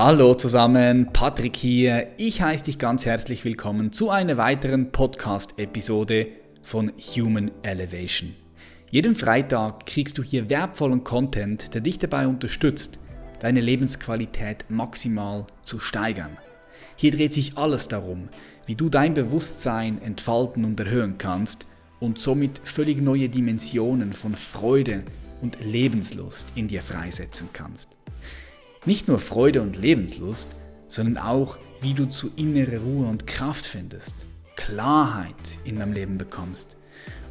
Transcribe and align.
Hallo 0.00 0.32
zusammen, 0.34 1.12
Patrick 1.12 1.56
hier. 1.56 2.06
Ich 2.18 2.40
heiße 2.40 2.66
dich 2.66 2.78
ganz 2.78 3.04
herzlich 3.04 3.44
willkommen 3.44 3.90
zu 3.90 4.10
einer 4.10 4.36
weiteren 4.36 4.92
Podcast-Episode 4.92 6.28
von 6.62 6.92
Human 7.16 7.50
Elevation. 7.64 8.36
Jeden 8.92 9.16
Freitag 9.16 9.86
kriegst 9.86 10.16
du 10.16 10.22
hier 10.22 10.48
wertvollen 10.48 11.02
Content, 11.02 11.74
der 11.74 11.80
dich 11.80 11.98
dabei 11.98 12.28
unterstützt, 12.28 13.00
deine 13.40 13.60
Lebensqualität 13.60 14.66
maximal 14.68 15.48
zu 15.64 15.80
steigern. 15.80 16.38
Hier 16.94 17.10
dreht 17.10 17.32
sich 17.32 17.58
alles 17.58 17.88
darum, 17.88 18.28
wie 18.66 18.76
du 18.76 18.90
dein 18.90 19.14
Bewusstsein 19.14 20.00
entfalten 20.00 20.64
und 20.64 20.78
erhöhen 20.78 21.18
kannst 21.18 21.66
und 21.98 22.20
somit 22.20 22.60
völlig 22.62 23.00
neue 23.00 23.28
Dimensionen 23.28 24.12
von 24.12 24.34
Freude 24.34 25.02
und 25.42 25.58
Lebenslust 25.60 26.52
in 26.54 26.68
dir 26.68 26.82
freisetzen 26.82 27.48
kannst. 27.52 27.98
Nicht 28.84 29.08
nur 29.08 29.18
Freude 29.18 29.62
und 29.62 29.76
Lebenslust, 29.76 30.48
sondern 30.86 31.18
auch, 31.18 31.58
wie 31.80 31.94
du 31.94 32.06
zu 32.06 32.30
innerer 32.36 32.80
Ruhe 32.80 33.06
und 33.06 33.26
Kraft 33.26 33.66
findest, 33.66 34.14
Klarheit 34.56 35.34
in 35.64 35.78
deinem 35.78 35.92
Leben 35.92 36.18
bekommst 36.18 36.76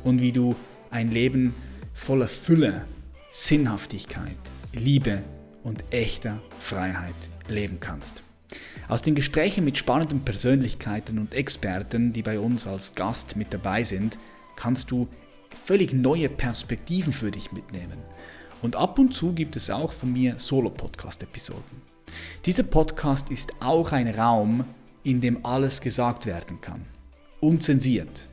und 0.04 0.22
wie 0.22 0.32
du 0.32 0.56
ein 0.92 1.12
Leben 1.12 1.54
voller 1.94 2.28
Fülle, 2.28 2.84
Sinnhaftigkeit, 3.32 4.38
Liebe 4.74 5.24
und 5.64 5.84
echter 5.90 6.40
Freiheit 6.60 7.16
leben 7.48 7.80
kannst. 7.80 8.22
Aus 8.88 9.02
den 9.02 9.16
Gesprächen 9.16 9.66
mit 9.66 9.78
spannenden 9.78 10.22
Persönlichkeiten 10.22 11.20
und 11.20 11.34
Experten, 11.34 12.14
die 12.14 12.22
bei 12.22 12.40
uns 12.40 12.68
als 12.68 12.96
Gast 12.96 13.36
mit 13.36 13.54
dabei 13.54 13.84
sind, 13.84 14.18
kannst 14.56 14.92
du 14.92 15.08
völlig 15.66 15.94
neue 15.94 16.30
Perspektiven 16.30 17.12
für 17.12 17.32
dich 17.32 17.52
mitnehmen 17.52 17.98
und 18.62 18.76
ab 18.76 19.00
und 19.00 19.14
zu 19.14 19.34
gibt 19.34 19.56
es 19.56 19.70
auch 19.70 19.92
von 19.92 20.12
mir 20.12 20.38
Solo-Podcast-Episoden. 20.38 21.82
Dieser 22.46 22.64
Podcast 22.64 23.32
ist 23.32 23.52
auch 23.60 23.92
ein 23.92 24.08
Raum, 24.08 24.66
in 25.04 25.22
dem 25.22 25.46
alles 25.46 25.82
gesagt 25.82 26.26
werden 26.26 26.62
kann. 26.62 26.86
Unzensiert. 27.40 28.30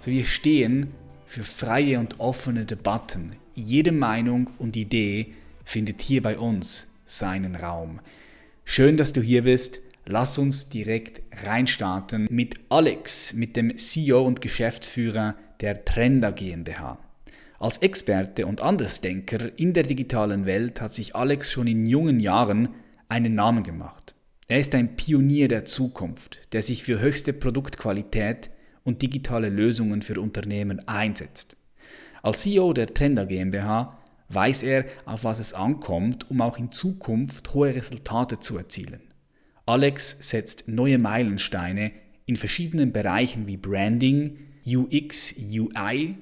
So 0.00 0.10
wir 0.10 0.24
stehen 0.24 0.92
für 1.26 1.44
freie 1.44 1.98
und 1.98 2.20
offene 2.20 2.64
Debatten. 2.64 3.36
Jede 3.54 3.92
Meinung 3.92 4.50
und 4.58 4.76
Idee 4.76 5.34
findet 5.64 6.02
hier 6.02 6.22
bei 6.22 6.38
uns 6.38 6.88
seinen 7.06 7.56
Raum. 7.56 8.00
Schön, 8.64 8.96
dass 8.96 9.12
du 9.12 9.20
hier 9.20 9.44
bist. 9.44 9.80
Lass 10.06 10.36
uns 10.36 10.68
direkt 10.68 11.22
reinstarten 11.44 12.26
mit 12.30 12.56
Alex, 12.68 13.32
mit 13.32 13.56
dem 13.56 13.76
CEO 13.76 14.22
und 14.24 14.40
Geschäftsführer 14.40 15.34
der 15.60 15.84
Trender 15.84 16.32
GmbH. 16.32 16.98
Als 17.64 17.78
Experte 17.78 18.46
und 18.46 18.60
Andersdenker 18.60 19.58
in 19.58 19.72
der 19.72 19.84
digitalen 19.84 20.44
Welt 20.44 20.82
hat 20.82 20.92
sich 20.92 21.16
Alex 21.16 21.50
schon 21.50 21.66
in 21.66 21.86
jungen 21.86 22.20
Jahren 22.20 22.68
einen 23.08 23.34
Namen 23.34 23.62
gemacht. 23.62 24.14
Er 24.48 24.60
ist 24.60 24.74
ein 24.74 24.96
Pionier 24.96 25.48
der 25.48 25.64
Zukunft, 25.64 26.52
der 26.52 26.60
sich 26.60 26.82
für 26.82 27.00
höchste 27.00 27.32
Produktqualität 27.32 28.50
und 28.82 29.00
digitale 29.00 29.48
Lösungen 29.48 30.02
für 30.02 30.20
Unternehmen 30.20 30.86
einsetzt. 30.86 31.56
Als 32.22 32.42
CEO 32.42 32.74
der 32.74 32.92
Trender 32.92 33.24
GmbH 33.24 33.98
weiß 34.28 34.62
er, 34.64 34.84
auf 35.06 35.24
was 35.24 35.38
es 35.38 35.54
ankommt, 35.54 36.30
um 36.30 36.42
auch 36.42 36.58
in 36.58 36.70
Zukunft 36.70 37.54
hohe 37.54 37.74
Resultate 37.74 38.40
zu 38.40 38.58
erzielen. 38.58 39.00
Alex 39.64 40.18
setzt 40.20 40.68
neue 40.68 40.98
Meilensteine 40.98 41.92
in 42.26 42.36
verschiedenen 42.36 42.92
Bereichen 42.92 43.46
wie 43.46 43.56
Branding, 43.56 44.36
UX, 44.66 45.34
UI, 45.38 46.18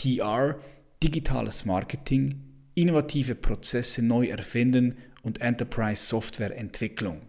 PR, 0.00 0.58
digitales 1.02 1.66
Marketing, 1.66 2.40
innovative 2.74 3.34
Prozesse 3.34 4.02
neu 4.02 4.28
erfinden 4.28 4.96
und 5.22 5.42
Enterprise 5.42 6.06
Software 6.06 6.56
Entwicklung. 6.56 7.20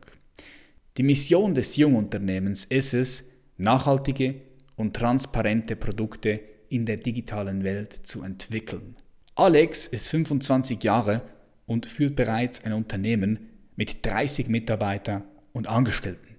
Die 0.95 1.03
Mission 1.03 1.53
des 1.53 1.75
Jungunternehmens 1.75 2.63
ist 2.65 2.93
es, 2.93 3.29
nachhaltige 3.57 4.35
und 4.77 4.95
transparente 4.95 5.75
Produkte 5.75 6.39
in 6.69 6.85
der 6.85 6.95
digitalen 6.95 7.65
Welt 7.65 7.91
zu 7.91 8.23
entwickeln. 8.23 8.95
Alex 9.35 9.87
ist 9.87 10.09
25 10.09 10.81
Jahre 10.81 11.23
und 11.65 11.85
führt 11.85 12.15
bereits 12.15 12.63
ein 12.63 12.71
Unternehmen 12.71 13.49
mit 13.75 14.05
30 14.05 14.47
Mitarbeitern 14.47 15.25
und 15.51 15.67
Angestellten. 15.67 16.37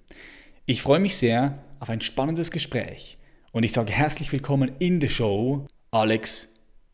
Ich 0.65 0.81
freue 0.81 1.01
mich 1.01 1.17
sehr 1.17 1.63
auf 1.79 1.91
ein 1.91 2.01
spannendes 2.01 2.51
Gespräch 2.51 3.19
und 3.51 3.65
ich 3.65 3.73
sage 3.73 3.93
herzlich 3.93 4.33
willkommen 4.33 4.73
in 4.79 4.99
der 4.99 5.09
Show 5.09 5.67
Alex 5.95 6.49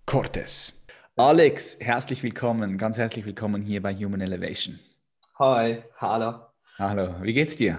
Cortes. 0.06 0.84
Alex, 1.14 1.78
herzlich 1.78 2.24
willkommen, 2.24 2.76
ganz 2.76 2.98
herzlich 2.98 3.24
willkommen 3.24 3.62
hier 3.62 3.80
bei 3.80 3.94
Human 3.94 4.20
Elevation. 4.20 4.80
Hi, 5.38 5.84
hallo. 5.98 6.40
Hallo, 6.78 7.14
wie 7.22 7.32
geht's 7.32 7.54
dir? 7.54 7.78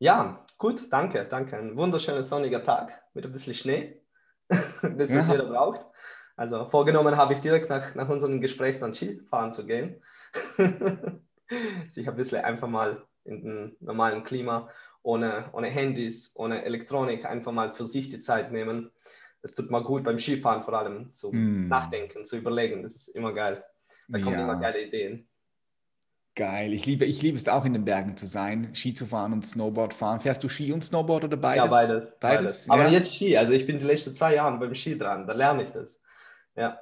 Ja, 0.00 0.44
gut, 0.58 0.92
danke, 0.92 1.22
danke. 1.22 1.56
Ein 1.56 1.76
wunderschöner 1.76 2.24
sonniger 2.24 2.64
Tag 2.64 3.04
mit 3.14 3.24
ein 3.24 3.30
bisschen 3.30 3.54
Schnee, 3.54 4.02
das 4.48 4.72
was 4.82 5.28
ja. 5.28 5.34
jeder 5.34 5.44
braucht. 5.44 5.86
Also 6.34 6.68
vorgenommen 6.68 7.16
habe 7.16 7.34
ich 7.34 7.38
direkt 7.38 7.70
nach, 7.70 7.94
nach 7.94 8.08
unserem 8.08 8.40
Gespräch 8.40 8.80
dann 8.80 8.96
Skifahren 8.96 9.52
zu 9.52 9.64
gehen. 9.64 10.02
Sich 11.86 12.08
ein 12.08 12.16
bisschen 12.16 12.44
einfach 12.44 12.66
mal 12.66 13.06
in 13.22 13.44
dem 13.44 13.76
normalen 13.78 14.24
Klima, 14.24 14.68
ohne, 15.02 15.50
ohne 15.52 15.68
Handys, 15.70 16.32
ohne 16.34 16.64
Elektronik, 16.64 17.26
einfach 17.26 17.52
mal 17.52 17.74
für 17.74 17.84
sich 17.84 18.08
die 18.08 18.18
Zeit 18.18 18.50
nehmen 18.50 18.90
es 19.42 19.54
tut 19.54 19.70
mal 19.70 19.82
gut 19.82 20.04
beim 20.04 20.18
Skifahren 20.18 20.62
vor 20.62 20.74
allem 20.74 21.12
zu 21.12 21.32
mm. 21.32 21.68
nachdenken, 21.68 22.24
zu 22.24 22.36
überlegen. 22.36 22.82
Das 22.82 22.96
ist 22.96 23.08
immer 23.08 23.32
geil. 23.32 23.62
Da 24.08 24.18
kommen 24.18 24.38
ja. 24.38 24.44
immer 24.44 24.56
geile 24.56 24.86
Ideen. 24.86 25.26
Geil. 26.34 26.72
Ich 26.72 26.86
liebe, 26.86 27.04
ich 27.04 27.20
liebe 27.20 27.36
es 27.36 27.48
auch 27.48 27.64
in 27.64 27.72
den 27.72 27.84
Bergen 27.84 28.16
zu 28.16 28.26
sein, 28.26 28.74
Ski 28.74 28.94
zu 28.94 29.06
fahren 29.06 29.32
und 29.32 29.44
Snowboard 29.44 29.92
fahren. 29.92 30.20
Fährst 30.20 30.42
du 30.44 30.48
Ski 30.48 30.72
und 30.72 30.84
Snowboard 30.84 31.24
oder 31.24 31.36
beides? 31.36 31.64
Ja, 31.64 31.70
beides. 31.70 31.90
Beides. 31.90 32.18
beides. 32.20 32.70
Aber 32.70 32.84
ja. 32.84 32.90
jetzt 32.90 33.14
Ski. 33.14 33.36
Also 33.36 33.54
ich 33.54 33.66
bin 33.66 33.78
die 33.78 33.84
letzten 33.84 34.14
zwei 34.14 34.34
Jahre 34.34 34.56
beim 34.58 34.74
Ski 34.74 34.96
dran. 34.96 35.26
Da 35.26 35.32
lerne 35.32 35.64
ich 35.64 35.70
das. 35.70 36.00
Ja. 36.54 36.80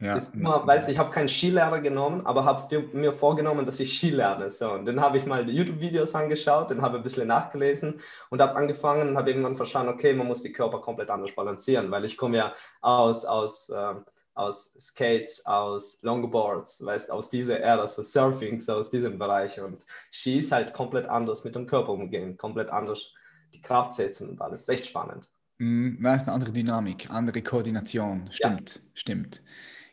Ja. 0.00 0.14
Das 0.14 0.28
immer, 0.28 0.64
weißt 0.64 0.88
ich 0.90 0.98
habe 0.98 1.10
keinen 1.10 1.28
Skilehrer 1.28 1.80
genommen, 1.80 2.24
aber 2.24 2.44
habe 2.44 2.82
mir 2.92 3.12
vorgenommen, 3.12 3.66
dass 3.66 3.80
ich 3.80 3.92
Ski 3.92 4.10
lerne. 4.10 4.48
So, 4.48 4.72
und 4.72 4.84
dann 4.84 5.00
habe 5.00 5.18
ich 5.18 5.26
mal 5.26 5.48
YouTube-Videos 5.50 6.14
angeschaut, 6.14 6.70
dann 6.70 6.82
habe 6.82 6.98
ein 6.98 7.02
bisschen 7.02 7.26
nachgelesen 7.26 8.00
und 8.30 8.40
habe 8.40 8.54
angefangen 8.54 9.08
und 9.08 9.16
habe 9.16 9.30
irgendwann 9.30 9.56
verstanden, 9.56 9.92
okay, 9.92 10.12
man 10.12 10.28
muss 10.28 10.42
die 10.42 10.52
Körper 10.52 10.80
komplett 10.80 11.10
anders 11.10 11.34
balancieren, 11.34 11.90
weil 11.90 12.04
ich 12.04 12.16
komme 12.16 12.36
ja 12.36 12.54
aus, 12.80 13.24
aus, 13.24 13.70
äh, 13.70 13.94
aus 14.34 14.72
Skates, 14.78 15.44
aus 15.44 16.00
Longboards, 16.02 16.84
weißt 16.84 17.10
aus 17.10 17.28
dieser 17.28 17.58
Ära, 17.58 17.88
so 17.88 18.02
Surfing, 18.02 18.60
so 18.60 18.74
aus 18.74 18.90
diesem 18.90 19.18
Bereich. 19.18 19.60
Und 19.60 19.84
Ski 20.12 20.38
ist 20.38 20.52
halt 20.52 20.72
komplett 20.72 21.06
anders 21.06 21.42
mit 21.42 21.56
dem 21.56 21.66
Körper 21.66 21.90
umgehen, 21.90 22.36
komplett 22.36 22.70
anders 22.70 23.10
die 23.52 23.60
Kraft 23.60 23.94
setzen 23.94 24.28
und 24.28 24.40
alles. 24.40 24.68
Echt 24.68 24.86
spannend. 24.86 25.28
Mm, 25.58 26.00
da 26.00 26.14
ist 26.14 26.28
eine 26.28 26.34
andere 26.34 26.52
Dynamik, 26.52 27.10
andere 27.10 27.42
Koordination. 27.42 28.28
Stimmt, 28.30 28.76
ja. 28.76 28.82
stimmt. 28.94 29.42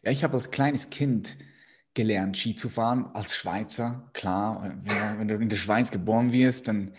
Ja, 0.06 0.12
ich 0.12 0.24
habe 0.24 0.36
als 0.36 0.52
kleines 0.52 0.92
Kind 0.92 1.36
gelernt, 1.96 2.38
Ski 2.38 2.56
zu 2.56 2.70
fahren, 2.70 3.10
als 3.16 3.36
Schweizer. 3.36 4.10
Klar, 4.14 4.78
wenn, 5.18 5.28
du 5.28 5.36
in 5.36 5.50
der 5.50 5.58
Schweiz 5.58 5.90
geboren 5.90 6.32
wirst, 6.32 6.68
dann 6.68 6.94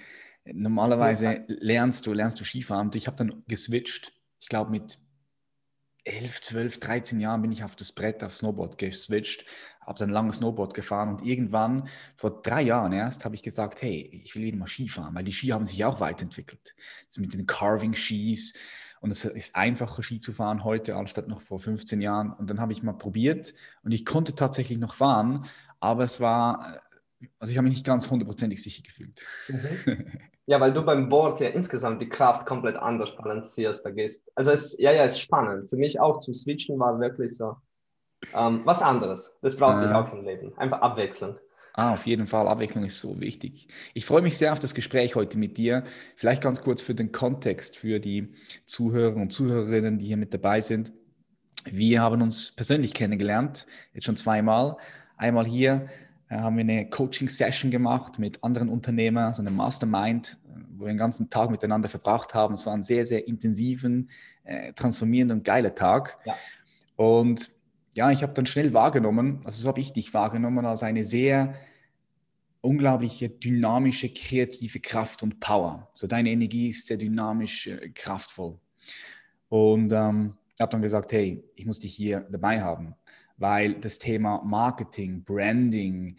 normalerweise 0.45 1.45
lernst 1.47 2.07
du, 2.07 2.13
lernst 2.13 2.41
du 2.41 2.45
Skifahren. 2.45 2.89
Und 2.89 2.97
ich 2.97 3.07
habe 3.07 3.17
dann 3.17 3.45
geswitcht. 3.47 4.13
Ich 4.41 4.49
glaube, 4.49 4.73
mit 4.73 4.99
11, 6.03 6.41
12, 6.41 6.81
13 6.81 7.21
Jahren 7.21 7.43
bin 7.43 7.53
ich 7.53 7.63
auf 7.63 7.77
das 7.77 7.93
Brett, 7.93 8.25
auf 8.25 8.35
Snowboard 8.35 8.79
geswitcht, 8.79 9.45
habe 9.81 9.99
dann 9.99 10.11
lange 10.11 10.33
Snowboard 10.33 10.75
gefahren 10.75 11.09
und 11.11 11.23
irgendwann, 11.23 11.89
vor 12.17 12.43
drei 12.43 12.63
Jahren 12.63 12.93
erst, 12.93 13.25
habe 13.25 13.35
ich 13.35 13.43
gesagt, 13.43 13.83
hey, 13.83 14.09
ich 14.25 14.35
will 14.35 14.43
wieder 14.43 14.57
mal 14.57 14.69
Skifahren, 14.69 15.15
weil 15.15 15.25
die 15.25 15.33
Ski 15.33 15.49
haben 15.49 15.67
sich 15.67 15.85
auch 15.85 16.01
weiterentwickelt. 16.01 16.75
Das 17.07 17.19
mit 17.19 17.35
den 17.35 17.47
Carving-Skis 17.47 18.55
und 19.07 19.13
es 19.13 19.25
ist 19.25 19.55
einfacher, 19.55 20.03
Ski 20.03 20.19
zu 20.19 20.33
fahren 20.33 20.65
heute, 20.65 20.97
anstatt 20.97 21.29
noch 21.29 21.41
vor 21.41 21.61
15 21.61 22.01
Jahren. 22.01 22.33
Und 22.33 22.51
dann 22.51 22.61
habe 22.61 22.73
ich 22.73 22.83
mal 22.83 22.93
probiert 22.93 23.55
und 23.85 23.93
ich 23.93 24.05
konnte 24.05 24.35
tatsächlich 24.35 24.79
noch 24.79 24.95
fahren, 24.95 25.47
aber 25.79 26.03
es 26.03 26.21
war, 26.21 26.81
also 27.39 27.53
ich 27.53 27.57
habe 27.57 27.69
mich 27.69 27.75
nicht 27.75 27.87
ganz 27.87 28.11
hundertprozentig 28.11 28.61
sicher 28.61 28.83
gefühlt. 28.83 29.15
Mhm. 29.49 30.19
Ja, 30.49 30.61
weil 30.61 30.73
du 30.73 30.85
beim 30.85 31.09
Board 31.09 31.41
ja 31.41 31.49
insgesamt 31.49 32.01
die 32.01 32.09
Kraft 32.09 32.47
komplett 32.47 32.77
anders 32.77 33.17
balancierst, 33.17 33.85
da 33.85 33.91
gehst. 33.91 34.31
Also 34.37 34.53
es, 34.53 34.79
ja, 34.79 34.93
ja, 34.93 35.05
es 35.05 35.13
ist 35.13 35.21
spannend. 35.21 35.69
Für 35.69 35.77
mich 35.77 35.99
auch 35.99 36.19
zum 36.19 36.35
Switchen 36.35 36.79
war 36.79 37.01
wirklich 37.01 37.37
so 37.37 37.57
ähm, 38.33 38.63
was 38.65 38.81
anderes. 38.83 39.37
Das 39.43 39.57
braucht 39.57 39.79
äh, 39.79 39.81
sich 39.81 39.91
auch 39.91 40.13
im 40.13 40.25
Leben. 40.25 40.57
Einfach 40.57 40.81
abwechselnd. 40.83 41.41
Ah, 41.79 41.93
auf 41.93 42.07
jeden 42.07 42.27
Fall. 42.27 42.49
Abwechslung 42.49 42.85
ist 42.85 42.99
so 43.01 43.21
wichtig. 43.21 43.69
Ich 43.93 44.07
freue 44.07 44.23
mich 44.23 44.39
sehr 44.39 44.53
auf 44.53 44.59
das 44.59 44.75
Gespräch 44.75 45.15
heute 45.15 45.37
mit 45.37 45.59
dir. 45.59 45.85
Vielleicht 46.17 46.43
ganz 46.43 46.63
kurz 46.63 46.81
für 46.81 46.95
den 46.95 47.13
Kontext, 47.13 47.77
für 47.77 48.01
die 48.01 48.33
Zuhörer 48.65 49.17
und 49.17 49.31
Zuhörerinnen, 49.31 49.99
die 49.99 50.07
hier 50.07 50.17
mit 50.17 50.33
dabei 50.33 50.63
sind. 50.63 50.95
Wir 51.67 52.01
haben 52.01 52.23
uns 52.23 52.53
persönlich 52.53 52.95
kennengelernt, 52.95 53.67
jetzt 53.93 54.05
schon 54.05 54.17
zweimal. 54.17 54.79
Einmal 55.19 55.45
hier 55.45 55.89
äh, 56.31 56.39
haben 56.39 56.57
wir 56.57 56.63
eine 56.63 56.89
Coaching-Session 56.89 57.71
gemacht 57.71 58.19
mit 58.19 58.43
anderen 58.43 58.71
Unternehmern, 58.71 59.35
so 59.35 59.43
eine 59.43 59.51
Mastermind, 59.51 60.39
wo 60.79 60.87
wir 60.87 60.95
den 60.95 60.97
ganzen 60.97 61.29
Tag 61.29 61.51
miteinander 61.51 61.91
verbracht 61.91 62.33
haben. 62.33 62.55
Es 62.55 62.65
war 62.65 62.73
ein 62.73 62.85
sehr, 62.85 63.05
sehr 63.05 63.29
intensiven, 63.29 64.09
äh, 64.45 64.73
transformierender 64.73 65.35
und 65.35 65.45
geiler 65.45 65.75
Tag. 65.75 66.17
Ja. 66.25 66.37
Und 66.97 67.51
ja, 67.97 68.11
ich 68.11 68.23
habe 68.23 68.35
dann 68.35 68.45
schnell 68.45 68.75
wahrgenommen, 68.75 69.41
also 69.45 69.63
so 69.63 69.69
habe 69.69 69.81
ich 69.81 69.95
dich 69.95 70.13
wahrgenommen, 70.13 70.67
als 70.67 70.83
eine 70.83 71.03
sehr 71.03 71.55
unglaubliche 72.61 73.31
dynamische, 73.31 74.11
kreative 74.13 74.81
Kraft 74.81 75.23
und 75.23 75.41
Power. 75.41 75.91
So 75.95 76.07
deine 76.07 76.31
Energie 76.31 76.69
ist 76.69 76.89
sehr 76.89 76.99
dynamisch, 76.99 77.69
äh, 77.69 77.89
kraftvoll. 77.95 78.59
Und 79.49 79.93
ähm, 79.95 80.35
ich 80.55 80.61
habe 80.61 80.73
dann 80.73 80.83
gesagt, 80.83 81.13
hey, 81.13 81.43
ich 81.55 81.65
muss 81.65 81.79
dich 81.79 81.95
hier 81.95 82.27
dabei 82.31 82.61
haben, 82.61 82.95
weil 83.39 83.81
das 83.81 83.99
Thema 83.99 84.43
Marketing, 84.45 85.25
Branding, 85.25 86.17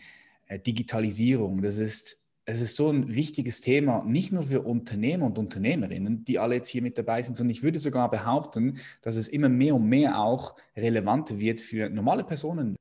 äh, 0.47 0.57
Digitalisierung, 0.57 1.61
das 1.61 1.77
ist, 1.77 2.26
es 2.49 2.61
ist 2.61 2.77
so 2.77 2.89
ein 2.89 3.13
wichtiges 3.13 3.59
Thema, 3.59 4.05
nicht 4.05 4.31
nur 4.31 4.43
für 4.43 4.61
Unternehmer 4.61 5.25
und 5.25 5.37
Unternehmerinnen, 5.37 6.23
die 6.23 6.39
alle 6.39 6.55
jetzt 6.55 6.69
hier 6.69 6.81
mit 6.81 6.97
dabei 6.97 7.21
sind, 7.21 7.35
sondern 7.35 7.51
ich 7.51 7.61
würde 7.61 7.77
sogar 7.77 8.09
behaupten, 8.09 8.79
dass 9.01 9.17
es 9.17 9.27
immer 9.27 9.49
mehr 9.49 9.75
und 9.75 9.87
mehr 9.87 10.17
auch 10.17 10.55
relevanter 10.75 11.41
wird 11.41 11.59
für 11.59 11.89
normale 11.89 12.23
Personen. 12.23 12.77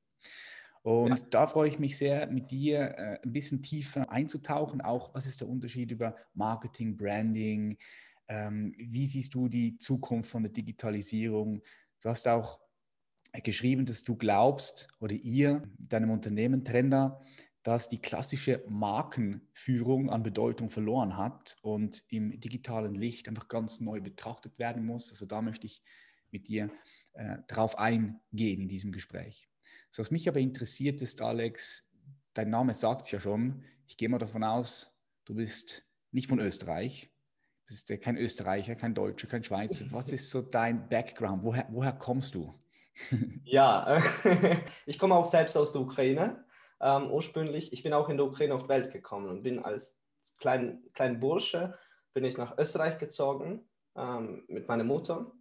Und 0.83 1.19
ja. 1.19 1.25
da 1.31 1.47
freue 1.47 1.67
ich 1.67 1.79
mich 1.79 1.97
sehr, 1.97 2.27
mit 2.27 2.49
dir 2.49 2.79
äh, 2.97 3.19
ein 3.21 3.33
bisschen 3.33 3.61
tiefer 3.61 4.09
einzutauchen. 4.09 4.79
Auch 4.79 5.13
was 5.13 5.27
ist 5.27 5.41
der 5.41 5.49
Unterschied 5.49 5.91
über 5.91 6.15
Marketing, 6.33 6.95
Branding, 6.95 7.77
ähm, 8.29 8.73
wie 8.77 9.05
siehst 9.05 9.33
du 9.33 9.49
die 9.49 9.77
Zukunft 9.77 10.29
von 10.29 10.43
der 10.43 10.51
Digitalisierung? 10.53 11.61
Du 12.01 12.09
hast 12.09 12.25
auch 12.29 12.61
geschrieben, 13.43 13.85
dass 13.85 14.03
du 14.03 14.15
glaubst 14.15 14.87
oder 15.01 15.13
ihr, 15.13 15.63
deinem 15.77 16.11
Unternehmen 16.11 16.63
Trender, 16.63 17.21
dass 17.67 17.89
die 17.89 18.01
klassische 18.01 18.63
Markenführung 18.69 20.09
an 20.09 20.23
Bedeutung 20.23 20.69
verloren 20.69 21.17
hat 21.17 21.57
und 21.61 22.01
im 22.07 22.39
digitalen 22.39 22.95
Licht 22.95 23.27
einfach 23.27 23.49
ganz 23.49 23.81
neu 23.81 23.99
betrachtet 23.99 24.57
werden 24.57 24.85
muss. 24.85 25.09
Also 25.09 25.25
da 25.25 25.41
möchte 25.41 25.65
ich 25.65 25.83
mit 26.31 26.47
dir 26.47 26.71
äh, 27.11 27.39
drauf 27.49 27.77
eingehen 27.77 28.61
in 28.61 28.69
diesem 28.69 28.93
Gespräch. 28.93 29.49
So, 29.89 29.99
was 29.99 30.11
mich 30.11 30.29
aber 30.29 30.39
interessiert 30.39 31.01
ist, 31.01 31.21
Alex, 31.21 31.91
dein 32.33 32.51
Name 32.51 32.73
sagt 32.73 33.01
es 33.01 33.11
ja 33.11 33.19
schon. 33.19 33.65
Ich 33.85 33.97
gehe 33.97 34.07
mal 34.07 34.17
davon 34.17 34.45
aus, 34.45 34.97
du 35.25 35.35
bist 35.35 35.85
nicht 36.13 36.29
von 36.29 36.39
Österreich. 36.39 37.11
Du 37.65 37.73
bist 37.73 37.91
kein 38.01 38.15
Österreicher, 38.15 38.75
kein 38.75 38.95
Deutscher, 38.95 39.27
kein 39.27 39.43
Schweizer. 39.43 39.87
Was 39.91 40.13
ist 40.13 40.29
so 40.29 40.41
dein 40.41 40.87
Background? 40.87 41.43
Woher, 41.43 41.67
woher 41.69 41.91
kommst 41.91 42.33
du? 42.33 42.57
ja, 43.43 44.01
ich 44.85 44.97
komme 44.97 45.15
auch 45.15 45.25
selbst 45.25 45.57
aus 45.57 45.73
der 45.73 45.81
Ukraine 45.81 46.46
ähm, 46.81 47.11
ursprünglich. 47.11 47.73
Ich 47.73 47.83
bin 47.83 47.93
auch 47.93 48.09
in 48.09 48.17
der 48.17 48.25
Ukraine 48.25 48.55
auf 48.55 48.63
die 48.63 48.69
Welt 48.69 48.91
gekommen 48.91 49.29
und 49.29 49.43
bin 49.43 49.59
als 49.59 49.99
klein, 50.39 50.83
klein 50.93 51.19
Bursche 51.19 51.77
bin 52.13 52.23
ich 52.23 52.37
nach 52.37 52.57
Österreich 52.57 52.97
gezogen 52.97 53.67
ähm, 53.95 54.43
mit 54.47 54.67
meiner 54.67 54.83
Mutter. 54.83 55.31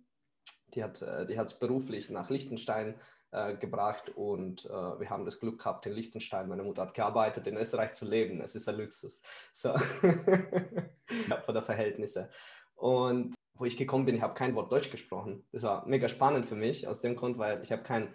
Die 0.69 0.83
hat 0.83 1.03
äh, 1.03 1.33
es 1.33 1.59
beruflich 1.59 2.11
nach 2.11 2.31
Liechtenstein 2.31 3.00
äh, 3.31 3.56
gebracht 3.56 4.11
und 4.15 4.67
äh, 4.67 4.69
wir 4.69 5.11
haben 5.11 5.25
das 5.25 5.41
Glück 5.41 5.59
gehabt 5.59 5.87
in 5.87 5.93
Liechtenstein. 5.93 6.49
Meine 6.49 6.62
Mutter 6.62 6.83
hat 6.83 6.94
gearbeitet, 6.94 7.47
in 7.47 7.56
Österreich 7.56 7.93
zu 7.94 8.06
leben. 8.06 8.41
Es 8.41 8.55
ist 8.55 8.69
ein 8.69 8.77
Luxus. 8.77 9.23
So. 9.53 9.69
ja, 11.29 11.41
von 11.44 11.55
der 11.55 11.62
Verhältnisse. 11.62 12.31
Und 12.75 13.35
wo 13.55 13.65
ich 13.65 13.77
gekommen 13.77 14.05
bin, 14.05 14.17
ich 14.17 14.23
habe 14.23 14.35
kein 14.35 14.55
Wort 14.55 14.71
Deutsch 14.71 14.91
gesprochen. 14.91 15.47
Das 15.53 15.62
war 15.62 15.87
mega 15.87 16.09
spannend 16.09 16.47
für 16.47 16.56
mich, 16.56 16.87
aus 16.87 17.00
dem 17.00 17.17
Grund, 17.17 17.38
weil 17.38 17.62
ich 17.62 17.73
habe 17.73 17.83
kein 17.83 18.15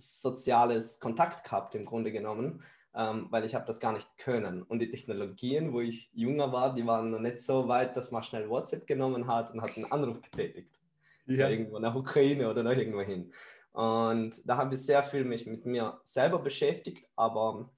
soziales 0.00 1.00
Kontakt 1.00 1.44
gehabt 1.44 1.74
im 1.74 1.84
Grunde 1.84 2.12
genommen, 2.12 2.62
ähm, 2.94 3.28
weil 3.30 3.44
ich 3.44 3.54
habe 3.54 3.66
das 3.66 3.80
gar 3.80 3.92
nicht 3.92 4.08
können. 4.18 4.62
Und 4.62 4.80
die 4.80 4.90
Technologien, 4.90 5.72
wo 5.72 5.80
ich 5.80 6.10
jünger 6.12 6.52
war, 6.52 6.74
die 6.74 6.86
waren 6.86 7.10
noch 7.10 7.20
nicht 7.20 7.38
so 7.38 7.68
weit, 7.68 7.96
dass 7.96 8.10
man 8.10 8.22
schnell 8.22 8.48
WhatsApp 8.48 8.86
genommen 8.86 9.26
hat 9.26 9.52
und 9.52 9.62
hat 9.62 9.76
einen 9.76 9.90
Anruf 9.92 10.20
getätigt. 10.20 10.78
Ja. 11.26 11.46
So 11.46 11.52
irgendwo 11.52 11.78
nach 11.78 11.94
Ukraine 11.94 12.50
oder 12.50 12.62
nach 12.62 12.76
irgendwo 12.76 13.02
hin. 13.02 13.32
Und 13.72 14.48
da 14.48 14.56
habe 14.56 14.74
ich 14.74 14.80
sehr 14.80 15.02
viel 15.02 15.24
mich 15.24 15.46
mit 15.46 15.64
mir 15.64 16.00
selber 16.02 16.40
beschäftigt, 16.40 17.06
aber 17.14 17.70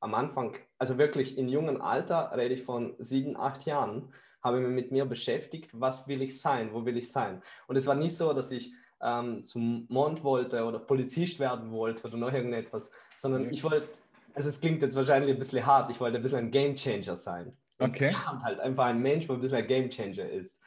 am 0.00 0.14
Anfang, 0.14 0.56
also 0.78 0.98
wirklich 0.98 1.38
in 1.38 1.48
jungen 1.48 1.80
Alter, 1.80 2.32
rede 2.36 2.54
ich 2.54 2.62
von 2.62 2.94
sieben, 2.98 3.36
acht 3.36 3.64
Jahren, 3.64 4.12
habe 4.42 4.58
ich 4.58 4.66
mich 4.66 4.74
mit 4.74 4.92
mir 4.92 5.04
beschäftigt, 5.04 5.70
was 5.72 6.08
will 6.08 6.22
ich 6.22 6.40
sein, 6.40 6.72
wo 6.72 6.84
will 6.84 6.96
ich 6.96 7.10
sein. 7.10 7.42
Und 7.66 7.76
es 7.76 7.86
war 7.86 7.94
nicht 7.94 8.16
so, 8.16 8.32
dass 8.32 8.50
ich 8.50 8.72
ähm, 9.02 9.44
zum 9.44 9.86
Mond 9.88 10.24
wollte 10.24 10.64
oder 10.64 10.78
Polizist 10.78 11.38
werden 11.38 11.70
wollte 11.70 12.06
oder 12.06 12.16
noch 12.16 12.32
irgendetwas, 12.32 12.90
sondern 13.16 13.44
mhm. 13.44 13.50
ich 13.50 13.62
wollte, 13.64 14.00
also 14.34 14.48
es 14.48 14.60
klingt 14.60 14.82
jetzt 14.82 14.96
wahrscheinlich 14.96 15.30
ein 15.30 15.38
bisschen 15.38 15.64
hart, 15.64 15.90
ich 15.90 16.00
wollte 16.00 16.16
ein 16.16 16.22
bisschen 16.22 16.38
ein 16.38 16.50
Game 16.50 16.74
Changer 16.74 17.16
sein. 17.16 17.56
Okay. 17.78 18.06
Insgesamt 18.06 18.42
halt 18.42 18.60
einfach 18.60 18.86
ein 18.86 19.00
Mensch, 19.00 19.26
der 19.26 19.36
ein 19.36 19.40
bisschen 19.40 19.58
ein 19.58 19.66
Game 19.66 19.88
Changer 19.88 20.28
ist. 20.28 20.60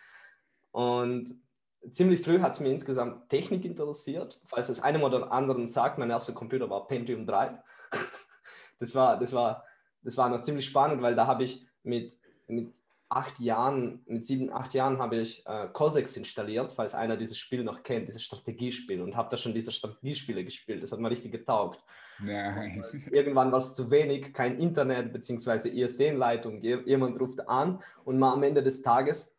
Und 0.72 1.36
ziemlich 1.92 2.22
früh 2.22 2.40
hat 2.40 2.54
es 2.54 2.60
mir 2.60 2.70
insgesamt 2.70 3.30
Technik 3.30 3.66
interessiert. 3.66 4.40
Falls 4.46 4.70
es 4.70 4.82
einem 4.82 5.04
oder 5.04 5.32
anderen 5.32 5.68
sagt, 5.68 5.98
mein 5.98 6.10
erster 6.10 6.34
Computer 6.34 6.70
war 6.70 6.88
Pentium 6.88 7.26
3. 7.26 7.62
das, 8.80 8.96
war, 8.96 9.20
das, 9.20 9.34
war, 9.34 9.66
das 10.04 10.16
war 10.18 10.30
noch 10.30 10.42
ziemlich 10.42 10.66
spannend, 10.66 11.02
weil 11.02 11.16
da 11.16 11.28
habe 11.28 11.44
ich 11.44 11.66
mit, 11.84 12.18
mit 12.48 12.78
acht 13.12 13.40
Jahren, 13.40 14.02
mit 14.08 14.26
sieben, 14.26 14.52
acht 14.52 14.74
Jahren 14.74 15.00
habe 15.00 15.18
ich 15.18 15.46
äh, 15.46 15.68
Cossacks 15.74 16.16
installiert, 16.16 16.72
falls 16.72 16.96
einer 16.96 17.18
dieses 17.18 17.38
Spiel 17.38 17.64
noch 17.64 17.84
kennt, 17.84 18.08
dieses 18.08 18.24
Strategiespiel 18.24 19.02
und 19.02 19.18
habe 19.18 19.30
da 19.30 19.38
schon 19.38 19.54
diese 19.54 19.72
Strategiespiele 19.72 20.46
gespielt. 20.46 20.82
Das 20.82 20.94
hat 20.94 21.00
mir 21.00 21.10
richtig 21.10 21.34
getaugt. 21.34 21.84
Nein. 22.20 22.86
Irgendwann 23.12 23.52
war 23.52 23.60
es 23.60 23.76
zu 23.76 23.92
wenig, 23.92 24.34
kein 24.34 24.58
Internet 24.60 25.12
bzw. 25.12 25.70
ISDN-Leitung. 25.70 26.62
Jemand 26.62 27.20
ruft 27.20 27.48
an 27.50 27.84
und 28.06 28.18
mal 28.18 28.32
am 28.32 28.44
Ende 28.44 28.64
des 28.64 28.82
Tages 28.82 29.36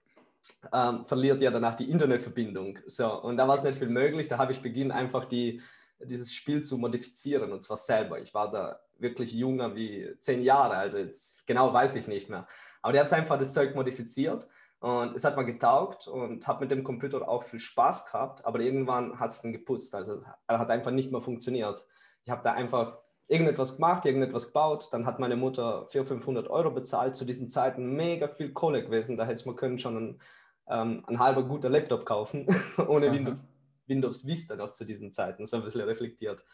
ähm, 0.72 1.06
verliert 1.06 1.40
ja 1.40 1.50
danach 1.50 1.74
die 1.74 1.90
Internetverbindung. 1.90 2.78
So, 2.86 3.22
und 3.22 3.38
da 3.38 3.48
war 3.48 3.54
es 3.56 3.62
nicht 3.62 3.78
viel 3.78 3.88
möglich. 3.88 4.28
Da 4.28 4.36
habe 4.36 4.52
ich 4.52 4.60
begonnen, 4.60 4.90
einfach 4.90 5.24
die, 5.24 5.62
dieses 5.98 6.34
Spiel 6.34 6.62
zu 6.62 6.76
modifizieren 6.76 7.52
und 7.52 7.62
zwar 7.62 7.78
selber. 7.78 8.20
Ich 8.20 8.34
war 8.34 8.50
da 8.50 8.80
wirklich 8.98 9.32
jünger 9.32 9.74
wie 9.74 10.14
zehn 10.18 10.42
Jahre, 10.42 10.76
also 10.76 10.98
jetzt 10.98 11.46
genau 11.46 11.72
weiß 11.72 11.96
ich 11.96 12.06
nicht 12.06 12.28
mehr. 12.28 12.46
Aber 12.82 12.94
ich 12.94 13.00
habe 13.00 13.16
einfach 13.16 13.38
das 13.38 13.52
Zeug 13.52 13.74
modifiziert 13.74 14.46
und 14.80 15.14
es 15.14 15.24
hat 15.24 15.36
mir 15.36 15.44
getaugt 15.44 16.08
und 16.08 16.46
habe 16.46 16.60
mit 16.60 16.72
dem 16.72 16.82
Computer 16.82 17.28
auch 17.28 17.44
viel 17.44 17.60
Spaß 17.60 18.06
gehabt, 18.06 18.44
aber 18.44 18.60
irgendwann 18.60 19.18
hat 19.20 19.30
es 19.30 19.40
dann 19.40 19.52
geputzt. 19.52 19.94
Also 19.94 20.22
er 20.48 20.58
hat 20.58 20.70
einfach 20.70 20.90
nicht 20.90 21.12
mehr 21.12 21.20
funktioniert. 21.20 21.84
Ich 22.24 22.30
habe 22.30 22.42
da 22.42 22.52
einfach 22.52 22.98
irgendetwas 23.28 23.76
gemacht, 23.76 24.04
irgendetwas 24.04 24.48
gebaut. 24.48 24.88
Dann 24.90 25.06
hat 25.06 25.20
meine 25.20 25.36
Mutter 25.36 25.86
400, 25.88 26.08
500 26.08 26.50
Euro 26.50 26.70
bezahlt. 26.70 27.14
Zu 27.14 27.24
diesen 27.24 27.48
Zeiten 27.48 27.94
mega 27.94 28.28
viel 28.28 28.52
Kohle 28.52 28.82
gewesen. 28.82 29.16
Da 29.16 29.24
hätte 29.24 29.46
man 29.46 29.56
können 29.56 29.78
schon 29.78 29.96
ein, 29.96 30.20
ähm, 30.68 31.04
ein 31.06 31.18
halber 31.20 31.44
guter 31.44 31.70
Laptop 31.70 32.04
kaufen, 32.04 32.46
ohne 32.88 33.12
Windows, 33.12 33.52
Windows 33.86 34.26
Vista 34.26 34.56
noch 34.56 34.72
zu 34.72 34.84
diesen 34.84 35.12
Zeiten. 35.12 35.46
So 35.46 35.58
ein 35.58 35.62
bisschen 35.62 35.82
reflektiert. 35.82 36.44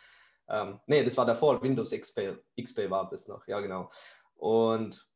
Ähm, 0.49 0.81
nee, 0.87 1.03
das 1.03 1.17
war 1.17 1.27
davor, 1.27 1.63
Windows 1.63 1.91
XP, 1.91 2.39
XP 2.61 2.91
war 2.91 3.09
das 3.09 3.29
noch, 3.29 3.47
ja 3.47 3.61
genau. 3.61 3.91
Und 4.37 5.07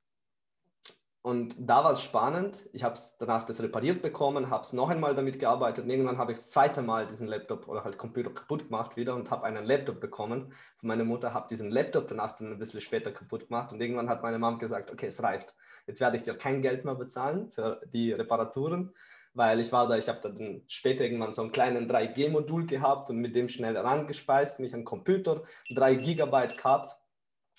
und 1.24 1.54
da 1.56 1.84
war 1.84 1.92
es 1.92 2.02
spannend. 2.02 2.68
Ich 2.72 2.82
habe 2.82 2.94
es 2.94 3.16
danach 3.16 3.44
das 3.44 3.62
repariert 3.62 4.02
bekommen, 4.02 4.50
habe 4.50 4.62
es 4.62 4.72
noch 4.72 4.90
einmal 4.90 5.14
damit 5.14 5.38
gearbeitet. 5.38 5.84
Und 5.84 5.90
irgendwann 5.90 6.18
habe 6.18 6.32
ich 6.32 6.38
das 6.38 6.50
zweite 6.50 6.82
Mal 6.82 7.06
diesen 7.06 7.28
Laptop 7.28 7.68
oder 7.68 7.84
halt 7.84 7.96
Computer 7.96 8.30
kaputt 8.30 8.64
gemacht 8.64 8.96
wieder 8.96 9.14
und 9.14 9.30
habe 9.30 9.44
einen 9.44 9.64
Laptop 9.64 10.00
bekommen 10.00 10.52
von 10.78 10.88
meiner 10.88 11.04
Mutter. 11.04 11.32
Habe 11.32 11.46
diesen 11.48 11.70
Laptop 11.70 12.08
danach 12.08 12.32
dann 12.32 12.50
ein 12.50 12.58
bisschen 12.58 12.80
später 12.80 13.12
kaputt 13.12 13.46
gemacht. 13.46 13.72
Und 13.72 13.80
irgendwann 13.80 14.08
hat 14.08 14.24
meine 14.24 14.40
Mom 14.40 14.58
gesagt, 14.58 14.90
okay, 14.90 15.06
es 15.06 15.22
reicht. 15.22 15.54
Jetzt 15.86 16.00
werde 16.00 16.16
ich 16.16 16.24
dir 16.24 16.34
kein 16.34 16.60
Geld 16.60 16.84
mehr 16.84 16.96
bezahlen 16.96 17.52
für 17.52 17.80
die 17.92 18.12
Reparaturen, 18.12 18.92
weil 19.32 19.60
ich 19.60 19.70
war 19.70 19.86
da, 19.86 19.96
ich 19.96 20.08
habe 20.08 20.20
dann 20.22 20.62
später 20.66 21.04
irgendwann 21.04 21.32
so 21.32 21.42
einen 21.42 21.52
kleinen 21.52 21.88
3G-Modul 21.88 22.66
gehabt 22.66 23.10
und 23.10 23.18
mit 23.18 23.36
dem 23.36 23.48
schnell 23.48 23.76
herangespeist, 23.76 24.58
mich 24.58 24.74
an 24.74 24.84
Computer, 24.84 25.44
3 25.72 25.94
Gigabyte 25.94 26.56
gehabt. 26.56 26.96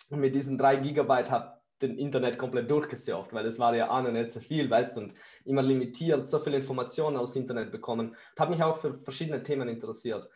Und 0.10 0.20
mit 0.20 0.36
diesen 0.36 0.58
3 0.58 0.76
Gigabyte 0.76 1.32
habe 1.32 1.63
den 1.84 1.98
Internet 1.98 2.38
komplett 2.38 2.72
durchgesurft, 2.72 3.34
weil 3.34 3.46
es 3.46 3.60
war 3.60 3.76
ja 3.76 3.90
auch 3.90 4.02
noch 4.02 4.12
nicht 4.12 4.32
so 4.32 4.40
viel, 4.40 4.70
weißt 4.70 4.98
und 4.98 5.14
immer 5.46 5.62
limitiert, 5.62 6.26
so 6.26 6.40
viele 6.40 6.58
Informationen 6.58 7.18
aus 7.18 7.36
Internet 7.36 7.72
bekommen. 7.72 8.10
Und 8.10 8.40
habe 8.40 8.52
mich 8.52 8.64
auch 8.64 8.76
für 8.76 8.94
verschiedene 8.94 9.44
Themen 9.44 9.68
interessiert. 9.68 10.28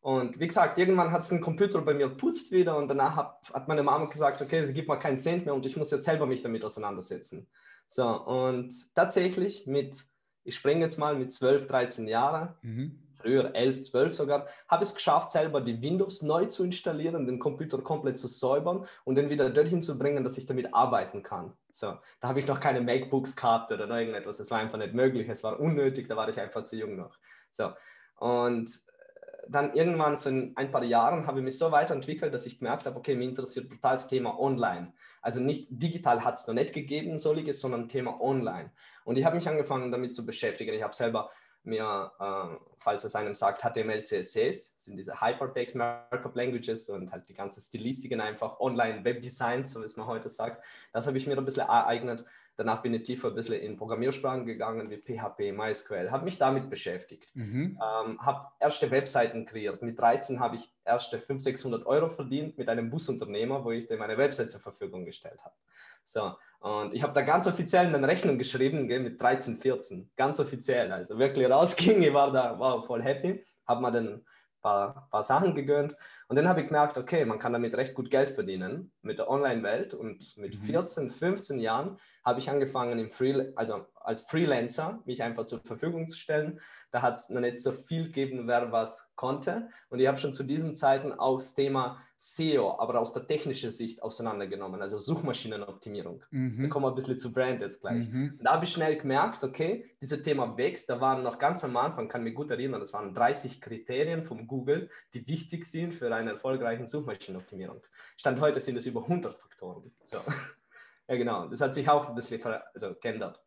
Und 0.00 0.38
wie 0.38 0.46
gesagt, 0.46 0.78
irgendwann 0.78 1.10
hat 1.10 1.22
es 1.22 1.28
den 1.28 1.40
Computer 1.40 1.80
bei 1.80 1.94
mir 1.94 2.08
putzt 2.08 2.52
wieder 2.52 2.76
und 2.76 2.88
danach 2.88 3.16
hat, 3.16 3.50
hat 3.52 3.68
meine 3.68 3.82
Mama 3.82 4.06
gesagt, 4.06 4.40
okay, 4.40 4.64
sie 4.64 4.74
gibt 4.74 4.88
mir 4.88 4.98
keinen 4.98 5.18
Cent 5.18 5.44
mehr 5.44 5.54
und 5.54 5.66
ich 5.66 5.76
muss 5.76 5.90
jetzt 5.90 6.04
selber 6.04 6.26
mich 6.26 6.42
damit 6.42 6.64
auseinandersetzen. 6.64 7.48
So, 7.88 8.06
und 8.06 8.72
tatsächlich 8.94 9.66
mit, 9.66 10.04
ich 10.44 10.54
springe 10.54 10.82
jetzt 10.82 10.98
mal 10.98 11.16
mit 11.16 11.32
12, 11.32 11.66
13 11.66 12.06
Jahren, 12.06 12.54
mhm 12.62 13.07
früher 13.18 13.54
11, 13.54 13.82
12 13.82 14.14
sogar, 14.14 14.46
habe 14.68 14.82
es 14.82 14.94
geschafft, 14.94 15.30
selber 15.30 15.60
die 15.60 15.82
Windows 15.82 16.22
neu 16.22 16.46
zu 16.46 16.64
installieren, 16.64 17.26
den 17.26 17.38
Computer 17.38 17.78
komplett 17.78 18.18
zu 18.18 18.28
säubern 18.28 18.86
und 19.04 19.16
den 19.16 19.30
wieder 19.30 19.50
dorthin 19.50 19.82
zu 19.82 19.98
bringen, 19.98 20.24
dass 20.24 20.38
ich 20.38 20.46
damit 20.46 20.74
arbeiten 20.74 21.22
kann. 21.22 21.52
So, 21.70 21.98
da 22.20 22.28
habe 22.28 22.38
ich 22.38 22.46
noch 22.46 22.60
keine 22.60 22.80
MacBooks 22.80 23.36
gehabt 23.36 23.72
oder 23.72 23.88
irgendetwas. 23.88 24.38
Das 24.38 24.50
war 24.50 24.58
einfach 24.58 24.78
nicht 24.78 24.94
möglich. 24.94 25.28
Es 25.28 25.44
war 25.44 25.60
unnötig, 25.60 26.08
da 26.08 26.16
war 26.16 26.28
ich 26.28 26.40
einfach 26.40 26.64
zu 26.64 26.76
jung 26.76 26.96
noch. 26.96 27.18
So, 27.52 27.72
und 28.18 28.68
äh, 28.68 29.48
dann 29.48 29.74
irgendwann 29.74 30.16
so 30.16 30.28
in 30.28 30.52
ein 30.56 30.70
paar 30.70 30.84
Jahren 30.84 31.26
habe 31.26 31.38
ich 31.38 31.44
mich 31.44 31.58
so 31.58 31.70
weiterentwickelt, 31.70 32.32
dass 32.34 32.46
ich 32.46 32.58
gemerkt 32.58 32.86
habe, 32.86 32.96
okay, 32.96 33.14
mir 33.14 33.28
interessiert 33.28 33.68
brutal 33.68 33.92
das 33.92 34.08
Thema 34.08 34.38
Online. 34.38 34.92
Also 35.20 35.40
nicht 35.40 35.66
digital 35.70 36.24
hat 36.24 36.34
es 36.34 36.46
noch 36.46 36.54
nicht 36.54 36.72
gegeben, 36.72 37.18
soliges, 37.18 37.60
sondern 37.60 37.88
Thema 37.88 38.20
Online. 38.20 38.70
Und 39.04 39.16
ich 39.18 39.24
habe 39.24 39.36
mich 39.36 39.48
angefangen 39.48 39.90
damit 39.90 40.14
zu 40.14 40.26
beschäftigen. 40.26 40.74
Ich 40.74 40.82
habe 40.82 40.94
selber 40.94 41.30
mir, 41.64 42.12
äh, 42.18 42.56
falls 42.78 43.04
es 43.04 43.14
einem 43.14 43.34
sagt, 43.34 43.62
HTML, 43.62 44.02
CSS, 44.02 44.74
sind 44.76 44.96
diese 44.96 45.20
Hypertext 45.20 45.76
Markup 45.76 46.34
Languages 46.34 46.88
und 46.88 47.10
halt 47.12 47.28
die 47.28 47.34
ganzen 47.34 47.60
Stilistiken 47.60 48.20
einfach 48.20 48.60
Online 48.60 49.04
Webdesign, 49.04 49.64
so 49.64 49.82
wie 49.82 49.96
man 49.96 50.06
heute 50.06 50.28
sagt. 50.28 50.64
Das 50.92 51.06
habe 51.06 51.18
ich 51.18 51.26
mir 51.26 51.36
ein 51.36 51.44
bisschen 51.44 51.66
ereignet. 51.66 52.24
Danach 52.58 52.82
bin 52.82 52.92
ich 52.92 53.04
tiefer 53.04 53.28
ein 53.28 53.36
bisschen 53.36 53.60
in 53.60 53.76
Programmiersprachen 53.76 54.44
gegangen, 54.44 54.90
wie 54.90 54.96
PHP, 54.96 55.52
MySQL, 55.52 56.10
habe 56.10 56.24
mich 56.24 56.38
damit 56.38 56.68
beschäftigt. 56.68 57.30
Mhm. 57.34 57.78
Ähm, 57.80 58.18
habe 58.20 58.48
erste 58.58 58.90
Webseiten 58.90 59.46
kreiert. 59.46 59.80
Mit 59.80 59.96
13 60.00 60.40
habe 60.40 60.56
ich 60.56 60.68
erste 60.84 61.18
500, 61.18 61.40
600 61.40 61.86
Euro 61.86 62.08
verdient 62.08 62.58
mit 62.58 62.68
einem 62.68 62.90
Busunternehmer, 62.90 63.64
wo 63.64 63.70
ich 63.70 63.86
dem 63.86 64.00
meine 64.00 64.18
Website 64.18 64.50
zur 64.50 64.60
Verfügung 64.60 65.04
gestellt 65.04 65.40
habe. 65.44 65.54
So, 66.02 66.32
und 66.58 66.94
ich 66.94 67.04
habe 67.04 67.12
da 67.12 67.20
ganz 67.20 67.46
offiziell 67.46 67.94
eine 67.94 68.08
Rechnung 68.08 68.38
geschrieben, 68.38 68.88
gell, 68.88 69.00
mit 69.00 69.22
13, 69.22 69.58
14, 69.58 70.10
ganz 70.16 70.40
offiziell, 70.40 70.90
also 70.90 71.16
wirklich 71.16 71.48
rausging, 71.48 72.02
ich 72.02 72.12
war 72.12 72.32
da 72.32 72.58
war 72.58 72.82
voll 72.82 73.04
happy, 73.04 73.44
habe 73.68 73.82
mir 73.82 73.92
dann 73.92 74.24
paar, 74.60 75.08
paar 75.10 75.22
Sachen 75.22 75.54
gegönnt. 75.54 75.96
Und 76.28 76.36
dann 76.36 76.46
habe 76.46 76.60
ich 76.60 76.66
gemerkt, 76.66 76.98
okay, 76.98 77.24
man 77.24 77.38
kann 77.38 77.54
damit 77.54 77.74
recht 77.74 77.94
gut 77.94 78.10
Geld 78.10 78.30
verdienen 78.30 78.92
mit 79.00 79.18
der 79.18 79.30
Online-Welt. 79.30 79.94
Und 79.94 80.36
mit 80.36 80.54
14, 80.54 81.04
mhm. 81.04 81.10
15 81.10 81.58
Jahren 81.58 81.98
habe 82.22 82.38
ich 82.38 82.50
angefangen, 82.50 82.98
im 82.98 83.10
Free, 83.10 83.52
also 83.56 83.86
als 83.94 84.20
Freelancer 84.22 85.02
mich 85.06 85.22
einfach 85.22 85.46
zur 85.46 85.60
Verfügung 85.60 86.06
zu 86.06 86.18
stellen. 86.18 86.60
Da 86.90 87.00
hat 87.00 87.14
es 87.14 87.30
noch 87.30 87.40
nicht 87.40 87.58
so 87.58 87.72
viel 87.72 88.06
gegeben, 88.06 88.46
wer 88.46 88.70
was 88.72 89.10
konnte. 89.14 89.68
Und 89.88 90.00
ich 90.00 90.06
habe 90.06 90.18
schon 90.18 90.34
zu 90.34 90.42
diesen 90.42 90.74
Zeiten 90.74 91.12
auch 91.12 91.38
das 91.38 91.54
Thema 91.54 91.98
SEO, 92.20 92.78
aber 92.80 92.98
aus 92.98 93.12
der 93.12 93.26
technischen 93.26 93.70
Sicht 93.70 94.02
auseinandergenommen, 94.02 94.82
also 94.82 94.98
Suchmaschinenoptimierung. 94.98 96.24
Mhm. 96.30 96.62
Da 96.62 96.68
kommen 96.68 96.86
wir 96.86 96.90
ein 96.90 96.94
bisschen 96.96 97.18
zu 97.18 97.32
Brand 97.32 97.60
jetzt 97.60 97.80
gleich. 97.80 98.08
Mhm. 98.08 98.40
Da 98.42 98.54
habe 98.54 98.64
ich 98.64 98.72
schnell 98.72 98.96
gemerkt, 98.96 99.44
okay, 99.44 99.84
dieses 100.02 100.22
Thema 100.22 100.56
wächst. 100.56 100.90
Da 100.90 101.00
waren 101.00 101.22
noch 101.22 101.38
ganz 101.38 101.62
am 101.62 101.76
Anfang, 101.76 102.08
kann 102.08 102.24
mich 102.24 102.34
gut 102.34 102.50
erinnern, 102.50 102.80
das 102.80 102.92
waren 102.92 103.14
30 103.14 103.60
Kriterien 103.60 104.24
von 104.24 104.48
Google, 104.48 104.90
die 105.14 105.26
wichtig 105.28 105.64
sind 105.64 105.94
für 105.94 106.10
eine 106.18 106.32
erfolgreiche 106.32 106.86
Suchmaschinenoptimierung. 106.86 107.80
Stand 108.16 108.40
heute 108.40 108.60
sind 108.60 108.76
es 108.76 108.86
über 108.86 109.02
100 109.02 109.34
Faktoren. 109.34 109.90
So. 110.04 110.18
ja, 111.08 111.16
genau. 111.16 111.48
Das 111.48 111.60
hat 111.60 111.74
sich 111.74 111.88
auch 111.88 112.08
ein 112.08 112.14
bisschen 112.14 112.42
also, 112.74 112.94
geändert. 113.00 113.40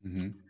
Mhm. 0.00 0.44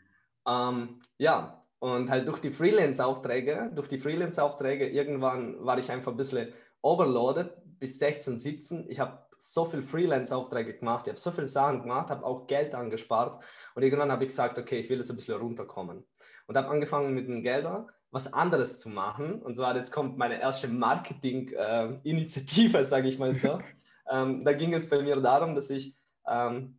Ähm, 0.46 0.98
ja, 1.18 1.64
und 1.78 2.10
halt 2.10 2.26
durch 2.26 2.40
die 2.40 2.50
Freelance-Aufträge, 2.50 3.70
durch 3.74 3.88
die 3.88 3.98
Freelance-Aufträge, 3.98 4.88
irgendwann 4.88 5.64
war 5.64 5.78
ich 5.78 5.90
einfach 5.90 6.12
ein 6.12 6.16
bisschen 6.16 6.52
overloaded 6.82 7.52
bis 7.78 7.98
16, 7.98 8.36
17. 8.36 8.90
Ich 8.90 8.98
habe 8.98 9.26
so 9.36 9.64
viel 9.66 9.82
Freelance-Aufträge 9.82 10.74
gemacht, 10.74 11.06
ich 11.06 11.12
habe 11.12 11.20
so 11.20 11.30
viele 11.30 11.46
Sachen 11.46 11.82
gemacht, 11.82 12.10
habe 12.10 12.26
auch 12.26 12.46
Geld 12.48 12.74
angespart 12.74 13.42
und 13.74 13.82
irgendwann 13.82 14.10
habe 14.10 14.24
ich 14.24 14.30
gesagt, 14.30 14.58
okay, 14.58 14.80
ich 14.80 14.90
will 14.90 14.98
jetzt 14.98 15.10
ein 15.10 15.16
bisschen 15.16 15.36
runterkommen 15.36 16.04
und 16.46 16.56
habe 16.56 16.68
angefangen 16.68 17.14
mit 17.14 17.28
den 17.28 17.42
Geldern 17.42 17.88
was 18.10 18.32
anderes 18.32 18.78
zu 18.78 18.88
machen. 18.88 19.42
Und 19.42 19.56
zwar 19.56 19.76
jetzt 19.76 19.92
kommt 19.92 20.16
meine 20.18 20.40
erste 20.40 20.68
Marketing-Initiative, 20.68 22.78
äh, 22.78 22.84
sage 22.84 23.08
ich 23.08 23.18
mal 23.18 23.32
so. 23.32 23.58
ähm, 24.10 24.44
da 24.44 24.52
ging 24.52 24.72
es 24.74 24.88
bei 24.88 25.02
mir 25.02 25.16
darum, 25.16 25.54
dass 25.54 25.70
ich 25.70 25.96
ähm, 26.26 26.78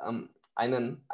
ähm, 0.00 0.30
einen 0.54 1.04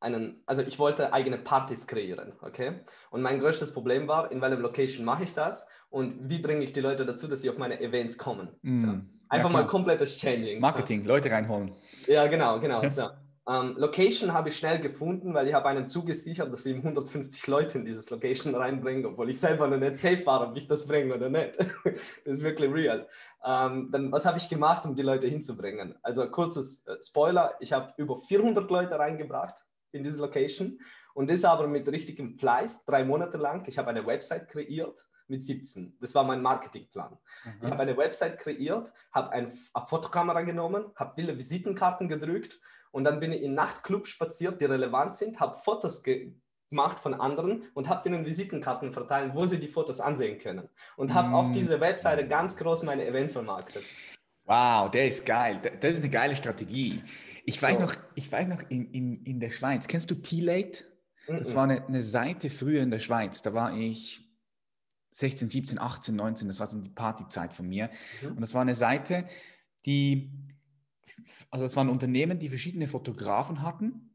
einen, 0.00 0.42
also 0.46 0.62
ich 0.62 0.78
wollte 0.78 1.12
eigene 1.12 1.38
Partys 1.38 1.86
kreieren, 1.86 2.32
okay? 2.42 2.80
Und 3.10 3.22
mein 3.22 3.40
größtes 3.40 3.72
Problem 3.72 4.08
war, 4.08 4.30
in 4.30 4.40
welchem 4.40 4.60
Location 4.60 5.04
mache 5.04 5.24
ich 5.24 5.34
das 5.34 5.66
und 5.90 6.28
wie 6.28 6.38
bringe 6.38 6.64
ich 6.64 6.72
die 6.72 6.80
Leute 6.80 7.06
dazu, 7.06 7.28
dass 7.28 7.42
sie 7.42 7.50
auf 7.50 7.58
meine 7.58 7.80
Events 7.80 8.18
kommen? 8.18 8.50
Mm, 8.62 8.76
so. 8.76 8.88
Einfach 9.28 9.50
ja, 9.50 9.56
mal 9.56 9.66
komplettes 9.66 10.18
Changing. 10.18 10.60
Marketing, 10.60 11.02
so. 11.02 11.08
Leute 11.08 11.30
reinholen. 11.30 11.72
Ja, 12.06 12.26
genau, 12.26 12.60
genau. 12.60 12.82
So. 12.88 13.08
Ähm, 13.48 13.74
Location 13.76 14.32
habe 14.32 14.48
ich 14.48 14.56
schnell 14.56 14.80
gefunden, 14.80 15.32
weil 15.32 15.46
ich 15.46 15.54
habe 15.54 15.68
einem 15.68 15.88
zugesichert, 15.88 16.52
dass 16.52 16.66
ich 16.66 16.76
150 16.76 17.46
Leute 17.46 17.78
in 17.78 17.84
dieses 17.84 18.10
Location 18.10 18.54
reinbringe, 18.54 19.06
obwohl 19.06 19.30
ich 19.30 19.38
selber 19.38 19.68
noch 19.68 19.78
nicht 19.78 19.96
safe 19.96 20.26
war, 20.26 20.48
ob 20.48 20.56
ich 20.56 20.66
das 20.66 20.86
bringe 20.86 21.14
oder 21.14 21.28
nicht. 21.28 21.56
das 21.84 22.00
ist 22.24 22.42
wirklich 22.42 22.72
real. 22.72 23.06
Ähm, 23.44 23.88
dann, 23.92 24.10
was 24.10 24.26
habe 24.26 24.38
ich 24.38 24.48
gemacht, 24.48 24.84
um 24.84 24.96
die 24.96 25.02
Leute 25.02 25.28
hinzubringen? 25.28 25.94
Also 26.02 26.28
kurzes 26.28 26.84
äh, 26.86 26.96
Spoiler, 27.00 27.54
ich 27.60 27.72
habe 27.72 27.94
über 27.98 28.16
400 28.16 28.68
Leute 28.68 28.98
reingebracht 28.98 29.64
in 29.92 30.02
diese 30.02 30.20
Location 30.22 30.80
und 31.14 31.30
das 31.30 31.44
aber 31.44 31.68
mit 31.68 31.88
richtigem 31.88 32.36
Fleiß, 32.38 32.84
drei 32.84 33.04
Monate 33.04 33.38
lang. 33.38 33.64
Ich 33.68 33.78
habe 33.78 33.90
eine 33.90 34.04
Website 34.04 34.48
kreiert 34.48 35.06
mit 35.28 35.44
17. 35.44 35.96
Das 36.00 36.14
war 36.16 36.24
mein 36.24 36.42
Marketingplan. 36.42 37.12
Mhm. 37.44 37.50
Ich 37.62 37.70
habe 37.70 37.82
eine 37.82 37.96
Website 37.96 38.38
kreiert, 38.38 38.92
habe 39.12 39.30
ein, 39.30 39.52
eine 39.72 39.86
Fotokamera 39.86 40.42
genommen, 40.42 40.86
habe 40.96 41.12
viele 41.14 41.38
Visitenkarten 41.38 42.08
gedrückt 42.08 42.60
und 42.90 43.04
dann 43.04 43.20
bin 43.20 43.32
ich 43.32 43.42
in 43.42 43.54
Nachtclubs 43.54 44.08
spaziert, 44.08 44.60
die 44.60 44.64
relevant 44.64 45.12
sind, 45.12 45.40
habe 45.40 45.56
Fotos 45.56 46.02
gemacht 46.02 47.00
von 47.00 47.14
anderen 47.14 47.64
und 47.74 47.88
habe 47.88 48.08
ihnen 48.08 48.24
Visitenkarten 48.24 48.92
verteilt, 48.92 49.32
wo 49.34 49.46
sie 49.46 49.58
die 49.58 49.68
Fotos 49.68 50.00
ansehen 50.00 50.38
können. 50.38 50.68
Und 50.96 51.14
habe 51.14 51.28
mm. 51.28 51.34
auf 51.34 51.52
dieser 51.52 51.80
Webseite 51.80 52.26
ganz 52.26 52.56
groß 52.56 52.82
meine 52.82 53.06
Event 53.06 53.30
vermarktet. 53.30 53.84
Wow, 54.44 54.90
der 54.90 55.08
ist 55.08 55.26
geil. 55.26 55.60
Das 55.80 55.94
ist 55.94 56.00
eine 56.00 56.10
geile 56.10 56.36
Strategie. 56.36 57.02
Ich 57.44 57.60
weiß 57.60 57.76
so. 57.76 57.82
noch, 57.82 57.96
ich 58.14 58.30
weiß 58.30 58.46
noch 58.48 58.62
in, 58.68 58.90
in, 58.92 59.24
in 59.24 59.40
der 59.40 59.50
Schweiz, 59.50 59.86
kennst 59.86 60.10
du 60.10 60.14
T-Late? 60.14 60.84
Das 61.28 61.54
war 61.54 61.64
eine, 61.64 61.84
eine 61.84 62.02
Seite 62.02 62.50
früher 62.50 62.82
in 62.82 62.90
der 62.90 63.00
Schweiz. 63.00 63.42
Da 63.42 63.52
war 63.52 63.76
ich 63.76 64.26
16, 65.10 65.48
17, 65.48 65.78
18, 65.78 66.14
19, 66.14 66.48
das 66.48 66.60
war 66.60 66.66
so 66.66 66.80
die 66.80 66.90
Partyzeit 66.90 67.52
von 67.52 67.68
mir. 67.68 67.90
Mhm. 68.22 68.32
Und 68.32 68.40
das 68.40 68.54
war 68.54 68.62
eine 68.62 68.74
Seite, 68.74 69.26
die 69.86 70.30
also 71.50 71.64
es 71.64 71.76
waren 71.76 71.88
Unternehmen, 71.88 72.38
die 72.38 72.48
verschiedene 72.48 72.88
Fotografen 72.88 73.62
hatten. 73.62 74.10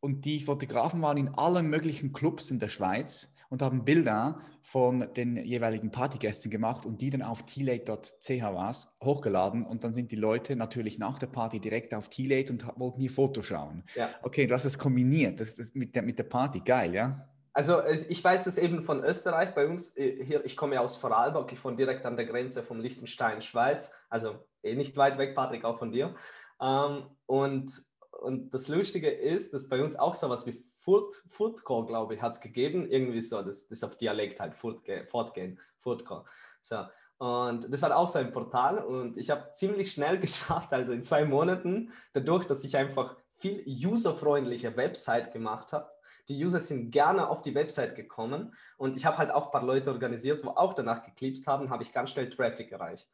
Und 0.00 0.24
die 0.24 0.40
Fotografen 0.40 1.02
waren 1.02 1.18
in 1.18 1.28
allen 1.28 1.68
möglichen 1.68 2.12
Clubs 2.12 2.50
in 2.50 2.58
der 2.58 2.68
Schweiz 2.68 3.34
und 3.50 3.60
haben 3.62 3.84
Bilder 3.84 4.40
von 4.62 5.12
den 5.14 5.36
jeweiligen 5.36 5.90
Partygästen 5.90 6.50
gemacht 6.50 6.86
und 6.86 7.02
die 7.02 7.10
dann 7.10 7.22
auf 7.22 7.44
tlate.ch 7.44 8.42
was 8.42 8.96
hochgeladen. 9.04 9.66
Und 9.66 9.84
dann 9.84 9.92
sind 9.92 10.12
die 10.12 10.16
Leute 10.16 10.56
natürlich 10.56 10.98
nach 10.98 11.18
der 11.18 11.26
Party 11.26 11.60
direkt 11.60 11.92
auf 11.92 12.08
Tlate 12.08 12.52
und 12.52 12.64
wollten 12.78 13.00
hier 13.00 13.10
Foto 13.10 13.42
schauen. 13.42 13.84
Ja. 13.94 14.08
Okay, 14.22 14.46
du 14.46 14.54
hast 14.54 14.64
es 14.64 14.78
kombiniert, 14.78 15.40
das 15.40 15.58
ist 15.58 15.76
mit 15.76 15.94
der, 15.94 16.02
mit 16.02 16.18
der 16.18 16.24
Party, 16.24 16.60
geil, 16.60 16.94
ja? 16.94 17.26
Also 17.52 17.82
ich 17.84 18.22
weiß 18.22 18.46
es 18.46 18.58
eben 18.58 18.84
von 18.84 19.02
Österreich, 19.02 19.54
bei 19.54 19.66
uns 19.66 19.96
äh, 19.96 20.24
hier, 20.24 20.44
ich 20.44 20.56
komme 20.56 20.76
ja 20.76 20.80
aus 20.80 20.96
Vorarlberg, 20.96 21.52
ich 21.52 21.62
wohne 21.64 21.76
direkt 21.76 22.06
an 22.06 22.16
der 22.16 22.26
Grenze 22.26 22.62
von 22.62 22.78
Liechtenstein, 22.78 23.42
Schweiz, 23.42 23.90
also 24.08 24.38
eh 24.62 24.74
nicht 24.74 24.96
weit 24.96 25.18
weg, 25.18 25.34
Patrick, 25.34 25.64
auch 25.64 25.78
von 25.78 25.92
dir. 25.92 26.14
Ähm, 26.60 27.04
und, 27.26 27.82
und 28.20 28.54
das 28.54 28.68
Lustige 28.68 29.10
ist, 29.10 29.54
dass 29.54 29.68
bei 29.68 29.82
uns 29.82 29.96
auch 29.96 30.14
so 30.14 30.28
was 30.28 30.46
wie 30.46 30.64
Furt, 30.74 31.22
Furtcore, 31.28 31.86
glaube 31.86 32.14
ich, 32.14 32.22
hat 32.22 32.32
es 32.32 32.40
gegeben, 32.40 32.90
irgendwie 32.90 33.20
so, 33.20 33.42
das, 33.42 33.68
das 33.68 33.84
auf 33.84 33.96
Dialekt 33.96 34.40
halt, 34.40 34.54
Furtge, 34.54 35.04
Fortgehen, 35.06 35.60
Furtcore. 35.78 36.24
So. 36.62 36.84
Und 37.18 37.70
das 37.70 37.82
war 37.82 37.94
auch 37.94 38.08
so 38.08 38.18
ein 38.18 38.32
Portal 38.32 38.78
und 38.78 39.18
ich 39.18 39.28
habe 39.30 39.50
ziemlich 39.52 39.92
schnell 39.92 40.18
geschafft, 40.20 40.72
also 40.72 40.92
in 40.92 41.02
zwei 41.02 41.26
Monaten, 41.26 41.92
dadurch, 42.14 42.46
dass 42.46 42.64
ich 42.64 42.76
einfach 42.76 43.16
viel 43.36 43.62
userfreundliche 43.66 44.76
Website 44.76 45.32
gemacht 45.32 45.74
habe, 45.74 45.90
die 46.28 46.42
User 46.42 46.60
sind 46.60 46.90
gerne 46.90 47.28
auf 47.28 47.42
die 47.42 47.54
Website 47.54 47.94
gekommen 47.94 48.54
und 48.78 48.96
ich 48.96 49.04
habe 49.04 49.18
halt 49.18 49.32
auch 49.32 49.46
ein 49.46 49.50
paar 49.50 49.64
Leute 49.64 49.90
organisiert, 49.90 50.44
wo 50.44 50.50
auch 50.50 50.72
danach 50.72 51.02
geklipst 51.02 51.46
haben, 51.46 51.68
habe 51.68 51.82
ich 51.82 51.92
ganz 51.92 52.10
schnell 52.10 52.30
Traffic 52.30 52.72
erreicht. 52.72 53.10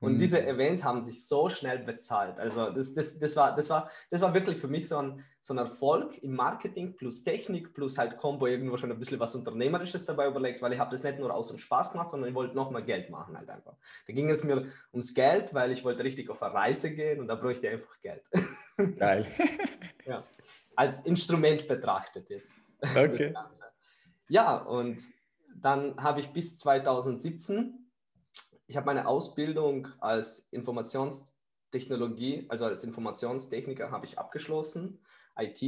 Und 0.00 0.14
mhm. 0.14 0.18
diese 0.18 0.46
Events 0.46 0.84
haben 0.84 1.02
sich 1.02 1.26
so 1.26 1.48
schnell 1.48 1.78
bezahlt. 1.78 2.38
Also 2.38 2.70
das, 2.70 2.92
das, 2.92 3.18
das, 3.18 3.34
war, 3.36 3.56
das, 3.56 3.70
war, 3.70 3.90
das 4.10 4.20
war 4.20 4.34
wirklich 4.34 4.58
für 4.58 4.68
mich 4.68 4.88
so 4.88 4.98
ein, 4.98 5.24
so 5.40 5.54
ein 5.54 5.58
Erfolg 5.58 6.18
im 6.22 6.34
Marketing 6.34 6.96
plus 6.96 7.24
Technik 7.24 7.72
plus 7.72 7.96
halt 7.96 8.18
Combo 8.18 8.46
irgendwo 8.46 8.76
schon 8.76 8.92
ein 8.92 8.98
bisschen 8.98 9.18
was 9.18 9.34
Unternehmerisches 9.34 10.04
dabei 10.04 10.28
überlegt, 10.28 10.60
weil 10.60 10.72
ich 10.72 10.78
habe 10.78 10.90
das 10.90 11.02
nicht 11.02 11.18
nur 11.18 11.32
aus 11.32 11.48
dem 11.48 11.58
Spaß 11.58 11.92
gemacht, 11.92 12.10
sondern 12.10 12.28
ich 12.28 12.34
wollte 12.34 12.54
noch 12.54 12.70
mal 12.70 12.82
Geld 12.82 13.08
machen 13.08 13.36
halt 13.36 13.48
einfach. 13.48 13.74
Da 14.06 14.12
ging 14.12 14.28
es 14.28 14.44
mir 14.44 14.66
ums 14.92 15.14
Geld, 15.14 15.54
weil 15.54 15.72
ich 15.72 15.82
wollte 15.82 16.04
richtig 16.04 16.28
auf 16.28 16.42
eine 16.42 16.52
Reise 16.52 16.92
gehen 16.92 17.20
und 17.20 17.28
da 17.28 17.34
bräuchte 17.34 17.66
ich 17.66 17.72
einfach 17.72 18.00
Geld. 18.02 18.22
Geil. 18.98 19.26
ja, 20.04 20.24
als 20.74 20.98
Instrument 21.00 21.66
betrachtet 21.66 22.28
jetzt. 22.28 22.54
Okay. 22.80 23.32
Ja, 24.28 24.56
und 24.56 25.02
dann 25.54 25.96
habe 25.96 26.20
ich 26.20 26.28
bis 26.30 26.58
2017 26.58 27.85
ich 28.66 28.76
habe 28.76 28.86
meine 28.86 29.06
Ausbildung 29.06 29.88
als 30.00 30.48
Informationstechnologie, 30.50 32.46
also 32.48 32.64
als 32.64 32.84
Informationstechniker 32.84 33.90
habe 33.90 34.06
ich 34.06 34.18
abgeschlossen, 34.18 35.00
IT. 35.38 35.62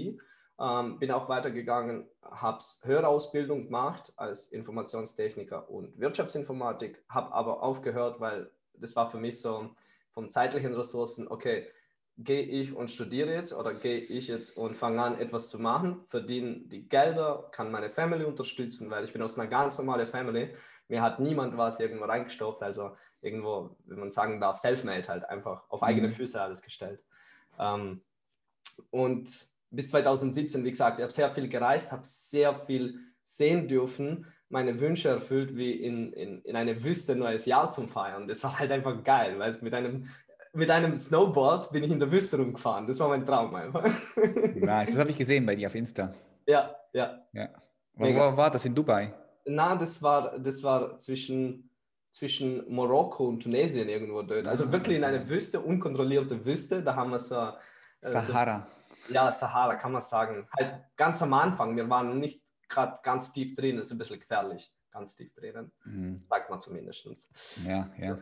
Ähm, 0.61 0.99
bin 0.99 1.13
auch 1.13 1.29
weitergegangen, 1.29 2.09
habe 2.23 2.59
Hörausbildung 2.83 3.67
gemacht 3.67 4.13
als 4.17 4.47
Informationstechniker 4.47 5.71
und 5.71 5.97
Wirtschaftsinformatik, 6.01 7.05
habe 7.09 7.33
aber 7.33 7.63
aufgehört, 7.63 8.19
weil 8.19 8.51
das 8.75 8.97
war 8.97 9.09
für 9.09 9.19
mich 9.19 9.41
so 9.41 9.71
vom 10.11 10.31
zeitlichen 10.31 10.75
Ressourcen, 10.75 11.29
okay, 11.29 11.69
gehe 12.17 12.43
ich 12.43 12.75
und 12.75 12.91
studiere 12.91 13.33
jetzt 13.33 13.53
oder 13.53 13.73
gehe 13.73 14.01
ich 14.01 14.27
jetzt 14.27 14.57
und 14.57 14.77
fange 14.77 15.01
an, 15.01 15.21
etwas 15.21 15.51
zu 15.51 15.61
machen, 15.61 16.01
verdiene 16.09 16.63
die 16.65 16.89
Gelder, 16.89 17.49
kann 17.53 17.71
meine 17.71 17.91
Family 17.91 18.25
unterstützen, 18.25 18.91
weil 18.91 19.05
ich 19.05 19.13
bin 19.13 19.23
aus 19.23 19.39
einer 19.39 19.49
ganz 19.49 19.79
normalen 19.79 20.09
Family 20.09 20.53
mir 20.89 21.03
hat 21.03 21.21
niemand 21.21 21.57
was 21.57 21.81
irgendwo 21.81 22.05
reingestopft, 22.05 22.63
also 22.63 22.97
irgendwo, 23.21 23.77
wenn 23.85 23.99
man 23.99 24.11
sagen 24.11 24.41
darf, 24.41 24.59
self-made 24.59 25.09
halt, 25.09 25.25
einfach 25.29 25.65
auf 25.69 25.83
eigene 25.83 26.09
mhm. 26.09 26.13
Füße 26.13 26.41
alles 26.41 26.63
gestellt. 26.63 27.05
Ähm, 27.59 28.03
und 28.91 29.49
bis 29.71 29.89
2017, 29.89 30.65
wie 30.65 30.71
gesagt, 30.71 30.99
ich 30.99 31.03
habe 31.03 31.13
sehr 31.13 31.31
viel 31.33 31.49
gereist, 31.49 31.93
habe 31.93 32.03
sehr 32.05 32.55
viel 32.55 32.99
sehen 33.23 33.69
dürfen, 33.69 34.27
meine 34.49 34.81
Wünsche 34.81 35.11
erfüllt, 35.11 35.57
wie 35.57 35.73
in, 35.73 36.13
in, 36.15 36.41
in 36.43 36.57
eine 36.57 36.83
Wüste 36.83 37.13
ein 37.13 37.19
neues 37.19 37.45
Jahr 37.45 37.71
zum 37.71 37.89
Feiern. 37.89 38.27
Das 38.27 38.43
war 38.43 38.59
halt 38.59 38.73
einfach 38.73 39.03
geil, 39.05 39.39
weil 39.39 39.55
mit 39.61 39.75
einem, 39.75 40.09
mit 40.55 40.71
einem 40.71 40.97
Snowboard 40.97 41.71
bin 41.71 41.85
ich 41.85 41.91
in 41.91 41.99
der 41.99 42.11
Wüste 42.11 42.39
rumgefahren. 42.39 42.87
Das 42.87 42.99
war 43.01 43.09
mein 43.09 43.27
Traum 43.27 43.55
einfach. 43.55 43.85
Nice, 44.55 44.89
das 44.89 44.99
habe 44.99 45.11
ich 45.11 45.19
gesehen 45.19 45.45
bei 45.45 45.55
dir 45.55 45.67
auf 45.67 45.75
Insta. 45.75 46.15
Ja, 46.47 46.75
ja. 46.95 47.27
ja. 47.35 47.49
Wo 47.95 48.07
war 48.37 48.51
das 48.51 48.65
in 48.65 48.75
Dubai? 48.75 49.13
Na, 49.49 49.77
das 49.77 50.03
war, 50.03 50.39
das 50.39 50.63
war 50.63 50.99
zwischen, 50.99 51.71
zwischen 52.11 52.73
Marokko 52.73 53.29
und 53.29 53.43
Tunesien 53.43 53.89
irgendwo 53.89 54.23
dort. 54.23 54.47
Also 54.47 54.67
ah, 54.67 54.73
wirklich 54.73 54.97
in 54.97 55.05
einer 55.05 55.29
Wüste, 55.29 55.61
unkontrollierte 55.61 56.45
Wüste. 56.45 56.83
Da 56.83 56.95
haben 56.95 57.11
wir 57.11 57.19
so. 57.19 57.37
Äh, 57.37 57.53
Sahara. 58.03 58.67
So, 59.07 59.15
ja, 59.15 59.31
Sahara 59.31 59.77
kann 59.77 59.93
man 59.93 60.03
sagen. 60.03 60.47
Halt 60.57 60.85
ganz 60.97 61.23
am 61.23 61.33
Anfang. 61.33 61.77
Wir 61.77 61.89
waren 61.89 62.19
nicht 62.19 62.43
gerade 62.69 63.01
ganz 63.03 63.33
tief 63.33 63.57
drin, 63.57 63.77
das 63.77 63.87
ist 63.87 63.93
ein 63.93 63.99
bisschen 63.99 64.21
gefährlich. 64.21 64.73
Ganz 64.91 65.17
tief 65.17 65.33
drinnen. 65.35 65.73
Mhm. 65.85 66.23
Sagt 66.29 66.51
man 66.51 66.61
zumindest. 66.61 67.29
Ja, 67.65 67.91
ja. 67.99 68.19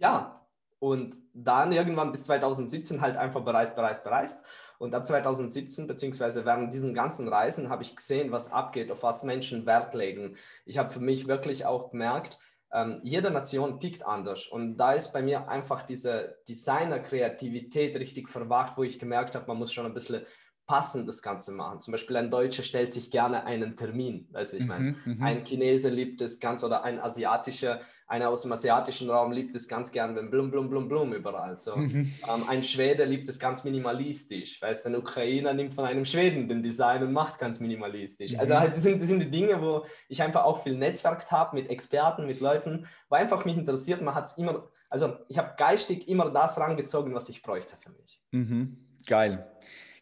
Ja, 0.00 0.46
und 0.78 1.16
dann 1.34 1.72
irgendwann 1.72 2.12
bis 2.12 2.24
2017 2.24 3.00
halt 3.00 3.16
einfach 3.16 3.40
bereist, 3.42 3.74
bereist, 3.74 4.04
bereist. 4.04 4.44
Und 4.78 4.94
ab 4.94 5.06
2017, 5.06 5.86
beziehungsweise 5.86 6.44
während 6.44 6.72
diesen 6.72 6.94
ganzen 6.94 7.28
Reisen, 7.28 7.68
habe 7.68 7.82
ich 7.82 7.96
gesehen, 7.96 8.30
was 8.30 8.52
abgeht, 8.52 8.90
auf 8.90 9.02
was 9.02 9.24
Menschen 9.24 9.66
Wert 9.66 9.94
legen. 9.94 10.36
Ich 10.64 10.78
habe 10.78 10.90
für 10.90 11.00
mich 11.00 11.26
wirklich 11.26 11.66
auch 11.66 11.90
gemerkt, 11.90 12.38
ähm, 12.72 13.00
jede 13.02 13.30
Nation 13.30 13.80
tickt 13.80 14.06
anders. 14.06 14.46
Und 14.46 14.76
da 14.76 14.92
ist 14.92 15.12
bei 15.12 15.22
mir 15.22 15.48
einfach 15.48 15.82
diese 15.82 16.38
Designer-Kreativität 16.48 17.96
richtig 17.96 18.28
verwacht, 18.28 18.76
wo 18.76 18.84
ich 18.84 18.98
gemerkt 18.98 19.34
habe, 19.34 19.46
man 19.48 19.58
muss 19.58 19.72
schon 19.72 19.86
ein 19.86 19.94
bisschen 19.94 20.24
passend 20.66 21.08
das 21.08 21.22
Ganze 21.22 21.52
machen. 21.52 21.80
Zum 21.80 21.92
Beispiel 21.92 22.16
ein 22.16 22.30
Deutscher 22.30 22.62
stellt 22.62 22.92
sich 22.92 23.10
gerne 23.10 23.44
einen 23.44 23.76
Termin. 23.76 24.28
Weißt 24.30 24.52
du, 24.52 24.58
ich 24.58 24.66
meine, 24.66 24.96
mhm, 25.04 25.14
mhm. 25.14 25.22
ein 25.22 25.44
Chinese 25.44 25.88
liebt 25.88 26.20
es 26.20 26.40
ganz 26.40 26.62
oder 26.62 26.84
ein 26.84 27.00
asiatischer, 27.00 27.80
einer 28.08 28.30
aus 28.30 28.42
dem 28.42 28.52
asiatischen 28.52 29.10
Raum 29.10 29.32
liebt 29.32 29.54
es 29.54 29.68
ganz 29.68 29.92
gern, 29.92 30.16
wenn 30.16 30.30
blum, 30.30 30.50
blum, 30.50 30.70
blum, 30.70 30.88
blum 30.88 31.12
überall. 31.12 31.56
So. 31.56 31.76
Mhm. 31.76 32.12
Ähm, 32.26 32.44
ein 32.48 32.64
Schwede 32.64 33.04
liebt 33.04 33.28
es 33.28 33.38
ganz 33.38 33.64
minimalistisch. 33.64 34.60
Weißt 34.62 34.86
du, 34.86 34.88
ein 34.88 34.96
Ukrainer 34.96 35.52
nimmt 35.52 35.74
von 35.74 35.84
einem 35.84 36.06
Schweden 36.06 36.48
den 36.48 36.62
Design 36.62 37.02
und 37.02 37.12
macht 37.12 37.38
ganz 37.38 37.60
minimalistisch. 37.60 38.32
Mhm. 38.32 38.40
Also 38.40 38.58
halt, 38.58 38.74
das 38.74 38.82
sind, 38.82 39.00
das 39.00 39.08
sind 39.08 39.22
die 39.22 39.30
Dinge, 39.30 39.60
wo 39.60 39.84
ich 40.08 40.22
einfach 40.22 40.44
auch 40.44 40.62
viel 40.62 40.74
Netzwerk 40.76 41.30
habe 41.30 41.54
mit 41.54 41.68
Experten, 41.68 42.26
mit 42.26 42.40
Leuten, 42.40 42.86
wo 43.10 43.16
einfach 43.16 43.44
mich 43.44 43.58
interessiert. 43.58 44.00
Man 44.00 44.14
hat 44.14 44.24
es 44.24 44.38
immer, 44.38 44.66
also 44.88 45.18
ich 45.28 45.36
habe 45.36 45.52
geistig 45.58 46.08
immer 46.08 46.30
das 46.30 46.58
rangezogen, 46.58 47.14
was 47.14 47.28
ich 47.28 47.42
bräuchte 47.42 47.76
für 47.78 47.90
mich. 47.90 48.22
Mhm. 48.30 48.78
Geil. 49.06 49.46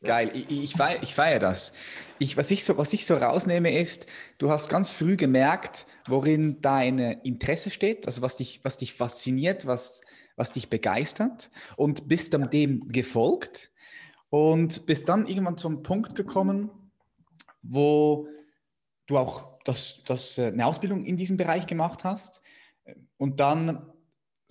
Geil, 0.06 0.30
ich, 0.34 0.50
ich 0.50 0.72
feiere 0.74 1.02
ich 1.02 1.14
feier 1.14 1.38
das. 1.38 1.72
Ich, 2.18 2.36
was, 2.36 2.50
ich 2.50 2.64
so, 2.64 2.78
was 2.78 2.92
ich 2.92 3.04
so 3.04 3.16
rausnehme 3.16 3.78
ist, 3.78 4.06
du 4.38 4.50
hast 4.50 4.70
ganz 4.70 4.90
früh 4.90 5.16
gemerkt, 5.16 5.86
worin 6.06 6.60
dein 6.60 6.98
Interesse 6.98 7.70
steht, 7.70 8.06
also 8.06 8.22
was 8.22 8.36
dich, 8.36 8.60
was 8.62 8.76
dich 8.78 8.94
fasziniert, 8.94 9.66
was, 9.66 10.00
was 10.36 10.52
dich 10.52 10.70
begeistert 10.70 11.50
und 11.76 12.08
bist 12.08 12.32
dann 12.32 12.50
dem 12.50 12.88
gefolgt 12.88 13.70
und 14.30 14.86
bist 14.86 15.08
dann 15.08 15.26
irgendwann 15.26 15.58
zum 15.58 15.82
Punkt 15.82 16.14
gekommen, 16.14 16.70
wo 17.62 18.28
du 19.06 19.18
auch 19.18 19.58
das, 19.64 20.04
das, 20.04 20.38
äh, 20.38 20.46
eine 20.46 20.66
Ausbildung 20.66 21.04
in 21.04 21.16
diesem 21.16 21.36
Bereich 21.36 21.66
gemacht 21.66 22.04
hast. 22.04 22.42
Und 23.18 23.40
dann 23.40 23.92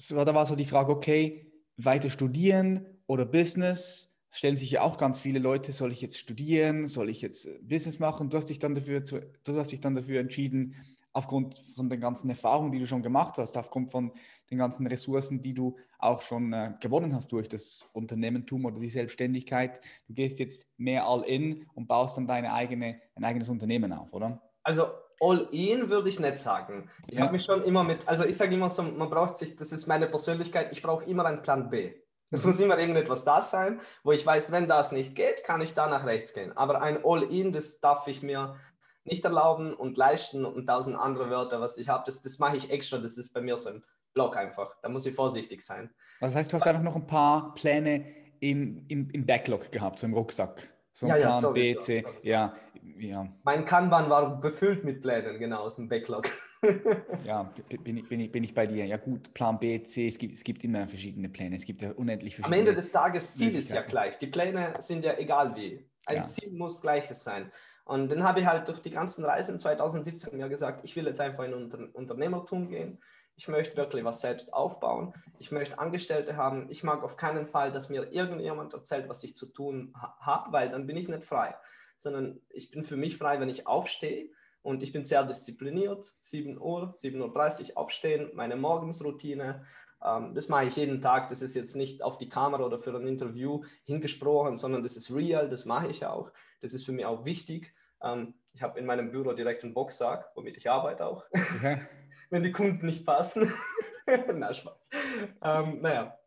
da 0.10 0.34
war 0.34 0.46
so 0.46 0.56
die 0.56 0.66
Frage, 0.66 0.92
okay, 0.92 1.52
weiter 1.78 2.10
studieren 2.10 2.86
oder 3.08 3.26
Business 3.26 4.15
stellen 4.36 4.58
sich 4.58 4.70
ja 4.70 4.82
auch 4.82 4.98
ganz 4.98 5.20
viele 5.20 5.40
Leute, 5.40 5.72
soll 5.72 5.92
ich 5.92 6.02
jetzt 6.02 6.18
studieren, 6.18 6.88
soll 6.88 7.10
ich 7.10 7.22
jetzt 7.22 7.46
äh, 7.46 7.58
Business 7.62 8.00
machen? 8.00 8.30
Du 8.30 8.38
hast 8.38 8.50
dich 8.50 8.60
dann 8.60 8.76
dafür, 8.76 9.02
du 9.02 9.58
hast 9.58 9.72
dich 9.72 9.80
dann 9.80 9.96
dafür 9.96 10.20
entschieden, 10.20 10.76
aufgrund 11.14 11.56
von 11.56 11.90
den 11.90 12.02
ganzen 12.02 12.30
Erfahrungen, 12.30 12.74
die 12.74 12.80
du 12.80 12.86
schon 12.86 13.02
gemacht 13.02 13.38
hast, 13.38 13.58
aufgrund 13.58 13.90
von 13.90 14.12
den 14.52 14.58
ganzen 14.58 14.86
Ressourcen, 14.86 15.42
die 15.42 15.54
du 15.54 15.78
auch 15.98 16.22
schon 16.22 16.52
äh, 16.52 16.74
gewonnen 16.82 17.16
hast 17.16 17.32
durch 17.32 17.48
das 17.48 17.90
Unternehmertum 17.94 18.66
oder 18.66 18.80
die 18.80 18.90
Selbstständigkeit. 18.90 19.80
Du 20.08 20.14
gehst 20.14 20.40
jetzt 20.40 20.68
mehr 20.78 21.08
all 21.08 21.24
in 21.24 21.66
und 21.74 21.88
baust 21.88 22.18
dann 22.18 22.28
deine 22.28 22.54
eigene, 22.54 23.00
ein 23.16 23.24
eigenes 23.24 23.48
Unternehmen 23.48 23.94
auf, 23.94 24.12
oder? 24.12 24.42
Also 24.64 24.88
all 25.22 25.48
in 25.54 25.90
würde 25.90 26.10
ich 26.10 26.20
nicht 26.20 26.38
sagen. 26.38 26.90
Ich 27.08 27.18
ja. 27.18 27.22
habe 27.22 27.32
mich 27.32 27.46
schon 27.46 27.64
immer 27.64 27.86
mit, 27.86 28.06
also 28.06 28.26
ich 28.26 28.36
sage 28.36 28.54
immer 28.54 28.70
so, 28.70 28.84
man 28.84 29.10
braucht 29.10 29.38
sich, 29.38 29.56
das 29.56 29.72
ist 29.72 29.88
meine 29.88 30.08
Persönlichkeit, 30.08 30.74
ich 30.74 30.82
brauche 30.82 31.06
immer 31.06 31.26
einen 31.26 31.42
Plan 31.42 31.70
B. 31.70 31.94
Es 32.36 32.46
muss 32.46 32.60
immer 32.60 32.78
irgendetwas 32.78 33.24
da 33.24 33.42
sein, 33.42 33.80
wo 34.04 34.12
ich 34.12 34.26
weiß, 34.26 34.52
wenn 34.52 34.68
das 34.68 34.92
nicht 34.92 35.16
geht, 35.16 35.44
kann 35.44 35.62
ich 35.62 35.74
da 35.74 35.88
nach 35.88 36.06
rechts 36.06 36.34
gehen. 36.34 36.56
Aber 36.58 36.82
ein 36.82 37.00
All-In, 37.04 37.54
das 37.54 37.80
darf 37.80 38.08
ich 38.08 38.22
mir 38.22 38.56
nicht 39.06 39.24
erlauben 39.24 39.74
und 39.74 39.98
leisten 39.98 40.46
und 40.46 40.66
tausend 40.66 40.98
andere 40.98 41.30
Wörter, 41.30 41.62
was 41.62 41.78
ich 41.78 41.90
habe, 41.90 42.04
das, 42.06 42.22
das 42.22 42.40
mache 42.40 42.58
ich 42.58 42.72
extra. 42.72 42.98
Das 42.98 43.18
ist 43.18 43.34
bei 43.34 43.42
mir 43.42 43.56
so 43.56 43.70
ein 43.70 43.84
Block 44.14 44.36
einfach. 44.36 44.76
Da 44.82 44.90
muss 44.90 45.06
ich 45.06 45.16
vorsichtig 45.16 45.64
sein. 45.64 45.94
Das 46.20 46.36
heißt, 46.36 46.52
du 46.52 46.58
hast 46.58 46.68
einfach 46.68 46.84
noch 46.84 46.96
ein 46.96 47.08
paar 47.08 47.54
Pläne 47.54 48.06
im, 48.40 48.86
im, 48.88 49.10
im 49.12 49.26
Backlog 49.26 49.72
gehabt, 49.72 50.00
so 50.00 50.08
im 50.08 50.14
Rucksack. 50.14 50.74
So 50.92 51.06
ein 51.06 51.22
ja, 51.22 51.28
Plan 51.28 51.44
ja, 51.44 51.50
B, 51.52 51.78
C. 51.78 52.02
Sowieso. 52.02 52.28
Ja, 52.28 52.56
ja. 52.98 53.28
Mein 53.44 53.66
Kanban 53.66 54.10
war 54.10 54.40
befüllt 54.40 54.84
mit 54.84 55.02
Plänen, 55.02 55.40
genau, 55.40 55.64
aus 55.64 55.76
dem 55.76 55.88
Backlog. 55.88 56.30
Ja, 57.26 57.44
bin 57.84 57.98
ich, 57.98 58.08
bin, 58.08 58.20
ich, 58.20 58.32
bin 58.32 58.44
ich 58.44 58.54
bei 58.54 58.68
dir. 58.68 58.86
Ja 58.86 58.98
gut, 58.98 59.34
Plan 59.34 59.60
B, 59.60 59.84
C, 59.84 60.08
es 60.08 60.18
gibt, 60.18 60.34
es 60.34 60.44
gibt 60.44 60.64
immer 60.64 60.88
verschiedene 60.88 61.30
Pläne. 61.30 61.56
Es 61.56 61.66
gibt 61.66 61.82
ja 61.82 61.92
unendlich 61.92 62.36
verschiedene 62.36 62.62
Am 62.62 62.68
Ende 62.68 62.76
des 62.76 62.92
Tages, 62.92 63.36
Ziel 63.36 63.56
ist 63.56 63.70
ja 63.72 63.82
gleich. 63.82 64.18
Die 64.18 64.28
Pläne 64.28 64.74
sind 64.80 65.04
ja 65.04 65.18
egal 65.18 65.56
wie. 65.56 65.88
Ein 66.06 66.18
ja. 66.18 66.24
Ziel 66.24 66.52
muss 66.52 66.82
gleiches 66.82 67.24
sein. 67.24 67.52
Und 67.86 68.10
dann 68.10 68.24
habe 68.24 68.40
ich 68.40 68.46
halt 68.46 68.68
durch 68.68 68.80
die 68.80 68.92
ganzen 68.92 69.24
Reisen 69.26 69.60
2017 69.60 70.36
mir 70.36 70.50
gesagt, 70.50 70.84
ich 70.84 70.96
will 70.96 71.06
jetzt 71.06 71.22
einfach 71.22 71.44
in 71.44 71.54
Unter 71.54 71.88
Unternehmertum 71.94 72.70
gehen 72.70 73.00
ich 73.38 73.48
möchte 73.48 73.76
wirklich 73.76 74.04
was 74.04 74.22
selbst 74.22 74.54
aufbauen. 74.54 75.14
Ich 75.40 75.52
möchte 75.52 75.78
Angestellte 75.80 76.38
haben. 76.38 76.70
Ich 76.70 76.84
mag 76.84 77.04
auf 77.04 77.18
keinen 77.18 77.46
Fall, 77.46 77.72
dass 77.72 77.90
mir 77.90 78.12
irgendjemand 78.12 78.74
erzählt, 78.74 79.10
was 79.10 79.24
ich 79.24 79.36
zu 79.36 79.48
tun 79.48 79.94
ha 79.96 80.18
habe, 80.22 80.54
weil 80.54 80.70
dann 80.70 80.88
bin 80.88 80.98
ich 80.98 81.10
nicht 81.10 81.24
frei. 81.24 81.56
Sondern 81.98 82.40
ich 82.50 82.72
bin 82.72 82.84
für 82.84 82.96
mich 82.96 83.18
frei, 83.18 83.40
wenn 83.40 83.50
ich 83.50 83.68
aufstehe 83.68 84.30
und 84.66 84.82
ich 84.82 84.92
bin 84.92 85.06
sehr 85.06 85.24
diszipliniert. 85.24 86.16
7 86.22 86.60
Uhr, 86.60 86.92
7.30 86.96 87.70
Uhr 87.70 87.78
aufstehen, 87.78 88.32
meine 88.34 88.56
Morgensroutine. 88.56 89.64
Ähm, 90.04 90.34
das 90.34 90.50
mache 90.50 90.66
ich 90.66 90.76
jeden 90.76 91.02
Tag. 91.02 91.28
Das 91.28 91.44
ist 91.44 91.56
jetzt 91.56 91.76
nicht 91.76 92.02
auf 92.02 92.18
die 92.18 92.30
Kamera 92.30 92.64
oder 92.64 92.80
für 92.80 92.96
ein 92.96 93.06
Interview 93.06 93.64
hingesprochen, 93.84 94.58
sondern 94.58 94.82
das 94.82 94.98
ist 94.98 95.14
real. 95.14 95.50
Das 95.50 95.66
mache 95.66 95.88
ich 95.88 96.04
auch. 96.04 96.32
Das 96.62 96.74
ist 96.74 96.84
für 96.84 96.94
mich 96.94 97.06
auch 97.06 97.26
wichtig. 97.26 97.76
Ähm, 98.02 98.34
ich 98.54 98.64
habe 98.64 98.80
in 98.80 98.88
meinem 98.88 99.12
Büro 99.12 99.34
direkt 99.34 99.64
einen 99.64 99.76
Boxsack, 99.76 100.32
womit 100.34 100.58
ich 100.58 100.68
arbeite 100.68 101.06
auch. 101.06 101.26
Okay. 101.32 101.82
wenn 102.32 102.42
die 102.42 102.52
Kunden 102.52 102.88
nicht 102.88 103.06
passen. 103.06 103.54
Na, 104.34 104.52
Spaß. 104.52 104.88
Ähm, 105.44 105.82
naja. 105.82 106.18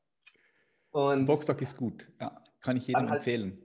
Und 0.93 1.27
Boxsack 1.27 1.61
ist 1.61 1.77
gut, 1.77 2.09
ja. 2.21 2.41
Kann 2.61 2.77
ich 2.77 2.87
jedem 2.87 3.11
halt 3.11 3.19
empfehlen. 3.19 3.65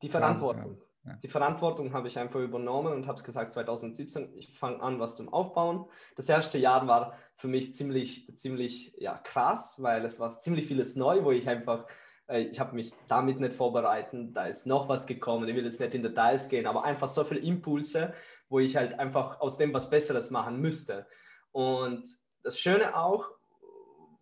Die 0.00 0.08
Verantwortung. 0.08 0.80
Die 1.22 1.28
Verantwortung 1.28 1.92
habe 1.92 2.08
ich 2.08 2.18
einfach 2.18 2.40
übernommen 2.40 2.92
und 2.94 3.06
habe 3.06 3.18
es 3.18 3.24
gesagt, 3.24 3.52
2017, 3.52 4.32
ich 4.36 4.58
fange 4.58 4.80
an, 4.80 4.98
was 5.00 5.16
zum 5.16 5.28
Aufbauen. 5.32 5.84
Das 6.16 6.28
erste 6.30 6.56
Jahr 6.56 6.86
war 6.86 7.18
für 7.36 7.48
mich 7.48 7.74
ziemlich, 7.74 8.32
ziemlich 8.36 8.94
ja, 8.96 9.18
krass, 9.18 9.82
weil 9.82 10.04
es 10.04 10.18
war 10.18 10.32
ziemlich 10.32 10.66
vieles 10.66 10.96
neu, 10.96 11.22
wo 11.24 11.30
ich 11.30 11.46
einfach, 11.46 11.86
äh, 12.26 12.44
ich 12.44 12.58
habe 12.58 12.74
mich 12.74 12.92
damit 13.06 13.38
nicht 13.38 13.52
vorbereitet, 13.52 14.34
da 14.34 14.46
ist 14.46 14.66
noch 14.66 14.88
was 14.88 15.06
gekommen, 15.06 15.46
ich 15.46 15.54
will 15.54 15.66
jetzt 15.66 15.80
nicht 15.80 15.94
in 15.94 16.02
Details 16.02 16.48
gehen, 16.48 16.66
aber 16.66 16.84
einfach 16.84 17.08
so 17.08 17.22
viele 17.22 17.40
Impulse, 17.40 18.14
wo 18.48 18.58
ich 18.58 18.76
halt 18.76 18.98
einfach 18.98 19.40
aus 19.40 19.58
dem 19.58 19.74
was 19.74 19.90
Besseres 19.90 20.30
machen 20.30 20.58
müsste. 20.58 21.06
Und 21.52 22.08
das 22.42 22.58
Schöne 22.58 22.96
auch, 22.96 23.30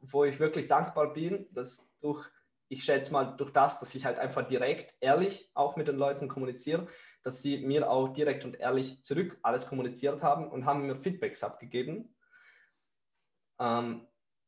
wo 0.00 0.24
ich 0.24 0.40
wirklich 0.40 0.66
dankbar 0.66 1.12
bin, 1.12 1.46
dass 1.52 1.88
durch, 2.00 2.28
ich 2.72 2.84
schätze 2.84 3.12
mal, 3.12 3.36
durch 3.36 3.52
das, 3.52 3.80
dass 3.80 3.94
ich 3.94 4.06
halt 4.06 4.18
einfach 4.18 4.48
direkt, 4.48 4.94
ehrlich 5.00 5.50
auch 5.52 5.76
mit 5.76 5.88
den 5.88 5.96
Leuten 5.96 6.26
kommuniziere, 6.26 6.86
dass 7.22 7.42
sie 7.42 7.58
mir 7.58 7.90
auch 7.90 8.08
direkt 8.08 8.46
und 8.46 8.58
ehrlich 8.58 9.04
zurück 9.04 9.38
alles 9.42 9.66
kommuniziert 9.66 10.22
haben 10.22 10.48
und 10.50 10.64
haben 10.64 10.86
mir 10.86 10.96
Feedbacks 10.96 11.44
abgegeben. 11.44 12.16
Ähm, 13.60 14.06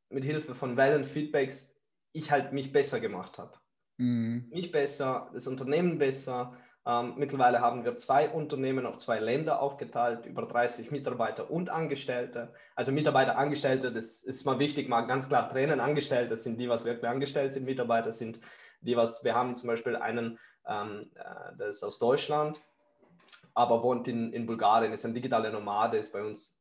mit 0.09 0.25
Hilfe 0.25 0.55
von 0.55 0.77
Wellen 0.79 1.05
Feedbacks 1.05 1.77
ich 2.13 2.31
halt 2.31 2.55
mich 2.55 2.73
besser 2.73 2.99
gemacht 2.99 3.39
habe. 3.39 3.59
Mhm. 3.99 4.49
Mich 4.51 4.73
besser, 4.73 5.31
das 5.35 5.47
Unternehmen 5.47 5.99
besser, 5.99 6.57
ähm, 6.87 7.15
mittlerweile 7.17 7.61
haben 7.61 7.85
wir 7.85 7.97
zwei 7.97 8.29
Unternehmen 8.29 8.85
auf 8.85 8.99
zwei 8.99 9.19
Länder 9.19 9.61
aufgeteilt, 9.61 10.27
über 10.27 10.43
30 10.43 10.91
Mitarbeiter 10.91 11.51
und 11.51 11.71
Angestellte. 11.71 12.53
Also 12.75 12.93
Mitarbeiter, 12.93 13.39
Angestellte, 13.39 13.91
das 13.91 14.23
ist 14.23 14.45
mal 14.45 14.59
wichtig, 14.59 14.89
mal 14.89 15.03
ganz 15.03 15.29
klar 15.29 15.49
trennen. 15.49 15.81
Angestellte 15.81 16.37
sind 16.37 16.59
die, 16.59 16.69
was 16.69 16.85
wirklich 16.85 17.09
angestellt 17.09 17.55
sind. 17.55 17.65
Mitarbeiter 17.65 18.13
sind 18.13 18.39
die, 18.83 18.97
was 18.97 19.25
wir 19.25 19.35
haben 19.35 19.57
zum 19.57 19.69
Beispiel 19.69 19.97
einen, 19.97 20.39
ähm, 20.67 21.11
äh, 21.15 21.57
der 21.57 21.69
ist 21.69 21.83
aus 21.83 21.99
Deutschland, 21.99 22.61
aber 23.55 23.83
wohnt 23.83 24.07
in, 24.07 24.35
in 24.35 24.45
Bulgarien, 24.45 24.93
ist 24.93 25.07
ein 25.07 25.15
digitaler 25.15 25.51
Nomade, 25.51 25.97
ist 25.97 26.13
bei 26.13 26.23
uns, 26.23 26.61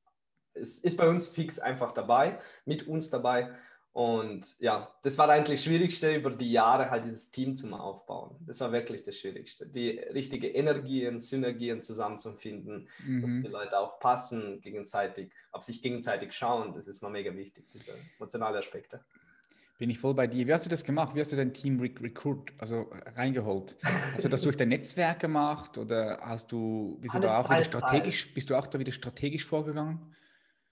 ist, 0.54 0.86
ist 0.86 0.98
bei 0.98 1.10
uns 1.10 1.28
fix 1.28 1.60
einfach 1.60 1.92
dabei, 1.92 2.40
mit 2.64 2.88
uns 2.88 3.10
dabei. 3.10 3.54
Und 3.94 4.60
ja, 4.60 4.92
das 5.04 5.20
war 5.20 5.30
eigentlich 5.30 5.60
das 5.60 5.66
Schwierigste 5.66 6.16
über 6.16 6.32
die 6.32 6.52
Jahre, 6.52 6.90
halt 6.90 7.06
dieses 7.06 7.30
Team 7.30 7.54
zu 7.54 7.72
aufbauen. 7.72 8.36
Das 8.48 8.60
war 8.60 8.72
wirklich 8.72 9.04
das 9.04 9.20
Schwierigste. 9.20 9.68
Die 9.68 9.90
richtige 9.90 10.48
Energien, 10.48 11.20
Synergien 11.20 11.84
zusammenzufinden, 11.84 12.90
mhm. 13.06 13.22
dass 13.22 13.32
die 13.34 13.48
Leute 13.48 13.78
auch 13.78 14.00
passen, 14.00 14.62
gegenseitig, 14.62 15.32
auf 15.52 15.62
sich 15.62 15.84
gegenseitig 15.84 16.34
schauen. 16.34 16.74
Das 16.74 16.88
ist 16.88 17.04
mal 17.04 17.12
mega 17.12 17.36
wichtig, 17.36 17.66
diese 17.72 17.92
emotionalen 18.18 18.58
Aspekte. 18.58 19.00
Bin 19.78 19.92
ich 19.92 20.00
voll 20.00 20.16
bei 20.16 20.26
dir. 20.26 20.48
Wie 20.48 20.54
hast 20.54 20.66
du 20.66 20.70
das 20.72 20.84
gemacht? 20.84 21.14
Wie 21.14 21.20
hast 21.20 21.32
du 21.32 21.36
dein 21.36 21.54
Team 21.54 21.80
rec 21.80 22.02
recruit, 22.02 22.52
also 22.58 22.92
reingeholt? 23.16 23.76
Hast 24.14 24.26
du 24.26 24.30
das 24.30 24.42
durch 24.42 24.58
dein 24.58 24.70
Netzwerk 24.70 25.20
gemacht 25.20 25.78
oder 25.78 26.20
hast 26.22 26.52
du, 26.52 26.98
bist, 27.00 27.14
alles, 27.14 27.28
du 27.28 27.34
da 27.36 27.42
auch 27.42 27.50
wieder 27.50 27.64
strategisch, 27.64 28.34
bist 28.34 28.50
du 28.50 28.56
auch 28.56 28.66
da 28.66 28.80
wieder 28.80 28.92
strategisch 28.92 29.46
vorgegangen? 29.46 30.16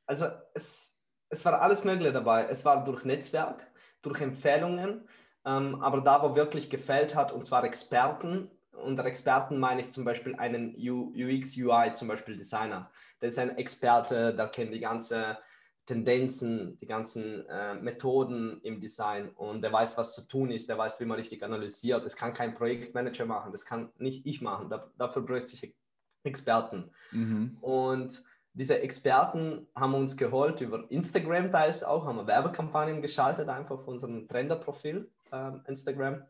Also 0.07 0.25
es, 0.53 0.90
es 1.31 1.45
war 1.45 1.61
alles 1.61 1.83
Mögliche 1.83 2.11
dabei. 2.11 2.45
Es 2.49 2.65
war 2.65 2.83
durch 2.83 3.03
Netzwerk, 3.05 3.65
durch 4.01 4.21
Empfehlungen, 4.21 5.07
ähm, 5.45 5.81
aber 5.81 6.01
da, 6.01 6.21
wo 6.21 6.35
wirklich 6.35 6.69
gefällt 6.69 7.15
hat, 7.15 7.31
und 7.31 7.45
zwar 7.45 7.63
Experten. 7.63 8.51
Unter 8.71 9.05
Experten 9.05 9.57
meine 9.57 9.81
ich 9.81 9.91
zum 9.91 10.05
Beispiel 10.05 10.35
einen 10.35 10.75
UX, 10.75 11.57
UI, 11.57 11.93
zum 11.93 12.07
Beispiel 12.07 12.35
Designer. 12.35 12.91
Der 13.21 13.29
ist 13.29 13.39
ein 13.39 13.57
Experte, 13.57 14.35
der 14.35 14.47
kennt 14.47 14.73
die 14.73 14.79
ganze 14.79 15.37
Tendenzen, 15.85 16.79
die 16.79 16.85
ganzen 16.85 17.47
äh, 17.47 17.75
Methoden 17.75 18.59
im 18.61 18.79
Design 18.79 19.29
und 19.29 19.61
der 19.61 19.73
weiß, 19.73 19.97
was 19.97 20.15
zu 20.15 20.27
tun 20.27 20.51
ist, 20.51 20.69
der 20.69 20.77
weiß, 20.77 20.99
wie 20.99 21.05
man 21.05 21.17
richtig 21.17 21.43
analysiert. 21.43 22.05
Das 22.05 22.15
kann 22.15 22.33
kein 22.33 22.55
Projektmanager 22.55 23.25
machen, 23.25 23.51
das 23.51 23.65
kann 23.65 23.91
nicht 23.97 24.25
ich 24.25 24.41
machen. 24.41 24.69
Da, 24.69 24.91
dafür 24.97 25.23
bräuchte 25.23 25.49
sich 25.49 25.75
Experten. 26.23 26.91
Mhm. 27.11 27.57
Und 27.61 28.23
diese 28.53 28.81
Experten 28.81 29.67
haben 29.75 29.93
uns 29.93 30.17
geholt 30.17 30.61
über 30.61 30.89
Instagram 30.89 31.51
teils 31.51 31.83
auch, 31.83 32.05
haben 32.05 32.17
wir 32.17 32.27
Werbekampagnen 32.27 33.01
geschaltet, 33.01 33.49
einfach 33.49 33.79
auf 33.79 33.87
unserem 33.87 34.27
Trender-Profil 34.27 35.09
äh, 35.31 35.51
Instagram. 35.67 36.23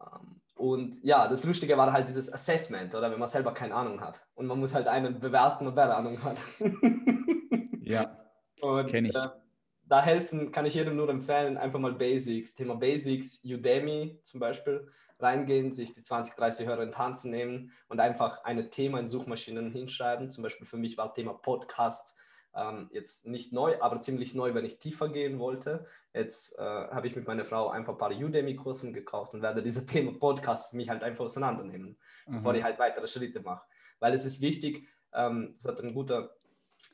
Ähm, 0.00 0.40
und 0.56 1.02
ja, 1.04 1.28
das 1.28 1.44
Lustige 1.44 1.76
war 1.76 1.92
halt 1.92 2.08
dieses 2.08 2.32
Assessment, 2.32 2.94
oder 2.94 3.10
wenn 3.10 3.18
man 3.18 3.28
selber 3.28 3.54
keine 3.54 3.74
Ahnung 3.74 4.00
hat. 4.00 4.26
Und 4.34 4.46
man 4.46 4.58
muss 4.58 4.74
halt 4.74 4.88
einen 4.88 5.20
bewerten, 5.20 5.70
wer 5.76 5.96
Ahnung 5.96 6.18
hat. 6.24 6.36
ja. 7.82 8.16
Und 8.60 8.92
ich. 8.92 9.14
Äh, 9.14 9.28
da 9.88 10.02
helfen, 10.02 10.52
kann 10.52 10.66
ich 10.66 10.74
jedem 10.74 10.96
nur 10.96 11.08
empfehlen, 11.08 11.56
einfach 11.56 11.78
mal 11.78 11.94
Basics, 11.94 12.54
Thema 12.54 12.74
Basics, 12.74 13.42
Udemy 13.44 14.20
zum 14.22 14.40
Beispiel, 14.40 14.86
reingehen, 15.20 15.72
sich 15.72 15.92
die 15.92 16.02
20, 16.02 16.34
30 16.34 16.66
Hörer 16.66 16.82
in 16.82 16.90
die 16.90 16.96
Hand 16.96 17.18
zu 17.18 17.28
nehmen 17.28 17.72
und 17.88 18.00
einfach 18.00 18.44
ein 18.44 18.70
Thema 18.70 19.00
in 19.00 19.08
Suchmaschinen 19.08 19.70
hinschreiben. 19.70 20.30
Zum 20.30 20.42
Beispiel 20.42 20.66
für 20.66 20.76
mich 20.76 20.96
war 20.96 21.14
Thema 21.14 21.32
Podcast 21.32 22.16
ähm, 22.54 22.88
jetzt 22.92 23.26
nicht 23.26 23.52
neu, 23.52 23.80
aber 23.80 24.00
ziemlich 24.00 24.34
neu, 24.34 24.54
wenn 24.54 24.64
ich 24.64 24.78
tiefer 24.78 25.08
gehen 25.08 25.38
wollte. 25.38 25.86
Jetzt 26.14 26.58
äh, 26.58 26.62
habe 26.62 27.06
ich 27.06 27.16
mit 27.16 27.26
meiner 27.26 27.44
Frau 27.44 27.68
einfach 27.68 27.94
ein 27.94 27.98
paar 27.98 28.10
Udemy-Kursen 28.10 28.92
gekauft 28.92 29.34
und 29.34 29.42
werde 29.42 29.62
dieses 29.62 29.86
Thema 29.86 30.12
Podcast 30.12 30.70
für 30.70 30.76
mich 30.76 30.88
halt 30.88 31.04
einfach 31.04 31.24
auseinandernehmen, 31.24 31.98
mhm. 32.26 32.36
bevor 32.36 32.54
ich 32.54 32.62
halt 32.62 32.78
weitere 32.78 33.06
Schritte 33.06 33.40
mache. 33.40 33.64
Weil 34.00 34.14
es 34.14 34.24
ist 34.24 34.40
wichtig, 34.40 34.88
ähm, 35.12 35.54
das 35.54 35.64
hat 35.64 35.80
ein 35.80 35.94
guter 35.94 36.30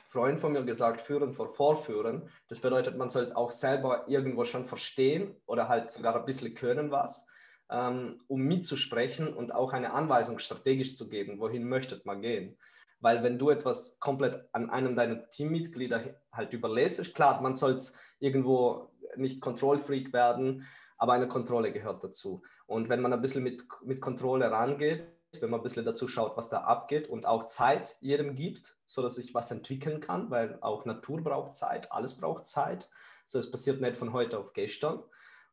Freund 0.09 0.39
von 0.39 0.53
mir 0.53 0.65
gesagt, 0.65 1.01
führen 1.01 1.33
vor 1.33 1.49
Vorführen. 1.49 2.29
Das 2.49 2.61
bedeutet, 2.61 2.97
man 2.97 3.11
soll 3.11 3.25
es 3.25 3.35
auch 3.35 3.51
selber 3.51 4.05
irgendwo 4.09 4.45
schon 4.45 4.65
verstehen 4.65 5.37
oder 5.47 5.69
halt 5.69 5.91
sogar 5.91 6.17
ein 6.17 6.25
bisschen 6.25 6.55
können 6.55 6.91
was, 6.91 7.29
um 7.69 8.41
mitzusprechen 8.43 9.33
und 9.33 9.55
auch 9.55 9.73
eine 9.73 9.93
Anweisung 9.93 10.39
strategisch 10.39 10.97
zu 10.97 11.09
geben, 11.09 11.41
wohin 11.41 11.69
möchtet 11.69 12.07
man 12.07 12.21
gehen. 12.21 12.57
Weil 13.01 13.23
wenn 13.23 13.39
du 13.39 13.51
etwas 13.51 13.99
komplett 14.01 14.49
an 14.53 14.71
einem 14.71 14.97
deiner 14.97 15.29
Teammitglieder 15.29 16.15
halt 16.33 16.53
überlässt, 16.53 17.15
klar, 17.15 17.41
man 17.41 17.55
soll 17.55 17.79
irgendwo 18.19 18.91
nicht 19.17 19.41
Kontrollfreak 19.41 20.13
werden, 20.13 20.67
aber 20.97 21.13
eine 21.13 21.29
Kontrolle 21.29 21.73
gehört 21.73 22.03
dazu. 22.05 22.43
Und 22.67 22.89
wenn 22.89 23.01
man 23.01 23.13
ein 23.13 23.21
bisschen 23.21 23.43
mit, 23.43 23.65
mit 23.83 24.01
Kontrolle 24.01 24.51
rangeht, 24.51 25.07
wenn 25.41 25.51
man 25.51 25.61
ein 25.61 25.63
bisschen 25.63 25.85
dazu 25.85 26.09
schaut, 26.09 26.37
was 26.37 26.49
da 26.49 26.63
abgeht 26.63 27.09
und 27.09 27.27
auch 27.27 27.45
Zeit 27.45 27.97
jedem 28.01 28.37
gibt, 28.37 28.77
so 28.87 29.03
dass 29.03 29.19
ich 29.19 29.35
was 29.35 29.51
entwickeln 29.51 30.01
kann, 30.01 30.31
weil 30.31 30.59
auch 30.61 30.85
Natur 30.85 31.23
braucht 31.23 31.55
Zeit, 31.55 31.91
alles 31.93 32.19
braucht 32.19 32.47
Zeit. 32.47 32.89
So, 33.27 33.39
es 33.39 33.51
passiert 33.51 33.81
nicht 33.81 33.97
von 33.97 34.13
heute 34.13 34.39
auf 34.39 34.53
gestern. 34.53 35.03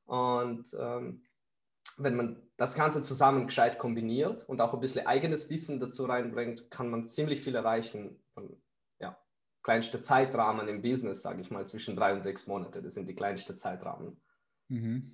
Und 0.05 0.75
ähm, 0.79 1.23
wenn 2.03 2.15
man 2.15 2.41
das 2.57 2.75
Ganze 2.75 3.01
zusammen 3.01 3.47
gescheit 3.47 3.79
kombiniert 3.79 4.47
und 4.47 4.61
auch 4.61 4.73
ein 4.73 4.79
bisschen 4.79 5.07
eigenes 5.07 5.49
Wissen 5.49 5.79
dazu 5.79 6.05
reinbringt, 6.05 6.69
kann 6.69 6.89
man 6.89 7.07
ziemlich 7.07 7.41
viel 7.41 7.55
erreichen. 7.55 8.17
ja, 8.99 9.17
kleinste 9.63 9.99
Zeitrahmen 9.99 10.67
im 10.67 10.81
Business, 10.81 11.21
sage 11.21 11.41
ich 11.41 11.51
mal, 11.51 11.65
zwischen 11.65 11.95
drei 11.95 12.13
und 12.13 12.23
sechs 12.23 12.47
Monate. 12.47 12.81
Das 12.81 12.93
sind 12.93 13.07
die 13.07 13.15
kleinsten 13.15 13.57
Zeitrahmen. 13.57 14.17
Mhm. 14.67 15.11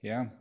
Ja, 0.00 0.32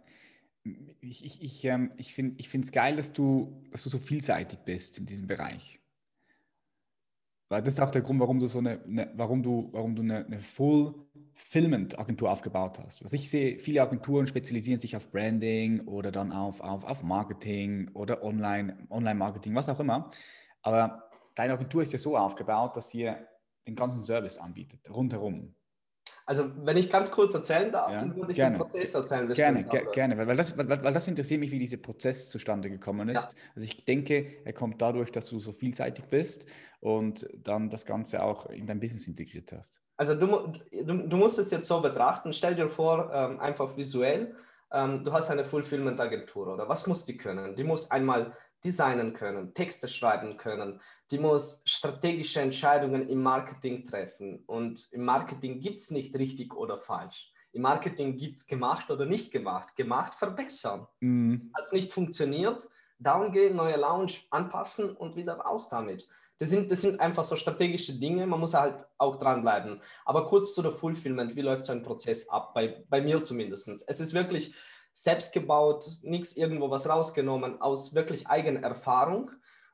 ich, 1.01 1.25
ich, 1.25 1.41
ich, 1.41 1.65
ähm, 1.65 1.91
ich 1.97 2.13
finde 2.13 2.37
es 2.39 2.71
geil, 2.71 2.95
dass 2.95 3.13
du, 3.13 3.63
dass 3.71 3.83
du 3.83 3.89
so 3.89 3.97
vielseitig 3.97 4.59
bist 4.59 4.99
in 4.99 5.05
diesem 5.05 5.27
Bereich. 5.27 5.79
Weil 7.49 7.61
das 7.61 7.73
ist 7.73 7.79
auch 7.81 7.91
der 7.91 8.01
Grund, 8.01 8.19
warum 8.19 8.39
du 8.39 8.47
so 8.47 8.59
eine, 8.59 8.81
eine 8.83 9.11
warum 9.15 9.43
du, 9.43 9.69
warum 9.73 9.95
du 9.95 10.03
eine, 10.03 10.25
eine 10.25 10.39
Fulfillment-Agentur 11.33 12.29
aufgebaut 12.31 12.79
hast. 12.79 13.03
Was 13.03 13.13
ich 13.13 13.29
sehe, 13.29 13.57
viele 13.57 13.81
Agenturen 13.81 14.27
spezialisieren 14.27 14.79
sich 14.79 14.95
auf 14.95 15.11
Branding 15.11 15.81
oder 15.81 16.11
dann 16.11 16.31
auf, 16.31 16.61
auf, 16.61 16.83
auf 16.83 17.03
Marketing 17.03 17.89
oder 17.93 18.23
Online, 18.23 18.87
Online-Marketing, 18.89 19.55
was 19.55 19.69
auch 19.69 19.79
immer. 19.79 20.11
Aber 20.61 21.09
deine 21.35 21.53
Agentur 21.53 21.81
ist 21.81 21.93
ja 21.93 21.99
so 21.99 22.17
aufgebaut, 22.17 22.75
dass 22.75 22.93
ihr 22.93 23.27
den 23.67 23.75
ganzen 23.75 24.03
Service 24.03 24.37
anbietet, 24.37 24.89
rundherum. 24.89 25.55
Also, 26.25 26.49
wenn 26.65 26.77
ich 26.77 26.89
ganz 26.89 27.11
kurz 27.11 27.33
erzählen 27.33 27.71
darf, 27.71 27.91
ja, 27.91 28.01
dann 28.01 28.15
würde 28.15 28.31
ich 28.31 28.37
gerne. 28.37 28.55
den 28.55 28.61
Prozess 28.61 28.93
erzählen. 28.93 29.27
Gerne, 29.33 29.65
ge 29.65 29.85
gerne, 29.91 30.17
weil, 30.17 30.35
das, 30.35 30.57
weil, 30.57 30.69
weil, 30.69 30.93
das 30.93 31.07
interessiert 31.07 31.39
mich, 31.39 31.51
wie 31.51 31.59
dieser 31.59 31.77
Prozess 31.77 32.29
zustande 32.29 32.69
gekommen 32.69 33.09
ist. 33.09 33.33
Ja. 33.33 33.39
Also, 33.55 33.65
ich 33.65 33.83
denke, 33.85 34.27
er 34.45 34.53
kommt 34.53 34.81
dadurch, 34.81 35.11
dass 35.11 35.27
du 35.27 35.39
so 35.39 35.51
vielseitig 35.51 36.05
bist 36.05 36.49
und 36.81 37.27
dann 37.33 37.69
das 37.69 37.85
Ganze 37.85 38.21
auch 38.21 38.47
in 38.47 38.65
dein 38.65 38.79
Business 38.79 39.07
integriert 39.07 39.53
hast. 39.53 39.81
Also, 39.97 40.15
du, 40.15 40.51
du, 40.83 41.07
du 41.07 41.17
musst 41.17 41.39
es 41.39 41.51
jetzt 41.51 41.67
so 41.67 41.79
betrachten. 41.81 42.33
Stell 42.33 42.55
dir 42.55 42.67
vor, 42.67 43.11
ähm, 43.13 43.39
einfach 43.39 43.77
visuell, 43.77 44.35
ähm, 44.71 45.03
du 45.03 45.13
hast 45.13 45.29
eine 45.29 45.45
Fulfillment-Agentur, 45.45 46.53
oder? 46.53 46.67
Was 46.67 46.87
muss 46.87 47.05
die 47.05 47.17
können? 47.17 47.55
Die 47.55 47.63
muss 47.63 47.89
einmal 47.91 48.35
designen 48.63 49.13
können, 49.13 49.53
Texte 49.53 49.87
schreiben 49.87 50.37
können, 50.37 50.81
die 51.09 51.17
muss 51.17 51.61
strategische 51.65 52.41
Entscheidungen 52.41 53.07
im 53.09 53.21
Marketing 53.21 53.83
treffen. 53.83 54.43
Und 54.45 54.87
im 54.91 55.03
Marketing 55.03 55.59
gibt 55.59 55.81
es 55.81 55.91
nicht 55.91 56.15
richtig 56.15 56.55
oder 56.55 56.77
falsch. 56.77 57.31
Im 57.53 57.63
Marketing 57.63 58.15
gibt 58.15 58.37
es 58.37 58.47
gemacht 58.47 58.89
oder 58.91 59.05
nicht 59.05 59.31
gemacht. 59.31 59.75
Gemacht, 59.75 60.13
verbessern. 60.13 60.87
Mhm. 60.99 61.49
Als 61.53 61.71
nicht 61.73 61.91
funktioniert, 61.91 62.67
down 62.97 63.31
gehen, 63.31 63.55
neue 63.55 63.77
Lounge 63.77 64.13
anpassen 64.29 64.95
und 64.95 65.15
wieder 65.15 65.33
raus 65.33 65.67
damit. 65.69 66.07
Das 66.41 66.49
sind, 66.49 66.71
das 66.71 66.81
sind 66.81 66.99
einfach 66.99 67.23
so 67.23 67.35
strategische 67.35 67.93
Dinge, 67.99 68.25
man 68.25 68.39
muss 68.39 68.55
halt 68.55 68.87
auch 68.97 69.17
dranbleiben. 69.17 69.79
Aber 70.05 70.25
kurz 70.25 70.55
zu 70.55 70.63
der 70.63 70.71
Fulfillment, 70.71 71.35
wie 71.35 71.41
läuft 71.41 71.65
so 71.65 71.71
ein 71.71 71.83
Prozess 71.83 72.27
ab, 72.29 72.55
bei, 72.55 72.83
bei 72.89 72.99
mir 72.99 73.21
zumindest. 73.21 73.69
Es 73.87 73.99
ist 73.99 74.13
wirklich, 74.15 74.55
selbst 74.93 75.33
gebaut, 75.33 75.85
nichts 76.03 76.35
irgendwo 76.35 76.69
was 76.69 76.89
rausgenommen, 76.89 77.61
aus 77.61 77.95
wirklich 77.95 78.27
eigener 78.27 78.61
Erfahrung, 78.61 79.31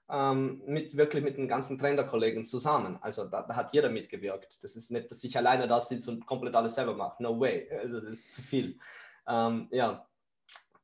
ähm, 0.10 0.62
mit 0.66 0.96
wirklich 0.96 1.24
mit 1.24 1.38
den 1.38 1.48
ganzen 1.48 1.78
Trainerkollegen 1.78 2.46
zusammen. 2.46 2.98
Also 3.02 3.28
da, 3.28 3.42
da, 3.44 3.56
hat 3.56 3.74
jeder 3.74 3.90
mitgewirkt. 3.90 4.64
Das 4.64 4.76
ist 4.76 4.92
nicht, 4.92 5.12
dass 5.12 5.24
ich 5.24 5.36
alleine 5.38 5.68
da 5.68 5.80
sitze 5.80 6.12
und 6.12 6.26
komplett 6.26 6.56
alles 6.56 6.76
selber 6.76 6.94
mache. 6.94 7.22
No 7.22 7.40
way. 7.40 7.70
Also 7.80 8.00
das 8.00 8.16
ist 8.16 8.34
zu 8.36 8.42
viel. 8.42 8.80
Ähm, 9.28 9.68
ja. 9.72 10.06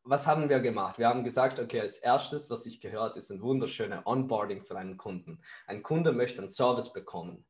Was 0.04 0.28
haben 0.28 0.50
wir 0.50 0.60
gemacht? 0.60 1.00
Wir 1.00 1.08
haben 1.08 1.24
gesagt, 1.24 1.60
okay, 1.60 1.80
als 1.80 1.98
erstes, 1.98 2.50
was 2.50 2.66
ich 2.66 2.82
gehört, 2.82 3.16
ist 3.16 3.32
ein 3.32 3.42
wunderschöner 3.42 4.06
Onboarding 4.06 4.64
für 4.64 4.78
einen 4.78 4.98
Kunden. 4.98 5.40
Ein 5.66 5.82
Kunde 5.82 6.12
möchte 6.12 6.40
einen 6.40 6.50
Service 6.50 6.92
bekommen. 6.92 7.46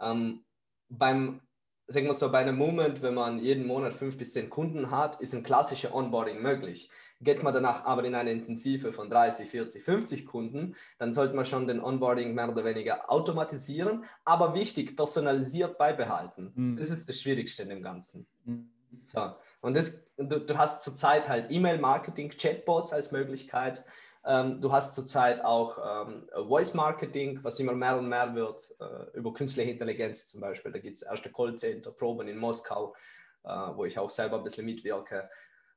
Ähm, 0.00 0.44
beim 0.88 1.42
sagen 1.88 2.06
wir 2.06 2.14
so, 2.14 2.30
bei 2.30 2.38
einem 2.38 2.56
Moment, 2.56 3.02
wenn 3.02 3.14
man 3.14 3.38
jeden 3.38 3.66
Monat 3.66 3.94
fünf 3.94 4.18
bis 4.18 4.34
zehn 4.34 4.50
Kunden 4.50 4.90
hat, 4.90 5.20
ist 5.20 5.34
ein 5.34 5.42
klassischer 5.42 5.94
Onboarding 5.94 6.40
möglich. 6.40 6.90
Geht 7.20 7.42
man 7.42 7.54
danach 7.54 7.84
aber 7.84 8.04
in 8.04 8.14
eine 8.14 8.30
Intensive 8.30 8.92
von 8.92 9.08
30, 9.10 9.48
40, 9.48 9.82
50 9.82 10.26
Kunden, 10.26 10.76
dann 10.98 11.12
sollte 11.12 11.34
man 11.34 11.46
schon 11.46 11.66
den 11.66 11.80
Onboarding 11.80 12.34
mehr 12.34 12.48
oder 12.48 12.64
weniger 12.64 13.10
automatisieren, 13.10 14.04
aber 14.24 14.54
wichtig, 14.54 14.96
personalisiert 14.96 15.78
beibehalten. 15.78 16.52
Mhm. 16.54 16.76
Das 16.76 16.90
ist 16.90 17.08
das 17.08 17.20
Schwierigste 17.20 17.62
in 17.62 17.70
dem 17.70 17.82
Ganzen. 17.82 18.26
Mhm. 18.44 18.70
So. 19.02 19.32
Und 19.60 19.76
das, 19.76 20.04
du, 20.16 20.40
du 20.40 20.56
hast 20.56 20.82
zurzeit 20.82 21.28
halt 21.28 21.50
E-Mail-Marketing, 21.50 22.30
Chatbots 22.30 22.92
als 22.92 23.12
Möglichkeit. 23.12 23.84
Ähm, 24.24 24.60
du 24.60 24.72
hast 24.72 24.94
zurzeit 24.94 25.44
auch 25.44 26.06
ähm, 26.06 26.28
Voice 26.46 26.74
Marketing, 26.74 27.40
was 27.42 27.58
immer 27.58 27.72
mehr 27.72 27.96
und 27.96 28.08
mehr 28.08 28.34
wird, 28.34 28.74
äh, 28.80 29.16
über 29.16 29.32
künstliche 29.32 29.70
Intelligenz 29.70 30.28
zum 30.28 30.40
Beispiel. 30.40 30.72
Da 30.72 30.78
gibt 30.78 30.96
es 30.96 31.02
erste 31.02 31.30
Callcenter-Proben 31.30 32.28
in 32.28 32.36
Moskau, 32.36 32.94
äh, 33.44 33.48
wo 33.48 33.84
ich 33.84 33.98
auch 33.98 34.10
selber 34.10 34.36
ein 34.36 34.44
bisschen 34.44 34.66
mitwirke. 34.66 35.28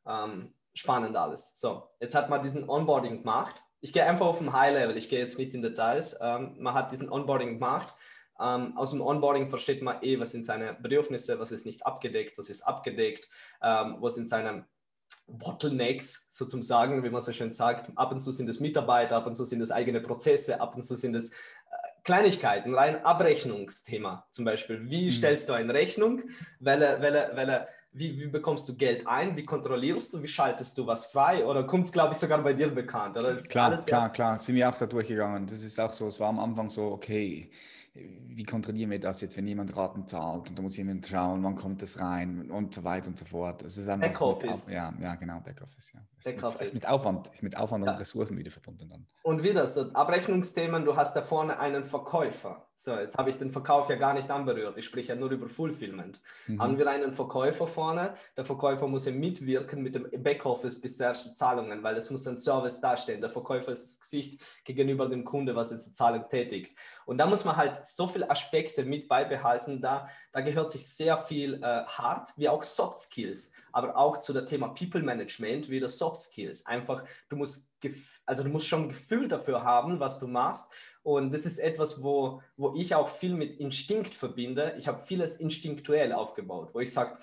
Ähm, 0.06 0.54
spannend 0.74 1.16
alles. 1.16 1.54
So, 1.56 1.84
jetzt 2.00 2.16
hat 2.16 2.30
man 2.30 2.42
diesen 2.42 2.70
Onboarding 2.70 3.20
gemacht. 3.20 3.62
Ich 3.80 3.94
gehe 3.94 4.06
einfach 4.06 4.28
auf 4.28 4.38
dem 4.38 4.54
High-Level, 4.54 4.98
ich 4.98 5.10
gehe 5.10 5.20
jetzt 5.20 5.40
nicht 5.40 5.54
in 5.54 5.62
Details. 5.62 6.18
Ähm, 6.22 6.56
man 6.60 6.74
hat 6.74 6.92
diesen 6.92 7.12
Onboarding 7.12 7.54
gemacht. 7.54 7.94
Ähm, 8.42 8.78
aus 8.78 8.92
dem 8.92 9.02
Onboarding 9.02 9.50
versteht 9.50 9.82
man 9.82 10.02
eh, 10.02 10.20
was 10.20 10.32
sind 10.32 10.46
seine 10.46 10.74
Bedürfnisse, 10.74 11.40
was 11.40 11.52
ist 11.52 11.66
nicht 11.66 11.86
abgedeckt, 11.86 12.38
was 12.38 12.50
ist 12.50 12.62
abgedeckt, 12.64 13.30
ähm, 13.62 13.98
was 14.00 14.16
sind 14.16 14.28
seine 14.28 14.66
Bottlenecks 15.28 16.28
sozusagen, 16.30 17.04
wie 17.04 17.10
man 17.10 17.22
so 17.22 17.32
schön 17.32 17.52
sagt. 17.52 17.92
Ab 17.96 18.12
und 18.12 18.20
zu 18.20 18.32
sind 18.32 18.50
es 18.50 18.60
Mitarbeiter, 18.60 19.18
ab 19.18 19.28
und 19.28 19.36
zu 19.36 19.46
sind 19.46 19.62
es 19.62 19.72
eigene 19.72 20.02
Prozesse, 20.02 20.60
ab 20.60 20.76
und 20.76 20.82
zu 20.82 20.96
sind 20.96 21.16
es 21.16 21.30
äh, 21.30 21.34
Kleinigkeiten, 22.04 22.74
rein 22.74 23.04
Abrechnungsthema 23.06 24.26
zum 24.32 24.46
Beispiel. 24.46 24.90
Wie 24.90 25.06
mhm. 25.06 25.12
stellst 25.12 25.48
du 25.48 25.54
eine 25.54 25.74
Rechnung? 25.74 26.24
Welche, 26.60 27.02
welche, 27.02 27.32
welche 27.36 27.68
wie, 27.94 28.18
wie, 28.18 28.28
bekommst 28.28 28.70
du 28.70 28.76
Geld 28.76 29.06
ein? 29.06 29.36
Wie 29.36 29.44
kontrollierst 29.44 30.14
du? 30.14 30.24
Wie 30.24 30.28
schaltest 30.28 30.78
du 30.78 30.88
was 30.88 31.08
frei? 31.08 31.46
Oder 31.46 31.66
kommt 31.66 31.88
es, 31.88 31.92
glaube 31.92 32.14
ich, 32.14 32.20
sogar 32.20 32.42
bei 32.42 32.54
dir 32.54 32.70
bekannt? 32.70 33.18
Oder 33.18 33.36
klar, 33.36 33.76
klar, 33.86 34.10
klar. 34.12 34.40
Sind 34.40 34.56
wir 34.56 34.70
auch 34.70 34.78
da 34.78 34.86
durchgegangen. 34.86 35.46
Das 35.46 35.62
ist 35.62 35.78
auch 35.80 35.92
so, 35.92 36.08
es 36.08 36.20
war 36.20 36.30
am 36.30 36.40
Anfang 36.40 36.70
so, 36.70 36.86
okay, 36.86 37.52
wie 37.94 38.44
kontrollieren 38.44 38.90
wir 38.90 39.00
das 39.00 39.20
jetzt, 39.20 39.36
wenn 39.36 39.46
jemand 39.46 39.76
Raten 39.76 40.08
zahlt 40.08 40.50
und 40.50 40.58
da 40.58 40.62
muss 40.62 40.78
jemand 40.78 41.06
schauen, 41.06 41.44
wann 41.44 41.56
kommt 41.56 41.82
das 41.82 42.00
rein 42.00 42.50
und 42.50 42.74
so 42.74 42.86
weiter 42.86 43.10
und 43.10 43.18
so 43.18 43.26
fort. 43.26 43.64
Das 43.64 43.76
ist 43.76 43.90
einfach 43.90 44.08
Backoffice. 44.08 44.68
Mit, 44.68 44.76
ja, 44.76 44.94
ja, 45.02 45.16
genau, 45.16 45.42
Backoffice. 45.42 45.92
Ja. 45.94 46.00
Backoffice. 46.24 46.54
Ist, 46.54 46.60
mit, 46.60 46.68
ist 46.68 46.74
mit 46.76 46.88
Aufwand, 46.88 47.28
ist 47.34 47.44
mit 47.44 47.58
Aufwand 47.58 47.86
ja. 47.86 47.92
und 47.92 48.00
Ressourcen 48.00 48.38
wieder 48.38 48.50
verbunden 48.50 48.88
dann. 48.90 49.06
Und 49.24 49.44
wieder 49.44 49.68
so 49.68 49.92
Abrechnungsthemen, 49.92 50.86
du 50.86 50.96
hast 50.96 51.16
da 51.18 51.22
vorne 51.22 51.60
einen 51.60 51.84
Verkäufer. 51.84 52.66
So, 52.76 52.96
jetzt 52.96 53.18
habe 53.18 53.30
ich 53.30 53.38
den 53.38 53.52
Verkauf 53.52 53.90
ja 53.90 53.96
gar 53.96 54.14
nicht 54.14 54.32
anberührt. 54.32 54.78
Ich 54.78 54.86
spreche 54.86 55.10
ja 55.10 55.16
nur 55.16 55.30
über 55.30 55.48
Fulfillment. 55.48 56.22
Mhm. 56.48 56.62
Haben 56.62 56.78
wir 56.78 56.90
einen 56.90 57.12
Verkäufer 57.12 57.68
vorne, 57.68 58.16
der 58.38 58.46
Verkäufer 58.46 58.88
muss 58.88 59.06
ja 59.06 59.12
mitwirken 59.12 59.84
mit 59.84 59.96
dem 59.96 60.08
Backoffice 60.24 60.80
bis 60.80 60.98
zur 60.98 61.08
ersten 61.08 61.36
Zahlungen, 61.36 61.84
weil 61.84 61.98
es 61.98 62.10
muss 62.10 62.28
ein 62.28 62.38
Service 62.38 62.80
darstellen. 62.80 63.22
Der 63.22 63.30
Verkäufer 63.30 63.72
ist 63.72 63.88
das 63.88 64.00
Gesicht 64.00 64.42
gegenüber 64.64 65.10
dem 65.10 65.26
Kunde, 65.26 65.56
was 65.56 65.72
jetzt 65.72 65.88
die 65.90 65.92
Zahlung 65.92 66.28
tätigt. 66.30 66.76
Und 67.12 67.18
da 67.18 67.26
muss 67.26 67.44
man 67.44 67.58
halt 67.58 67.86
so 67.86 68.08
viele 68.08 68.30
Aspekte 68.32 68.86
mit 68.86 69.10
beibehalten. 69.10 69.82
Da, 69.82 70.08
da 70.32 70.40
gehört 70.40 70.72
sich 70.72 70.88
sehr 70.88 71.18
viel 71.18 71.56
äh, 71.56 71.84
Hard 71.84 72.30
wie 72.38 72.48
auch 72.48 72.64
Soft 72.64 73.02
Skills, 73.02 73.52
aber 73.74 73.98
auch 73.98 74.16
zu 74.22 74.32
dem 74.32 74.46
Thema 74.46 74.70
People 74.70 75.04
Management 75.04 75.70
wieder 75.70 75.90
Soft 75.90 76.22
Skills. 76.22 76.66
Einfach, 76.66 77.04
du 77.28 77.36
musst, 77.36 77.76
also 78.26 78.44
du 78.44 78.50
musst 78.50 78.70
schon 78.70 78.84
ein 78.84 78.88
Gefühl 78.88 79.28
dafür 79.28 79.62
haben, 79.62 80.00
was 80.00 80.20
du 80.20 80.28
machst. 80.30 80.72
Und 81.04 81.34
das 81.34 81.46
ist 81.46 81.60
etwas, 81.60 82.02
wo, 82.02 82.42
wo 82.56 82.76
ich 82.76 82.96
auch 82.96 83.10
viel 83.10 83.34
mit 83.34 83.60
Instinkt 83.60 84.14
verbinde. 84.14 84.74
Ich 84.78 84.88
habe 84.88 85.02
vieles 85.02 85.36
instinktuell 85.36 86.14
aufgebaut, 86.14 86.70
wo 86.72 86.80
ich 86.80 86.94
sage, 86.94 87.20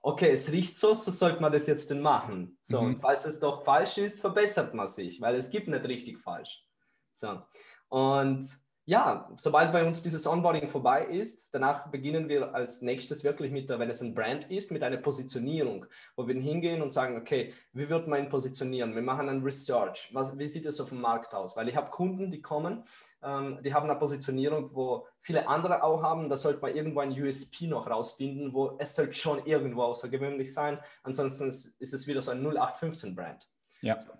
okay, 0.00 0.30
es 0.30 0.52
riecht 0.52 0.74
so, 0.78 0.94
so 0.94 1.10
sollte 1.10 1.42
man 1.42 1.52
das 1.52 1.66
jetzt 1.66 1.90
denn 1.90 2.00
machen. 2.00 2.56
So, 2.62 2.80
mhm. 2.80 2.94
und 2.94 3.00
falls 3.02 3.26
es 3.26 3.40
doch 3.40 3.62
falsch 3.62 3.98
ist, 3.98 4.20
verbessert 4.20 4.72
man 4.72 4.86
sich, 4.86 5.20
weil 5.20 5.34
es 5.34 5.50
gibt 5.50 5.68
nicht 5.68 5.84
richtig 5.84 6.18
falsch. 6.18 6.64
So, 7.12 7.42
und 7.90 8.58
ja, 8.88 9.28
sobald 9.36 9.70
bei 9.70 9.84
uns 9.84 10.00
dieses 10.00 10.26
Onboarding 10.26 10.70
vorbei 10.70 11.04
ist, 11.04 11.52
danach 11.52 11.88
beginnen 11.88 12.30
wir 12.30 12.54
als 12.54 12.80
nächstes 12.80 13.22
wirklich 13.22 13.52
mit, 13.52 13.68
wenn 13.68 13.90
es 13.90 14.00
ein 14.00 14.14
Brand 14.14 14.50
ist, 14.50 14.72
mit 14.72 14.82
einer 14.82 14.96
Positionierung, 14.96 15.84
wo 16.16 16.26
wir 16.26 16.34
hingehen 16.40 16.80
und 16.80 16.90
sagen, 16.90 17.18
okay, 17.18 17.52
wie 17.74 17.90
wird 17.90 18.08
man 18.08 18.20
ihn 18.20 18.30
positionieren? 18.30 18.94
Wir 18.94 19.02
machen 19.02 19.28
ein 19.28 19.42
Research. 19.42 20.08
Was, 20.14 20.38
wie 20.38 20.48
sieht 20.48 20.64
es 20.64 20.80
auf 20.80 20.88
dem 20.88 21.02
Markt 21.02 21.34
aus? 21.34 21.54
Weil 21.54 21.68
ich 21.68 21.76
habe 21.76 21.90
Kunden, 21.90 22.30
die 22.30 22.40
kommen, 22.40 22.82
ähm, 23.22 23.58
die 23.62 23.74
haben 23.74 23.90
eine 23.90 23.98
Positionierung, 23.98 24.74
wo 24.74 25.06
viele 25.20 25.46
andere 25.48 25.82
auch 25.82 26.02
haben. 26.02 26.30
Da 26.30 26.38
sollte 26.38 26.62
man 26.62 26.74
irgendwo 26.74 27.00
ein 27.00 27.12
USP 27.12 27.66
noch 27.66 27.90
rausfinden, 27.90 28.54
wo 28.54 28.78
es 28.78 28.94
sollte 28.94 29.12
schon 29.12 29.44
irgendwo 29.44 29.82
außergewöhnlich 29.82 30.54
sein. 30.54 30.78
Ansonsten 31.02 31.48
ist 31.48 31.76
es 31.78 32.06
wieder 32.06 32.22
so 32.22 32.30
ein 32.30 32.42
0815-Brand. 32.42 33.50
Ja. 33.82 33.98
So. 33.98 34.12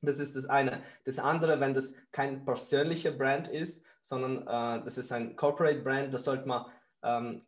Das 0.00 0.20
ist 0.20 0.36
das 0.36 0.46
eine. 0.46 0.82
Das 1.04 1.18
andere, 1.18 1.58
wenn 1.58 1.74
das 1.74 1.94
kein 2.12 2.44
persönlicher 2.44 3.10
Brand 3.10 3.48
ist, 3.48 3.84
sondern 4.08 4.42
äh, 4.46 4.84
das 4.84 4.96
ist 4.96 5.12
ein 5.12 5.36
Corporate 5.36 5.80
Brand, 5.80 6.14
da 6.14 6.18
sollte 6.18 6.48
man 6.48 6.64
ähm, 7.02 7.42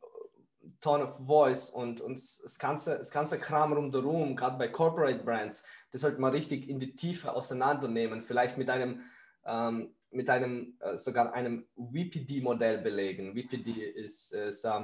Tone 0.80 1.04
of 1.04 1.18
Voice 1.26 1.70
und, 1.70 2.02
und 2.02 2.16
das, 2.18 2.58
ganze, 2.58 2.98
das 2.98 3.10
ganze 3.10 3.38
Kram 3.38 3.72
rundherum, 3.72 4.36
gerade 4.36 4.58
bei 4.58 4.68
Corporate 4.68 5.24
Brands, 5.24 5.64
das 5.90 6.02
sollte 6.02 6.20
man 6.20 6.32
richtig 6.32 6.68
in 6.68 6.78
die 6.78 6.94
Tiefe 6.94 7.32
auseinandernehmen, 7.32 8.22
vielleicht 8.22 8.58
mit 8.58 8.68
einem, 8.68 9.00
ähm, 9.46 9.94
mit 10.10 10.28
einem 10.28 10.76
äh, 10.80 10.98
sogar 10.98 11.32
einem 11.32 11.66
VPD-Modell 11.76 12.78
belegen. 12.78 13.32
VPD 13.34 13.70
ist, 13.70 14.32
ist, 14.32 14.64
äh, 14.64 14.82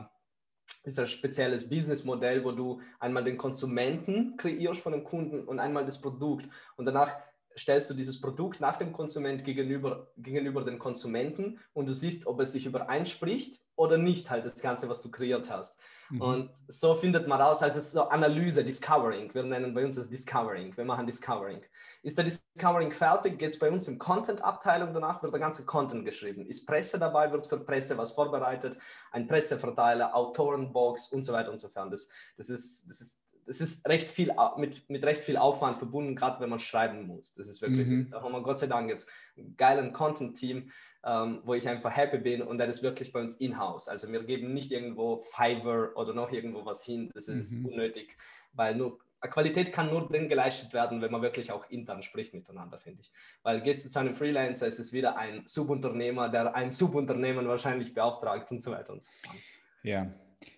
ist 0.83 0.99
ein 0.99 1.07
spezielles 1.07 1.69
Businessmodell, 1.69 2.43
wo 2.43 2.53
du 2.53 2.81
einmal 2.99 3.25
den 3.25 3.37
Konsumenten 3.37 4.37
kreierst 4.39 4.81
von 4.81 4.93
dem 4.93 5.05
Kunden 5.05 5.41
und 5.41 5.61
einmal 5.61 5.85
das 5.85 6.01
Produkt 6.01 6.49
und 6.77 6.87
danach 6.87 7.15
stellst 7.59 7.89
du 7.91 7.95
dieses 7.95 8.21
Produkt 8.21 8.61
nach 8.61 8.77
dem 8.77 8.93
Konsument 8.93 9.45
gegenüber, 9.45 10.09
gegenüber 10.17 10.65
den 10.65 10.79
Konsumenten 10.79 11.59
und 11.73 11.87
du 11.87 11.95
siehst, 11.95 12.27
ob 12.27 12.41
es 12.41 12.53
sich 12.53 12.67
übereinspricht 12.67 13.61
oder 13.77 13.99
nicht, 13.99 14.31
halt 14.31 14.45
das 14.45 14.61
Ganze, 14.61 14.89
was 14.89 15.03
du 15.03 15.11
kreiert 15.11 15.51
hast. 15.51 15.79
Mhm. 16.11 16.21
Und 16.21 16.51
so 16.69 16.95
findet 16.95 17.29
man 17.29 17.41
raus, 17.41 17.63
also 17.63 17.81
so 17.81 18.09
Analyse, 18.09 18.65
Discovering. 18.65 19.33
Wir 19.35 19.43
nennen 19.43 19.75
bei 19.75 19.85
uns 19.85 19.97
das 19.97 20.09
Discovering. 20.09 20.77
Wir 20.77 20.85
machen 20.85 21.07
Discovering. 21.07 21.63
Ist 22.03 22.17
der 22.17 22.25
Discovering 22.25 22.93
fertig, 22.93 23.39
geht 23.39 23.55
es 23.55 23.59
bei 23.59 23.71
uns 23.71 23.89
in 23.89 23.99
Content-Abteilung, 23.99 24.95
danach 24.95 25.23
wird 25.23 25.33
der 25.33 25.41
ganze 25.41 25.65
Content 25.65 26.05
geschrieben. 26.05 26.47
Ist 26.47 26.67
Presse 26.67 26.99
dabei, 26.99 27.33
wird 27.33 27.47
für 27.47 27.59
Presse 27.59 27.99
was 27.99 28.13
vorbereitet, 28.13 28.79
ein 29.11 29.27
Presseverteiler, 29.27 30.15
Autorenbox 30.15 31.09
und 31.09 31.25
so 31.25 31.33
weiter 31.33 31.51
und 31.51 31.59
so 31.59 31.69
fort. 31.69 31.93
Das, 31.93 32.09
das, 32.37 32.49
ist, 32.49 32.89
das 32.89 33.01
ist 33.01 33.21
das 33.47 33.61
ist 33.61 33.89
recht 33.89 34.09
viel 34.09 34.35
mit, 34.57 34.89
mit 34.91 35.05
recht 35.05 35.23
viel 35.23 35.37
Aufwand 35.37 35.79
verbunden, 35.79 36.17
gerade 36.17 36.41
wenn 36.41 36.51
man 36.51 36.59
schreiben 36.59 37.07
muss. 37.07 37.33
Das 37.35 37.47
ist 37.47 37.63
wirklich, 37.63 37.87
mhm. 37.87 38.11
da 38.11 38.23
haben 38.23 38.33
wir 38.33 38.43
Gott 38.43 38.59
sei 38.59 38.67
Dank 38.67 38.91
jetzt 38.91 39.09
einen 39.37 39.57
geilen 39.57 39.93
Content-Team, 39.93 40.71
ähm, 41.05 41.41
wo 41.45 41.55
ich 41.55 41.69
einfach 41.69 41.97
happy 41.97 42.19
bin 42.19 42.43
und 42.43 42.59
das 42.59 42.77
ist 42.77 42.83
wirklich 42.83 43.13
bei 43.13 43.21
uns 43.21 43.37
in-house. 43.37 43.89
Also 43.89 44.11
wir 44.11 44.25
geben 44.25 44.53
nicht 44.53 44.73
irgendwo 44.73 45.19
Fiverr 45.19 45.97
oder 45.97 46.13
noch 46.13 46.33
irgendwo 46.33 46.67
was 46.67 46.85
hin. 46.85 47.11
Das 47.15 47.29
ist 47.29 47.61
mhm. 47.61 47.67
unnötig, 47.67 48.17
weil 48.53 48.75
nur 48.75 48.99
Qualität 49.29 49.73
kann 49.73 49.91
nur 49.91 50.09
dann 50.09 50.29
geleistet 50.29 50.73
werden, 50.73 51.01
wenn 51.01 51.11
man 51.11 51.23
wirklich 51.23 51.51
auch 51.51 51.69
intern 51.71 52.03
spricht 52.03 52.35
miteinander, 52.35 52.79
finde 52.79 53.03
ich. 53.03 53.13
Weil 53.43 53.61
gehst 53.61 53.85
du 53.85 53.89
zu 53.89 53.99
einem 53.99 54.15
Freelancer, 54.15 54.67
ist 54.67 54.79
es 54.79 54.93
wieder 54.93 55.17
ein 55.17 55.43
Subunternehmer, 55.47 56.29
der 56.29 56.55
ein 56.55 56.71
Subunternehmen 56.71 57.49
wahrscheinlich 57.49 57.95
beauftragt 57.95 58.51
und 58.51 58.63
so 58.63 58.71
weiter 58.73 58.93
und 58.93 59.03
so 59.03 59.11
fort. 59.23 59.37
Ja, 59.83 60.13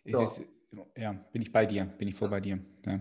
so. 0.05 0.23
es 0.23 0.39
ist 0.39 0.49
ja, 0.97 1.13
bin 1.13 1.43
ich 1.43 1.53
bei 1.53 1.67
dir, 1.67 1.85
bin 1.85 2.09
ich 2.09 2.15
voll 2.15 2.29
bei 2.29 2.41
dir. 2.41 2.59
Ja. 2.87 3.01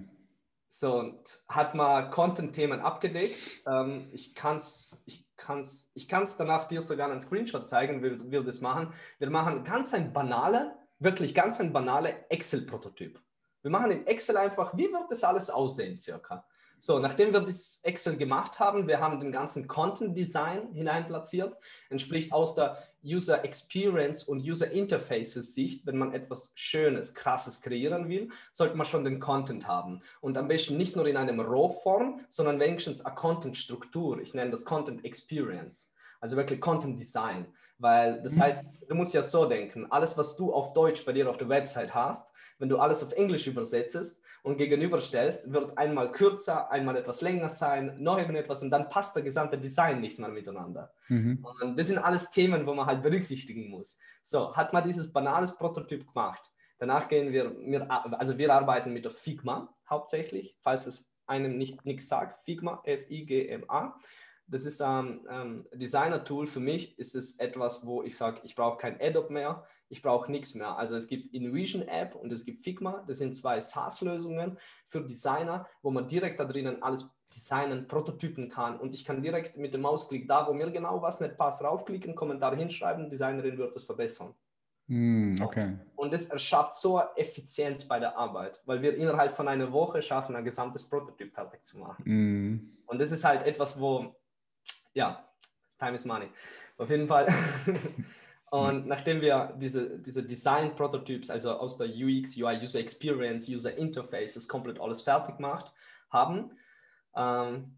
So, 0.70 1.00
und 1.00 1.44
hat 1.48 1.76
mal 1.76 2.10
Content-Themen 2.10 2.82
abgedeckt. 2.82 3.40
Ähm, 3.66 4.10
ich 4.12 4.36
kann 4.36 4.58
es 4.58 5.04
ich 5.06 5.28
kann's, 5.38 5.92
ich 5.94 6.08
kann's 6.10 6.36
danach 6.36 6.68
dir 6.68 6.82
sogar 6.82 7.10
einen 7.10 7.22
Screenshot 7.22 7.66
zeigen, 7.66 8.04
wie 8.04 8.32
wir 8.32 8.44
das 8.44 8.60
machen. 8.60 8.92
Wir 9.20 9.30
machen 9.30 9.64
ganz 9.64 9.94
ein 9.94 10.12
banale, 10.12 10.76
wirklich 11.00 11.34
ganz 11.34 11.62
ein 11.62 11.72
banale 11.72 12.30
Excel-Prototyp. 12.30 13.22
Wir 13.62 13.72
machen 13.72 13.92
in 13.92 14.08
Excel 14.08 14.38
einfach, 14.38 14.76
wie 14.76 14.92
wird 14.92 15.10
das 15.10 15.24
alles 15.24 15.50
aussehen 15.50 15.98
circa? 16.00 16.46
So, 16.80 17.00
nachdem 17.00 17.34
wir 17.34 17.40
das 17.40 17.80
Excel 17.84 18.18
gemacht 18.18 18.60
haben, 18.60 18.88
wir 18.88 19.00
haben 19.00 19.20
den 19.20 19.32
ganzen 19.32 19.68
Content 19.68 20.16
Design 20.16 20.72
hineinplatziert, 20.74 21.58
entspricht 21.90 22.32
aus 22.32 22.54
der 22.54 22.78
User 23.08 23.44
Experience 23.44 24.24
und 24.24 24.42
User 24.42 24.70
Interfaces 24.72 25.56
Sicht, 25.56 25.86
wenn 25.86 25.98
man 25.98 26.14
etwas 26.14 26.52
Schönes, 26.56 27.14
Krasses 27.14 27.62
kreieren 27.62 28.10
will, 28.10 28.30
sollte 28.52 28.76
man 28.76 28.86
schon 28.86 29.04
den 29.04 29.20
Content 29.20 29.68
haben. 29.68 30.02
Und 30.22 30.38
am 30.38 30.48
besten 30.48 30.78
nicht 30.78 30.96
nur 30.96 31.08
in 31.08 31.18
einem 31.18 31.40
RAW-Form, 31.40 32.22
sondern 32.30 32.60
wenigstens 32.60 33.06
eine 33.06 33.16
Content-Struktur. 33.16 34.20
Ich 34.20 34.34
nenne 34.34 34.52
das 34.52 34.66
Content 34.66 35.06
Experience. 35.06 35.94
Also 36.20 36.36
wirklich 36.36 36.60
Content 36.60 37.00
Design. 37.00 37.46
Weil 37.80 38.22
das 38.24 38.36
mhm. 38.36 38.42
heißt, 38.42 38.74
du 38.90 38.96
musst 38.96 39.14
ja 39.14 39.22
so 39.22 39.46
denken, 39.46 39.86
alles, 39.92 40.18
was 40.18 40.36
du 40.36 40.52
auf 40.52 40.74
Deutsch 40.74 41.06
bei 41.06 41.14
dir 41.14 41.30
auf 41.30 41.38
der 41.38 41.50
Website 41.50 41.94
hast, 41.94 42.34
wenn 42.60 42.70
du 42.70 42.78
alles 42.78 43.04
auf 43.04 43.14
Englisch 43.14 43.48
übersetzt 43.48 44.22
und 44.44 44.58
gegenüberstellst, 44.58 45.54
wird 45.54 45.78
einmal 45.78 46.12
kürzer, 46.12 46.72
einmal 46.72 46.96
etwas 46.98 47.22
länger 47.22 47.50
sein, 47.50 47.96
noch 48.00 48.18
irgendetwas 48.18 48.64
und 48.64 48.70
dann 48.70 48.90
passt 48.90 49.16
der 49.16 49.24
gesamte 49.24 49.58
Design 49.58 50.02
nicht 50.02 50.20
mehr 50.20 50.30
miteinander. 50.30 50.92
Mhm. 51.08 51.46
Und 51.62 51.78
das 51.78 51.88
sind 51.88 52.00
alles 52.00 52.32
Themen, 52.32 52.66
wo 52.66 52.74
man 52.74 52.86
halt 52.86 53.04
berücksichtigen 53.04 53.70
muss. 53.70 53.98
So, 54.22 54.56
hat 54.56 54.74
man 54.74 54.84
dieses 54.84 55.12
banales 55.12 55.56
Prototyp 55.56 56.08
gemacht. 56.08 56.52
Danach 56.80 57.08
gehen 57.08 57.32
wir, 57.32 57.56
wir 57.60 57.90
also 58.20 58.38
wir 58.38 58.54
arbeiten 58.54 58.94
mit 58.94 59.06
der 59.06 59.12
Figma 59.12 59.74
hauptsächlich, 59.90 60.58
falls 60.62 60.86
es 60.86 61.12
einem 61.26 61.58
nicht 61.58 61.86
nichts 61.86 62.08
sagt, 62.08 62.44
Figma, 62.44 62.82
F-I-G-M-A. 62.84 64.00
Das 64.50 64.66
ist 64.66 64.82
ein 64.82 65.08
ähm, 65.08 65.28
ähm, 65.30 65.68
Designer-Tool. 65.74 66.48
Für 66.48 66.62
mich 66.62 66.98
ist 66.98 67.16
es 67.16 67.38
etwas, 67.40 67.86
wo 67.86 68.04
ich 68.04 68.16
sage, 68.16 68.40
ich 68.44 68.56
brauche 68.56 68.78
kein 68.78 69.00
Adobe 69.02 69.34
mehr, 69.34 69.66
ich 69.90 70.02
brauche 70.02 70.32
nichts 70.32 70.56
mehr. 70.56 70.78
Also 70.78 70.96
es 70.96 71.08
gibt 71.08 71.34
InVision 71.34 71.88
App 71.88 72.16
und 72.16 72.32
es 72.32 72.46
gibt 72.46 72.64
Figma. 72.64 73.04
Das 73.08 73.18
sind 73.18 73.36
zwei 73.36 73.60
SaaS-Lösungen 73.60 74.58
für 74.88 75.02
Designer, 75.02 75.68
wo 75.82 75.92
man 75.92 76.08
direkt 76.08 76.40
da 76.40 76.46
drinnen 76.46 76.82
alles 76.84 77.14
designen, 77.34 77.88
prototypen 77.88 78.50
kann. 78.50 78.80
Und 78.80 78.94
ich 78.96 79.06
kann 79.06 79.22
direkt 79.22 79.58
mit 79.58 79.74
dem 79.74 79.82
Mausklick 79.82 80.28
da, 80.28 80.48
wo 80.48 80.54
mir 80.54 80.72
genau 80.72 81.02
was 81.02 81.20
nicht 81.20 81.38
passt, 81.38 81.64
raufklicken, 81.64 82.16
Kommentar 82.16 82.56
hinschreiben, 82.56 83.10
Designerin 83.10 83.58
wird 83.58 83.76
das 83.76 83.84
verbessern. 83.84 84.34
Mm, 84.88 85.36
okay. 85.42 85.78
Und 85.98 86.14
das 86.14 86.28
erschafft 86.28 86.74
so 86.74 87.02
Effizienz 87.18 87.86
bei 87.86 88.00
der 88.00 88.18
Arbeit, 88.18 88.62
weil 88.66 88.82
wir 88.82 88.96
innerhalb 88.96 89.36
von 89.36 89.50
einer 89.50 89.72
Woche 89.74 90.02
schaffen, 90.02 90.36
ein 90.38 90.46
gesamtes 90.46 90.90
Prototyp 90.90 91.34
fertig 91.34 91.64
zu 91.66 91.78
machen. 91.78 92.04
Mm. 92.06 92.78
Und 92.86 93.02
das 93.02 93.12
ist 93.12 93.26
halt 93.26 93.46
etwas, 93.46 93.78
wo 93.78 94.16
ja, 94.94 95.28
time 95.78 95.96
is 95.96 96.06
money. 96.06 96.30
Auf 96.78 96.90
jeden 96.90 97.08
Fall. 97.08 97.28
Und 98.50 98.84
mhm. 98.84 98.88
nachdem 98.88 99.22
wir 99.22 99.54
diese, 99.58 100.00
diese 100.00 100.24
Design-Prototyps, 100.24 101.30
also 101.30 101.54
aus 101.54 101.78
der 101.78 101.88
UX, 101.88 102.38
UI, 102.38 102.62
User 102.64 102.80
Experience, 102.80 103.50
User 103.50 103.78
Interfaces 103.78 104.48
komplett 104.48 104.80
alles 104.80 105.02
fertig 105.02 105.38
gemacht 105.38 105.72
haben, 106.10 106.52
ähm, 107.16 107.78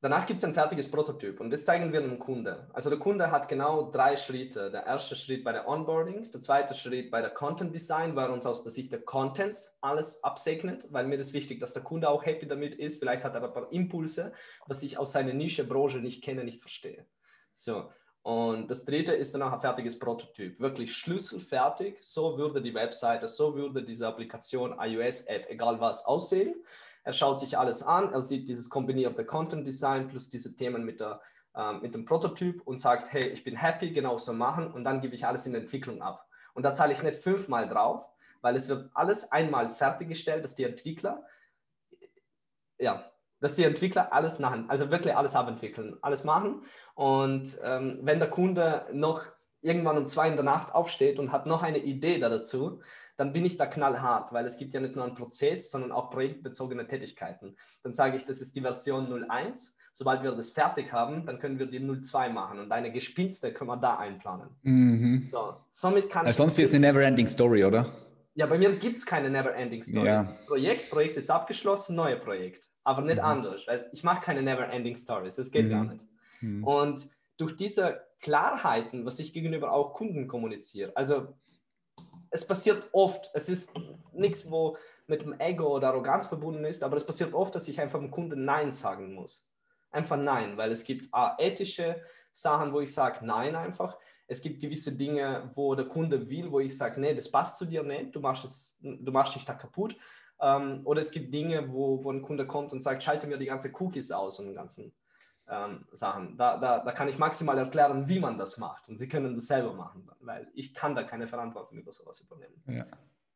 Danach 0.00 0.26
gibt 0.26 0.38
es 0.38 0.44
ein 0.44 0.54
fertiges 0.54 0.88
Prototyp 0.88 1.40
und 1.40 1.50
das 1.50 1.64
zeigen 1.64 1.92
wir 1.92 2.00
dem 2.00 2.20
Kunde. 2.20 2.70
Also 2.72 2.88
der 2.88 3.00
Kunde 3.00 3.32
hat 3.32 3.48
genau 3.48 3.90
drei 3.90 4.16
Schritte. 4.16 4.70
Der 4.70 4.86
erste 4.86 5.16
Schritt 5.16 5.42
bei 5.42 5.50
der 5.50 5.66
Onboarding, 5.66 6.30
der 6.30 6.40
zweite 6.40 6.72
Schritt 6.74 7.10
bei 7.10 7.20
der 7.20 7.30
Content 7.30 7.74
Design, 7.74 8.14
weil 8.14 8.30
uns 8.30 8.46
aus 8.46 8.62
der 8.62 8.70
Sicht 8.70 8.92
der 8.92 9.00
Contents 9.00 9.76
alles 9.80 10.22
absegnet, 10.22 10.86
weil 10.92 11.08
mir 11.08 11.18
das 11.18 11.32
wichtig, 11.32 11.58
dass 11.58 11.72
der 11.72 11.82
Kunde 11.82 12.08
auch 12.08 12.24
happy 12.24 12.46
damit 12.46 12.76
ist. 12.76 13.00
Vielleicht 13.00 13.24
hat 13.24 13.34
er 13.34 13.42
ein 13.42 13.52
paar 13.52 13.72
Impulse, 13.72 14.32
was 14.68 14.84
ich 14.84 14.98
aus 14.98 15.10
seiner 15.10 15.32
Nische, 15.32 15.64
Branche 15.64 15.98
nicht 15.98 16.22
kenne, 16.22 16.44
nicht 16.44 16.60
verstehe. 16.60 17.04
So. 17.52 17.90
Und 18.22 18.68
das 18.68 18.84
dritte 18.84 19.14
ist 19.14 19.34
dann 19.34 19.42
auch 19.42 19.52
ein 19.52 19.60
fertiges 19.60 19.98
Prototyp. 19.98 20.60
Wirklich 20.60 20.94
schlüsselfertig. 20.94 21.98
So 22.02 22.36
würde 22.36 22.60
die 22.60 22.74
Webseite, 22.74 23.26
so 23.26 23.54
würde 23.54 23.82
diese 23.82 24.06
Applikation, 24.06 24.76
iOS-App, 24.78 25.46
egal 25.48 25.80
was, 25.80 26.04
aussehen. 26.04 26.54
Er 27.04 27.12
schaut 27.12 27.40
sich 27.40 27.56
alles 27.56 27.82
an, 27.82 28.12
er 28.12 28.20
sieht 28.20 28.48
dieses 28.48 28.68
kombinierte 28.68 29.24
Content 29.24 29.66
Design 29.66 30.08
plus 30.08 30.28
diese 30.28 30.54
Themen 30.56 30.84
mit, 30.84 31.00
der, 31.00 31.22
äh, 31.54 31.72
mit 31.74 31.94
dem 31.94 32.04
Prototyp 32.04 32.60
und 32.66 32.76
sagt, 32.76 33.12
hey, 33.12 33.28
ich 33.28 33.44
bin 33.44 33.56
happy, 33.56 33.92
genau 33.92 34.18
so 34.18 34.34
machen 34.34 34.70
und 34.70 34.84
dann 34.84 35.00
gebe 35.00 35.14
ich 35.14 35.26
alles 35.26 35.46
in 35.46 35.54
Entwicklung 35.54 36.02
ab. 36.02 36.28
Und 36.52 36.64
da 36.64 36.74
zahle 36.74 36.92
ich 36.92 37.02
nicht 37.02 37.16
fünfmal 37.16 37.66
drauf, 37.66 38.04
weil 38.42 38.56
es 38.56 38.68
wird 38.68 38.90
alles 38.94 39.32
einmal 39.32 39.70
fertiggestellt, 39.70 40.44
dass 40.44 40.54
die 40.54 40.64
Entwickler, 40.64 41.24
ja, 42.78 43.10
dass 43.40 43.54
die 43.54 43.64
Entwickler 43.64 44.12
alles 44.12 44.38
machen, 44.38 44.64
also 44.68 44.90
wirklich 44.90 45.16
alles 45.16 45.34
abentwickeln, 45.34 45.96
alles 46.02 46.24
machen. 46.24 46.62
Und 46.94 47.56
ähm, 47.62 47.98
wenn 48.02 48.18
der 48.18 48.30
Kunde 48.30 48.86
noch 48.92 49.24
irgendwann 49.60 49.98
um 49.98 50.08
zwei 50.08 50.28
in 50.28 50.36
der 50.36 50.44
Nacht 50.44 50.74
aufsteht 50.74 51.18
und 51.18 51.32
hat 51.32 51.46
noch 51.46 51.62
eine 51.62 51.78
Idee 51.78 52.18
dazu, 52.18 52.80
dann 53.16 53.32
bin 53.32 53.44
ich 53.44 53.56
da 53.56 53.66
knallhart, 53.66 54.32
weil 54.32 54.46
es 54.46 54.58
gibt 54.58 54.74
ja 54.74 54.80
nicht 54.80 54.94
nur 54.94 55.04
einen 55.04 55.16
Prozess, 55.16 55.70
sondern 55.70 55.90
auch 55.90 56.10
projektbezogene 56.10 56.86
Tätigkeiten. 56.86 57.56
Dann 57.82 57.94
sage 57.94 58.16
ich, 58.16 58.24
das 58.24 58.40
ist 58.40 58.54
die 58.54 58.60
Version 58.60 59.24
01. 59.28 59.76
Sobald 59.92 60.22
wir 60.22 60.30
das 60.30 60.52
fertig 60.52 60.92
haben, 60.92 61.26
dann 61.26 61.40
können 61.40 61.58
wir 61.58 61.66
die 61.66 61.80
02 61.80 62.28
machen 62.28 62.60
und 62.60 62.70
eine 62.70 62.92
Gespinste 62.92 63.52
können 63.52 63.70
wir 63.70 63.76
da 63.76 63.96
einplanen. 63.96 64.50
Mhm. 64.62 65.28
So, 65.32 65.56
somit 65.72 66.08
kann 66.08 66.26
also 66.26 66.44
Sonst 66.44 66.56
wird 66.56 66.68
es 66.68 66.74
eine 66.74 66.86
Never-Ending 66.86 67.26
Story, 67.26 67.64
oder? 67.64 67.86
Ja, 68.34 68.46
bei 68.46 68.56
mir 68.56 68.70
gibt 68.76 68.98
es 68.98 69.06
keine 69.06 69.28
Never-Ending 69.30 69.82
Story. 69.82 70.06
Ja. 70.06 70.22
Projekt, 70.46 70.90
Projekt 70.90 71.16
ist 71.16 71.28
abgeschlossen, 71.28 71.96
neues 71.96 72.20
Projekt. 72.20 72.68
Aber 72.88 73.02
nicht 73.02 73.18
mhm. 73.18 73.24
anders. 73.24 73.66
Ich 73.92 74.02
mache 74.02 74.22
keine 74.22 74.40
Never-Ending 74.40 74.96
Stories. 74.96 75.36
Das 75.36 75.50
geht 75.50 75.66
mhm. 75.66 75.70
gar 75.70 75.84
nicht. 75.84 76.06
Mhm. 76.40 76.64
Und 76.64 77.08
durch 77.36 77.54
diese 77.54 78.00
Klarheiten, 78.22 79.04
was 79.04 79.18
ich 79.18 79.34
gegenüber 79.34 79.72
auch 79.72 79.92
Kunden 79.92 80.26
kommuniziere, 80.26 80.96
also 80.96 81.34
es 82.30 82.46
passiert 82.46 82.88
oft, 82.92 83.30
es 83.34 83.50
ist 83.50 83.78
nichts, 84.14 84.50
wo 84.50 84.78
mit 85.06 85.20
dem 85.20 85.38
Ego 85.38 85.76
oder 85.76 85.88
Arroganz 85.88 86.28
verbunden 86.28 86.64
ist, 86.64 86.82
aber 86.82 86.96
es 86.96 87.04
passiert 87.04 87.34
oft, 87.34 87.54
dass 87.54 87.68
ich 87.68 87.78
einfach 87.78 87.98
dem 87.98 88.10
Kunden 88.10 88.46
Nein 88.46 88.72
sagen 88.72 89.12
muss. 89.12 89.52
Einfach 89.90 90.16
Nein, 90.16 90.56
weil 90.56 90.72
es 90.72 90.82
gibt 90.82 91.12
ah, 91.12 91.36
ethische 91.38 92.00
Sachen, 92.32 92.72
wo 92.72 92.80
ich 92.80 92.94
sage 92.94 93.26
Nein 93.26 93.54
einfach. 93.54 93.98
Es 94.28 94.40
gibt 94.40 94.62
gewisse 94.62 94.96
Dinge, 94.96 95.50
wo 95.54 95.74
der 95.74 95.88
Kunde 95.88 96.30
will, 96.30 96.50
wo 96.50 96.60
ich 96.60 96.74
sage, 96.74 96.98
nee, 97.02 97.14
das 97.14 97.30
passt 97.30 97.58
zu 97.58 97.66
dir 97.66 97.82
nicht, 97.82 98.14
du 98.14 98.20
machst, 98.20 98.46
es, 98.46 98.78
du 98.80 99.12
machst 99.12 99.34
dich 99.34 99.44
da 99.44 99.52
kaputt. 99.52 99.94
Ähm, 100.40 100.82
oder 100.84 101.00
es 101.00 101.10
gibt 101.10 101.34
Dinge, 101.34 101.72
wo, 101.72 102.02
wo 102.04 102.12
ein 102.12 102.22
Kunde 102.22 102.46
kommt 102.46 102.72
und 102.72 102.82
sagt, 102.82 103.02
schalte 103.02 103.26
mir 103.26 103.38
die 103.38 103.46
ganze 103.46 103.72
Cookies 103.78 104.12
aus 104.12 104.38
und 104.38 104.46
den 104.46 104.54
ganzen 104.54 104.92
ähm, 105.48 105.86
Sachen. 105.92 106.36
Da, 106.36 106.58
da, 106.58 106.80
da 106.80 106.92
kann 106.92 107.08
ich 107.08 107.18
maximal 107.18 107.58
erklären, 107.58 108.08
wie 108.08 108.20
man 108.20 108.38
das 108.38 108.58
macht. 108.58 108.88
Und 108.88 108.96
Sie 108.96 109.08
können 109.08 109.34
das 109.34 109.46
selber 109.46 109.72
machen, 109.72 110.08
weil 110.20 110.48
ich 110.54 110.74
kann 110.74 110.94
da 110.94 111.02
keine 111.02 111.26
Verantwortung 111.26 111.78
über 111.78 111.92
sowas 111.92 112.20
übernehmen. 112.20 112.62
Ja. 112.66 112.86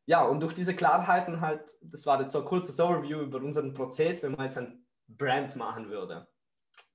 Ja, 0.05 0.23
und 0.23 0.41
durch 0.41 0.53
diese 0.53 0.75
Klarheiten 0.75 1.39
halt, 1.39 1.61
das 1.81 2.05
war 2.05 2.19
jetzt 2.19 2.33
so 2.33 2.39
ein 2.39 2.45
kurzes 2.45 2.79
Overview 2.79 3.21
über 3.21 3.37
unseren 3.37 3.73
Prozess, 3.73 4.21
wenn 4.23 4.33
man 4.33 4.45
jetzt 4.45 4.57
ein 4.57 4.85
Brand 5.07 5.55
machen 5.55 5.89
würde. 5.89 6.27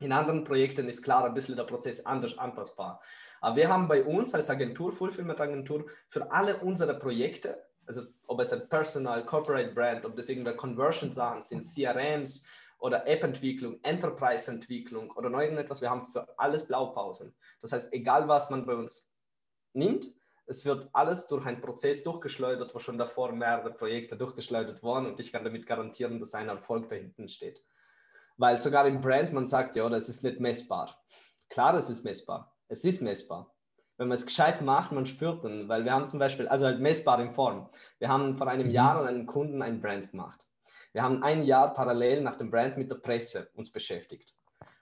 In 0.01 0.13
anderen 0.13 0.45
Projekten 0.45 0.89
ist 0.89 1.03
klar 1.03 1.25
ein 1.25 1.35
bisschen 1.35 1.57
der 1.57 1.65
Prozess 1.65 2.05
anders 2.05 2.37
anpassbar. 2.37 3.01
Aber 3.41 3.57
wir 3.57 3.69
haben 3.69 3.89
bei 3.89 4.05
uns 4.05 4.35
als 4.35 4.51
Agentur, 4.51 4.93
Fulfillment 4.93 5.41
Agentur, 5.41 5.87
für 6.09 6.31
alle 6.33 6.59
unsere 6.59 6.99
Projekte, 6.99 7.65
also 7.89 8.03
ob 8.27 8.41
es 8.41 8.53
ein 8.53 8.69
Personal, 8.69 9.25
Corporate 9.25 9.73
Brand, 9.73 10.05
ob 10.05 10.15
das 10.15 10.29
irgendwelche 10.29 10.59
Conversion-Sachen 10.59 11.43
sind, 11.43 11.63
CRMs, 11.63 12.45
oder 12.79 13.07
App-Entwicklung, 13.07 13.79
Enterprise-Entwicklung 13.83 15.11
oder 15.13 15.31
noch 15.31 15.41
irgendetwas. 15.41 15.81
Wir 15.81 15.91
haben 15.91 16.07
für 16.13 16.27
alles 16.39 16.67
Blaupausen. 16.67 17.35
Das 17.61 17.73
heißt, 17.73 17.93
egal 17.93 18.29
was 18.29 18.51
man 18.51 18.67
bei 18.67 18.75
uns 18.75 19.13
nimmt, 19.73 20.13
es 20.47 20.65
wird 20.65 20.89
alles 20.93 21.27
durch 21.27 21.45
einen 21.45 21.61
Prozess 21.61 22.03
durchgeschleudert, 22.05 22.75
wo 22.75 22.79
schon 22.79 22.97
davor 22.97 23.33
mehrere 23.33 23.73
Projekte 23.73 24.17
durchgeschleudert 24.17 24.83
wurden 24.83 25.07
und 25.07 25.21
ich 25.21 25.31
kann 25.31 25.45
damit 25.45 25.67
garantieren, 25.67 26.19
dass 26.21 26.35
ein 26.35 26.49
Erfolg 26.49 26.89
dahinten 26.89 27.29
steht. 27.29 27.63
Weil 28.39 28.57
sogar 28.57 28.87
im 28.87 29.01
Brand, 29.01 29.33
man 29.33 29.47
sagt 29.47 29.75
ja, 29.75 29.89
das 29.89 30.09
ist 30.09 30.23
nicht 30.23 30.41
messbar. 30.41 31.05
Klar, 31.51 31.73
das 31.73 31.91
ist 31.91 32.05
messbar. 32.05 32.57
Es 32.69 32.85
ist 32.85 33.03
messbar. 33.03 33.55
Wenn 33.99 34.07
man 34.07 34.15
es 34.15 34.27
gescheit 34.27 34.63
macht, 34.63 34.93
man 34.93 35.07
spürt 35.07 35.45
dann, 35.45 35.69
weil 35.69 35.85
wir 35.85 35.93
haben 35.93 36.07
zum 36.07 36.21
Beispiel, 36.21 36.47
also 36.47 36.67
halt 36.67 36.79
messbar 36.79 37.21
in 37.21 37.33
Form. 37.33 37.69
Wir 37.99 38.09
haben 38.09 38.37
vor 38.37 38.47
einem 38.47 38.69
mhm. 38.69 38.73
Jahr 38.73 39.01
an 39.01 39.09
einem 39.09 39.27
Kunden 39.27 39.61
ein 39.61 39.81
Brand 39.81 40.13
gemacht. 40.13 40.47
Wir 40.93 41.03
haben 41.03 41.25
ein 41.25 41.43
Jahr 41.43 41.75
parallel 41.75 42.23
nach 42.23 42.37
dem 42.37 42.49
Brand 42.49 42.79
mit 42.79 42.91
der 42.91 42.97
Presse 42.97 43.51
uns 43.55 43.73
beschäftigt. 43.73 44.35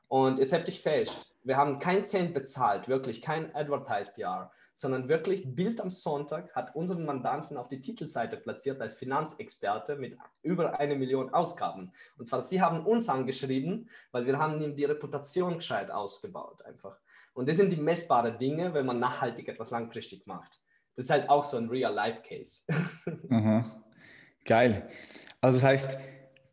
Und 0.08 0.38
jetzt 0.38 0.52
habt 0.52 0.68
ich 0.68 0.80
fest, 0.80 1.34
wir 1.42 1.56
haben 1.56 1.78
kein 1.78 2.04
Cent 2.04 2.34
bezahlt, 2.34 2.88
wirklich 2.88 3.22
kein 3.22 3.52
Advertise 3.56 4.12
PR, 4.12 4.52
sondern 4.74 5.08
wirklich 5.08 5.56
Bild 5.56 5.80
am 5.80 5.88
Sonntag 5.88 6.54
hat 6.54 6.76
unseren 6.76 7.06
Mandanten 7.06 7.56
auf 7.56 7.68
die 7.68 7.80
Titelseite 7.80 8.36
platziert 8.36 8.82
als 8.82 8.94
Finanzexperte 8.94 9.96
mit 9.96 10.18
über 10.42 10.78
eine 10.78 10.94
Million 10.94 11.32
Ausgaben. 11.32 11.90
Und 12.18 12.26
zwar, 12.26 12.42
sie 12.42 12.60
haben 12.60 12.84
uns 12.84 13.08
angeschrieben, 13.08 13.88
weil 14.12 14.26
wir 14.26 14.38
haben 14.38 14.60
ihm 14.60 14.76
die 14.76 14.84
Reputation 14.84 15.54
gescheit 15.54 15.90
ausgebaut 15.90 16.62
einfach. 16.62 16.98
Und 17.36 17.50
das 17.50 17.58
sind 17.58 17.70
die 17.70 17.76
messbaren 17.76 18.38
Dinge, 18.38 18.72
wenn 18.72 18.86
man 18.86 18.98
nachhaltig 18.98 19.48
etwas 19.48 19.70
langfristig 19.70 20.26
macht. 20.26 20.58
Das 20.96 21.04
ist 21.04 21.10
halt 21.10 21.28
auch 21.28 21.44
so 21.44 21.58
ein 21.58 21.68
Real-Life-Case. 21.68 22.62
Mhm. 23.28 23.64
Geil. 24.44 24.88
Also 25.40 25.58
das 25.58 25.68
heißt, 25.68 25.98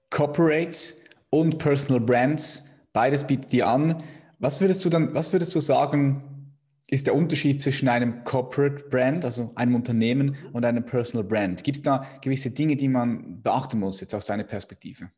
Corporates 0.10 1.02
und 1.30 1.60
Personal 1.60 2.02
Brands, 2.02 2.68
beides 2.92 3.26
bietet 3.26 3.52
dir 3.52 3.68
an. 3.68 4.04
Was 4.40 4.60
würdest 4.60 4.84
du 4.84 4.90
dann, 4.90 5.14
was 5.14 5.32
würdest 5.32 5.54
du 5.56 5.60
sagen, 5.60 6.52
ist 6.90 7.08
der 7.08 7.16
Unterschied 7.16 7.62
zwischen 7.62 7.88
einem 7.88 8.24
Corporate 8.24 8.90
Brand, 8.90 9.24
also 9.24 9.52
einem 9.56 9.76
Unternehmen, 9.76 10.36
und 10.52 10.66
einem 10.66 10.86
Personal 10.86 11.24
Brand? 11.24 11.64
Gibt 11.64 11.78
es 11.78 11.84
da 11.84 12.06
gewisse 12.22 12.52
Dinge, 12.52 12.76
die 12.76 12.90
man 12.90 13.42
beachten 13.42 13.80
muss, 13.80 14.02
jetzt 14.02 14.14
aus 14.16 14.26
deiner 14.26 14.44
Perspektive? 14.44 15.12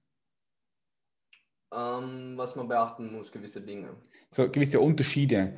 Ähm, 1.74 2.34
was 2.36 2.56
man 2.56 2.68
beachten 2.68 3.12
muss, 3.12 3.32
gewisse 3.32 3.62
Dinge. 3.62 3.96
So 4.30 4.50
gewisse 4.50 4.80
Unterschiede 4.80 5.54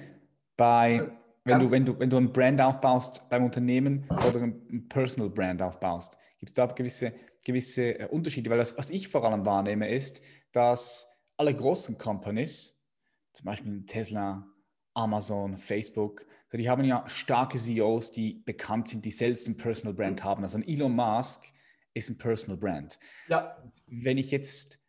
bei 0.55 1.11
wenn 1.47 1.59
du, 1.59 1.71
wenn, 1.71 1.85
du, 1.85 1.99
wenn 1.99 2.09
du 2.09 2.17
ein 2.17 2.33
Brand 2.33 2.59
aufbaust 2.61 3.27
beim 3.29 3.45
Unternehmen 3.45 4.05
oder 4.09 4.41
ein 4.41 4.87
Personal 4.89 5.29
Brand 5.29 5.61
aufbaust, 5.61 6.17
gibt 6.39 6.49
es 6.49 6.53
da 6.53 6.65
gewisse, 6.65 7.13
gewisse 7.45 7.99
äh, 7.99 8.07
Unterschiede? 8.07 8.49
Weil 8.49 8.57
das, 8.57 8.77
was 8.77 8.89
ich 8.89 9.07
vor 9.07 9.23
allem 9.23 9.45
wahrnehme, 9.45 9.89
ist, 9.89 10.21
dass 10.51 11.07
alle 11.37 11.55
großen 11.55 11.97
Companies, 11.97 12.83
zum 13.31 13.45
Beispiel 13.45 13.85
Tesla, 13.85 14.45
Amazon, 14.93 15.57
Facebook, 15.57 16.25
die 16.51 16.69
haben 16.69 16.83
ja 16.83 17.07
starke 17.07 17.57
CEOs, 17.57 18.11
die 18.11 18.41
bekannt 18.45 18.87
sind, 18.87 19.05
die 19.05 19.11
selbst 19.11 19.47
ein 19.47 19.57
Personal 19.57 19.93
Brand 19.93 20.23
haben. 20.23 20.43
Also 20.43 20.57
ein 20.57 20.67
Elon 20.67 20.95
Musk 20.95 21.45
ist 21.93 22.09
ein 22.09 22.17
Personal 22.17 22.57
Brand. 22.57 22.99
Ja. 23.27 23.57
Wenn 23.85 24.17
ich 24.17 24.31
jetzt 24.31 24.79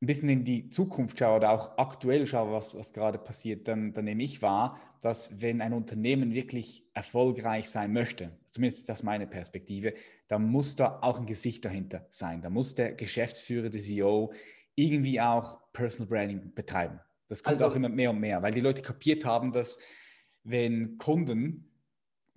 ein 0.00 0.06
bisschen 0.06 0.28
in 0.28 0.44
die 0.44 0.68
Zukunft 0.70 1.18
schaue 1.18 1.38
oder 1.38 1.50
auch 1.50 1.76
aktuell 1.76 2.26
schaue, 2.26 2.52
was, 2.52 2.78
was 2.78 2.92
gerade 2.92 3.18
passiert, 3.18 3.66
dann, 3.66 3.92
dann 3.92 4.04
nehme 4.04 4.22
ich 4.22 4.42
wahr, 4.42 4.78
dass 5.00 5.40
wenn 5.40 5.60
ein 5.60 5.72
Unternehmen 5.72 6.32
wirklich 6.34 6.86
erfolgreich 6.94 7.68
sein 7.68 7.92
möchte, 7.92 8.30
zumindest 8.46 8.80
ist 8.80 8.88
das 8.88 9.02
meine 9.02 9.26
Perspektive, 9.26 9.94
dann 10.28 10.44
muss 10.44 10.76
da 10.76 11.00
auch 11.02 11.18
ein 11.18 11.26
Gesicht 11.26 11.64
dahinter 11.64 12.06
sein. 12.10 12.42
Da 12.42 12.50
muss 12.50 12.74
der 12.74 12.92
Geschäftsführer, 12.92 13.70
der 13.70 13.80
CEO 13.80 14.32
irgendwie 14.76 15.20
auch 15.20 15.60
Personal 15.72 16.08
Branding 16.08 16.54
betreiben. 16.54 17.00
Das 17.26 17.42
kommt 17.42 17.60
also, 17.60 17.66
auch 17.66 17.74
immer 17.74 17.88
mehr 17.88 18.10
und 18.10 18.20
mehr, 18.20 18.40
weil 18.42 18.52
die 18.52 18.60
Leute 18.60 18.82
kapiert 18.82 19.24
haben, 19.24 19.52
dass 19.52 19.80
wenn 20.44 20.96
Kunden 20.98 21.68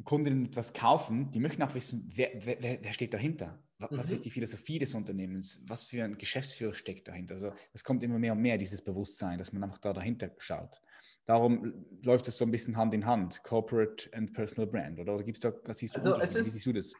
Kunden 0.03 0.45
etwas 0.45 0.73
kaufen, 0.73 1.31
die 1.31 1.39
möchten 1.39 1.61
auch 1.63 1.73
wissen, 1.75 2.09
wer, 2.15 2.31
wer, 2.33 2.79
wer 2.81 2.93
steht 2.93 3.13
dahinter. 3.13 3.59
Was 3.89 4.07
mhm. 4.07 4.13
ist 4.13 4.25
die 4.25 4.29
Philosophie 4.29 4.79
des 4.79 4.93
Unternehmens? 4.93 5.63
Was 5.67 5.85
für 5.85 6.03
ein 6.03 6.17
Geschäftsführer 6.17 6.73
steckt 6.73 7.07
dahinter? 7.07 7.35
Also 7.35 7.53
es 7.73 7.83
kommt 7.83 8.03
immer 8.03 8.19
mehr 8.19 8.33
und 8.33 8.41
mehr, 8.41 8.57
dieses 8.57 8.81
Bewusstsein, 8.81 9.37
dass 9.37 9.53
man 9.53 9.63
einfach 9.63 9.79
da 9.79 9.93
dahinter 9.93 10.31
schaut. 10.37 10.81
Darum 11.25 11.85
läuft 12.03 12.27
es 12.27 12.37
so 12.37 12.45
ein 12.45 12.51
bisschen 12.51 12.77
Hand 12.77 12.93
in 12.93 13.05
Hand, 13.05 13.43
Corporate 13.43 14.09
and 14.13 14.33
Personal 14.33 14.67
Brand. 14.67 14.99
Oder, 14.99 15.13
oder 15.13 15.23
gibt 15.23 15.37
es 15.37 15.41
da, 15.41 15.53
was 15.65 15.77
siehst 15.77 15.95
du, 15.95 15.99
also 15.99 16.19
es 16.19 16.35
ist, 16.35 16.47
Wie 16.47 16.49
siehst 16.49 16.65
du 16.65 16.73
das? 16.73 16.93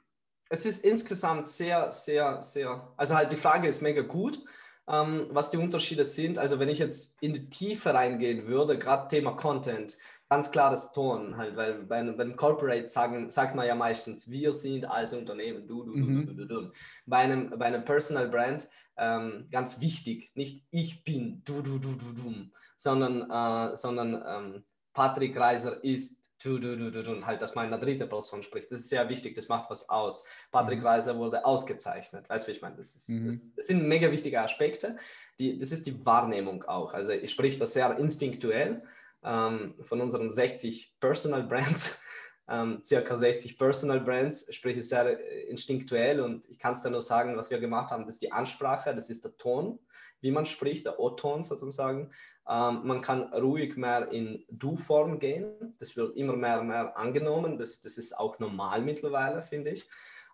Es 0.49 0.65
ist 0.65 0.85
insgesamt 0.85 1.47
sehr, 1.47 1.91
sehr, 1.91 2.41
sehr, 2.41 2.93
also 2.97 3.15
halt 3.15 3.31
die 3.31 3.37
Frage 3.37 3.67
ist 3.67 3.81
mega 3.81 4.01
gut, 4.01 4.43
ähm, 4.87 5.27
was 5.31 5.49
die 5.49 5.57
Unterschiede 5.57 6.05
sind. 6.05 6.37
Also 6.37 6.59
wenn 6.59 6.69
ich 6.69 6.79
jetzt 6.79 7.21
in 7.21 7.33
die 7.33 7.49
Tiefe 7.49 7.93
reingehen 7.93 8.47
würde, 8.47 8.77
gerade 8.77 9.07
Thema 9.07 9.31
Content, 9.31 9.97
ganz 10.31 10.49
klares 10.49 10.93
Ton, 10.93 11.35
halt, 11.35 11.57
weil 11.57 11.73
bei, 11.83 12.01
bei 12.03 12.23
einem 12.23 12.37
Corporate 12.37 12.87
sagen, 12.87 13.29
sagt 13.29 13.53
man 13.53 13.67
ja 13.67 13.75
meistens, 13.75 14.31
wir 14.31 14.53
sind 14.53 14.85
als 14.85 15.11
Unternehmen, 15.11 15.67
du, 15.67 15.83
du, 15.83 15.91
mhm. 15.91 16.25
du, 16.25 16.33
du, 16.33 16.45
du, 16.45 16.61
du. 16.61 16.71
Bei 17.05 17.17
einem, 17.17 17.49
bei 17.59 17.65
einem 17.65 17.83
Personal 17.83 18.29
Brand 18.29 18.69
ähm, 18.95 19.49
ganz 19.51 19.81
wichtig, 19.81 20.31
nicht 20.35 20.63
ich 20.71 21.03
bin, 21.03 21.41
du, 21.43 21.61
du, 21.61 21.79
du, 21.79 21.95
du, 21.95 22.13
du, 22.13 22.33
sondern, 22.77 23.29
äh, 23.29 23.75
sondern 23.75 24.23
ähm, 24.25 24.63
Patrick 24.93 25.37
Reiser 25.37 25.83
ist 25.83 26.21
du, 26.41 26.59
du, 26.59 26.77
du, 26.77 26.91
du, 26.91 27.03
du, 27.03 27.25
halt, 27.25 27.41
dass 27.41 27.53
man 27.53 27.65
in 27.65 27.71
der 27.71 27.81
dritten 27.81 28.07
Person 28.07 28.41
spricht. 28.41 28.71
Das 28.71 28.79
ist 28.79 28.89
sehr 28.89 29.09
wichtig, 29.09 29.35
das 29.35 29.49
macht 29.49 29.69
was 29.69 29.89
aus. 29.89 30.23
Patrick 30.49 30.79
mhm. 30.79 30.87
Reiser 30.87 31.17
wurde 31.17 31.43
ausgezeichnet, 31.43 32.29
weißt 32.29 32.47
du, 32.47 32.51
wie 32.53 32.55
ich 32.55 32.61
meine? 32.61 32.77
Das, 32.77 32.95
ist, 32.95 33.09
mhm. 33.09 33.25
das, 33.25 33.53
das, 33.53 33.67
sind 33.67 33.85
mega 33.85 34.09
wichtige 34.09 34.39
Aspekte. 34.41 34.95
Die, 35.39 35.57
das 35.57 35.73
ist 35.73 35.85
die 35.87 36.05
Wahrnehmung 36.05 36.63
auch. 36.63 36.93
Also 36.93 37.11
ich 37.11 37.31
spreche 37.31 37.59
das 37.59 37.73
sehr 37.73 37.97
instinktuell 37.99 38.81
ähm, 39.23 39.75
von 39.81 40.01
unseren 40.01 40.31
60 40.31 40.95
Personal 40.99 41.43
Brands, 41.43 42.01
ähm, 42.49 42.81
circa 42.83 43.17
60 43.17 43.57
Personal 43.57 44.01
Brands, 44.01 44.53
sprich 44.53 44.77
es 44.77 44.89
sehr 44.89 45.19
äh, 45.19 45.43
instinktuell 45.49 46.19
und 46.19 46.49
ich 46.49 46.59
kann 46.59 46.73
es 46.73 46.81
da 46.81 46.89
nur 46.89 47.01
sagen, 47.01 47.37
was 47.37 47.49
wir 47.49 47.59
gemacht 47.59 47.91
haben, 47.91 48.05
das 48.05 48.15
ist 48.15 48.21
die 48.21 48.31
Ansprache, 48.31 48.95
das 48.95 49.09
ist 49.09 49.23
der 49.23 49.37
Ton, 49.37 49.79
wie 50.21 50.31
man 50.31 50.45
spricht, 50.45 50.85
der 50.85 50.99
O-Ton 50.99 51.43
sozusagen. 51.43 52.11
Ähm, 52.49 52.81
man 52.83 53.01
kann 53.01 53.33
ruhig 53.33 53.77
mehr 53.77 54.11
in 54.11 54.43
Du-Form 54.49 55.19
gehen, 55.19 55.75
das 55.79 55.95
wird 55.95 56.17
immer 56.17 56.35
mehr 56.35 56.61
und 56.61 56.67
mehr 56.67 56.97
angenommen, 56.97 57.57
das, 57.57 57.81
das 57.81 57.97
ist 57.97 58.17
auch 58.17 58.39
normal 58.39 58.81
mittlerweile, 58.81 59.43
finde 59.43 59.71
ich. 59.71 59.87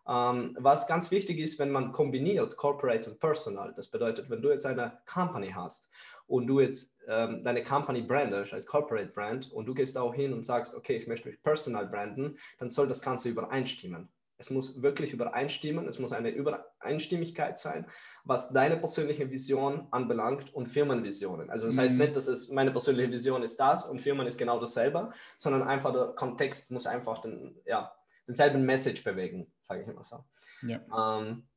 Ähm, 0.07 0.55
was 0.59 0.87
ganz 0.87 1.11
wichtig 1.11 1.39
ist, 1.39 1.59
wenn 1.59 1.71
man 1.71 1.91
kombiniert 1.91 2.55
Corporate 2.55 3.09
und 3.09 3.19
Personal, 3.19 3.73
das 3.75 3.89
bedeutet, 3.89 4.29
wenn 4.29 4.41
du 4.41 4.49
jetzt 4.49 4.65
eine 4.65 4.99
Company 5.05 5.51
hast 5.53 5.89
und 6.27 6.47
du 6.47 6.59
jetzt 6.61 6.97
ähm, 7.07 7.43
deine 7.43 7.63
Company 7.63 8.01
brandest 8.01 8.53
als 8.53 8.65
Corporate 8.65 9.11
Brand 9.11 9.51
und 9.51 9.65
du 9.65 9.73
gehst 9.73 9.97
auch 9.97 10.13
hin 10.13 10.33
und 10.33 10.45
sagst, 10.45 10.75
okay, 10.75 10.97
ich 10.97 11.07
möchte 11.07 11.27
mich 11.27 11.41
personal 11.43 11.87
branden, 11.87 12.37
dann 12.57 12.69
soll 12.69 12.87
das 12.87 13.01
Ganze 13.01 13.29
übereinstimmen. 13.29 14.09
Es 14.39 14.51
muss 14.51 14.83
wirklich 14.83 15.13
übereinstimmen, 15.13 15.87
es 15.87 15.97
muss 15.97 16.13
eine 16.13 16.29
Übereinstimmigkeit 16.29 17.57
sein, 17.57 17.87
was 18.23 18.53
deine 18.53 18.77
persönliche 18.77 19.31
Vision 19.31 19.87
anbelangt 19.89 20.53
und 20.53 20.67
Firmenvisionen. 20.67 21.49
Also 21.49 21.65
das 21.65 21.75
mhm. 21.75 21.79
heißt 21.81 21.99
nicht, 21.99 22.15
dass 22.15 22.27
es 22.27 22.49
meine 22.49 22.71
persönliche 22.71 23.11
Vision 23.11 23.41
ist 23.41 23.59
das 23.59 23.85
und 23.85 23.99
Firmen 23.99 24.27
ist 24.27 24.37
genau 24.37 24.59
dasselbe, 24.59 25.09
sondern 25.39 25.63
einfach 25.63 25.91
der 25.91 26.13
Kontext 26.15 26.69
muss 26.69 26.85
einfach 26.85 27.19
den, 27.21 27.55
ja, 27.65 27.96
denselben 28.27 28.63
Message 28.63 29.03
bewegen, 29.03 29.51
sage 29.61 29.81
ich 29.81 29.87
immer 29.87 30.03
so. 30.03 30.23
Ja. 30.61 30.79
Ähm, 31.19 31.47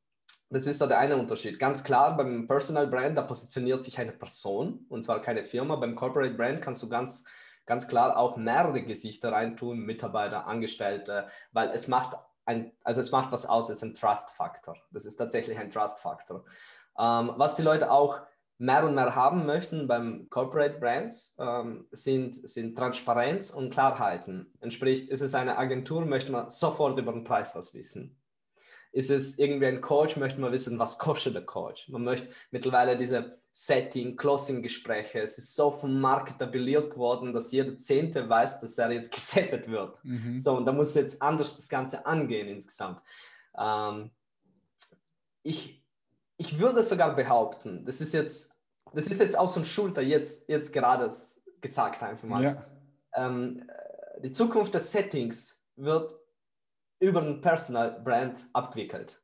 das 0.49 0.67
ist 0.67 0.79
so 0.79 0.87
der 0.87 0.99
eine 0.99 1.15
Unterschied. 1.15 1.59
Ganz 1.59 1.83
klar, 1.83 2.17
beim 2.17 2.45
Personal 2.47 2.87
Brand, 2.87 3.17
da 3.17 3.21
positioniert 3.21 3.83
sich 3.83 3.97
eine 3.99 4.11
Person 4.11 4.85
und 4.89 5.03
zwar 5.03 5.21
keine 5.21 5.43
Firma. 5.43 5.77
Beim 5.77 5.95
Corporate 5.95 6.35
Brand 6.35 6.61
kannst 6.61 6.83
du 6.83 6.89
ganz, 6.89 7.23
ganz 7.65 7.87
klar 7.87 8.17
auch 8.17 8.35
mehrere 8.35 8.83
Gesichter 8.83 9.31
reintun, 9.31 9.79
Mitarbeiter, 9.79 10.47
Angestellte, 10.47 11.27
weil 11.53 11.69
es 11.69 11.87
macht 11.87 12.17
ein, 12.45 12.73
also 12.83 12.99
es 12.99 13.11
macht 13.11 13.31
was 13.31 13.45
aus, 13.45 13.69
es 13.69 13.77
ist 13.77 13.83
ein 13.83 13.93
Trust-Faktor. 13.93 14.75
Das 14.91 15.05
ist 15.05 15.15
tatsächlich 15.15 15.57
ein 15.57 15.69
Trust-Faktor. 15.69 16.43
Ähm, 16.99 17.31
was 17.37 17.55
die 17.55 17.63
Leute 17.63 17.89
auch 17.89 18.19
mehr 18.61 18.85
und 18.85 18.95
mehr 18.95 19.15
haben 19.15 19.45
möchten 19.45 19.87
beim 19.87 20.29
Corporate 20.29 20.79
Brands, 20.79 21.35
ähm, 21.39 21.87
sind, 21.91 22.35
sind 22.47 22.77
Transparenz 22.77 23.49
und 23.49 23.71
Klarheiten. 23.71 24.53
Entspricht, 24.61 25.09
ist 25.09 25.21
es 25.21 25.35
eine 25.35 25.57
Agentur, 25.57 26.05
möchte 26.05 26.31
man 26.31 26.49
sofort 26.49 26.97
über 26.99 27.11
den 27.11 27.23
Preis 27.23 27.55
was 27.55 27.73
wissen 27.73 28.17
ist 28.91 29.09
es 29.09 29.39
irgendwie 29.39 29.67
ein 29.67 29.81
Coach, 29.81 30.17
möchte 30.17 30.41
man 30.41 30.51
wissen, 30.51 30.77
was 30.77 30.99
kostet 30.99 31.35
der 31.35 31.45
Coach. 31.45 31.87
Man 31.89 32.03
möchte 32.03 32.29
mittlerweile 32.51 32.97
diese 32.97 33.39
Setting, 33.53 34.15
Closing-Gespräche, 34.15 35.19
es 35.19 35.37
ist 35.37 35.55
so 35.55 35.71
vom 35.71 35.99
Markt 35.99 36.31
etabliert 36.31 36.91
geworden, 36.91 37.33
dass 37.33 37.51
jeder 37.51 37.77
Zehnte 37.77 38.27
weiß, 38.27 38.59
dass 38.59 38.77
er 38.77 38.91
jetzt 38.91 39.11
gesettet 39.13 39.69
wird. 39.69 40.03
Mhm. 40.03 40.37
So, 40.37 40.55
und 40.55 40.65
da 40.65 40.71
muss 40.71 40.95
jetzt 40.95 41.21
anders 41.21 41.55
das 41.55 41.69
Ganze 41.69 42.05
angehen 42.05 42.47
insgesamt. 42.47 43.01
Ähm, 43.57 44.11
ich, 45.43 45.83
ich 46.37 46.59
würde 46.59 46.83
sogar 46.83 47.15
behaupten, 47.15 47.85
das 47.85 48.01
ist 48.01 48.13
jetzt, 48.13 48.50
das 48.93 49.07
ist 49.07 49.19
jetzt 49.19 49.37
aus 49.37 49.53
dem 49.53 49.65
Schulter 49.65 50.01
jetzt, 50.01 50.47
jetzt 50.49 50.73
gerade 50.73 51.11
gesagt 51.61 52.03
einfach 52.03 52.27
mal. 52.27 52.43
Ja. 52.43 52.63
Ähm, 53.13 53.69
die 54.23 54.31
Zukunft 54.31 54.73
des 54.73 54.91
Settings 54.91 55.65
wird 55.75 56.13
über 56.99 57.21
ein 57.21 57.41
Personal 57.41 57.99
Brand 58.03 58.45
abgewickelt. 58.53 59.21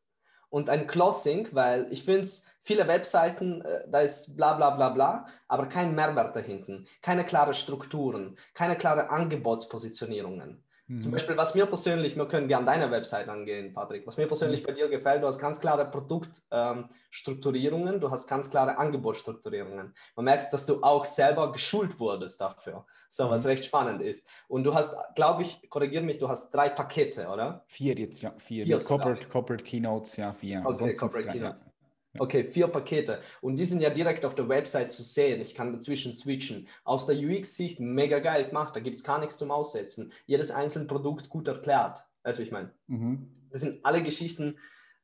Und 0.50 0.70
ein 0.70 0.88
Closing, 0.88 1.50
weil 1.52 1.92
ich 1.92 2.04
finde 2.04 2.22
es, 2.22 2.46
viele 2.62 2.88
Webseiten, 2.88 3.62
äh, 3.62 3.84
da 3.90 4.00
ist 4.02 4.36
bla 4.38 4.54
bla 4.54 4.72
bla 4.72 4.90
bla, 4.90 5.28
aber 5.48 5.68
kein 5.68 5.94
Mehrwert 5.94 6.36
dahinten, 6.36 6.88
keine 7.02 7.26
klaren 7.26 7.54
Strukturen, 7.54 8.38
keine 8.54 8.78
klaren 8.78 9.08
Angebotspositionierungen. 9.08 10.64
Mhm. 10.88 11.02
Zum 11.02 11.12
Beispiel, 11.12 11.36
was 11.36 11.54
mir 11.54 11.66
persönlich, 11.66 12.16
wir 12.16 12.26
können 12.28 12.48
gerne 12.48 12.66
deine 12.66 12.90
Website 12.90 13.28
angehen, 13.28 13.74
Patrick, 13.74 14.08
was 14.08 14.16
mir 14.16 14.26
persönlich 14.26 14.62
mhm. 14.62 14.68
bei 14.68 14.72
dir 14.72 14.88
gefällt, 14.88 15.22
du 15.22 15.28
hast 15.28 15.38
ganz 15.38 15.60
klare 15.60 15.90
Produktstrukturierungen, 15.90 17.96
ähm, 17.96 18.00
du 18.00 18.10
hast 18.10 18.28
ganz 18.28 18.50
klare 18.50 18.78
Angebotsstrukturierungen. 18.78 19.94
Man 20.16 20.26
merkt, 20.26 20.54
dass 20.54 20.66
du 20.66 20.82
auch 20.82 21.06
selber 21.06 21.52
geschult 21.52 22.00
wurdest 22.00 22.40
dafür, 22.40 22.86
so 23.10 23.26
mhm. 23.26 23.32
was 23.32 23.46
recht 23.46 23.66
spannend 23.66 24.02
ist. 24.02 24.26
Und 24.48 24.64
du 24.64 24.74
hast, 24.74 24.96
glaube 25.16 25.42
ich, 25.42 25.70
korrigiere 25.70 26.04
mich, 26.04 26.20
du 26.20 26.30
hast 26.30 26.52
drei 26.52 26.70
Pakete, 26.70 27.28
oder? 27.28 27.66
Vier 27.68 27.96
jetzt, 27.96 28.22
ja, 28.22 28.32
vier. 28.38 28.66
vier 28.66 28.80
Corporate, 28.80 29.28
Corporate 29.28 29.64
Keynotes, 29.66 30.16
ja, 30.16 30.32
vier. 30.32 30.64
Okay, 30.66 30.96
Corporate 30.96 31.30
Keynotes. 31.30 31.66
Ja. 31.66 31.72
Okay, 32.20 32.44
vier 32.44 32.68
Pakete. 32.68 33.22
Und 33.42 33.58
die 33.58 33.66
sind 33.66 33.82
ja 33.82 33.90
direkt 33.90 34.26
auf 34.26 34.36
der 34.36 34.50
Website 34.50 34.92
zu 34.92 35.04
sehen. 35.04 35.42
Ich 35.42 35.56
kann 35.56 35.74
dazwischen 35.74 36.14
switchen. 36.14 36.68
Aus 36.84 37.06
der 37.06 37.18
UX-Sicht 37.18 37.80
mega 37.80 38.20
geil 38.20 38.46
gemacht. 38.46 38.76
Da 38.76 38.80
gibt 38.80 38.98
es 38.98 39.04
gar 39.04 39.20
nichts 39.20 39.38
zum 39.38 39.52
Aussetzen. 39.52 40.12
Jedes 40.26 40.52
einzelne 40.52 40.86
Produkt 40.86 41.30
gut 41.30 41.48
erklärt. 41.48 42.06
Weißt 42.24 42.38
du, 42.38 42.42
wie 42.42 42.48
ich 42.48 42.52
meine? 42.52 42.72
Mhm. 42.88 43.28
Das 43.50 43.62
sind 43.62 43.86
alle 43.86 44.04
Geschichten, 44.04 44.58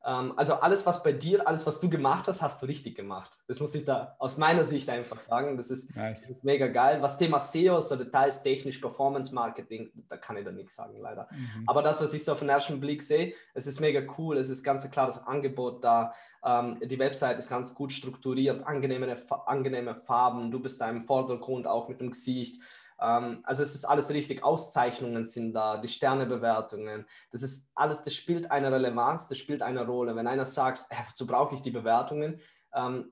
also 0.03 0.55
alles, 0.55 0.85
was 0.85 1.01
bei 1.01 1.13
dir, 1.13 1.47
alles, 1.47 1.65
was 1.65 1.79
du 1.79 1.89
gemacht 1.89 2.27
hast, 2.27 2.41
hast 2.41 2.61
du 2.61 2.65
richtig 2.65 2.95
gemacht. 2.95 3.39
Das 3.47 3.61
muss 3.61 3.73
ich 3.73 3.85
da 3.85 4.15
aus 4.19 4.37
meiner 4.37 4.65
Sicht 4.65 4.89
einfach 4.89 5.19
sagen. 5.21 5.55
Das 5.55 5.71
ist, 5.71 5.95
nice. 5.95 6.21
das 6.21 6.29
ist 6.29 6.43
mega 6.43 6.67
geil. 6.67 7.01
Was 7.01 7.17
Thema 7.17 7.39
SEO, 7.39 7.79
so 7.79 7.95
Details, 7.95 8.43
technisch, 8.43 8.79
Performance 8.79 9.33
Marketing, 9.33 9.91
da 10.09 10.17
kann 10.17 10.35
ich 10.35 10.43
da 10.43 10.51
nichts 10.51 10.75
sagen, 10.75 10.99
leider. 10.99 11.29
Mhm. 11.31 11.63
Aber 11.67 11.81
das, 11.81 12.01
was 12.01 12.13
ich 12.13 12.25
so 12.25 12.33
auf 12.33 12.39
den 12.39 12.49
ersten 12.49 12.81
Blick 12.81 13.01
sehe, 13.01 13.33
es 13.53 13.65
ist 13.65 13.79
mega 13.79 14.01
cool. 14.17 14.37
Es 14.37 14.49
ist 14.49 14.61
ganz 14.61 14.89
klar 14.91 15.05
das 15.05 15.25
Angebot 15.25 15.81
da. 15.83 16.13
Ähm, 16.45 16.79
die 16.83 16.99
Website 16.99 17.39
ist 17.39 17.47
ganz 17.47 17.73
gut 17.73 17.93
strukturiert, 17.93 18.67
angenehme, 18.67 19.15
angenehme 19.45 19.95
Farben. 19.95 20.51
Du 20.51 20.59
bist 20.59 20.81
da 20.81 20.89
im 20.89 21.05
Vordergrund 21.05 21.65
auch 21.65 21.87
mit 21.87 22.01
dem 22.01 22.11
Gesicht. 22.11 22.61
Ähm, 23.03 23.41
also 23.43 23.63
es 23.63 23.75
ist 23.75 23.85
alles 23.85 24.09
richtig, 24.09 24.43
Auszeichnungen 24.43 25.25
sind 25.25 25.53
da, 25.53 25.77
die 25.77 25.89
Sternebewertungen, 25.89 27.05
das 27.31 27.43
ist 27.43 27.69
alles, 27.75 28.03
das 28.03 28.15
spielt 28.15 28.49
eine 28.49 28.71
Relevanz, 28.71 29.27
das 29.27 29.37
spielt 29.37 29.61
eine 29.61 29.85
Rolle. 29.85 30.15
Wenn 30.15 30.27
einer 30.27 30.45
sagt, 30.45 30.85
hey, 30.89 31.05
wozu 31.09 31.27
brauche 31.27 31.53
ich 31.53 31.61
die 31.61 31.71
Bewertungen, 31.71 32.39
ähm, 32.73 33.11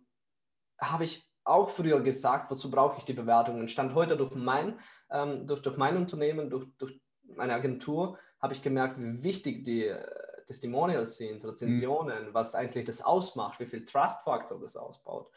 habe 0.80 1.04
ich 1.04 1.30
auch 1.44 1.70
früher 1.70 2.00
gesagt, 2.02 2.50
wozu 2.50 2.72
brauche 2.72 2.98
ich 2.98 3.04
die 3.04 3.14
Bewertungen. 3.14 3.68
Stand 3.68 3.94
heute 3.94 4.16
durch 4.16 4.34
mein, 4.34 4.80
ähm, 5.10 5.46
durch, 5.46 5.62
durch 5.62 5.76
mein 5.76 5.98
Unternehmen, 5.98 6.50
durch, 6.50 6.66
durch 6.78 7.02
meine 7.36 7.54
Agentur, 7.54 8.18
habe 8.40 8.54
ich 8.54 8.62
gemerkt, 8.62 8.98
wie 8.98 9.22
wichtig 9.24 9.64
die 9.64 9.88
äh, 9.88 10.04
Testimonials 10.46 11.18
sind, 11.18 11.44
Rezensionen, 11.44 12.30
mhm. 12.30 12.34
was 12.34 12.56
eigentlich 12.56 12.86
das 12.86 13.02
ausmacht, 13.02 13.60
wie 13.60 13.66
viel 13.66 13.84
Trust-Faktor 13.84 14.60
das 14.60 14.78
ausbaut. 14.78 15.30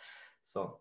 So, 0.42 0.78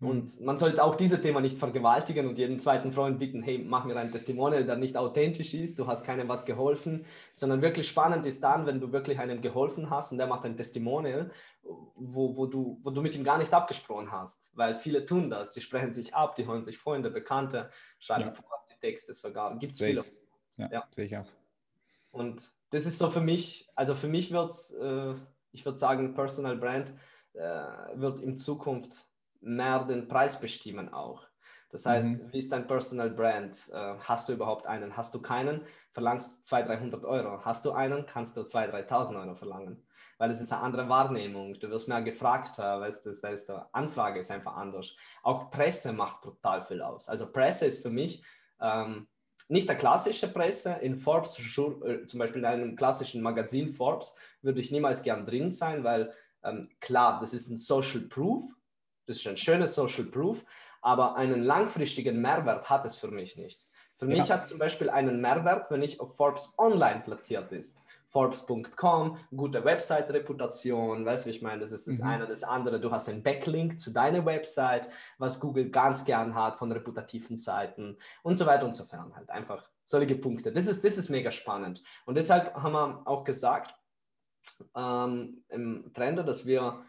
und 0.00 0.40
man 0.40 0.56
soll 0.56 0.70
jetzt 0.70 0.80
auch 0.80 0.94
dieses 0.94 1.20
Thema 1.20 1.42
nicht 1.42 1.58
vergewaltigen 1.58 2.26
und 2.26 2.38
jeden 2.38 2.58
zweiten 2.58 2.90
Freund 2.90 3.18
bitten, 3.18 3.42
hey, 3.42 3.58
mach 3.58 3.84
mir 3.84 3.94
ein 3.96 4.10
Testimonial, 4.10 4.64
der 4.64 4.76
nicht 4.76 4.96
authentisch 4.96 5.52
ist, 5.52 5.78
du 5.78 5.86
hast 5.86 6.04
keinem 6.04 6.26
was 6.26 6.46
geholfen, 6.46 7.04
sondern 7.34 7.60
wirklich 7.60 7.86
spannend 7.86 8.24
ist 8.24 8.42
dann, 8.42 8.64
wenn 8.64 8.80
du 8.80 8.92
wirklich 8.92 9.18
einem 9.18 9.42
geholfen 9.42 9.90
hast 9.90 10.12
und 10.12 10.18
der 10.18 10.26
macht 10.26 10.46
ein 10.46 10.56
Testimonial, 10.56 11.30
wo, 11.62 12.34
wo, 12.34 12.46
du, 12.46 12.80
wo 12.82 12.90
du 12.90 13.02
mit 13.02 13.14
ihm 13.14 13.24
gar 13.24 13.36
nicht 13.36 13.52
abgesprochen 13.52 14.10
hast, 14.10 14.50
weil 14.54 14.74
viele 14.74 15.04
tun 15.04 15.28
das, 15.28 15.50
die 15.50 15.60
sprechen 15.60 15.92
sich 15.92 16.14
ab, 16.14 16.34
die 16.34 16.46
holen 16.46 16.62
sich 16.62 16.78
Freunde, 16.78 17.10
Bekannte, 17.10 17.68
schreiben 17.98 18.28
ja. 18.28 18.32
vor 18.32 18.46
die 18.72 18.80
Texte 18.80 19.12
sogar, 19.12 19.58
gibt 19.58 19.74
es 19.74 19.80
viele. 19.80 20.02
Ja, 20.56 20.70
ja, 20.72 20.88
sehe 20.90 21.04
ich 21.04 21.16
auch. 21.18 21.28
Und 22.10 22.52
das 22.70 22.86
ist 22.86 22.96
so 22.98 23.10
für 23.10 23.20
mich, 23.20 23.68
also 23.74 23.94
für 23.94 24.08
mich 24.08 24.32
wird 24.32 24.50
es, 24.50 24.72
äh, 24.72 25.14
ich 25.52 25.66
würde 25.66 25.76
sagen, 25.76 26.14
Personal 26.14 26.56
Brand 26.56 26.94
äh, 27.34 27.40
wird 27.96 28.20
in 28.20 28.38
Zukunft 28.38 29.09
mehr 29.40 29.84
den 29.84 30.08
Preis 30.08 30.40
bestimmen 30.40 30.92
auch. 30.92 31.30
Das 31.70 31.86
heißt, 31.86 32.22
mhm. 32.22 32.32
wie 32.32 32.38
ist 32.38 32.50
dein 32.50 32.66
Personal 32.66 33.10
Brand? 33.10 33.70
Äh, 33.72 33.94
hast 34.00 34.28
du 34.28 34.32
überhaupt 34.32 34.66
einen? 34.66 34.96
Hast 34.96 35.14
du 35.14 35.22
keinen? 35.22 35.62
Verlangst 35.92 36.38
du 36.38 36.42
200, 36.42 36.68
300 36.80 37.04
Euro. 37.04 37.44
Hast 37.44 37.64
du 37.64 37.72
einen? 37.72 38.06
Kannst 38.06 38.36
du 38.36 38.40
2.000, 38.40 38.88
3.000 38.88 39.20
Euro 39.20 39.34
verlangen. 39.36 39.86
Weil 40.18 40.30
es 40.30 40.40
ist 40.40 40.52
eine 40.52 40.62
andere 40.62 40.88
Wahrnehmung. 40.88 41.58
Du 41.60 41.70
wirst 41.70 41.88
mehr 41.88 42.02
gefragt, 42.02 42.58
weißt 42.58 43.06
du, 43.06 43.12
da 43.22 43.28
ist 43.28 43.48
die 43.48 43.56
Anfrage 43.72 44.18
ist 44.18 44.30
einfach 44.30 44.56
anders. 44.56 44.94
Auch 45.22 45.50
Presse 45.50 45.92
macht 45.92 46.22
brutal 46.22 46.62
viel 46.62 46.82
aus. 46.82 47.08
Also 47.08 47.30
Presse 47.30 47.66
ist 47.66 47.82
für 47.82 47.90
mich 47.90 48.22
ähm, 48.60 49.06
nicht 49.48 49.68
der 49.68 49.76
klassische 49.76 50.28
Presse. 50.28 50.72
In 50.80 50.96
Forbes, 50.96 51.38
äh, 51.38 52.04
zum 52.06 52.18
Beispiel 52.18 52.40
in 52.40 52.46
einem 52.46 52.76
klassischen 52.76 53.22
Magazin 53.22 53.68
Forbes, 53.68 54.14
würde 54.42 54.60
ich 54.60 54.72
niemals 54.72 55.02
gern 55.04 55.24
drin 55.24 55.52
sein, 55.52 55.84
weil 55.84 56.12
ähm, 56.42 56.68
klar, 56.80 57.20
das 57.20 57.32
ist 57.32 57.48
ein 57.48 57.56
Social 57.56 58.00
Proof 58.02 58.42
das 59.06 59.16
ist 59.16 59.26
ein 59.26 59.36
schönes 59.36 59.74
Social 59.74 60.04
Proof, 60.04 60.44
aber 60.82 61.16
einen 61.16 61.42
langfristigen 61.42 62.20
Mehrwert 62.20 62.68
hat 62.70 62.84
es 62.84 62.98
für 62.98 63.08
mich 63.08 63.36
nicht. 63.36 63.66
Für 63.96 64.06
ja. 64.06 64.16
mich 64.16 64.30
hat 64.30 64.46
zum 64.46 64.58
Beispiel 64.58 64.88
einen 64.88 65.20
Mehrwert, 65.20 65.70
wenn 65.70 65.82
ich 65.82 66.00
auf 66.00 66.16
Forbes 66.16 66.54
Online 66.58 67.00
platziert 67.00 67.52
ist. 67.52 67.78
Forbes.com, 68.10 69.18
gute 69.36 69.64
Website-Reputation, 69.64 71.06
weißt 71.06 71.24
du, 71.24 71.30
wie 71.30 71.34
ich 71.34 71.42
meine, 71.42 71.60
das 71.60 71.70
ist 71.70 71.86
das 71.86 72.00
mhm. 72.00 72.08
eine, 72.08 72.26
das 72.26 72.42
andere. 72.42 72.80
Du 72.80 72.90
hast 72.90 73.08
einen 73.08 73.22
Backlink 73.22 73.78
zu 73.78 73.92
deiner 73.92 74.24
Website, 74.24 74.88
was 75.18 75.38
Google 75.38 75.70
ganz 75.70 76.04
gern 76.04 76.34
hat 76.34 76.56
von 76.56 76.72
reputativen 76.72 77.36
Seiten 77.36 77.96
und 78.22 78.36
so 78.36 78.46
weiter 78.46 78.64
und 78.64 78.74
so 78.74 78.84
fern. 78.84 79.14
Halt 79.14 79.30
einfach 79.30 79.70
solche 79.84 80.16
Punkte. 80.16 80.50
Das 80.52 80.66
ist, 80.66 80.84
das 80.84 80.98
ist 80.98 81.08
mega 81.08 81.30
spannend. 81.30 81.82
Und 82.04 82.16
deshalb 82.16 82.54
haben 82.54 82.72
wir 82.72 83.02
auch 83.06 83.22
gesagt 83.22 83.76
ähm, 84.74 85.44
im 85.48 85.92
Trender, 85.92 86.24
dass 86.24 86.46
wir, 86.46 86.84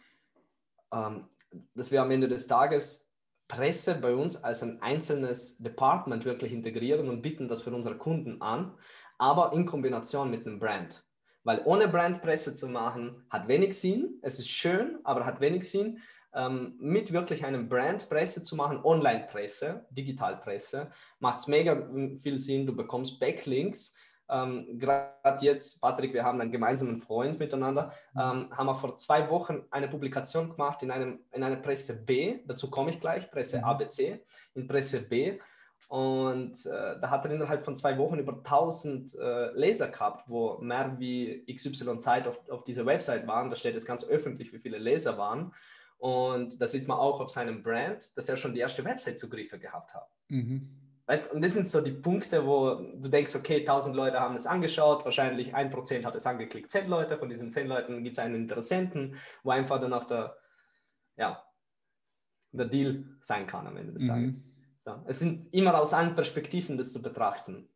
ähm, 0.91 1.27
dass 1.75 1.91
wir 1.91 2.01
am 2.01 2.11
Ende 2.11 2.27
des 2.27 2.47
Tages 2.47 3.11
Presse 3.47 3.95
bei 3.95 4.15
uns 4.15 4.41
als 4.43 4.63
ein 4.63 4.81
einzelnes 4.81 5.57
Department 5.57 6.23
wirklich 6.23 6.53
integrieren 6.53 7.09
und 7.09 7.21
bieten 7.21 7.47
das 7.47 7.61
für 7.61 7.71
unsere 7.71 7.97
Kunden 7.97 8.41
an, 8.41 8.73
aber 9.17 9.51
in 9.53 9.65
Kombination 9.65 10.31
mit 10.31 10.47
einem 10.47 10.59
Brand. 10.59 11.03
Weil 11.43 11.61
ohne 11.65 11.87
Brandpresse 11.87 12.55
zu 12.55 12.67
machen, 12.67 13.25
hat 13.29 13.47
wenig 13.47 13.77
Sinn. 13.77 14.19
Es 14.21 14.39
ist 14.39 14.49
schön, 14.49 14.99
aber 15.03 15.25
hat 15.25 15.41
wenig 15.41 15.69
Sinn. 15.69 15.99
Ähm, 16.33 16.75
mit 16.79 17.11
wirklich 17.11 17.43
einem 17.43 17.67
Brandpresse 17.67 18.41
zu 18.41 18.55
machen, 18.55 18.79
Online-Presse, 18.83 19.85
Digitalpresse, 19.89 20.89
macht 21.19 21.39
es 21.39 21.47
mega 21.47 21.89
viel 22.19 22.37
Sinn. 22.37 22.65
Du 22.65 22.73
bekommst 22.73 23.19
Backlinks. 23.19 23.93
Ähm, 24.31 24.79
Gerade 24.79 25.41
jetzt, 25.41 25.81
Patrick, 25.81 26.13
wir 26.13 26.23
haben 26.23 26.39
einen 26.39 26.51
gemeinsamen 26.51 26.99
Freund 26.99 27.37
miteinander, 27.37 27.91
mhm. 28.13 28.21
ähm, 28.21 28.57
haben 28.57 28.65
wir 28.65 28.75
vor 28.75 28.97
zwei 28.97 29.29
Wochen 29.29 29.63
eine 29.69 29.87
Publikation 29.89 30.49
gemacht 30.49 30.81
in, 30.83 30.91
einem, 30.91 31.19
in 31.31 31.43
einer 31.43 31.57
Presse 31.57 32.03
B. 32.03 32.39
Dazu 32.45 32.69
komme 32.69 32.91
ich 32.91 32.99
gleich, 32.99 33.29
Presse 33.29 33.59
mhm. 33.59 33.65
ABC, 33.65 34.23
in 34.55 34.67
Presse 34.67 35.01
B. 35.01 35.39
Und 35.89 36.65
äh, 36.65 36.99
da 37.01 37.09
hat 37.09 37.25
er 37.25 37.31
innerhalb 37.31 37.65
von 37.65 37.75
zwei 37.75 37.97
Wochen 37.97 38.19
über 38.19 38.33
1000 38.33 39.15
äh, 39.15 39.51
Leser 39.51 39.89
gehabt, 39.89 40.29
wo 40.29 40.57
mehr 40.59 40.95
wie 40.97 41.43
XY 41.53 41.97
Zeit 41.97 42.27
auf, 42.27 42.39
auf 42.49 42.63
dieser 42.63 42.85
Website 42.85 43.27
waren. 43.27 43.49
Da 43.49 43.55
steht 43.55 43.75
es 43.75 43.85
ganz 43.85 44.07
öffentlich, 44.07 44.53
wie 44.53 44.59
viele 44.59 44.77
Leser 44.77 45.17
waren. 45.17 45.53
Und 45.97 46.61
da 46.61 46.65
sieht 46.65 46.87
man 46.87 46.97
auch 46.97 47.19
auf 47.19 47.29
seinem 47.29 47.61
Brand, 47.61 48.15
dass 48.15 48.29
er 48.29 48.37
schon 48.37 48.53
die 48.53 48.59
erste 48.59 48.85
Website-Zugriffe 48.85 49.59
gehabt 49.59 49.93
hat. 49.93 50.09
Mhm. 50.29 50.80
Weißt, 51.11 51.33
und 51.33 51.41
das 51.41 51.55
sind 51.55 51.67
so 51.67 51.81
die 51.81 51.91
Punkte, 51.91 52.45
wo 52.47 52.75
du 52.75 53.09
denkst, 53.09 53.35
okay, 53.35 53.59
1000 53.59 53.93
Leute 53.97 54.21
haben 54.21 54.33
es 54.35 54.47
angeschaut, 54.47 55.03
wahrscheinlich 55.03 55.53
1% 55.53 56.05
hat 56.05 56.15
es 56.15 56.25
angeklickt, 56.25 56.71
10 56.71 56.87
Leute, 56.87 57.17
von 57.17 57.27
diesen 57.27 57.51
10 57.51 57.67
Leuten 57.67 58.01
gibt 58.01 58.13
es 58.13 58.19
einen 58.19 58.35
Interessenten, 58.35 59.17
wo 59.43 59.49
einfach 59.49 59.81
dann 59.81 59.91
auch 59.91 60.05
der, 60.05 60.37
ja, 61.17 61.43
der 62.53 62.67
Deal 62.67 63.03
sein 63.19 63.45
kann 63.45 63.67
am 63.67 63.75
Ende 63.75 63.91
des 63.91 64.03
mhm. 64.03 64.07
Tages. 64.07 64.39
So, 64.77 65.03
es 65.05 65.19
sind 65.19 65.53
immer 65.53 65.77
aus 65.77 65.93
allen 65.93 66.15
Perspektiven 66.15 66.77
das 66.77 66.93
zu 66.93 67.01
betrachten. 67.01 67.67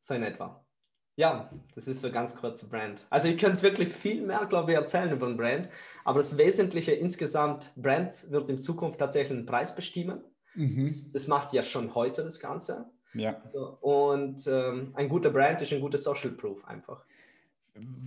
So 0.00 0.14
in 0.14 0.24
etwa. 0.24 0.66
Ja, 1.14 1.52
das 1.76 1.86
ist 1.86 2.00
so 2.00 2.10
ganz 2.10 2.34
kurz 2.34 2.68
Brand. 2.68 3.06
Also 3.10 3.28
ich 3.28 3.38
könnte 3.38 3.62
wirklich 3.62 3.90
viel 3.90 4.26
mehr, 4.26 4.44
glaube 4.46 4.72
ich, 4.72 4.76
erzählen 4.76 5.12
über 5.12 5.28
ein 5.28 5.36
Brand, 5.36 5.68
aber 6.04 6.18
das 6.18 6.36
Wesentliche 6.36 6.90
insgesamt, 6.90 7.72
Brand 7.76 8.28
wird 8.32 8.50
in 8.50 8.58
Zukunft 8.58 8.98
tatsächlich 8.98 9.38
einen 9.38 9.46
Preis 9.46 9.72
bestimmen. 9.72 10.24
Mhm. 10.56 10.82
Das, 10.82 11.12
das, 11.12 11.26
macht 11.28 11.52
ja 11.52 11.62
schon 11.62 11.94
heute 11.94 12.24
das 12.24 12.40
Ganze. 12.40 12.86
Ja. 13.14 13.40
Und 13.80 14.46
ähm, 14.46 14.92
ein 14.94 15.08
guter 15.08 15.30
Brand 15.30 15.62
ist 15.62 15.72
ein 15.72 15.80
guter 15.80 15.98
Social 15.98 16.30
Proof 16.32 16.64
einfach. 16.64 17.04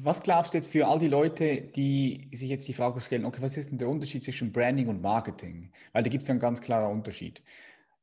Was 0.03 0.21
glaubst 0.21 0.53
du 0.53 0.57
jetzt 0.57 0.71
für 0.71 0.87
all 0.87 0.97
die 0.97 1.07
Leute, 1.07 1.61
die 1.61 2.29
sich 2.33 2.49
jetzt 2.49 2.67
die 2.67 2.73
Frage 2.73 3.01
stellen, 3.01 3.25
okay, 3.25 3.41
was 3.41 3.55
ist 3.55 3.69
denn 3.69 3.77
der 3.77 3.89
Unterschied 3.89 4.23
zwischen 4.23 4.51
Branding 4.51 4.87
und 4.87 5.01
Marketing? 5.01 5.71
Weil 5.93 6.03
da 6.03 6.09
gibt 6.09 6.23
es 6.23 6.27
ja 6.27 6.33
einen 6.33 6.39
ganz 6.39 6.61
klaren 6.61 6.91
Unterschied. 6.91 7.43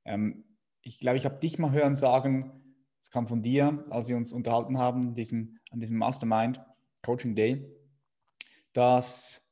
Ähm, 0.04 0.44
ich 0.82 1.00
glaube, 1.00 1.18
ich 1.18 1.24
habe 1.24 1.40
dich 1.40 1.58
mal 1.58 1.72
hören 1.72 1.96
sagen, 1.96 2.52
es 3.00 3.10
kam 3.10 3.26
von 3.26 3.42
dir, 3.42 3.84
als 3.90 4.08
wir 4.08 4.16
uns 4.16 4.32
unterhalten 4.32 4.78
haben 4.78 5.14
diesem, 5.14 5.58
an 5.70 5.80
diesem 5.80 5.96
Mastermind 5.96 6.60
Coaching 7.02 7.34
Day, 7.34 7.64
dass 8.72 9.48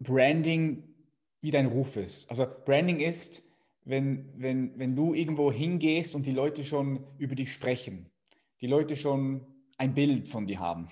Branding 0.00 0.94
wie 1.40 1.50
dein 1.50 1.66
Ruf 1.66 1.96
ist. 1.96 2.30
Also 2.30 2.46
Branding 2.64 3.00
ist, 3.00 3.42
wenn, 3.88 4.30
wenn, 4.36 4.78
wenn 4.78 4.94
du 4.94 5.14
irgendwo 5.14 5.50
hingehst 5.50 6.14
und 6.14 6.26
die 6.26 6.32
Leute 6.32 6.62
schon 6.62 7.06
über 7.16 7.34
dich 7.34 7.52
sprechen, 7.52 8.10
die 8.60 8.66
Leute 8.66 8.96
schon 8.96 9.46
ein 9.78 9.94
Bild 9.94 10.28
von 10.28 10.46
dir 10.46 10.60
haben. 10.60 10.88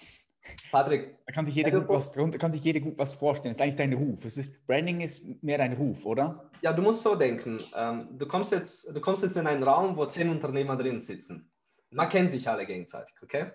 Patrick. 0.70 1.18
Da 1.26 1.32
kann 1.32 1.44
sich 1.44 1.54
jeder, 1.54 1.72
gut 1.72 1.88
was, 1.88 2.12
kann 2.12 2.52
sich 2.52 2.64
jeder 2.64 2.80
gut 2.80 2.96
was 2.96 3.14
vorstellen. 3.14 3.52
Das 3.52 3.58
ist 3.58 3.62
eigentlich 3.62 3.76
dein 3.76 3.92
Ruf. 3.92 4.24
Es 4.24 4.38
ist, 4.38 4.66
Branding 4.66 5.00
ist 5.00 5.42
mehr 5.42 5.58
dein 5.58 5.74
Ruf, 5.74 6.06
oder? 6.06 6.50
Ja, 6.62 6.72
du 6.72 6.82
musst 6.82 7.02
so 7.02 7.16
denken. 7.16 7.60
Ähm, 7.74 8.08
du, 8.12 8.26
kommst 8.26 8.52
jetzt, 8.52 8.88
du 8.94 9.00
kommst 9.00 9.22
jetzt 9.22 9.36
in 9.36 9.46
einen 9.46 9.62
Raum, 9.62 9.96
wo 9.96 10.06
zehn 10.06 10.30
Unternehmer 10.30 10.76
drin 10.76 11.00
sitzen. 11.00 11.50
Man 11.90 12.08
kennt 12.08 12.30
sich 12.30 12.48
alle 12.48 12.64
gegenseitig, 12.64 13.14
okay? 13.22 13.50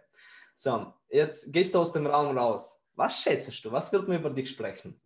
So, 0.53 0.93
jetzt 1.09 1.51
gehst 1.51 1.73
du 1.73 1.79
aus 1.79 1.93
dem 1.93 2.05
Raum 2.05 2.37
raus. 2.37 2.83
Was 2.93 3.21
schätzt 3.21 3.65
du? 3.65 3.71
Was 3.71 3.91
wird 3.91 4.07
man 4.07 4.19
über 4.19 4.29
dich 4.29 4.49
sprechen? 4.49 5.01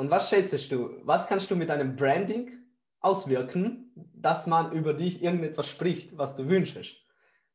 Und 0.00 0.10
was 0.10 0.30
schätzt 0.30 0.72
du? 0.72 0.96
Was 1.02 1.26
kannst 1.26 1.50
du 1.50 1.56
mit 1.56 1.70
einem 1.70 1.94
Branding 1.94 2.52
auswirken, 3.00 3.92
dass 4.14 4.46
man 4.46 4.72
über 4.72 4.94
dich 4.94 5.22
irgendetwas 5.22 5.68
spricht, 5.68 6.16
was 6.16 6.34
du 6.36 6.48
wünschst? 6.48 6.96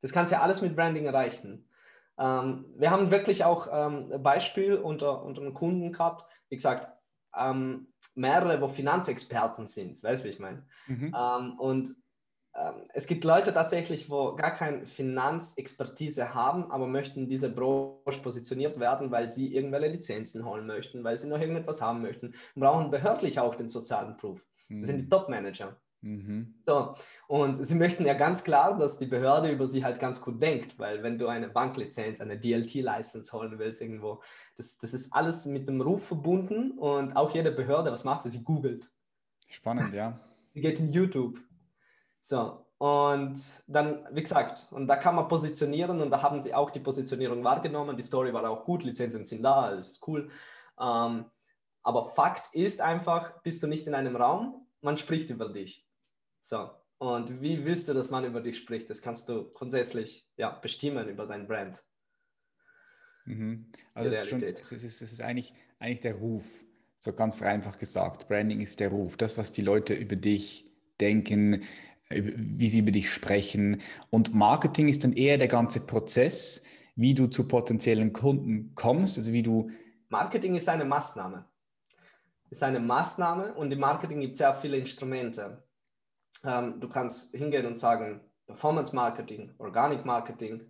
Das 0.04 0.14
kannst 0.14 0.32
du 0.32 0.36
ja 0.36 0.44
alles 0.44 0.62
mit 0.62 0.76
Branding 0.76 1.06
erreichen. 1.06 1.68
Ähm, 2.20 2.66
wir 2.78 2.92
haben 2.92 3.10
wirklich 3.10 3.44
auch 3.44 3.68
ähm, 3.72 4.22
Beispiel 4.22 4.76
unter, 4.76 5.24
unter 5.24 5.42
einem 5.42 5.56
Kunden 5.56 5.92
gehabt, 5.92 6.32
wie 6.50 6.56
gesagt, 6.58 6.88
ähm, 7.36 7.88
mehrere, 8.14 8.62
wo 8.62 8.68
Finanzexperten 8.68 9.66
sind, 9.66 10.04
weißt 10.04 10.24
du, 10.24 10.28
wie 10.28 10.32
ich 10.32 10.40
meine? 10.40 10.68
Mhm. 10.86 11.16
Ähm, 11.18 11.60
und 11.60 11.96
es 12.94 13.06
gibt 13.06 13.26
Leute 13.26 13.54
tatsächlich, 13.54 14.10
wo 14.10 14.36
gar 14.36 14.54
keine 14.54 14.88
Finanzexpertise 14.88 16.34
haben, 16.34 16.72
aber 16.72 16.88
möchten 16.88 17.22
in 17.22 17.30
dieser 17.30 17.50
Branche 17.50 18.22
positioniert 18.22 18.80
werden, 18.80 19.12
weil 19.12 19.28
sie 19.28 19.54
irgendwelche 19.54 19.92
Lizenzen 19.92 20.46
holen 20.46 20.66
möchten, 20.66 21.04
weil 21.04 21.18
sie 21.18 21.28
noch 21.28 21.40
irgendetwas 21.40 21.82
haben 21.82 22.02
möchten 22.02 22.28
und 22.28 22.62
brauchen 22.62 22.92
behördlich 22.92 23.40
auch 23.40 23.56
den 23.56 23.68
sozialen 23.68 24.16
Proof. 24.16 24.40
Das 24.70 24.78
mhm. 24.78 24.84
sind 24.84 24.98
die 24.98 25.04
mhm. 25.04 25.10
Top-Manager. 25.10 25.76
Mhm. 26.02 26.54
So, 26.66 26.96
und 27.28 27.66
sie 27.66 27.76
möchten 27.76 28.06
ja 28.06 28.14
ganz 28.14 28.44
klar, 28.44 28.78
dass 28.78 28.98
die 28.98 29.08
Behörde 29.08 29.52
über 29.52 29.68
sie 29.68 29.84
halt 29.84 30.00
ganz 30.00 30.22
gut 30.22 30.42
denkt, 30.42 30.80
weil 30.80 31.04
wenn 31.04 31.18
du 31.18 31.28
eine 31.28 31.50
Banklizenz, 31.50 32.22
eine 32.22 32.40
DLT-License 32.40 33.34
holen 33.38 33.60
willst 33.60 33.82
irgendwo, 33.82 34.22
das, 34.56 34.78
das 34.78 34.94
ist 34.94 35.12
alles 35.14 35.46
mit 35.46 35.68
dem 35.68 35.82
Ruf 35.82 36.08
verbunden 36.08 36.72
und 36.78 37.18
auch 37.18 37.32
jede 37.32 37.52
Behörde, 37.52 37.92
was 37.92 38.06
macht 38.06 38.22
sie? 38.22 38.30
Sie 38.30 38.44
googelt. 38.44 38.92
Spannend, 39.50 39.94
ja. 39.94 40.22
sie 40.54 40.62
geht 40.62 40.80
in 40.80 40.94
YouTube. 40.94 41.42
So, 42.28 42.66
und 42.80 43.40
dann, 43.68 44.04
wie 44.12 44.24
gesagt, 44.24 44.66
und 44.72 44.88
da 44.88 44.96
kann 44.96 45.14
man 45.14 45.28
positionieren 45.28 46.02
und 46.02 46.10
da 46.10 46.24
haben 46.24 46.42
sie 46.42 46.56
auch 46.56 46.72
die 46.72 46.80
Positionierung 46.80 47.44
wahrgenommen. 47.44 47.96
Die 47.96 48.02
Story 48.02 48.34
war 48.34 48.50
auch 48.50 48.66
gut, 48.66 48.84
Lizenzen 48.84 49.26
sind 49.26 49.44
da, 49.44 49.62
alles 49.62 50.02
cool. 50.08 50.32
Ähm, 50.80 51.26
aber 51.84 52.06
Fakt 52.08 52.52
ist 52.52 52.82
einfach, 52.82 53.44
bist 53.44 53.62
du 53.62 53.68
nicht 53.68 53.86
in 53.86 53.94
einem 53.94 54.16
Raum, 54.16 54.66
man 54.82 54.98
spricht 54.98 55.30
über 55.30 55.50
dich. 55.50 55.88
So, 56.42 56.72
und 56.98 57.42
wie 57.42 57.64
willst 57.64 57.90
du, 57.90 57.94
dass 57.94 58.10
man 58.10 58.26
über 58.26 58.42
dich 58.42 58.58
spricht? 58.58 58.90
Das 58.90 59.04
kannst 59.04 59.30
du 59.30 59.52
grundsätzlich 59.54 60.28
ja, 60.36 60.50
bestimmen 60.50 61.08
über 61.08 61.28
dein 61.28 61.46
Brand. 61.46 61.84
Mhm. 63.26 63.72
Also 63.94 64.10
es 64.10 64.24
ist, 64.24 64.30
schon, 64.30 64.42
es, 64.42 64.72
ist, 64.72 64.84
es 64.84 65.02
ist 65.12 65.22
eigentlich, 65.22 65.54
eigentlich 65.78 66.02
der 66.02 66.16
Ruf, 66.16 66.64
so 66.98 67.14
ganz 67.14 67.36
vereinfacht 67.36 67.78
gesagt. 67.78 68.28
Branding 68.28 68.62
ist 68.62 68.80
der 68.80 68.90
Ruf, 68.90 69.16
das, 69.16 69.38
was 69.38 69.52
die 69.52 69.62
Leute 69.62 69.94
über 69.94 70.16
dich 70.16 70.66
denken, 71.00 71.64
wie 72.10 72.70
sie 72.70 72.80
über 72.80 72.92
dich 72.92 73.12
sprechen. 73.12 73.82
Und 74.10 74.34
Marketing 74.34 74.88
ist 74.88 75.04
dann 75.04 75.14
eher 75.14 75.38
der 75.38 75.48
ganze 75.48 75.86
Prozess, 75.86 76.64
wie 76.96 77.14
du 77.14 77.28
zu 77.28 77.48
potenziellen 77.48 78.14
Kunden 78.14 78.74
kommst, 78.76 79.18
also 79.18 79.34
wie 79.34 79.44
du. 79.44 79.70
Marketing 80.10 80.56
ist 80.56 80.70
eine 80.70 80.86
Maßnahme. 80.86 81.46
Ist 82.50 82.64
eine 82.64 82.80
Maßnahme 82.80 83.54
und 83.56 83.72
im 83.72 83.80
Marketing 83.80 84.22
gibt 84.22 84.34
es 84.34 84.38
sehr 84.38 84.54
viele 84.54 84.78
Instrumente. 84.78 85.64
Ähm, 86.44 86.80
du 86.80 86.88
kannst 86.88 87.36
hingehen 87.36 87.66
und 87.66 87.78
sagen, 87.78 88.22
Performance 88.46 88.96
Marketing, 88.96 89.52
Organic 89.58 90.06
Marketing, 90.06 90.62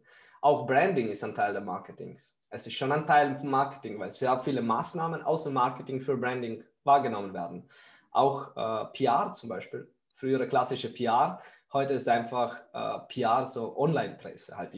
auch 0.41 0.65
Branding 0.65 1.09
ist 1.09 1.23
ein 1.23 1.33
Teil 1.33 1.53
der 1.53 1.61
Marketings. 1.61 2.39
Es 2.49 2.65
ist 2.65 2.73
schon 2.73 2.91
ein 2.91 3.05
Teil 3.05 3.37
vom 3.37 3.49
Marketing, 3.49 3.99
weil 3.99 4.11
sehr 4.11 4.37
viele 4.39 4.61
Maßnahmen 4.61 5.23
außer 5.23 5.51
Marketing 5.51 5.99
für 5.99 6.15
Branding 6.15 6.63
wahrgenommen 6.83 7.33
werden. 7.33 7.69
Auch 8.11 8.55
äh, 8.55 8.85
PR 8.93 9.33
zum 9.33 9.49
Beispiel, 9.49 9.91
frühere 10.25 10.47
klassische 10.47 10.91
PR, 10.91 11.39
heute 11.71 11.93
ist 11.93 12.09
einfach 12.09 12.59
äh, 12.73 12.97
PR 13.13 13.45
so 13.45 13.77
Online-Presse. 13.77 14.57
Halt 14.57 14.75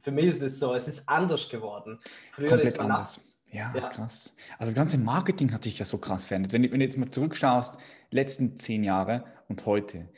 für 0.00 0.12
mich 0.12 0.26
ist 0.26 0.42
es 0.42 0.60
so, 0.60 0.74
es 0.74 0.86
ist 0.86 1.08
anders 1.08 1.48
geworden. 1.48 1.98
Früher 2.32 2.50
Komplett 2.50 2.78
anders. 2.78 3.20
Ja, 3.50 3.72
ja, 3.72 3.78
ist 3.80 3.90
krass. 3.90 4.36
Also 4.58 4.70
das 4.70 4.74
ganze 4.76 4.98
Marketing 4.98 5.52
hat 5.52 5.64
sich 5.64 5.80
ja 5.80 5.84
so 5.84 5.98
krass 5.98 6.26
verändert. 6.26 6.52
Wenn, 6.52 6.62
wenn 6.70 6.78
du 6.78 6.84
jetzt 6.84 6.98
mal 6.98 7.10
zurückschaust, 7.10 7.80
letzten 8.12 8.56
zehn 8.56 8.84
Jahre 8.84 9.24
und 9.48 9.66
heute, 9.66 10.08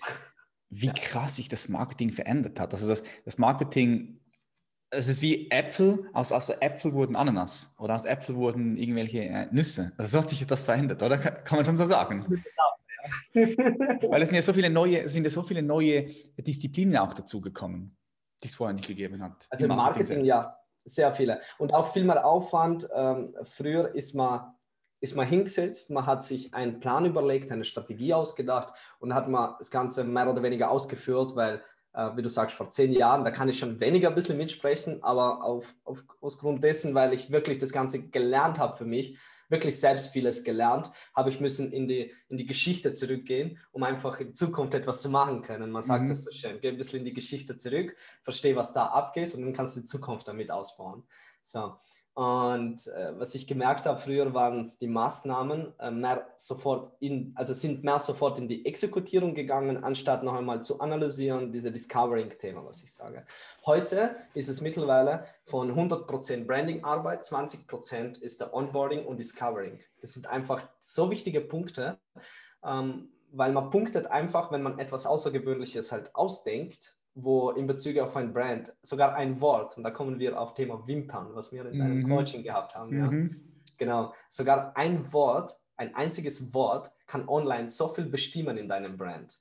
wie 0.69 0.89
ja. 0.89 0.93
krass 0.93 1.37
sich 1.37 1.49
das 1.49 1.71
Marketing 1.71 2.11
verändert 2.11 2.61
hat. 2.61 2.75
Also 2.75 2.89
das, 2.89 3.05
das 3.25 3.39
Marketing, 3.39 4.21
es 4.91 5.09
ist 5.09 5.23
wie 5.23 5.51
Äpfel, 5.51 6.11
aus, 6.13 6.31
aus 6.31 6.51
Äpfel 6.51 6.93
wurden 6.93 7.17
Ananas 7.17 7.75
oder 7.79 7.95
aus 7.95 8.05
Äpfel 8.05 8.37
wurden 8.37 8.77
irgendwelche 8.77 9.21
äh, 9.21 9.47
Nüsse. 9.51 9.93
Also 9.97 10.11
so 10.11 10.19
hat 10.23 10.29
sich 10.29 10.47
das 10.47 10.63
verändert, 10.63 11.03
oder? 11.03 11.17
Kann 11.19 11.57
man 11.57 11.65
schon 11.65 11.79
so 11.79 11.87
sagen. 11.87 12.43
Weil 13.35 14.23
es 14.23 14.29
sind 14.29 14.37
ja 14.37 14.43
so 14.43 14.53
viele 14.53 14.71
neue, 14.71 15.09
sind 15.09 15.25
ja 15.25 15.31
so 15.31 15.43
viele 15.43 15.63
neue 15.63 16.07
Disziplinen 16.39 16.97
auch 16.97 17.13
dazugekommen, 17.13 17.97
die 18.43 18.49
es 18.49 18.55
vorher 18.55 18.75
nicht 18.75 18.89
gegeben 18.89 19.23
hat. 19.23 19.47
Also 19.51 19.65
im 19.65 19.69
Marketing, 19.69 20.19
Marketing 20.19 20.25
ja, 20.25 20.59
sehr 20.85 21.13
viele. 21.13 21.41
Und 21.59 21.73
auch 21.73 21.93
viel 21.93 22.05
mehr 22.05 22.25
Aufwand. 22.25 22.89
Ähm, 22.95 23.35
früher 23.43 23.95
ist 23.95 24.15
man, 24.15 24.53
ist 25.01 25.17
man 25.17 25.27
hingesetzt, 25.27 25.91
man 25.91 26.07
hat 26.07 26.23
sich 26.23 26.53
einen 26.55 26.81
Plan 26.81 27.05
überlegt, 27.05 27.53
eine 27.53 27.65
Strategie 27.65 28.15
ausgedacht 28.15 28.75
und 28.99 29.15
hat 29.15 29.29
man 29.29 29.55
das 29.59 29.71
Ganze 29.71 30.05
mehr 30.05 30.31
oder 30.31 30.43
weniger 30.43 30.71
ausgeführt, 30.71 31.37
weil 31.37 31.63
äh, 31.93 32.17
wie 32.17 32.23
du 32.23 32.29
sagst, 32.29 32.57
vor 32.57 32.71
zehn 32.71 32.93
Jahren, 32.93 33.25
da 33.25 33.31
kann 33.31 33.49
ich 33.49 33.59
schon 33.59 33.81
weniger 33.81 34.09
ein 34.09 34.15
bisschen 34.15 34.37
mitsprechen, 34.37 35.03
aber 35.03 35.43
auf, 35.43 35.75
auf, 35.85 36.05
aus 36.21 36.39
Grund 36.39 36.63
dessen, 36.63 36.95
weil 36.95 37.13
ich 37.13 37.31
wirklich 37.31 37.59
das 37.59 37.73
Ganze 37.73 38.09
gelernt 38.09 38.59
habe 38.59 38.77
für 38.77 38.85
mich, 38.85 39.19
wirklich 39.49 39.79
selbst 39.79 40.09
vieles 40.09 40.45
gelernt, 40.45 40.91
habe 41.15 41.31
ich 41.31 41.41
müssen 41.41 41.73
in 41.73 41.89
die, 41.89 42.13
in 42.29 42.37
die 42.37 42.47
Geschichte 42.47 42.93
zurückgehen, 42.93 43.59
um 43.73 43.83
einfach 43.83 44.21
in 44.21 44.35
Zukunft 44.35 44.75
etwas 44.75 45.03
zu 45.03 45.11
machen 45.11 45.43
können. 45.43 45.71
Man 45.71 45.83
sagt 45.83 46.05
mhm. 46.05 46.09
das 46.09 46.25
so 46.25 46.31
schön, 46.31 46.61
geh 46.61 46.69
ein 46.69 46.77
bisschen 46.77 47.01
in 47.01 47.05
die 47.05 47.15
Geschichte 47.15 47.57
zurück, 47.57 47.97
verstehe, 48.23 48.57
was 48.57 48.73
da 48.73 48.87
abgeht 48.87 49.35
und 49.35 49.43
dann 49.43 49.53
kannst 49.53 49.77
du 49.77 49.81
die 49.81 49.87
Zukunft 49.87 50.29
damit 50.29 50.51
ausbauen. 50.51 51.05
So. 51.43 51.79
Und 52.19 52.89
äh, 52.89 53.13
was 53.17 53.37
ich 53.37 53.47
gemerkt 53.47 53.87
habe, 53.87 53.97
früher 53.97 54.35
waren 54.35 54.63
es 54.63 54.77
die 54.77 54.89
Maßnahmen 54.89 55.73
äh, 55.79 55.93
mehr 55.93 56.27
sofort 56.37 56.91
in, 56.99 57.33
also 57.37 57.55
sind 57.55 57.85
mehr 57.85 58.01
sofort 58.01 58.39
in 58.39 58.49
die 58.49 58.67
Exekutierung 58.67 59.35
gegangen, 59.35 59.85
anstatt 59.85 60.25
noch 60.25 60.35
einmal 60.35 60.61
zu 60.61 60.81
analysieren, 60.81 61.53
diese 61.53 61.71
Discovering-Thema, 61.71 62.67
was 62.67 62.83
ich 62.83 62.93
sage. 62.93 63.25
Heute 63.65 64.17
ist 64.35 64.49
es 64.49 64.61
mittlerweile 64.61 65.27
von 65.45 65.71
100% 65.71 66.45
Branding-Arbeit, 66.45 67.23
20% 67.23 68.21
ist 68.21 68.41
der 68.41 68.53
Onboarding 68.53 69.07
und 69.07 69.21
Discovering. 69.21 69.79
Das 70.01 70.15
sind 70.15 70.27
einfach 70.27 70.69
so 70.81 71.13
wichtige 71.13 71.41
Punkte, 71.41 72.01
ähm, 72.65 73.13
weil 73.31 73.53
man 73.53 73.71
punktet 73.71 74.09
einfach, 74.09 74.51
wenn 74.51 74.63
man 74.63 74.81
etwas 74.81 75.07
Außergewöhnliches 75.07 75.93
halt 75.93 76.13
ausdenkt, 76.17 76.98
wo 77.23 77.51
in 77.51 77.67
Bezug 77.67 77.99
auf 77.99 78.17
ein 78.17 78.33
Brand 78.33 78.73
sogar 78.83 79.15
ein 79.15 79.41
Wort, 79.41 79.77
und 79.77 79.83
da 79.83 79.91
kommen 79.91 80.19
wir 80.19 80.41
auf 80.41 80.55
Thema 80.55 80.87
Wimpern, 80.87 81.35
was 81.35 81.53
wir 81.53 81.67
in 81.67 81.81
einem 81.81 82.03
mhm. 82.03 82.09
Coaching 82.09 82.43
gehabt 82.43 82.75
haben. 82.75 82.97
Mhm. 82.97 83.31
Ja. 83.31 83.37
Genau, 83.77 84.15
sogar 84.29 84.77
ein 84.77 85.13
Wort, 85.13 85.57
ein 85.77 85.95
einziges 85.95 86.53
Wort 86.53 86.93
kann 87.07 87.29
online 87.29 87.69
so 87.69 87.89
viel 87.89 88.07
bestimmen 88.07 88.57
in 88.57 88.69
deinem 88.69 88.97
Brand. 88.97 89.39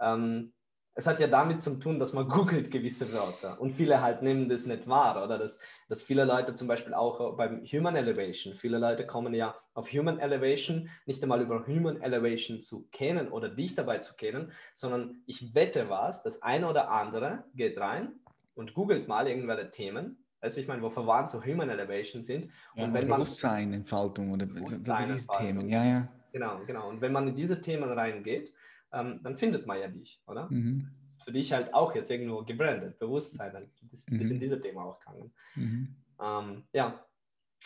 Ähm, 0.00 0.52
es 1.00 1.06
hat 1.06 1.18
ja 1.18 1.28
damit 1.28 1.62
zu 1.62 1.78
tun, 1.78 1.98
dass 1.98 2.12
man 2.12 2.28
googelt 2.28 2.70
gewisse 2.70 3.10
Wörter 3.12 3.58
und 3.58 3.72
viele 3.72 4.02
halt 4.02 4.20
nehmen 4.20 4.50
das 4.50 4.66
nicht 4.66 4.86
wahr 4.86 5.24
oder 5.24 5.38
dass, 5.38 5.58
dass 5.88 6.02
viele 6.02 6.24
Leute 6.24 6.52
zum 6.52 6.68
Beispiel 6.68 6.92
auch 6.92 7.36
beim 7.38 7.64
Human 7.64 7.96
Elevation, 7.96 8.54
viele 8.54 8.78
Leute 8.78 9.06
kommen 9.06 9.32
ja 9.32 9.54
auf 9.72 9.90
Human 9.92 10.18
Elevation 10.18 10.90
nicht 11.06 11.22
einmal 11.22 11.40
über 11.40 11.66
Human 11.66 12.02
Elevation 12.02 12.60
zu 12.60 12.86
kennen 12.92 13.28
oder 13.28 13.48
dich 13.48 13.74
dabei 13.74 13.98
zu 13.98 14.14
kennen, 14.14 14.52
sondern 14.74 15.22
ich 15.24 15.54
wette 15.54 15.88
was, 15.88 16.22
das 16.22 16.42
eine 16.42 16.68
oder 16.68 16.90
andere 16.90 17.44
geht 17.54 17.78
rein 17.78 18.12
und 18.54 18.74
googelt 18.74 19.08
mal 19.08 19.26
irgendwelche 19.26 19.70
Themen 19.70 20.18
Weißt 20.42 20.56
du, 20.56 20.62
ich 20.62 20.68
meine, 20.68 20.80
wo 20.80 20.88
verwandt 20.88 21.28
so 21.28 21.44
Human 21.44 21.68
Elevation 21.68 22.22
sind. 22.22 22.48
Ja, 22.74 22.84
und 22.84 22.94
wenn 22.94 23.06
man 23.06 23.18
Bewusstsein, 23.18 23.74
Entfaltung 23.74 24.32
oder 24.32 24.46
Bewusstsein, 24.46 25.12
diese 25.12 25.26
Themen, 25.38 25.68
ja, 25.68 25.84
ja. 25.84 26.08
Genau, 26.32 26.60
genau. 26.66 26.88
Und 26.88 27.02
wenn 27.02 27.12
man 27.12 27.28
in 27.28 27.34
diese 27.34 27.60
Themen 27.60 27.90
reingeht, 27.90 28.50
ähm, 28.92 29.20
dann 29.22 29.36
findet 29.36 29.66
man 29.66 29.78
ja 29.78 29.88
dich, 29.88 30.20
oder? 30.26 30.50
Mhm. 30.50 30.68
Das 30.68 30.78
ist 30.78 31.22
für 31.22 31.32
dich 31.32 31.52
halt 31.52 31.72
auch 31.74 31.94
jetzt 31.94 32.10
irgendwo 32.10 32.42
gebrandet, 32.42 32.98
Bewusstsein, 32.98 33.52
dann 33.52 33.70
bist, 33.82 34.10
mhm. 34.10 34.18
bist 34.18 34.30
in 34.30 34.40
diese 34.40 34.60
Thema 34.60 34.84
auch 34.84 34.98
gegangen. 34.98 35.32
Mhm. 35.54 35.96
Ähm, 36.20 36.64
ja, 36.72 37.04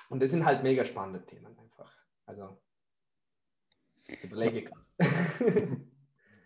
und 0.08 0.22
das 0.22 0.30
sind 0.30 0.44
halt 0.44 0.62
mega 0.62 0.84
spannende 0.84 1.24
Themen 1.24 1.56
einfach. 1.58 1.92
Also, 2.26 2.58
ich 4.08 4.22
überlege 4.24 4.64
gerade. 4.64 4.84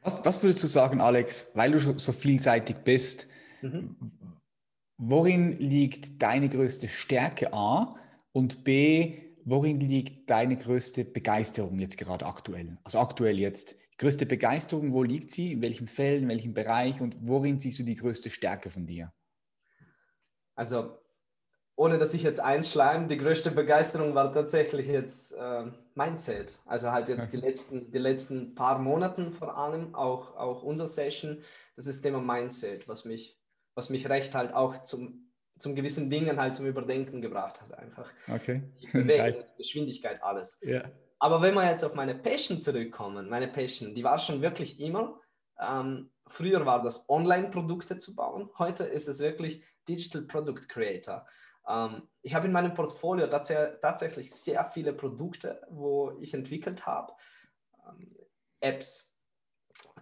was, 0.03 0.25
was 0.25 0.43
würdest 0.43 0.63
du 0.63 0.67
sagen, 0.67 1.01
Alex, 1.01 1.51
weil 1.55 1.73
du 1.73 1.79
so 1.79 2.13
vielseitig 2.13 2.77
bist, 2.79 3.29
mhm. 3.63 3.97
worin 4.97 5.57
liegt 5.59 6.23
deine 6.23 6.49
größte 6.49 6.89
Stärke 6.89 7.53
A 7.53 7.91
und 8.33 8.65
B, 8.65 9.19
worin 9.45 9.81
liegt 9.81 10.31
deine 10.31 10.57
größte 10.57 11.05
Begeisterung 11.05 11.79
jetzt 11.79 11.99
gerade 11.99 12.27
aktuell? 12.27 12.77
Also 12.85 13.01
aktuell 13.01 13.39
jetzt 13.39 13.77
größte 13.99 14.27
Begeisterung, 14.27 14.95
wo 14.95 15.03
liegt 15.03 15.31
sie? 15.31 15.53
In 15.53 15.63
welchen 15.63 15.89
Fällen, 15.89 16.25
in 16.25 16.29
welchem 16.29 16.55
Bereich 16.55 17.01
und 17.01 17.17
worin 17.21 17.59
siehst 17.59 17.79
du 17.79 17.83
die 17.83 17.97
größte 17.97 18.31
Stärke 18.31 18.71
von 18.71 18.87
dir? 18.87 19.13
Also, 20.55 20.99
ohne 21.77 21.99
dass 21.99 22.15
ich 22.15 22.23
jetzt 22.23 22.41
einschleim, 22.41 23.09
die 23.09 23.19
größte 23.19 23.51
Begeisterung 23.51 24.15
war 24.15 24.33
tatsächlich 24.33 24.89
jetzt 24.89 25.33
äh, 25.33 25.67
Mindset. 25.95 26.61
Also 26.67 26.91
halt 26.91 27.09
jetzt 27.09 27.29
okay. 27.29 27.37
die, 27.37 27.47
letzten, 27.47 27.91
die 27.91 27.99
letzten 27.99 28.55
paar 28.55 28.79
Monaten 28.79 29.33
vor 29.33 29.57
allem, 29.57 29.95
auch, 29.95 30.37
auch 30.37 30.63
unser 30.63 30.87
Session, 30.87 31.43
das 31.77 31.87
ist 31.87 32.03
Thema 32.03 32.21
Mindset, 32.21 32.89
was 32.89 33.05
mich, 33.05 33.39
was 33.75 33.91
mich 33.91 34.09
recht 34.09 34.35
halt 34.35 34.55
auch 34.55 34.83
zum, 34.83 35.31
zum 35.59 35.77
gewissen 35.77 36.11
Dingen 36.11 36.41
halt 36.41 36.57
zum 36.57 36.67
Überdenken 36.67 37.21
gebracht 37.21 37.61
hat 37.61 37.73
einfach. 37.75 38.11
Okay. 38.29 38.63
Die 38.81 38.87
Bewegung, 38.87 39.45
Geschwindigkeit, 39.57 40.21
alles. 40.23 40.59
Ja. 40.63 40.91
Aber 41.19 41.43
wenn 41.43 41.55
wir 41.55 41.69
jetzt 41.69 41.85
auf 41.85 41.95
meine 41.95 42.15
Passion 42.15 42.59
zurückkommen, 42.59 43.29
meine 43.29 43.49
Passion, 43.49 43.95
die 43.95 44.05
war 44.05 44.19
schon 44.19 44.41
wirklich 44.41 44.81
immer, 44.81 45.21
ähm, 45.61 46.11
früher 46.27 46.65
war 46.65 46.83
das 46.83 47.09
Online-Produkte 47.09 47.97
zu 47.97 48.15
bauen, 48.15 48.51
heute 48.59 48.85
ist 48.85 49.09
es 49.09 49.19
wirklich 49.19 49.65
Digital 49.89 50.23
Product 50.23 50.69
Creator. 50.69 51.27
Ähm, 51.67 52.09
ich 52.23 52.35
habe 52.35 52.47
in 52.47 52.53
meinem 52.53 52.75
Portfolio 52.75 53.27
tats 53.27 53.53
tatsächlich 53.83 54.31
sehr 54.31 54.65
viele 54.65 54.93
Produkte, 54.93 55.61
wo 55.71 56.13
ich 56.21 56.35
entwickelt 56.35 56.87
habe, 56.87 57.13
ähm, 57.89 58.17
Apps, 58.61 59.13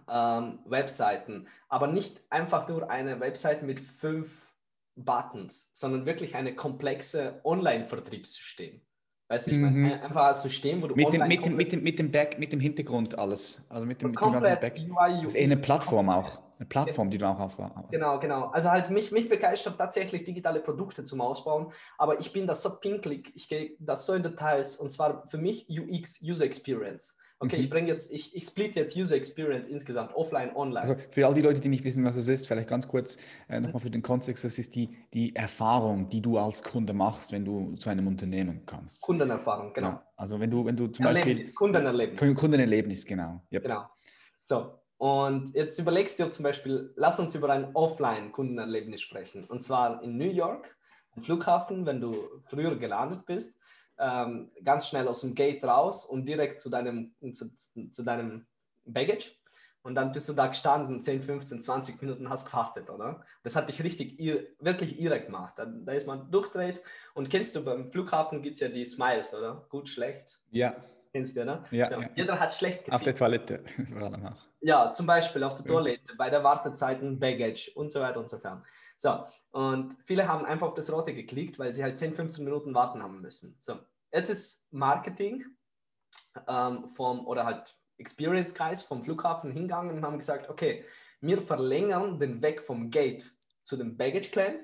ähm, 0.07 0.59
Webseiten, 0.65 1.47
aber 1.67 1.87
nicht 1.87 2.21
einfach 2.29 2.67
nur 2.67 2.89
eine 2.89 3.19
Website 3.19 3.63
mit 3.63 3.79
fünf 3.79 4.53
Buttons, 4.95 5.69
sondern 5.73 6.05
wirklich 6.05 6.35
eine 6.35 6.55
komplexe 6.55 7.41
Online-Vertriebssystem. 7.43 8.81
Weißt 9.29 9.47
du, 9.47 9.51
ich 9.51 9.57
meine, 9.57 9.75
mhm. 9.75 9.91
einfach 9.91 10.23
als 10.23 10.41
System, 10.41 10.81
wo 10.81 10.87
du 10.87 10.95
mit 10.95 11.11
dem, 11.11 11.27
mit, 11.27 11.45
dem, 11.45 11.55
mit, 11.57 11.71
dem, 11.73 11.83
mit 11.83 11.99
dem 11.99 12.11
Back, 12.11 12.39
mit 12.39 12.53
dem 12.53 12.61
Hintergrund 12.61 13.17
alles. 13.19 13.65
Also 13.69 13.85
mit 13.85 14.01
dem, 14.01 14.11
mit 14.11 14.21
dem 14.21 14.31
ganzen 14.31 14.59
Back. 14.59 14.75
UI, 14.77 15.21
das 15.21 15.33
ist 15.33 15.35
eh 15.35 15.43
eine 15.43 15.57
Plattform 15.57 16.09
auch. 16.09 16.39
Eine 16.59 16.65
Plattform, 16.65 17.09
die 17.09 17.17
du 17.17 17.27
auch 17.27 17.39
aufbaust. 17.39 17.91
Genau, 17.91 18.19
genau. 18.19 18.45
Also 18.47 18.71
halt 18.71 18.89
mich, 18.89 19.11
mich 19.11 19.29
begeistert 19.29 19.77
tatsächlich 19.77 20.23
digitale 20.23 20.59
Produkte 20.59 21.03
zum 21.03 21.21
Ausbauen, 21.21 21.71
aber 21.97 22.19
ich 22.19 22.31
bin 22.31 22.47
da 22.47 22.55
so 22.55 22.79
pinklig, 22.79 23.31
ich 23.35 23.47
gehe 23.47 23.75
da 23.79 23.95
so 23.95 24.13
in 24.13 24.23
Details 24.23 24.77
und 24.77 24.91
zwar 24.91 25.27
für 25.27 25.37
mich 25.37 25.67
UX, 25.69 26.19
User 26.23 26.45
Experience. 26.45 27.15
Okay, 27.39 27.57
mhm. 27.57 27.63
ich 27.63 27.69
bringe 27.69 27.87
jetzt, 27.87 28.11
ich, 28.11 28.35
ich 28.35 28.45
split 28.45 28.75
jetzt 28.75 28.97
User 28.97 29.15
Experience 29.15 29.69
insgesamt, 29.69 30.15
offline, 30.15 30.55
online. 30.55 30.81
Also 30.81 30.95
für 31.11 31.27
all 31.27 31.35
die 31.35 31.41
Leute, 31.41 31.59
die 31.59 31.69
nicht 31.69 31.83
wissen, 31.83 32.03
was 32.03 32.15
es 32.15 32.27
ist, 32.27 32.47
vielleicht 32.47 32.67
ganz 32.67 32.87
kurz 32.87 33.17
äh, 33.47 33.59
nochmal 33.59 33.79
für 33.79 33.91
den 33.91 34.01
Kontext, 34.01 34.43
das 34.43 34.57
ist 34.57 34.75
die, 34.75 34.89
die 35.13 35.35
Erfahrung, 35.35 36.07
die 36.07 36.21
du 36.21 36.37
als 36.39 36.63
Kunde 36.63 36.93
machst, 36.93 37.31
wenn 37.31 37.45
du 37.45 37.75
zu 37.75 37.89
einem 37.89 38.07
Unternehmen 38.07 38.65
kommst. 38.65 39.01
Kundenerfahrung, 39.01 39.71
genau. 39.71 39.89
Ja, 39.89 40.07
also 40.15 40.39
wenn 40.39 40.49
du, 40.49 40.65
wenn 40.65 40.75
du 40.75 40.87
zum 40.87 41.05
Erlebnis, 41.05 41.37
Beispiel... 41.37 41.53
Kundenerlebnis. 41.53 42.35
Kundenerlebnis, 42.35 43.05
genau. 43.05 43.41
Yep. 43.51 43.63
Genau. 43.63 43.85
So, 44.39 44.79
und 44.97 45.53
jetzt 45.53 45.77
überlegst 45.77 46.17
du 46.17 46.23
dir 46.23 46.31
zum 46.31 46.41
Beispiel, 46.41 46.91
lass 46.95 47.19
uns 47.19 47.35
über 47.35 47.51
ein 47.51 47.75
Offline-Kundenerlebnis 47.75 49.01
sprechen. 49.01 49.45
Und 49.45 49.61
zwar 49.61 50.01
in 50.01 50.17
New 50.17 50.31
York, 50.31 50.75
am 51.15 51.21
Flughafen, 51.21 51.85
wenn 51.85 52.01
du 52.01 52.15
früher 52.41 52.75
gelandet 52.77 53.25
bist 53.27 53.59
ähm, 53.99 54.51
ganz 54.63 54.87
schnell 54.87 55.07
aus 55.07 55.21
dem 55.21 55.35
Gate 55.35 55.63
raus 55.63 56.05
und 56.05 56.27
direkt 56.27 56.59
zu 56.59 56.69
deinem, 56.69 57.13
zu, 57.31 57.53
zu 57.91 58.03
deinem 58.03 58.45
Baggage. 58.85 59.31
Und 59.83 59.95
dann 59.95 60.11
bist 60.11 60.27
du 60.27 60.33
da 60.33 60.47
gestanden, 60.47 60.99
10, 60.99 61.23
15, 61.23 61.61
20 61.61 62.01
Minuten 62.01 62.29
hast 62.29 62.47
gewartet, 62.47 62.89
oder? 62.89 63.23
Das 63.43 63.55
hat 63.55 63.69
dich 63.69 63.81
richtig 63.81 64.19
wirklich 64.59 64.99
irre 64.99 65.21
gemacht. 65.21 65.53
Da, 65.57 65.65
da 65.65 65.93
ist 65.93 66.05
man 66.05 66.29
durchdreht. 66.29 66.81
Und 67.13 67.29
kennst 67.29 67.55
du, 67.55 67.63
beim 67.63 67.89
Flughafen 67.89 68.41
gibt 68.41 68.55
es 68.55 68.59
ja 68.59 68.67
die 68.67 68.83
Smiles, 68.83 69.33
oder? 69.33 69.65
Gut, 69.69 69.87
schlecht. 69.87 70.39
Ja. 70.51 70.75
Kennst 71.13 71.37
du, 71.37 71.45
ne? 71.45 71.63
Ja, 71.71 71.85
so, 71.85 72.01
ja. 72.01 72.09
Jeder 72.15 72.37
hat 72.37 72.53
schlecht 72.53 72.79
getippt. 72.79 72.95
Auf 72.95 73.03
der 73.03 73.15
Toilette. 73.15 73.63
ja, 74.59 74.91
zum 74.91 75.05
Beispiel 75.05 75.43
auf 75.43 75.55
der 75.55 75.65
Toilette, 75.65 76.15
bei 76.17 76.29
der 76.29 76.43
Wartezeit 76.43 77.01
ein 77.01 77.17
Baggage 77.17 77.71
und 77.75 77.89
so 77.89 78.01
weiter 78.01 78.19
und 78.19 78.27
so 78.27 78.39
fort. 78.39 78.63
So, 78.97 79.23
und 79.51 79.95
viele 80.05 80.27
haben 80.27 80.45
einfach 80.45 80.69
auf 80.69 80.73
das 80.73 80.91
Rote 80.91 81.13
geklickt, 81.13 81.59
weil 81.59 81.71
sie 81.71 81.83
halt 81.83 81.97
10, 81.97 82.15
15 82.15 82.43
Minuten 82.43 82.73
warten 82.73 83.03
haben 83.03 83.21
müssen. 83.21 83.55
So, 83.59 83.77
jetzt 84.11 84.29
ist 84.29 84.73
Marketing 84.73 85.45
ähm, 86.47 86.87
vom, 86.87 87.25
oder 87.27 87.45
halt 87.45 87.77
Experience-Kreis 87.99 88.83
vom 88.83 89.03
Flughafen 89.03 89.51
hingegangen 89.51 89.97
und 89.97 90.05
haben 90.05 90.17
gesagt, 90.17 90.49
okay, 90.49 90.83
wir 91.21 91.41
verlängern 91.41 92.19
den 92.19 92.41
Weg 92.41 92.61
vom 92.61 92.89
Gate 92.89 93.31
zu 93.63 93.77
dem 93.77 93.97
Baggage 93.97 94.29
Claim 94.31 94.55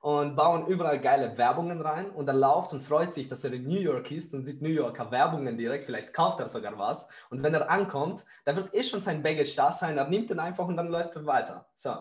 und 0.00 0.34
bauen 0.34 0.66
überall 0.66 1.00
geile 1.00 1.38
Werbungen 1.38 1.80
rein 1.80 2.10
und 2.10 2.26
er 2.26 2.34
läuft 2.34 2.72
und 2.72 2.82
freut 2.82 3.12
sich, 3.12 3.28
dass 3.28 3.44
er 3.44 3.52
in 3.52 3.68
New 3.68 3.80
York 3.80 4.10
ist 4.10 4.34
und 4.34 4.44
sieht 4.44 4.60
New 4.60 4.68
Yorker 4.68 5.10
Werbungen 5.12 5.56
direkt, 5.56 5.84
vielleicht 5.84 6.12
kauft 6.12 6.40
er 6.40 6.48
sogar 6.48 6.76
was 6.76 7.08
und 7.30 7.42
wenn 7.42 7.54
er 7.54 7.70
ankommt, 7.70 8.24
da 8.44 8.56
wird 8.56 8.74
eh 8.74 8.82
schon 8.82 9.00
sein 9.00 9.22
Baggage 9.22 9.54
da 9.54 9.70
sein, 9.70 9.96
er 9.96 10.08
nimmt 10.08 10.30
den 10.30 10.40
einfach 10.40 10.66
und 10.66 10.76
dann 10.76 10.88
läuft 10.88 11.14
er 11.14 11.24
weiter. 11.24 11.68
So, 11.76 11.94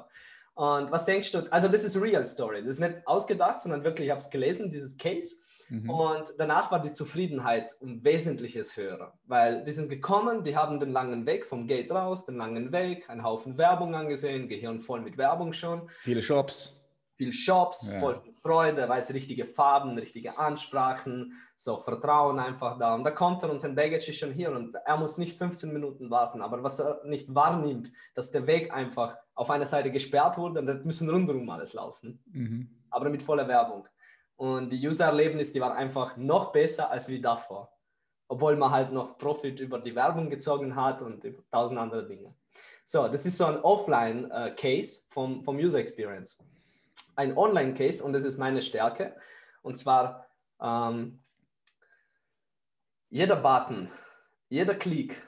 und 0.54 0.92
was 0.92 1.06
denkst 1.06 1.32
du? 1.32 1.52
Also, 1.52 1.68
das 1.68 1.84
ist 1.84 2.00
Real 2.00 2.26
Story. 2.26 2.62
Das 2.64 2.76
ist 2.76 2.80
nicht 2.80 3.06
ausgedacht, 3.06 3.62
sondern 3.62 3.84
wirklich, 3.84 4.08
ich 4.08 4.12
habe 4.12 4.22
es 4.22 4.30
gelesen, 4.30 4.72
dieses 4.72 4.98
Case. 4.98 5.36
Mhm. 5.70 5.90
Und 5.90 6.34
danach 6.38 6.70
war 6.70 6.82
die 6.82 6.92
Zufriedenheit 6.92 7.76
um 7.80 8.04
Wesentliches 8.04 8.76
höher, 8.76 9.14
weil 9.26 9.64
die 9.64 9.72
sind 9.72 9.90
gekommen, 9.90 10.44
die 10.44 10.58
haben 10.58 10.82
den 10.82 10.92
langen 10.92 11.26
Weg 11.26 11.46
vom 11.46 11.66
Gate 11.66 11.92
raus, 11.92 12.26
den 12.26 12.36
langen 12.36 12.74
Weg, 12.74 13.10
einen 13.10 13.24
Haufen 13.24 13.58
Werbung 13.58 13.96
angesehen, 13.96 14.50
Gehirn 14.50 14.80
voll 14.80 15.00
mit 15.00 15.18
Werbung 15.18 15.54
schon. 15.54 15.90
Viele 16.00 16.22
Shops 16.22 16.81
viel 17.22 17.32
Shops, 17.32 17.88
ja. 17.92 18.00
voll 18.00 18.16
viel 18.16 18.34
Freude, 18.34 18.90
weiß 18.90 19.14
richtige 19.14 19.46
Farben, 19.46 19.96
richtige 19.96 20.40
Ansprachen, 20.40 21.34
so 21.56 21.78
Vertrauen 21.78 22.40
einfach 22.40 22.80
da. 22.80 22.96
Und 22.96 23.04
da 23.04 23.12
kommt 23.12 23.44
er 23.44 23.52
und 23.52 23.62
sein 23.62 23.76
Baggage 23.76 24.10
ist 24.10 24.18
schon 24.18 24.32
hier 24.32 24.52
und 24.52 24.74
er 24.74 24.98
muss 24.98 25.20
nicht 25.20 25.38
15 25.38 25.72
Minuten 25.72 26.10
warten. 26.10 26.42
Aber 26.42 26.64
was 26.64 26.80
er 26.80 27.00
nicht 27.06 27.34
wahrnimmt, 27.36 27.92
dass 28.16 28.32
der 28.32 28.48
Weg 28.48 28.74
einfach 28.74 29.18
auf 29.36 29.52
einer 29.52 29.68
Seite 29.68 29.92
gesperrt 29.92 30.40
wurde 30.40 30.62
und 30.62 30.66
das 30.66 30.84
müssen 30.84 31.12
rundherum 31.12 31.48
alles 31.52 31.74
laufen. 31.74 32.24
Mhm. 32.26 32.70
Aber 32.90 33.08
mit 33.12 33.22
voller 33.22 33.48
Werbung. 33.48 33.88
Und 34.36 34.72
die 34.72 34.88
User-Erlebnis, 34.88 35.52
die 35.52 35.62
war 35.62 35.76
einfach 35.76 36.18
noch 36.18 36.52
besser 36.52 36.90
als 36.90 37.08
wie 37.08 37.22
davor. 37.22 37.72
Obwohl 38.30 38.56
man 38.56 38.72
halt 38.72 38.92
noch 38.92 39.20
Profit 39.20 39.60
über 39.60 39.78
die 39.78 39.94
Werbung 39.94 40.28
gezogen 40.28 40.76
hat 40.76 41.04
und 41.04 41.24
über 41.24 41.44
tausend 41.52 41.80
andere 41.80 42.08
Dinge. 42.08 42.34
So, 42.84 43.08
das 43.08 43.28
ist 43.28 43.38
so 43.38 43.46
ein 43.46 43.58
Offline-Case 43.58 45.02
äh, 45.02 45.14
vom, 45.14 45.44
vom 45.44 45.58
User 45.58 45.78
Experience 45.78 46.40
ein 47.16 47.38
Online-Case 47.38 48.04
und 48.04 48.14
das 48.14 48.24
ist 48.24 48.38
meine 48.38 48.62
Stärke. 48.62 49.16
Und 49.62 49.78
zwar 49.78 50.28
ähm, 50.62 51.20
jeder 53.10 53.36
Button, 53.36 53.90
jeder 54.50 54.76
Klick, 54.76 55.22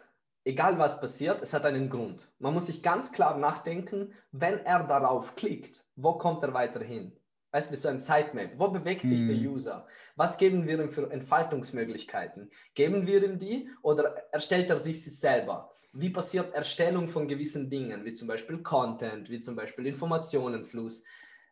egal 0.46 0.80
was 0.80 1.00
passiert, 1.00 1.42
es 1.42 1.54
hat 1.54 1.66
einen 1.66 1.90
Grund. 1.90 2.32
Man 2.40 2.54
muss 2.54 2.68
sich 2.68 2.82
ganz 2.82 3.12
klar 3.12 3.38
nachdenken, 3.38 4.14
wenn 4.32 4.66
er 4.66 4.84
darauf 4.84 5.36
klickt, 5.36 5.86
wo 5.96 6.14
kommt 6.14 6.44
er 6.44 6.54
weiterhin? 6.54 7.18
Weißt 7.52 7.72
du, 7.72 7.76
so 7.76 7.88
ein 7.88 8.00
Sitemap. 8.00 8.54
Wo 8.58 8.70
bewegt 8.70 9.08
sich 9.08 9.22
mhm. 9.22 9.28
der 9.28 9.36
User? 9.36 9.88
Was 10.16 10.40
geben 10.40 10.66
wir 10.66 10.82
ihm 10.82 10.90
für 10.90 11.12
Entfaltungsmöglichkeiten? 11.12 12.50
Geben 12.74 13.06
wir 13.06 13.24
ihm 13.24 13.38
die 13.38 13.70
oder 13.84 14.16
erstellt 14.32 14.72
er 14.72 14.78
sich 14.78 15.04
sie 15.04 15.12
selber? 15.12 15.72
Wie 15.92 16.10
passiert 16.10 16.56
Erstellung 16.56 17.08
von 17.08 17.28
gewissen 17.28 17.70
Dingen, 17.70 18.04
wie 18.06 18.14
zum 18.14 18.28
Beispiel 18.28 18.64
Content, 18.64 19.30
wie 19.30 19.40
zum 19.40 19.56
Beispiel 19.56 19.86
Informationenfluss? 19.86 21.04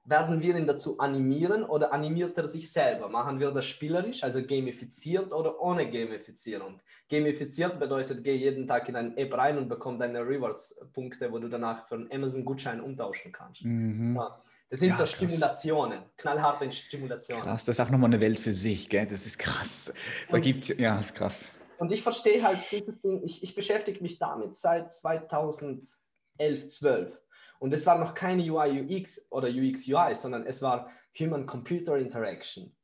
Werden 0.04 0.41
wir 0.41 0.56
ihn 0.56 0.66
dazu 0.66 0.99
animieren 0.99 1.64
oder 1.64 1.93
animiert 1.93 2.38
er 2.38 2.47
sich 2.47 2.72
selber? 2.72 3.08
Machen 3.08 3.39
wir 3.39 3.52
das 3.52 3.66
spielerisch, 3.66 4.24
also 4.24 4.41
gamifiziert 4.45 5.32
oder 5.32 5.62
ohne 5.62 5.89
Gamifizierung? 5.89 6.80
Gamifiziert 7.10 7.80
bedeutet, 7.80 8.24
geh 8.24 8.34
jeden 8.34 8.66
Tag 8.66 8.89
in 8.89 8.95
eine 8.95 9.16
App 9.18 9.34
rein 9.34 9.58
und 9.58 9.70
bekomm 9.70 9.99
deine 9.99 10.22
Rewards-Punkte, 10.22 11.32
wo 11.32 11.39
du 11.39 11.47
danach 11.47 11.88
für 11.88 11.95
einen 11.95 12.12
Amazon-Gutschein 12.12 12.82
umtauschen 12.82 13.32
kannst. 13.32 13.64
Mhm. 13.64 14.16
Ja. 14.16 14.41
Das 14.70 14.80
sind 14.80 14.89
ja, 14.89 14.95
so 14.95 15.04
krass. 15.04 15.14
Stimulationen, 15.14 15.99
knallharte 16.18 16.72
Stimulationen. 16.72 17.43
Krass, 17.43 17.66
das 17.66 17.78
ist 17.78 17.86
auch 17.86 17.89
nochmal 17.89 18.10
eine 18.10 18.22
Welt 18.22 18.39
für 18.39 18.54
sich, 18.54 18.88
gell? 18.88 19.06
Das 19.06 19.26
ist 19.26 19.38
krass. 19.38 19.93
Da 20.30 20.38
und, 20.38 20.41
gibt's, 20.41 20.70
ja, 20.70 20.95
das 20.95 21.08
ist 21.08 21.16
krass. 21.16 21.52
Und 21.78 21.91
ich 21.91 22.02
verstehe 22.02 22.41
halt 22.41 22.58
dieses 22.72 23.02
Ding, 23.02 23.22
ich, 23.24 23.43
ich 23.43 23.54
beschäftige 23.54 24.02
mich 24.02 24.18
damit 24.18 24.56
seit 24.56 24.93
2011, 24.93 25.97
12. 26.39 27.20
Und 27.62 27.72
es 27.76 27.86
war 27.86 27.99
noch 27.99 28.16
keine 28.16 28.41
UI, 28.51 28.82
UX 28.82 29.28
oder 29.30 29.47
UX, 29.47 29.88
UI, 29.88 30.16
sondern 30.16 30.47
es 30.47 30.64
war 30.64 30.89
Human-Computer 31.20 31.95
Interaction. 31.95 32.76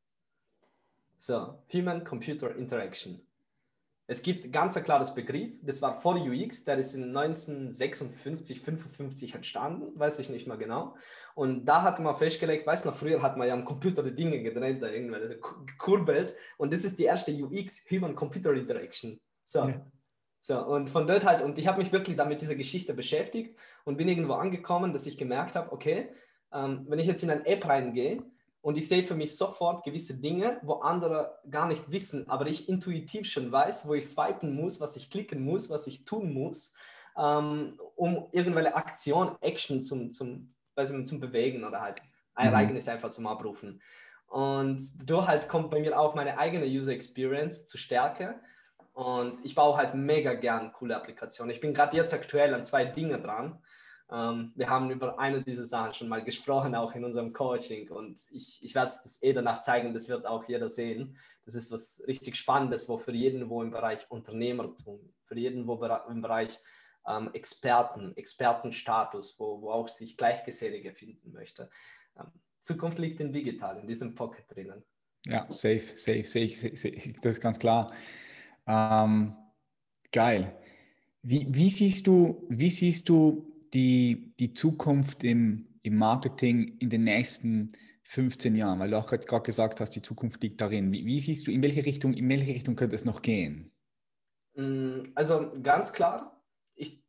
So, 1.18 1.64
Human-Computer 1.74 2.56
Interaction. 2.56 3.20
Es 4.06 4.22
gibt 4.22 4.54
ganz 4.54 4.78
ein 4.78 4.84
klares 4.84 5.16
Begriff, 5.16 5.52
das 5.64 5.82
war 5.82 6.00
vor 6.00 6.16
UX, 6.16 6.64
der 6.64 6.78
ist 6.78 6.94
in 6.94 7.18
1956, 7.18 8.62
55 8.62 9.34
entstanden, 9.34 10.00
weiß 10.00 10.20
ich 10.20 10.30
nicht 10.30 10.46
mehr 10.46 10.58
genau. 10.58 10.96
Und 11.34 11.66
da 11.66 11.82
hat 11.82 12.00
man 12.00 12.16
festgelegt, 12.16 12.68
weiß 12.68 12.86
noch, 12.86 12.96
früher 12.96 13.24
hat 13.24 13.36
man 13.36 13.48
ja 13.48 13.56
am 13.56 13.66
Computer 13.66 14.04
die 14.04 14.14
Dinge 14.14 14.44
gedreht, 14.44 14.84
da 14.84 14.90
irgendwelche 14.90 15.40
gekurbelt. 15.66 16.36
Und 16.58 16.72
das 16.72 16.86
ist 16.86 17.00
die 17.00 17.06
erste 17.06 17.32
UX, 17.32 17.84
Human-Computer 17.90 18.54
Interaction. 18.54 19.20
So, 19.44 19.70
ja. 19.70 19.86
So, 20.48 20.64
und 20.66 20.90
von 20.90 21.08
dort 21.08 21.26
halt, 21.26 21.42
und 21.42 21.60
ich 21.60 21.68
habe 21.68 21.82
mich 21.82 21.92
wirklich 21.92 22.16
damit 22.16 22.40
dieser 22.40 22.56
Geschichte 22.56 22.94
beschäftigt 22.94 23.54
und 23.84 23.98
bin 23.98 24.08
irgendwo 24.08 24.32
angekommen, 24.36 24.94
dass 24.94 25.06
ich 25.06 25.18
gemerkt 25.18 25.56
habe, 25.56 25.74
okay, 25.74 26.08
ähm, 26.54 26.86
wenn 26.88 27.00
ich 27.00 27.06
jetzt 27.06 27.22
in 27.22 27.30
eine 27.30 27.46
App 27.46 27.68
reingehe 27.68 28.24
und 28.62 28.78
ich 28.78 28.88
sehe 28.88 29.04
für 29.04 29.14
mich 29.14 29.36
sofort 29.36 29.84
gewisse 29.84 30.22
Dinge, 30.22 30.62
wo 30.62 30.76
andere 30.76 31.38
gar 31.52 31.68
nicht 31.68 31.92
wissen, 31.92 32.30
aber 32.30 32.48
ich 32.48 32.70
intuitiv 32.70 33.30
schon 33.30 33.52
weiß, 33.52 33.90
wo 33.90 33.94
ich 33.94 34.08
swipen 34.08 34.56
muss, 34.56 34.80
was 34.80 34.96
ich 34.96 35.10
klicken 35.10 35.44
muss, 35.44 35.70
was 35.70 35.86
ich 35.86 36.06
tun 36.06 36.34
muss, 36.34 36.74
ähm, 37.18 37.78
um 37.98 38.30
irgendwelche 38.32 38.74
Aktion, 38.74 39.36
Action 39.42 39.82
zum, 39.82 40.14
zum, 40.14 40.54
weiß 40.76 40.92
ich, 40.92 41.06
zum 41.08 41.20
Bewegen 41.20 41.66
oder 41.66 41.82
halt 41.82 42.02
ein 42.36 42.48
mhm. 42.48 42.54
Ereignis 42.54 42.88
einfach 42.88 43.10
zum 43.10 43.28
Abrufen. 43.28 43.82
Und 44.28 44.80
dadurch 44.98 45.28
halt 45.28 45.50
kommt 45.50 45.72
bei 45.72 45.82
mir 45.82 46.00
auch 46.00 46.16
meine 46.16 46.38
eigene 46.38 46.68
User 46.68 46.94
Experience 46.94 47.66
zu 47.66 47.78
Stärke 47.78 48.40
und 48.98 49.46
ich 49.46 49.54
baue 49.54 49.78
halt 49.78 49.94
mega 49.94 50.34
gern 50.34 50.74
coole 50.74 50.96
Applikationen. 50.96 51.54
Ich 51.54 51.62
bin 51.62 51.72
gerade 51.72 51.96
jetzt 51.96 52.16
aktuell 52.16 52.56
an 52.56 52.64
zwei 52.64 52.84
Dinge 52.84 53.22
dran. 53.22 53.62
Ähm, 54.12 54.54
wir 54.56 54.72
haben 54.72 54.90
über 54.90 55.20
eine 55.20 55.44
dieser 55.44 55.68
Sachen 55.68 55.94
schon 55.94 56.08
mal 56.08 56.24
gesprochen, 56.24 56.74
auch 56.74 56.96
in 56.96 57.06
unserem 57.06 57.32
Coaching. 57.32 57.92
Und 57.92 58.26
ich, 58.32 58.58
ich 58.64 58.74
werde 58.74 58.88
es 58.88 59.22
eh 59.22 59.34
danach 59.34 59.60
zeigen, 59.60 59.94
das 59.94 60.10
wird 60.10 60.26
auch 60.26 60.46
jeder 60.46 60.68
sehen. 60.68 61.16
Das 61.46 61.54
ist 61.54 61.72
was 61.72 62.02
richtig 62.08 62.38
Spannendes, 62.38 62.90
wo 62.90 62.98
für 62.98 63.12
jeden, 63.12 63.52
wo 63.52 63.62
im 63.62 63.70
Bereich 63.70 64.10
Unternehmertum, 64.10 65.14
für 65.26 65.38
jeden, 65.38 65.68
wo 65.68 65.76
im 66.10 66.22
Bereich 66.24 66.60
ähm, 67.08 67.30
Experten, 67.34 68.18
Expertenstatus, 68.18 69.36
wo, 69.38 69.62
wo 69.62 69.70
auch 69.70 69.90
sich 69.90 70.18
Gleichgesinnige 70.18 70.92
finden 70.92 71.34
möchte. 71.34 71.70
Ähm, 72.20 72.32
Zukunft 72.62 72.98
liegt 72.98 73.20
in 73.20 73.32
digital, 73.32 73.78
in 73.78 73.86
diesem 73.86 74.16
Pocket 74.16 74.44
drinnen. 74.50 74.84
Ja, 75.28 75.46
safe, 75.52 75.82
safe, 75.82 76.24
safe, 76.24 76.56
safe, 76.56 76.76
safe. 76.76 77.14
das 77.22 77.34
ist 77.34 77.42
ganz 77.42 77.60
klar. 77.60 77.94
Ähm, 78.68 79.36
geil. 80.12 80.58
Wie, 81.22 81.48
wie, 81.50 81.70
siehst 81.70 82.08
du, 82.08 82.46
wie 82.50 82.70
siehst 82.70 83.10
du 83.10 83.54
die, 83.74 84.34
die 84.40 84.54
Zukunft 84.54 85.24
im, 85.24 85.80
im 85.84 85.98
Marketing 85.98 86.78
in 86.80 86.90
den 86.90 87.06
nächsten 87.06 87.72
15 88.04 88.56
Jahren? 88.56 88.80
Weil 88.80 88.92
du 88.92 88.98
auch 88.98 89.12
jetzt 89.12 89.28
gerade 89.28 89.44
gesagt 89.44 89.80
hast, 89.80 89.92
die 89.92 90.02
Zukunft 90.02 90.42
liegt 90.44 90.62
darin. 90.62 90.92
Wie, 90.92 91.06
wie 91.06 91.20
siehst 91.20 91.48
du, 91.48 91.52
in 91.52 91.64
welche 91.64 91.86
Richtung, 91.86 92.14
in 92.14 92.30
welche 92.30 92.54
Richtung 92.54 92.76
könnte 92.76 92.96
es 92.96 93.06
noch 93.06 93.22
gehen? 93.22 93.72
Mm, 94.56 95.04
also 95.16 95.52
ganz 95.62 95.94
klar, 95.94 96.42
ich, 96.76 97.04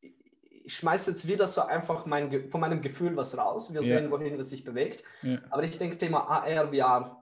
ich 0.00 0.74
schmeiße 0.74 1.10
jetzt 1.10 1.26
wieder 1.26 1.46
so 1.46 1.62
einfach 1.62 2.06
mein, 2.06 2.50
von 2.50 2.60
meinem 2.60 2.82
Gefühl 2.82 3.16
was 3.16 3.36
raus. 3.36 3.72
Wir 3.72 3.82
yeah. 3.82 4.00
sehen, 4.00 4.10
wohin 4.10 4.38
es 4.38 4.50
sich 4.50 4.64
bewegt. 4.64 5.02
Yeah. 5.22 5.42
Aber 5.50 5.64
ich 5.64 5.76
denke, 5.78 5.98
Thema 5.98 6.28
AR, 6.28 6.72
VR, 6.72 7.17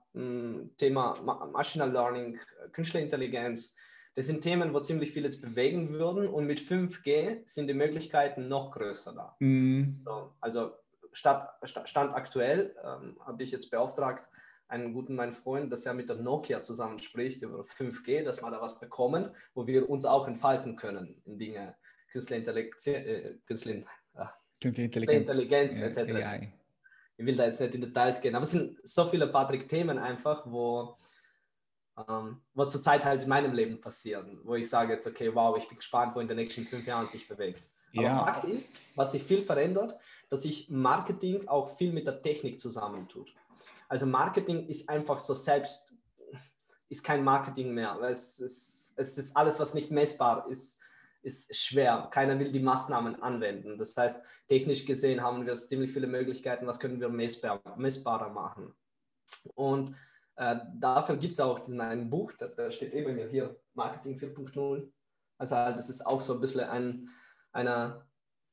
Thema 0.79 1.21
Machine 1.53 1.87
Learning, 1.87 2.39
Künstliche 2.73 3.05
Intelligenz. 3.05 3.77
Das 4.15 4.27
sind 4.27 4.41
Themen, 4.41 4.73
wo 4.73 4.81
ziemlich 4.81 5.13
viel 5.13 5.25
jetzt 5.25 5.43
bewegen 5.43 5.91
würden 5.91 6.27
und 6.27 6.47
mit 6.47 6.59
5G 6.59 7.43
sind 7.45 7.67
die 7.67 7.75
Möglichkeiten 7.75 8.49
noch 8.49 8.71
größer 8.71 9.13
da. 9.13 9.37
Mhm. 9.41 10.01
So, 10.05 10.33
also 10.41 10.73
Stand, 11.13 11.45
Stand 11.65 12.15
aktuell 12.15 12.75
ähm, 12.83 13.19
habe 13.25 13.43
ich 13.43 13.51
jetzt 13.51 13.71
beauftragt, 13.71 14.29
einen 14.69 14.95
guten 14.95 15.15
meinen 15.15 15.33
Freund, 15.33 15.71
dass 15.71 15.87
er 15.87 15.95
mit 15.95 16.09
der 16.09 16.17
Nokia 16.17 16.61
zusammen 16.61 16.99
spricht 16.99 17.43
über 17.43 17.61
5G, 17.61 18.25
dass 18.25 18.43
wir 18.43 18.51
da 18.51 18.61
was 18.61 18.81
bekommen, 18.81 19.31
wo 19.55 19.67
wir 19.67 19.89
uns 19.89 20.05
auch 20.05 20.27
entfalten 20.27 20.77
können 20.77 21.21
in 21.25 21.39
Dinge 21.39 21.77
Künstliche 22.11 22.39
Intelligenz, 22.39 22.87
äh, 22.87 23.35
Künstliche, 23.47 23.87
äh, 24.15 24.25
Intelligenz, 24.65 25.31
Intelligenz 25.31 25.79
etc. 25.79 26.49
Ich 27.17 27.25
will 27.25 27.37
da 27.37 27.45
jetzt 27.45 27.61
nicht 27.61 27.75
in 27.75 27.81
Details 27.81 28.21
gehen, 28.21 28.35
aber 28.35 28.43
es 28.43 28.51
sind 28.51 28.79
so 28.83 29.07
viele, 29.07 29.27
Patrick, 29.29 29.69
Themen 29.69 29.99
einfach, 29.99 30.45
wo, 30.47 30.97
ähm, 32.09 32.43
wo 32.55 32.65
zurzeit 32.67 33.05
halt 33.05 33.23
in 33.23 33.29
meinem 33.29 33.53
Leben 33.53 33.81
passieren, 33.81 34.41
wo 34.45 34.55
ich 34.55 34.69
sage 34.69 34.93
jetzt, 34.93 35.07
okay, 35.07 35.35
wow, 35.35 35.57
ich 35.57 35.69
bin 35.69 35.79
gespannt, 35.79 36.15
wo 36.15 36.21
in 36.21 36.29
den 36.29 36.37
nächsten 36.37 36.65
fünf 36.65 36.87
Jahren 36.87 37.09
sich 37.09 37.27
bewegt. 37.27 37.63
Ja. 37.93 38.13
Aber 38.13 38.27
Fakt 38.27 38.45
ist, 38.45 38.79
was 38.95 39.13
sich 39.13 39.23
viel 39.23 39.43
verändert, 39.43 39.95
dass 40.29 40.43
sich 40.43 40.69
Marketing 40.69 41.49
auch 41.49 41.77
viel 41.77 41.93
mit 41.93 42.07
der 42.07 42.21
Technik 42.21 42.61
zusammentut. 42.61 43.33
Also 43.89 44.07
Marketing 44.07 44.67
ist 44.67 44.89
einfach 44.89 45.19
so 45.19 45.33
selbst, 45.33 45.95
ist 46.89 47.03
kein 47.03 47.25
Marketing 47.25 47.73
mehr. 47.73 47.99
Es 48.03 48.41
ist, 48.41 48.95
es 48.97 49.17
ist 49.17 49.37
alles, 49.37 49.59
was 49.61 49.75
nicht 49.75 49.91
messbar 49.91 50.47
ist, 50.49 50.81
ist 51.27 51.55
schwer. 51.57 52.09
Keiner 52.13 52.39
will 52.39 52.53
die 52.53 52.61
Maßnahmen 52.61 53.21
anwenden. 53.21 53.77
Das 53.79 53.97
heißt, 53.97 54.25
technisch 54.49 54.87
gesehen 54.87 55.21
haben 55.21 55.45
wir 55.45 55.57
ziemlich 55.57 55.93
viele 55.93 56.07
Möglichkeiten, 56.07 56.67
was 56.67 56.79
können 56.79 57.01
wir 57.01 57.09
messbar, 57.09 57.61
messbarer 57.77 58.31
machen. 58.31 58.73
Und 59.55 59.95
äh, 60.37 60.57
dafür 60.75 61.17
gibt 61.17 61.33
es 61.33 61.41
auch 61.41 61.67
ein 61.67 62.11
Buch, 62.11 62.33
da, 62.39 62.47
da 62.47 62.71
steht 62.71 62.93
eben 62.95 63.19
hier 63.29 63.57
Marketing 63.75 64.19
4.0. 64.19 64.89
Also 65.39 65.57
halt, 65.57 65.77
das 65.77 65.91
ist 65.91 66.07
auch 66.07 66.21
so 66.21 66.35
ein 66.35 66.41
bisschen 66.41 66.61
ein, 66.61 67.09
eine, 67.53 68.07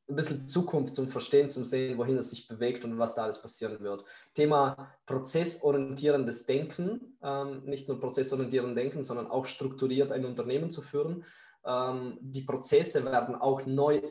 ein 0.10 0.16
bisschen 0.16 0.50
Zukunft 0.50 0.96
zum 0.96 1.10
Verstehen, 1.10 1.50
zum 1.50 1.66
Sehen, 1.66 1.98
wohin 1.98 2.18
es 2.18 2.32
sich 2.32 2.48
bewegt 2.48 2.84
und 2.84 2.98
was 2.98 3.16
da 3.16 3.24
alles 3.24 3.42
passieren 3.42 3.80
wird. 3.82 4.04
Thema 4.34 4.92
prozessorientierendes 5.06 6.46
Denken, 6.46 7.18
ähm, 7.22 7.64
nicht 7.66 7.88
nur 7.88 8.00
prozessorientierendes 8.00 8.76
Denken, 8.76 9.04
sondern 9.04 9.28
auch 9.28 9.46
strukturiert 9.46 10.12
ein 10.12 10.26
Unternehmen 10.26 10.72
zu 10.72 10.82
führen. 10.82 11.24
Ähm, 11.66 12.18
die 12.22 12.42
Prozesse 12.42 13.06
werden 13.06 13.36
auch 13.36 13.66
neu 13.66 14.02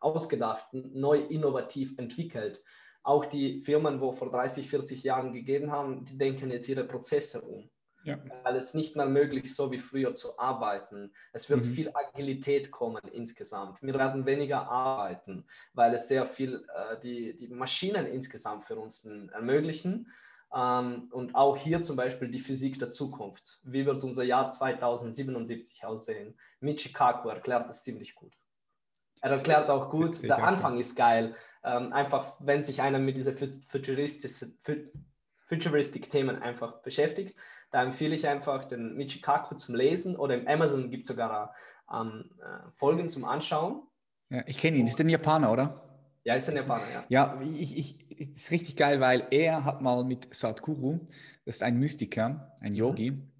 ausgedacht, 0.00 0.66
neu 0.72 1.18
innovativ 1.18 1.98
entwickelt. 1.98 2.62
auch 3.04 3.24
die 3.24 3.62
Firmen, 3.62 4.00
wo 4.02 4.12
vor 4.12 4.30
30, 4.30 4.68
40 4.68 5.02
Jahren 5.02 5.32
gegeben 5.32 5.72
haben, 5.72 6.04
die 6.04 6.18
denken 6.18 6.50
jetzt 6.50 6.68
ihre 6.68 6.84
Prozesse 6.84 7.40
um. 7.40 7.70
Ja. 8.04 8.18
Weil 8.42 8.56
es 8.56 8.74
nicht 8.74 8.96
mehr 8.96 9.06
möglich 9.06 9.44
ist, 9.44 9.56
so 9.56 9.70
wie 9.72 9.78
früher 9.78 10.14
zu 10.14 10.38
arbeiten. 10.38 11.12
Es 11.32 11.48
wird 11.48 11.64
mhm. 11.64 11.70
viel 11.70 11.90
Agilität 11.94 12.70
kommen 12.70 13.02
insgesamt. 13.12 13.80
Wir 13.82 13.94
werden 13.94 14.26
weniger 14.26 14.68
arbeiten, 14.68 15.46
weil 15.72 15.94
es 15.94 16.08
sehr 16.08 16.26
viel 16.26 16.66
äh, 16.74 16.98
die, 17.00 17.34
die 17.34 17.48
Maschinen 17.48 18.06
insgesamt 18.06 18.64
für 18.66 18.76
uns 18.76 19.04
ermöglichen. 19.32 20.12
Ähm, 20.54 21.08
und 21.12 21.34
auch 21.34 21.56
hier 21.56 21.82
zum 21.82 21.96
Beispiel 21.96 22.28
die 22.28 22.38
Physik 22.38 22.78
der 22.78 22.90
Zukunft. 22.90 23.60
Wie 23.62 23.86
wird 23.86 24.04
unser 24.04 24.24
Jahr 24.24 24.50
2077 24.50 25.84
aussehen? 25.84 26.38
Michikaku 26.60 27.28
erklärt 27.28 27.68
das 27.68 27.82
ziemlich 27.82 28.14
gut. 28.14 28.32
Er 29.20 29.30
erklärt 29.30 29.68
auch 29.68 29.90
gut, 29.90 30.22
der 30.22 30.42
Anfang 30.42 30.78
ist 30.78 30.94
geil. 30.94 31.34
Ähm, 31.64 31.92
einfach, 31.92 32.36
wenn 32.38 32.62
sich 32.62 32.80
einer 32.80 32.98
mit 32.98 33.16
diesen 33.16 33.36
Futuristic-Themen 35.46 36.40
einfach 36.40 36.82
beschäftigt, 36.82 37.36
da 37.70 37.82
empfehle 37.82 38.14
ich 38.14 38.26
einfach 38.26 38.64
den 38.64 38.96
Michikaku 38.96 39.56
zum 39.56 39.74
Lesen 39.74 40.16
oder 40.16 40.34
im 40.34 40.46
Amazon 40.46 40.90
gibt 40.90 41.02
es 41.02 41.08
sogar 41.08 41.54
ähm, 41.92 42.30
äh, 42.38 42.70
Folgen 42.76 43.08
zum 43.08 43.24
Anschauen. 43.24 43.82
Ja, 44.30 44.42
ich 44.46 44.56
kenne 44.56 44.78
ihn, 44.78 44.86
das 44.86 44.94
ist 44.94 45.00
ein 45.00 45.08
Japaner, 45.08 45.52
oder? 45.52 45.87
Ja, 46.28 46.34
ist 46.34 46.46
ein 46.50 46.56
Japaner, 46.56 46.84
ja. 46.92 47.04
Ja, 47.08 47.40
ich, 47.58 47.74
ich, 47.74 48.20
ist 48.20 48.50
richtig 48.50 48.76
geil, 48.76 49.00
weil 49.00 49.26
er 49.30 49.64
hat 49.64 49.80
mal 49.80 50.04
mit 50.04 50.28
Sadhguru, 50.30 51.00
das 51.46 51.56
ist 51.56 51.62
ein 51.62 51.78
Mystiker, 51.78 52.54
ein 52.60 52.72
mhm. 52.72 52.78
Yogi, 52.78 53.10
mhm. 53.12 53.30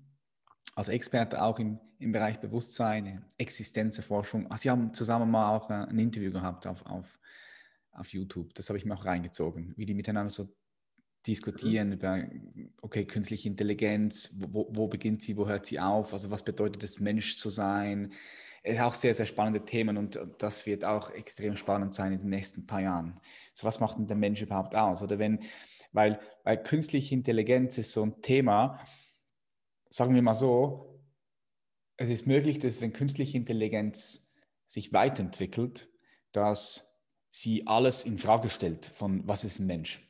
als 0.74 0.88
Experte 0.88 1.42
auch 1.42 1.58
im, 1.58 1.78
im 1.98 2.12
Bereich 2.12 2.40
Bewusstsein, 2.40 3.26
Existenzerforschung. 3.36 4.50
Also 4.50 4.62
sie 4.62 4.70
haben 4.70 4.94
zusammen 4.94 5.30
mal 5.30 5.54
auch 5.54 5.68
äh, 5.68 5.74
ein 5.74 5.98
Interview 5.98 6.32
gehabt 6.32 6.66
auf, 6.66 6.86
auf, 6.86 7.18
auf 7.92 8.10
YouTube. 8.14 8.54
Das 8.54 8.70
habe 8.70 8.78
ich 8.78 8.86
mir 8.86 8.94
auch 8.94 9.04
reingezogen, 9.04 9.74
wie 9.76 9.84
die 9.84 9.92
miteinander 9.92 10.30
so 10.30 10.48
diskutieren 11.26 11.88
mhm. 11.88 11.92
über, 11.92 12.24
okay, 12.80 13.04
künstliche 13.04 13.50
Intelligenz, 13.50 14.34
wo, 14.38 14.66
wo 14.72 14.88
beginnt 14.88 15.20
sie, 15.20 15.36
wo 15.36 15.46
hört 15.46 15.66
sie 15.66 15.78
auf, 15.78 16.14
also 16.14 16.30
was 16.30 16.42
bedeutet 16.42 16.82
es, 16.84 17.00
Mensch 17.00 17.36
zu 17.36 17.50
sein. 17.50 18.14
Auch 18.80 18.94
sehr, 18.94 19.14
sehr 19.14 19.26
spannende 19.26 19.64
Themen 19.64 19.96
und 19.96 20.18
das 20.38 20.66
wird 20.66 20.84
auch 20.84 21.10
extrem 21.10 21.56
spannend 21.56 21.94
sein 21.94 22.12
in 22.12 22.18
den 22.18 22.28
nächsten 22.28 22.66
paar 22.66 22.80
Jahren. 22.80 23.20
So, 23.54 23.66
was 23.66 23.80
macht 23.80 23.98
denn 23.98 24.06
der 24.06 24.16
Mensch 24.16 24.42
überhaupt 24.42 24.74
aus? 24.74 25.02
Oder 25.02 25.18
wenn, 25.18 25.40
weil, 25.92 26.20
weil 26.44 26.62
künstliche 26.62 27.14
Intelligenz 27.14 27.78
ist 27.78 27.92
so 27.92 28.02
ein 28.02 28.20
Thema, 28.20 28.78
sagen 29.90 30.14
wir 30.14 30.22
mal 30.22 30.34
so, 30.34 31.02
es 31.96 32.10
ist 32.10 32.26
möglich, 32.26 32.58
dass 32.58 32.80
wenn 32.80 32.92
künstliche 32.92 33.36
Intelligenz 33.36 34.32
sich 34.66 34.92
weiterentwickelt, 34.92 35.88
dass 36.32 37.00
sie 37.30 37.66
alles 37.66 38.04
in 38.04 38.18
Frage 38.18 38.48
stellt 38.48 38.86
von 38.86 39.26
was 39.26 39.44
ist 39.44 39.58
ein 39.58 39.66
Mensch. 39.66 40.04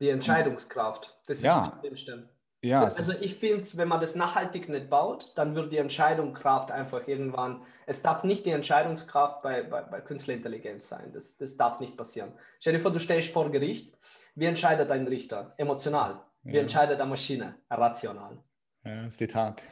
Die 0.00 0.08
Entscheidungskraft, 0.08 1.18
das 1.26 1.38
ist 1.38 1.44
ja. 1.44 1.68
das 1.70 1.80
Schlimmste. 1.80 2.33
Ja, 2.64 2.82
also 2.82 3.12
ich 3.20 3.34
finde 3.36 3.58
es, 3.58 3.76
wenn 3.76 3.88
man 3.88 4.00
das 4.00 4.14
nachhaltig 4.14 4.70
nicht 4.70 4.88
baut, 4.88 5.32
dann 5.36 5.54
wird 5.54 5.70
die 5.70 5.76
Entscheidungskraft 5.76 6.70
einfach 6.70 7.06
irgendwann, 7.06 7.60
es 7.84 8.00
darf 8.00 8.24
nicht 8.24 8.46
die 8.46 8.52
Entscheidungskraft 8.52 9.42
bei, 9.42 9.62
bei, 9.62 9.82
bei 9.82 10.00
künstlicher 10.00 10.38
Intelligenz 10.38 10.88
sein. 10.88 11.12
Das, 11.12 11.36
das 11.36 11.58
darf 11.58 11.78
nicht 11.78 11.94
passieren. 11.94 12.32
Stell 12.60 12.72
dir 12.72 12.80
vor, 12.80 12.90
du 12.90 12.98
stehst 12.98 13.30
vor 13.34 13.50
Gericht. 13.50 13.98
Wie 14.34 14.46
entscheidet 14.46 14.90
ein 14.90 15.06
Richter? 15.06 15.52
Emotional. 15.58 16.22
Wie 16.42 16.54
ja. 16.54 16.62
entscheidet 16.62 16.98
eine 17.00 17.10
Maschine? 17.10 17.54
Rational. 17.68 18.38
Ja, 18.82 19.04
es 19.04 19.20
wird 19.20 19.34
hart. 19.34 19.62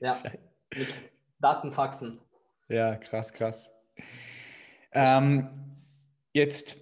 Ja, 0.00 0.16
mit 0.74 0.88
Daten, 1.40 1.70
Fakten. 1.70 2.18
Ja, 2.68 2.96
krass, 2.96 3.30
krass. 3.30 3.74
Ähm, 4.92 5.50
jetzt, 6.32 6.80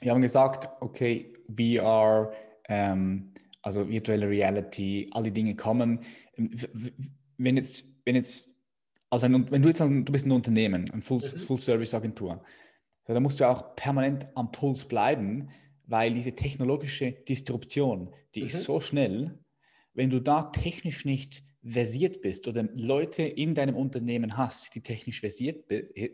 wir 0.00 0.10
haben 0.10 0.22
gesagt, 0.22 0.68
okay, 0.80 1.32
VR, 1.48 2.32
ähm, 2.68 3.32
also 3.64 3.88
virtuelle 3.88 4.28
Reality, 4.28 5.08
all 5.12 5.24
die 5.24 5.32
Dinge 5.32 5.56
kommen. 5.56 6.00
Wenn 7.38 7.56
jetzt, 7.56 7.96
wenn 8.04 8.14
jetzt, 8.14 8.54
also 9.08 9.24
ein, 9.24 9.50
wenn 9.50 9.62
du 9.62 9.68
jetzt, 9.68 9.80
du 9.80 10.04
bist 10.04 10.26
ein 10.26 10.32
Unternehmen, 10.32 10.90
eine 10.90 11.00
Full, 11.00 11.18
mhm. 11.18 11.38
Full-Service-Agentur, 11.38 12.44
dann 13.06 13.22
musst 13.22 13.40
du 13.40 13.48
auch 13.48 13.74
permanent 13.74 14.28
am 14.34 14.52
Puls 14.52 14.84
bleiben, 14.84 15.48
weil 15.86 16.12
diese 16.12 16.34
technologische 16.34 17.12
Disruption, 17.12 18.14
die 18.34 18.40
mhm. 18.40 18.46
ist 18.46 18.64
so 18.64 18.80
schnell, 18.80 19.38
wenn 19.94 20.10
du 20.10 20.20
da 20.20 20.50
technisch 20.50 21.06
nicht 21.06 21.42
versiert 21.64 22.20
bist 22.20 22.46
oder 22.46 22.68
Leute 22.74 23.22
in 23.22 23.54
deinem 23.54 23.76
Unternehmen 23.76 24.36
hast, 24.36 24.74
die 24.74 24.82
technisch 24.82 25.20
versiert 25.20 25.64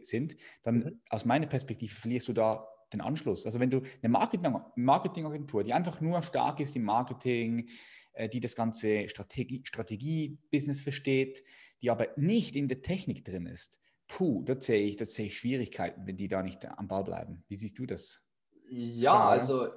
sind, 0.02 0.36
dann 0.62 0.76
mhm. 0.76 1.00
aus 1.08 1.24
meiner 1.24 1.46
Perspektive 1.46 1.92
verlierst 1.92 2.28
du 2.28 2.32
da 2.32 2.64
den 2.92 3.00
Anschluss. 3.00 3.46
Also 3.46 3.60
wenn 3.60 3.70
du 3.70 3.82
eine 4.02 4.10
Marketing 4.10 4.54
Marketingagentur, 4.76 5.62
die 5.62 5.72
einfach 5.72 6.00
nur 6.00 6.22
stark 6.22 6.60
ist 6.60 6.76
im 6.76 6.84
Marketing, 6.84 7.68
äh, 8.12 8.28
die 8.28 8.40
das 8.40 8.54
ganze 8.54 9.08
Strategie, 9.08 9.62
Strategie-Business 9.64 10.82
versteht, 10.82 11.42
die 11.82 11.90
aber 11.90 12.08
nicht 12.16 12.56
in 12.56 12.68
der 12.68 12.82
Technik 12.82 13.24
drin 13.24 13.46
ist, 13.46 13.80
puh, 14.08 14.42
da 14.44 14.60
sehe 14.60 14.82
ich, 14.82 14.98
sehe 14.98 15.26
ich 15.26 15.38
Schwierigkeiten, 15.38 16.06
wenn 16.06 16.16
die 16.16 16.28
da 16.28 16.42
nicht 16.42 16.66
am 16.66 16.88
Ball 16.88 17.04
bleiben. 17.04 17.44
Wie 17.48 17.56
siehst 17.56 17.78
du 17.78 17.86
das? 17.86 18.26
Ja, 18.68 19.12
klar, 19.12 19.28
also 19.30 19.68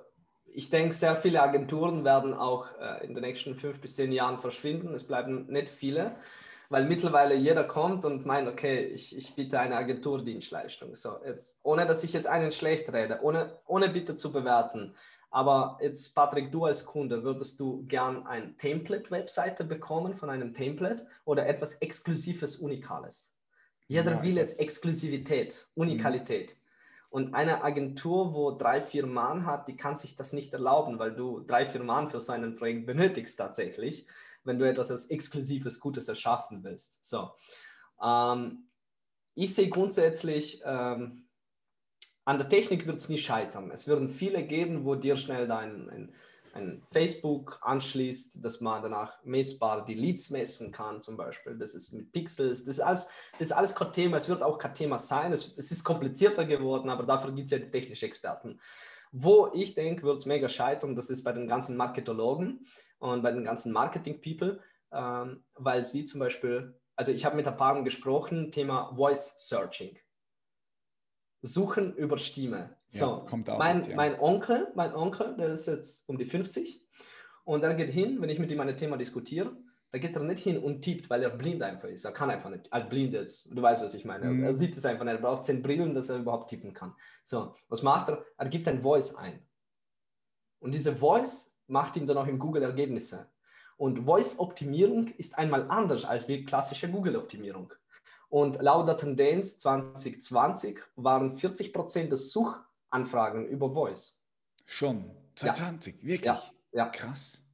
ich 0.45 0.69
denke, 0.69 0.93
sehr 0.93 1.15
viele 1.15 1.41
Agenturen 1.41 2.03
werden 2.03 2.33
auch 2.33 2.67
äh, 2.79 3.05
in 3.05 3.13
den 3.13 3.23
nächsten 3.23 3.55
fünf 3.55 3.79
bis 3.79 3.95
zehn 3.95 4.11
Jahren 4.11 4.37
verschwinden. 4.37 4.93
Es 4.93 5.05
bleiben 5.05 5.47
nicht 5.47 5.69
viele 5.69 6.15
weil 6.69 6.85
mittlerweile 6.85 7.35
jeder 7.35 7.63
kommt 7.63 8.05
und 8.05 8.25
meint, 8.25 8.47
okay, 8.47 8.85
ich, 8.85 9.15
ich 9.15 9.35
biete 9.35 9.59
eine 9.59 9.75
Agenturdienstleistung. 9.75 10.95
So, 10.95 11.17
jetzt, 11.25 11.59
ohne 11.63 11.85
dass 11.85 12.03
ich 12.03 12.13
jetzt 12.13 12.27
einen 12.27 12.51
schlecht 12.51 12.91
rede, 12.93 13.19
ohne, 13.21 13.59
ohne 13.67 13.89
bitte 13.89 14.15
zu 14.15 14.31
bewerten. 14.31 14.95
Aber 15.29 15.79
jetzt, 15.81 16.13
Patrick, 16.13 16.51
du 16.51 16.65
als 16.65 16.85
Kunde, 16.85 17.23
würdest 17.23 17.59
du 17.59 17.85
gern 17.87 18.27
eine 18.27 18.55
Template-Webseite 18.55 19.63
bekommen 19.63 20.13
von 20.13 20.29
einem 20.29 20.53
Template 20.53 21.07
oder 21.25 21.47
etwas 21.47 21.73
Exklusives, 21.75 22.57
Unikales? 22.57 23.35
Jeder 23.87 24.11
ja, 24.11 24.23
will 24.23 24.37
jetzt 24.37 24.59
Exklusivität, 24.59 25.67
Unikalität. 25.75 26.51
Mhm. 26.51 26.63
Und 27.09 27.33
eine 27.35 27.63
Agentur, 27.63 28.33
wo 28.33 28.51
drei, 28.51 28.81
vier 28.81 29.05
Mann 29.05 29.45
hat, 29.45 29.67
die 29.67 29.75
kann 29.75 29.95
sich 29.95 30.15
das 30.15 30.33
nicht 30.33 30.53
erlauben, 30.53 30.97
weil 30.97 31.15
du 31.15 31.41
drei, 31.41 31.67
vier 31.67 31.83
Mann 31.83 32.09
für 32.09 32.19
so 32.19 32.31
ein 32.33 32.55
Projekt 32.55 32.87
benötigst 32.87 33.37
tatsächlich 33.37 34.07
wenn 34.43 34.59
du 34.59 34.67
etwas 34.67 34.91
als 34.91 35.09
exklusives 35.09 35.79
Gutes 35.79 36.07
erschaffen 36.07 36.63
willst. 36.63 37.03
So. 37.03 37.31
Ähm, 38.03 38.69
ich 39.35 39.53
sehe 39.55 39.69
grundsätzlich, 39.69 40.61
ähm, 40.65 41.27
an 42.25 42.37
der 42.37 42.49
Technik 42.49 42.85
wird 42.87 42.97
es 42.97 43.09
nie 43.09 43.17
scheitern. 43.17 43.71
Es 43.71 43.87
werden 43.87 44.07
viele 44.07 44.43
geben, 44.43 44.85
wo 44.85 44.95
dir 44.95 45.17
schnell 45.17 45.47
dein 45.47 45.89
ein, 45.89 46.13
ein 46.53 46.83
Facebook 46.91 47.59
anschließt, 47.61 48.43
dass 48.45 48.61
man 48.61 48.81
danach 48.81 49.23
messbar 49.23 49.83
die 49.83 49.95
Leads 49.95 50.29
messen 50.29 50.71
kann, 50.71 51.01
zum 51.01 51.17
Beispiel. 51.17 51.57
Das 51.57 51.73
ist 51.73 51.91
mit 51.91 52.11
Pixels. 52.11 52.63
Das 52.63 52.75
ist 52.75 52.81
alles, 52.81 53.09
das 53.33 53.41
ist 53.49 53.51
alles 53.51 53.75
kein 53.75 53.91
Thema. 53.91 54.17
Es 54.17 54.29
wird 54.29 54.43
auch 54.43 54.57
kein 54.57 54.73
Thema 54.73 54.97
sein. 54.97 55.33
Es, 55.33 55.53
es 55.57 55.71
ist 55.71 55.83
komplizierter 55.83 56.45
geworden, 56.45 56.89
aber 56.89 57.03
dafür 57.03 57.31
gibt 57.33 57.45
es 57.45 57.51
ja 57.51 57.59
die 57.59 57.71
technischen 57.71 58.05
Experten. 58.05 58.59
Wo 59.11 59.51
ich 59.53 59.75
denke, 59.75 60.03
wird 60.03 60.17
es 60.17 60.25
mega 60.25 60.49
scheitern, 60.49 60.95
das 60.95 61.09
ist 61.09 61.23
bei 61.23 61.33
den 61.33 61.47
ganzen 61.47 61.75
Marketologen 61.75 62.65
und 63.03 63.21
bei 63.21 63.31
den 63.31 63.43
ganzen 63.43 63.73
Marketing-People, 63.73 64.61
ähm, 64.91 65.43
weil 65.55 65.83
sie 65.83 66.05
zum 66.05 66.19
Beispiel, 66.19 66.79
also 66.95 67.11
ich 67.11 67.25
habe 67.25 67.35
mit 67.35 67.47
ein 67.47 67.57
paar 67.57 67.83
gesprochen, 67.83 68.51
Thema 68.51 68.95
Voice 68.95 69.35
Searching. 69.47 69.97
Suchen 71.41 71.93
über 71.95 72.17
Stimme. 72.17 72.77
So, 72.87 73.05
ja, 73.05 73.25
kommt 73.27 73.49
auch 73.49 73.57
mein, 73.57 73.77
jetzt, 73.77 73.89
ja. 73.89 73.95
mein 73.97 74.17
Onkel, 74.19 74.71
mein 74.75 74.95
Onkel, 74.95 75.35
der 75.35 75.49
ist 75.49 75.67
jetzt 75.67 76.07
um 76.07 76.17
die 76.17 76.23
50 76.23 76.81
und 77.43 77.63
er 77.63 77.73
geht 77.73 77.89
hin, 77.89 78.21
wenn 78.21 78.29
ich 78.29 78.39
mit 78.39 78.49
ihm 78.51 78.61
ein 78.61 78.77
Thema 78.77 78.95
diskutiere, 78.95 79.53
da 79.91 79.99
geht 79.99 80.15
er 80.15 80.23
nicht 80.23 80.41
hin 80.41 80.57
und 80.57 80.81
tippt, 80.81 81.09
weil 81.09 81.21
er 81.21 81.29
blind 81.29 81.61
einfach 81.61 81.89
ist. 81.89 82.05
Er 82.05 82.13
kann 82.13 82.29
einfach 82.29 82.49
nicht, 82.49 82.69
er 82.71 82.85
blind 82.85 83.13
jetzt. 83.13 83.49
Du 83.51 83.61
weißt, 83.61 83.83
was 83.83 83.93
ich 83.93 84.05
meine. 84.05 84.27
Mhm. 84.27 84.43
Er 84.43 84.53
sieht 84.53 84.77
es 84.77 84.85
einfach 84.85 85.03
nicht. 85.03 85.15
Er 85.15 85.21
braucht 85.21 85.43
zehn 85.43 85.61
Brillen, 85.61 85.93
dass 85.93 86.09
er 86.09 86.17
überhaupt 86.17 86.49
tippen 86.49 86.73
kann. 86.73 86.95
So, 87.23 87.53
was 87.67 87.83
macht 87.83 88.09
er? 88.09 88.25
Er 88.37 88.47
gibt 88.47 88.67
ein 88.69 88.81
Voice 88.81 89.13
ein. 89.15 89.45
Und 90.59 90.73
diese 90.73 90.95
Voice 90.95 91.52
macht 91.67 91.95
ihm 91.95 92.07
dann 92.07 92.17
auch 92.17 92.27
im 92.27 92.39
Google 92.39 92.63
Ergebnisse. 92.63 93.27
Und 93.77 94.05
Voice-Optimierung 94.05 95.07
ist 95.17 95.37
einmal 95.37 95.69
anders 95.69 96.05
als 96.05 96.27
wie 96.27 96.43
klassische 96.43 96.89
Google-Optimierung. 96.89 97.73
Und 98.29 98.61
laut 98.61 98.87
der 98.87 98.97
Tendenz 98.97 99.59
2020 99.59 100.79
waren 100.95 101.35
40 101.35 101.73
Prozent 101.73 102.11
der 102.11 102.17
Suchanfragen 102.17 103.47
über 103.47 103.73
Voice. 103.73 104.23
Schon? 104.65 105.11
2020? 105.35 106.01
Ja. 106.01 106.07
Wirklich? 106.07 106.25
Ja. 106.25 106.41
ja. 106.71 106.85
Krass. 106.89 107.45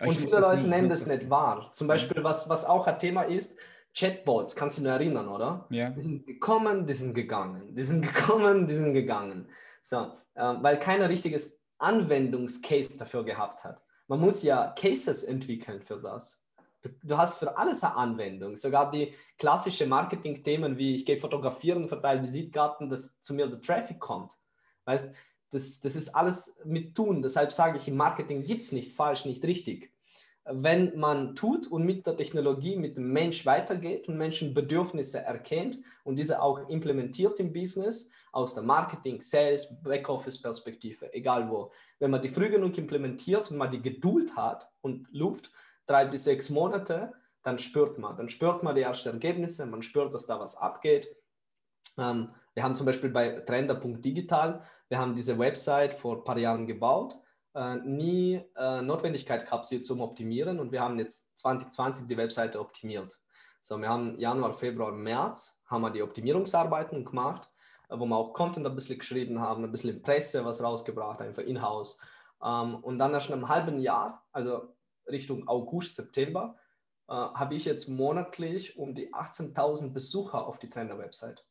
Und 0.00 0.16
viele 0.16 0.40
Leute 0.40 0.68
nehmen 0.68 0.88
das 0.88 1.06
nicht 1.06 1.30
wahr. 1.30 1.72
Zum 1.72 1.88
Beispiel, 1.88 2.22
was, 2.22 2.48
was 2.48 2.64
auch 2.64 2.86
ein 2.86 2.98
Thema 2.98 3.22
ist, 3.22 3.58
Chatbots, 3.96 4.54
kannst 4.54 4.76
du 4.76 4.82
dich 4.82 4.90
erinnern, 4.90 5.26
oder? 5.28 5.66
Ja. 5.70 5.88
Die 5.90 6.00
sind 6.00 6.26
gekommen, 6.26 6.86
die 6.86 6.92
sind 6.92 7.14
gegangen, 7.14 7.74
die 7.74 7.82
sind 7.82 8.02
gekommen, 8.02 8.66
die 8.66 8.74
sind 8.74 8.92
gegangen. 8.92 9.48
So, 9.80 10.12
äh, 10.34 10.54
weil 10.60 10.78
kein 10.78 11.00
richtiges 11.00 11.58
Anwendungscase 11.78 12.98
dafür 12.98 13.24
gehabt 13.24 13.64
hat. 13.64 13.82
Man 14.08 14.20
muss 14.20 14.42
ja 14.42 14.72
Cases 14.78 15.24
entwickeln 15.24 15.82
für 15.82 16.00
das. 16.00 16.42
Du, 17.02 17.16
hast 17.16 17.38
für 17.38 17.56
alles 17.58 17.82
eine 17.82 17.96
Anwendung. 17.96 18.56
Sogar 18.56 18.90
die 18.90 19.12
klassischen 19.38 19.88
Marketing-Themen 19.88 20.78
wie 20.78 20.94
ich 20.94 21.04
gehe 21.04 21.16
fotografieren, 21.16 21.88
verteile 21.88 22.22
Visitkarten, 22.22 22.88
dass 22.88 23.20
zu 23.20 23.34
mir 23.34 23.48
der 23.48 23.60
Traffic 23.60 23.98
kommt. 23.98 24.32
Weißt 24.84 25.12
Das, 25.50 25.80
das 25.80 25.96
ist 25.96 26.14
alles 26.14 26.60
mit 26.64 26.94
Tun. 26.94 27.22
Deshalb 27.22 27.52
sage 27.52 27.78
ich, 27.78 27.88
im 27.88 27.96
Marketing 27.96 28.44
gibt 28.44 28.62
es 28.62 28.72
nicht 28.72 28.92
falsch, 28.92 29.24
nicht 29.24 29.44
richtig. 29.44 29.92
Wenn 30.44 30.96
man 30.96 31.34
tut 31.34 31.66
und 31.66 31.84
mit 31.84 32.06
der 32.06 32.16
Technologie, 32.16 32.76
mit 32.76 32.96
dem 32.96 33.12
Mensch 33.12 33.44
weitergeht 33.46 34.06
und 34.06 34.16
Menschen 34.16 34.54
Bedürfnisse 34.54 35.18
erkennt 35.18 35.78
und 36.04 36.16
diese 36.16 36.40
auch 36.40 36.68
implementiert 36.68 37.40
im 37.40 37.52
Business, 37.52 38.10
aus 38.32 38.54
der 38.54 38.62
Marketing, 38.62 39.20
Sales, 39.20 39.74
Backoffice-Perspektive, 39.82 41.12
egal 41.14 41.48
wo. 41.50 41.72
Wenn 41.98 42.10
man 42.10 42.22
die 42.22 42.28
früh 42.28 42.50
genug 42.50 42.76
implementiert 42.78 43.50
und 43.50 43.56
man 43.56 43.70
die 43.70 43.80
Geduld 43.80 44.36
hat 44.36 44.70
und 44.80 45.08
Luft, 45.10 45.50
drei 45.86 46.04
bis 46.04 46.24
sechs 46.24 46.50
Monate, 46.50 47.12
dann 47.42 47.58
spürt 47.58 47.98
man. 47.98 48.16
Dann 48.16 48.28
spürt 48.28 48.62
man 48.62 48.74
die 48.74 48.82
ersten 48.82 49.08
Ergebnisse, 49.08 49.64
man 49.66 49.82
spürt, 49.82 50.12
dass 50.12 50.26
da 50.26 50.40
was 50.40 50.56
abgeht. 50.56 51.14
Ähm, 51.96 52.30
wir 52.54 52.62
haben 52.62 52.74
zum 52.74 52.86
Beispiel 52.86 53.10
bei 53.10 53.40
Trender.digital, 53.40 54.62
wir 54.88 54.98
haben 54.98 55.14
diese 55.14 55.38
Website 55.38 55.94
vor 55.94 56.18
ein 56.18 56.24
paar 56.24 56.38
Jahren 56.38 56.66
gebaut, 56.66 57.18
äh, 57.54 57.76
nie 57.76 58.42
äh, 58.56 58.82
Notwendigkeit 58.82 59.44
gehabt, 59.44 59.66
sie 59.66 59.80
zum 59.82 60.00
Optimieren 60.00 60.58
und 60.58 60.72
wir 60.72 60.80
haben 60.80 60.98
jetzt 60.98 61.38
2020 61.38 62.06
die 62.06 62.16
Webseite 62.16 62.60
optimiert. 62.60 63.16
So, 63.60 63.78
wir 63.78 63.88
haben 63.88 64.18
Januar, 64.18 64.52
Februar, 64.52 64.92
März 64.92 65.60
haben 65.66 65.82
wir 65.82 65.90
die 65.90 66.02
Optimierungsarbeiten 66.02 67.04
gemacht 67.04 67.52
wo 67.88 68.06
wir 68.06 68.16
auch 68.16 68.32
Content 68.32 68.66
ein 68.66 68.74
bisschen 68.74 68.98
geschrieben 68.98 69.40
haben, 69.40 69.64
ein 69.64 69.70
bisschen 69.70 69.90
in 69.90 70.02
Presse 70.02 70.44
was 70.44 70.62
rausgebracht, 70.62 71.20
einfach 71.20 71.42
in-house. 71.42 71.98
Ähm, 72.42 72.76
und 72.76 72.98
dann 72.98 73.12
nach 73.12 73.30
einem 73.30 73.48
halben 73.48 73.78
Jahr, 73.78 74.24
also 74.32 74.74
Richtung 75.06 75.46
August, 75.48 75.96
September, 75.96 76.56
äh, 77.08 77.12
habe 77.12 77.54
ich 77.54 77.64
jetzt 77.64 77.88
monatlich 77.88 78.76
um 78.76 78.94
die 78.94 79.14
18.000 79.14 79.92
Besucher 79.92 80.46
auf 80.46 80.58
die 80.58 80.70
Trainer-Website. 80.70 81.44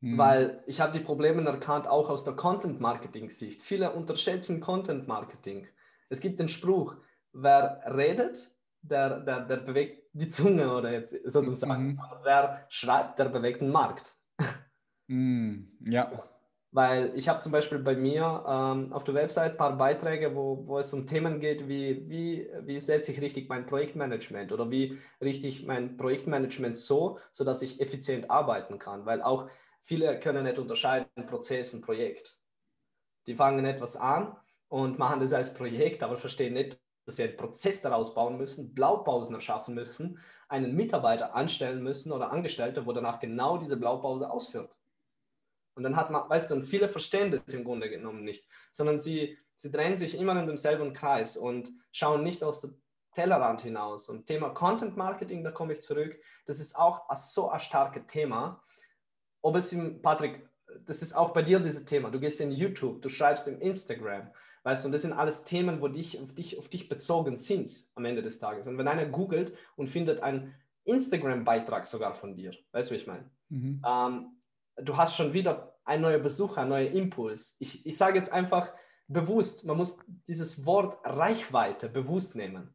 Hm. 0.00 0.18
Weil 0.18 0.62
ich 0.66 0.80
habe 0.80 0.92
die 0.92 1.04
Probleme 1.04 1.44
erkannt, 1.44 1.88
auch 1.88 2.08
aus 2.10 2.24
der 2.24 2.34
Content-Marketing-Sicht. 2.34 3.62
Viele 3.62 3.92
unterschätzen 3.92 4.60
Content-Marketing. 4.60 5.66
Es 6.08 6.20
gibt 6.20 6.38
den 6.38 6.48
Spruch, 6.48 6.96
wer 7.32 7.82
redet, 7.86 8.54
der, 8.82 9.20
der, 9.20 9.40
der 9.40 9.56
bewegt 9.56 10.03
die 10.14 10.28
Zunge 10.28 10.74
oder 10.74 10.92
jetzt 10.92 11.14
sozusagen. 11.30 11.86
Mhm. 11.86 12.00
Wer 12.22 12.64
schreibt, 12.68 13.18
der 13.18 13.26
bewegt 13.26 13.60
den 13.60 13.70
Markt. 13.70 14.14
Mhm. 15.06 15.76
Ja. 15.86 16.06
So. 16.06 16.22
Weil 16.70 17.12
ich 17.14 17.28
habe 17.28 17.40
zum 17.40 17.52
Beispiel 17.52 17.78
bei 17.78 17.94
mir 17.94 18.44
ähm, 18.48 18.92
auf 18.92 19.04
der 19.04 19.14
Website 19.14 19.52
ein 19.52 19.56
paar 19.56 19.76
Beiträge, 19.76 20.34
wo, 20.34 20.66
wo 20.66 20.78
es 20.78 20.92
um 20.92 21.06
Themen 21.06 21.38
geht, 21.38 21.68
wie, 21.68 22.08
wie, 22.08 22.50
wie 22.62 22.78
setze 22.80 23.12
ich 23.12 23.20
richtig 23.20 23.48
mein 23.48 23.66
Projektmanagement 23.66 24.50
oder 24.50 24.70
wie 24.70 24.98
richte 25.20 25.46
ich 25.46 25.66
mein 25.66 25.96
Projektmanagement 25.96 26.76
so, 26.76 27.18
sodass 27.30 27.62
ich 27.62 27.80
effizient 27.80 28.28
arbeiten 28.28 28.78
kann. 28.78 29.06
Weil 29.06 29.22
auch 29.22 29.48
viele 29.82 30.18
können 30.18 30.44
nicht 30.44 30.58
unterscheiden 30.58 31.26
Prozess 31.26 31.74
und 31.74 31.82
Projekt. 31.82 32.40
Die 33.26 33.34
fangen 33.34 33.64
etwas 33.64 33.96
an 33.96 34.36
und 34.68 34.98
machen 34.98 35.20
das 35.20 35.32
als 35.32 35.54
Projekt, 35.54 36.02
aber 36.02 36.16
verstehen 36.16 36.54
nicht, 36.54 36.80
dass 37.04 37.16
sie 37.16 37.24
einen 37.24 37.36
Prozess 37.36 37.80
daraus 37.82 38.14
bauen 38.14 38.36
müssen, 38.36 38.74
Blaupausen 38.74 39.34
erschaffen 39.34 39.74
müssen, 39.74 40.18
einen 40.48 40.74
Mitarbeiter 40.74 41.34
anstellen 41.34 41.82
müssen 41.82 42.12
oder 42.12 42.30
Angestellte, 42.30 42.86
wo 42.86 42.92
danach 42.92 43.20
genau 43.20 43.58
diese 43.58 43.76
Blaupause 43.76 44.30
ausführt. 44.30 44.74
Und 45.74 45.82
dann 45.82 45.96
hat 45.96 46.10
man, 46.10 46.28
weißt 46.28 46.50
du, 46.50 46.54
und 46.54 46.62
viele 46.62 46.88
verstehen 46.88 47.30
das 47.30 47.52
im 47.52 47.64
Grunde 47.64 47.90
genommen 47.90 48.22
nicht, 48.22 48.46
sondern 48.70 48.98
sie, 48.98 49.36
sie 49.56 49.70
drehen 49.70 49.96
sich 49.96 50.16
immer 50.16 50.38
in 50.38 50.46
demselben 50.46 50.92
Kreis 50.92 51.36
und 51.36 51.72
schauen 51.92 52.22
nicht 52.22 52.44
aus 52.44 52.60
dem 52.60 52.80
Tellerrand 53.12 53.62
hinaus. 53.62 54.08
Und 54.08 54.26
Thema 54.26 54.50
Content 54.50 54.96
Marketing, 54.96 55.42
da 55.42 55.50
komme 55.50 55.72
ich 55.72 55.82
zurück, 55.82 56.18
das 56.46 56.60
ist 56.60 56.76
auch 56.76 57.04
so 57.14 57.50
ein 57.50 57.60
starkes 57.60 58.04
Thema. 58.06 58.62
Ob 59.42 59.56
es 59.56 59.72
im, 59.72 60.00
Patrick, 60.00 60.48
das 60.86 61.02
ist 61.02 61.14
auch 61.14 61.32
bei 61.32 61.42
dir 61.42 61.60
dieses 61.60 61.84
Thema. 61.84 62.10
Du 62.10 62.20
gehst 62.20 62.40
in 62.40 62.52
YouTube, 62.52 63.02
du 63.02 63.08
schreibst 63.08 63.48
im 63.48 63.60
Instagram, 63.60 64.30
Weißt 64.64 64.82
du, 64.82 64.88
und 64.88 64.92
das 64.92 65.02
sind 65.02 65.12
alles 65.12 65.44
Themen, 65.44 65.82
wo 65.82 65.88
dich, 65.88 66.18
auf, 66.20 66.32
dich, 66.32 66.58
auf 66.58 66.68
dich 66.68 66.88
bezogen 66.88 67.36
sind 67.36 67.70
am 67.94 68.06
Ende 68.06 68.22
des 68.22 68.38
Tages. 68.38 68.66
Und 68.66 68.78
wenn 68.78 68.88
einer 68.88 69.04
googelt 69.04 69.52
und 69.76 69.88
findet 69.88 70.22
einen 70.22 70.54
Instagram-Beitrag 70.84 71.86
sogar 71.86 72.14
von 72.14 72.34
dir, 72.34 72.52
weißt 72.72 72.90
du, 72.90 72.94
wie 72.94 72.98
ich 72.98 73.06
meine? 73.06 73.30
Mhm. 73.50 73.82
Ähm, 73.86 74.26
du 74.76 74.96
hast 74.96 75.16
schon 75.16 75.34
wieder 75.34 75.76
einen 75.84 76.02
neuen 76.02 76.22
Besucher, 76.22 76.62
einen 76.62 76.70
neuen 76.70 76.94
Impuls. 76.94 77.56
Ich, 77.58 77.84
ich 77.84 77.96
sage 77.98 78.16
jetzt 78.16 78.32
einfach 78.32 78.72
bewusst, 79.06 79.66
man 79.66 79.76
muss 79.76 80.02
dieses 80.26 80.64
Wort 80.64 80.98
Reichweite 81.04 81.90
bewusst 81.90 82.34
nehmen. 82.34 82.72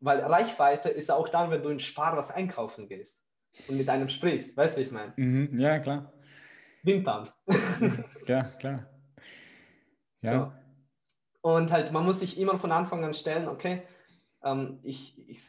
Weil 0.00 0.18
Reichweite 0.20 0.88
ist 0.88 1.10
auch 1.10 1.28
dann, 1.28 1.52
wenn 1.52 1.62
du 1.62 1.68
in 1.68 1.78
Spar 1.78 2.16
was 2.16 2.32
einkaufen 2.32 2.88
gehst 2.88 3.24
und 3.68 3.78
mit 3.78 3.88
einem 3.88 4.08
sprichst. 4.08 4.56
Weißt 4.56 4.76
du, 4.76 4.80
wie 4.80 4.84
ich 4.86 4.92
meine? 4.92 5.12
Mhm. 5.16 5.56
Ja, 5.56 5.78
klar. 5.78 6.12
Wimpern. 6.82 7.28
ja, 8.26 8.42
klar. 8.44 8.90
Ja. 10.20 10.32
So. 10.32 10.67
Und 11.40 11.72
halt, 11.72 11.92
man 11.92 12.04
muss 12.04 12.20
sich 12.20 12.38
immer 12.38 12.58
von 12.58 12.72
Anfang 12.72 13.04
an 13.04 13.14
stellen, 13.14 13.48
okay, 13.48 13.82
ähm, 14.42 14.80
ich, 14.82 15.18
ich, 15.28 15.40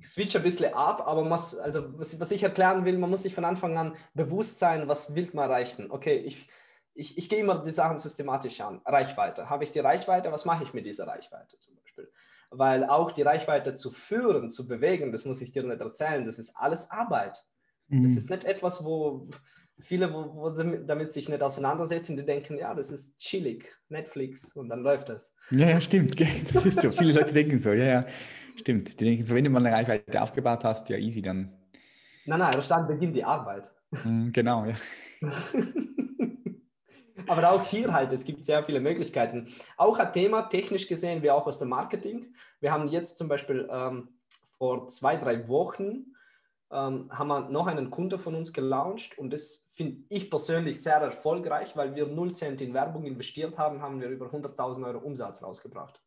ich 0.00 0.08
switch 0.08 0.36
ein 0.36 0.42
bisschen 0.42 0.72
ab, 0.74 1.06
aber 1.06 1.24
muss, 1.24 1.56
also 1.56 1.98
was, 1.98 2.18
was, 2.20 2.30
ich 2.30 2.42
erklären 2.42 2.84
will, 2.84 2.98
man 2.98 3.10
muss 3.10 3.22
sich 3.22 3.34
von 3.34 3.44
Anfang 3.44 3.76
an 3.76 3.96
bewusst 4.14 4.58
sein, 4.58 4.88
was 4.88 5.14
will 5.14 5.28
man 5.32 5.50
erreichen. 5.50 5.90
Okay, 5.90 6.16
ich, 6.18 6.48
ich, 6.94 7.18
ich 7.18 7.28
gehe 7.28 7.40
immer 7.40 7.62
die 7.62 7.72
Sachen 7.72 7.98
systematisch 7.98 8.60
an. 8.60 8.80
Reichweite. 8.84 9.50
Habe 9.50 9.64
ich 9.64 9.72
die 9.72 9.80
Reichweite? 9.80 10.32
Was 10.32 10.44
mache 10.44 10.64
ich 10.64 10.72
mit 10.72 10.86
dieser 10.86 11.06
Reichweite 11.06 11.58
zum 11.58 11.76
Beispiel? 11.76 12.10
Weil 12.50 12.84
auch 12.84 13.12
die 13.12 13.22
Reichweite 13.22 13.74
zu 13.74 13.90
führen, 13.90 14.48
zu 14.48 14.66
bewegen, 14.66 15.12
das 15.12 15.24
muss 15.24 15.40
ich 15.40 15.52
dir 15.52 15.64
nicht 15.64 15.80
erzählen, 15.80 16.24
das 16.24 16.38
ist 16.38 16.56
alles 16.56 16.90
Arbeit. 16.90 17.44
Mhm. 17.88 18.02
Das 18.02 18.12
ist 18.12 18.30
nicht 18.30 18.44
etwas, 18.44 18.84
wo, 18.84 19.28
viele, 19.78 20.12
wo, 20.12 20.34
wo 20.34 20.52
sie 20.52 20.84
damit 20.86 21.12
sich 21.12 21.28
nicht 21.28 21.42
auseinandersetzen, 21.42 22.16
die 22.16 22.24
denken, 22.24 22.58
ja, 22.58 22.74
das 22.74 22.90
ist 22.90 23.18
chillig, 23.18 23.74
Netflix 23.88 24.54
und 24.54 24.68
dann 24.68 24.82
läuft 24.82 25.08
das. 25.08 25.34
Ja, 25.50 25.68
ja, 25.68 25.80
stimmt. 25.80 26.16
Das 26.52 26.66
ist 26.66 26.80
so. 26.80 26.90
Viele 26.90 27.12
Leute 27.12 27.32
denken 27.32 27.60
so, 27.60 27.72
ja, 27.72 27.84
ja, 27.84 28.06
stimmt. 28.56 29.00
Die 29.00 29.04
denken 29.04 29.26
so, 29.26 29.34
wenn 29.34 29.44
du 29.44 29.50
mal 29.50 29.64
eine 29.64 29.76
Reichweite 29.76 30.20
aufgebaut 30.20 30.64
hast, 30.64 30.88
ja, 30.88 30.96
easy, 30.96 31.22
dann. 31.22 31.52
Nein, 32.24 32.40
nein, 32.40 32.54
dann 32.68 32.86
beginnt 32.86 33.14
die 33.14 33.24
Arbeit. 33.24 33.70
Mhm, 34.04 34.32
genau, 34.32 34.64
ja. 34.64 34.74
Aber 37.28 37.50
auch 37.50 37.64
hier 37.64 37.92
halt, 37.92 38.12
es 38.12 38.24
gibt 38.24 38.44
sehr 38.44 38.62
viele 38.62 38.80
Möglichkeiten. 38.80 39.46
Auch 39.76 39.98
ein 39.98 40.12
Thema, 40.12 40.42
technisch 40.42 40.86
gesehen, 40.86 41.22
wie 41.22 41.30
auch 41.30 41.46
aus 41.46 41.58
dem 41.58 41.68
Marketing. 41.68 42.32
Wir 42.60 42.72
haben 42.72 42.86
jetzt 42.88 43.18
zum 43.18 43.28
Beispiel 43.28 43.68
ähm, 43.70 44.08
vor 44.58 44.86
zwei, 44.88 45.16
drei 45.16 45.48
Wochen 45.48 46.15
ähm, 46.70 47.08
haben 47.10 47.28
wir 47.28 47.48
noch 47.48 47.66
einen 47.66 47.90
Kunde 47.90 48.18
von 48.18 48.34
uns 48.34 48.52
gelauncht 48.52 49.18
und 49.18 49.32
das 49.32 49.70
finde 49.74 50.02
ich 50.08 50.30
persönlich 50.30 50.82
sehr 50.82 50.96
erfolgreich, 50.96 51.76
weil 51.76 51.94
wir 51.94 52.06
0 52.06 52.34
Cent 52.34 52.60
in 52.60 52.74
Werbung 52.74 53.04
investiert 53.04 53.56
haben, 53.56 53.82
haben 53.82 54.00
wir 54.00 54.08
über 54.08 54.26
100.000 54.26 54.86
Euro 54.86 54.98
Umsatz 54.98 55.42
rausgebracht. 55.42 56.02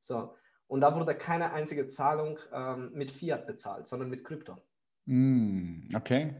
So, 0.00 0.34
und 0.66 0.80
da 0.80 0.94
wurde 0.94 1.14
keine 1.14 1.52
einzige 1.52 1.86
Zahlung 1.86 2.38
ähm, 2.52 2.90
mit 2.92 3.10
Fiat 3.10 3.46
bezahlt, 3.46 3.86
sondern 3.86 4.10
mit 4.10 4.24
Krypto. 4.24 4.56
Mm, 5.04 5.88
okay, 5.94 6.34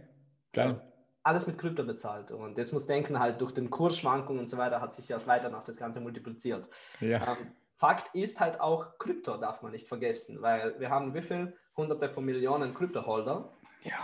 geil. 0.53 0.75
So, 0.75 0.93
alles 1.23 1.47
mit 1.47 1.59
Krypto 1.59 1.85
bezahlt. 1.85 2.33
Und 2.33 2.59
jetzt 2.59 2.73
muss 2.73 2.87
denken, 2.87 3.19
halt 3.19 3.41
durch 3.41 3.53
den 3.53 3.71
Kursschwankungen 3.71 4.41
und 4.41 4.49
so 4.49 4.59
weiter 4.59 4.81
hat 4.81 4.95
sich 4.95 5.09
ja 5.09 5.25
weiter 5.27 5.51
noch 5.51 5.63
das 5.63 5.77
Ganze 5.77 6.01
multipliziert. 6.01 6.69
Ja. 7.01 7.19
Ähm, 7.19 7.53
Fakt 7.79 8.15
ist 8.15 8.41
halt 8.41 8.61
auch, 8.61 8.99
Krypto 8.99 9.37
darf 9.37 9.63
man 9.63 9.73
nicht 9.73 9.87
vergessen, 9.87 10.41
weil 10.41 10.79
wir 10.81 10.91
haben 10.91 11.15
wie 11.15 11.23
viel? 11.23 11.55
Hunderte 11.77 12.09
von 12.09 12.25
Millionen 12.25 12.73
Kryptoholder. 12.75 13.53
Ja, 13.85 13.99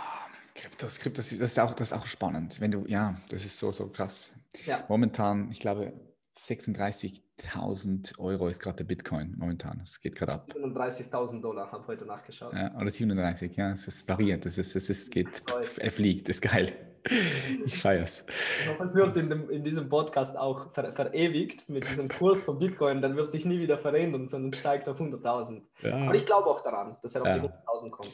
Kryptos, 0.53 0.99
Kryptos, 0.99 1.29
das 1.29 1.39
ist 1.39 1.59
auch, 1.59 1.73
das 1.73 1.91
ist 1.91 1.97
auch 1.97 2.05
spannend. 2.05 2.61
Wenn 2.61 2.71
du, 2.71 2.85
ja, 2.85 3.15
das 3.29 3.43
ist 3.43 3.57
so, 3.57 3.71
so 3.71 3.87
krass. 3.87 4.35
Ja. 4.65 4.85
Momentan, 4.87 5.49
ich 5.51 5.59
glaube, 5.59 5.91
36.000 6.39 8.19
Euro 8.19 8.47
ist 8.47 8.61
gerade 8.61 8.77
der 8.77 8.83
Bitcoin 8.83 9.35
momentan. 9.37 9.79
Es 9.81 9.99
geht 9.99 10.15
gerade 10.15 10.33
ab. 10.33 10.45
37.000 10.53 11.41
Dollar, 11.41 11.71
habe 11.71 11.87
heute 11.87 12.05
nachgeschaut. 12.05 12.53
Ja, 12.53 12.75
oder 12.75 12.91
37, 12.91 13.55
ja, 13.55 13.71
es 13.71 13.87
ist 13.87 14.07
variiert, 14.07 14.45
es, 14.45 14.59
ist, 14.59 14.75
es 14.75 14.89
ist, 14.89 15.09
geht, 15.09 15.41
er 15.79 15.91
fliegt, 15.91 16.29
ist 16.29 16.41
geil. 16.41 16.92
Ich 17.65 17.79
feiere 17.79 18.03
es. 18.03 18.25
Ich 18.61 18.69
hoffe, 18.69 18.83
es 18.83 18.95
wird 18.95 19.17
in, 19.17 19.29
dem, 19.29 19.49
in 19.49 19.63
diesem 19.63 19.89
Podcast 19.89 20.37
auch 20.37 20.73
ver, 20.73 20.91
verewigt 20.91 21.69
mit 21.69 21.87
diesem 21.89 22.07
Kurs 22.07 22.43
von 22.43 22.59
Bitcoin. 22.59 23.01
Dann 23.01 23.15
wird 23.15 23.31
sich 23.31 23.45
nie 23.45 23.59
wieder 23.59 23.77
verändern, 23.77 24.27
sondern 24.27 24.53
steigt 24.53 24.87
auf 24.87 24.99
100.000. 24.99 25.61
Ja. 25.81 25.97
Aber 25.97 26.15
ich 26.15 26.25
glaube 26.25 26.47
auch 26.47 26.61
daran, 26.61 26.97
dass 27.01 27.15
er 27.15 27.21
auf 27.21 27.27
ja. 27.27 27.39
die 27.39 27.47
100.000 27.47 27.89
kommt. 27.89 28.11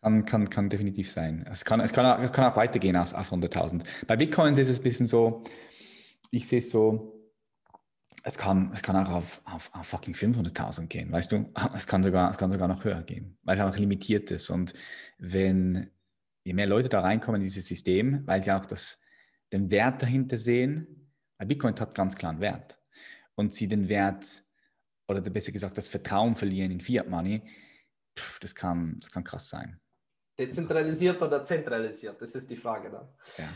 Kann, 0.00 0.24
kann, 0.26 0.50
kann 0.50 0.68
definitiv 0.68 1.10
sein. 1.10 1.46
Es 1.50 1.64
kann, 1.64 1.80
es 1.80 1.92
kann, 1.92 2.04
auch, 2.04 2.32
kann 2.32 2.52
auch 2.52 2.56
weitergehen 2.56 2.96
auf, 2.96 3.14
auf 3.14 3.32
100.000. 3.32 3.82
Bei 4.06 4.16
Bitcoins 4.16 4.58
ist 4.58 4.68
es 4.68 4.80
ein 4.80 4.82
bisschen 4.82 5.06
so, 5.06 5.42
ich 6.30 6.46
sehe 6.46 6.58
es 6.58 6.70
so, 6.70 7.14
es 8.22 8.38
kann, 8.38 8.70
es 8.72 8.82
kann 8.82 8.96
auch 8.96 9.10
auf, 9.10 9.42
auf, 9.44 9.70
auf 9.74 9.86
fucking 9.86 10.14
500.000 10.14 10.86
gehen, 10.88 11.12
weißt 11.12 11.32
du? 11.32 11.50
Es 11.76 11.86
kann, 11.86 12.02
sogar, 12.02 12.30
es 12.30 12.38
kann 12.38 12.50
sogar 12.50 12.68
noch 12.68 12.84
höher 12.84 13.02
gehen, 13.02 13.36
weil 13.42 13.56
es 13.56 13.62
auch 13.62 13.76
limitiert 13.76 14.30
ist. 14.30 14.48
Und 14.50 14.72
wenn, 15.18 15.90
je 16.44 16.54
mehr 16.54 16.66
Leute 16.66 16.88
da 16.88 17.00
reinkommen 17.00 17.40
in 17.40 17.44
dieses 17.44 17.66
System, 17.66 18.26
weil 18.26 18.42
sie 18.42 18.52
auch 18.52 18.66
das, 18.66 19.00
den 19.52 19.70
Wert 19.70 20.02
dahinter 20.02 20.36
sehen, 20.36 21.10
weil 21.38 21.48
Bitcoin 21.48 21.74
hat 21.80 21.94
ganz 21.94 22.14
klaren 22.14 22.40
Wert. 22.40 22.78
Und 23.34 23.52
sie 23.52 23.66
den 23.66 23.88
Wert, 23.88 24.44
oder 25.08 25.20
besser 25.22 25.50
gesagt, 25.50 25.76
das 25.76 25.88
Vertrauen 25.88 26.36
verlieren 26.36 26.70
in 26.70 26.80
Fiat 26.80 27.08
Money, 27.08 27.42
pff, 28.16 28.38
das, 28.40 28.54
kann, 28.54 28.96
das 29.00 29.10
kann 29.10 29.24
krass 29.24 29.48
sein. 29.48 29.80
Dezentralisiert 30.38 31.20
oder 31.22 31.42
zentralisiert, 31.42 32.20
das 32.20 32.34
ist 32.34 32.50
die 32.50 32.56
Frage 32.56 32.90
dann. 32.90 33.08
Ja, 33.38 33.48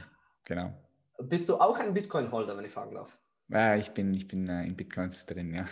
genau. 0.45 0.73
Bist 1.21 1.49
du 1.49 1.57
auch 1.57 1.79
ein 1.79 1.93
Bitcoin-Holder, 1.93 2.57
wenn 2.57 2.65
ich 2.65 2.73
fragen 2.73 2.95
darf? 2.95 3.19
Ja, 3.49 3.77
ich 3.77 3.91
bin, 3.91 4.15
ich 4.15 4.29
bin 4.29 4.49
äh, 4.49 4.65
in 4.65 4.77
Bitcoins 4.77 5.27
drin, 5.27 5.53
ja. 5.53 5.67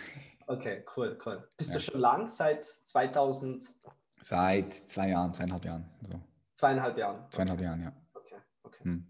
Okay, 0.47 0.83
cool, 0.95 1.17
cool. 1.25 1.47
Bist 1.57 1.71
ja. 1.71 1.77
du 1.77 1.83
schon 1.83 1.99
lang 1.99 2.27
seit 2.27 2.65
2000? 2.65 3.75
Seit 4.21 4.73
zwei 4.73 5.09
Jahren, 5.09 5.33
zweieinhalb 5.33 5.65
Jahren. 5.65 5.89
So. 6.01 6.19
Zweieinhalb 6.57 6.97
Jahren. 6.97 7.29
Zweieinhalb 7.29 7.59
okay. 7.59 7.67
Jahren, 7.67 7.81
ja. 7.83 7.93
Okay, 8.15 8.35
okay. 8.63 8.83
Hm. 8.83 9.07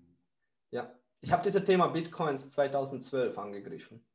Ja, 0.70 0.92
ich 1.22 1.32
habe 1.32 1.44
dieses 1.44 1.64
Thema 1.64 1.88
Bitcoins 1.88 2.50
2012 2.50 3.38
angegriffen. 3.38 4.06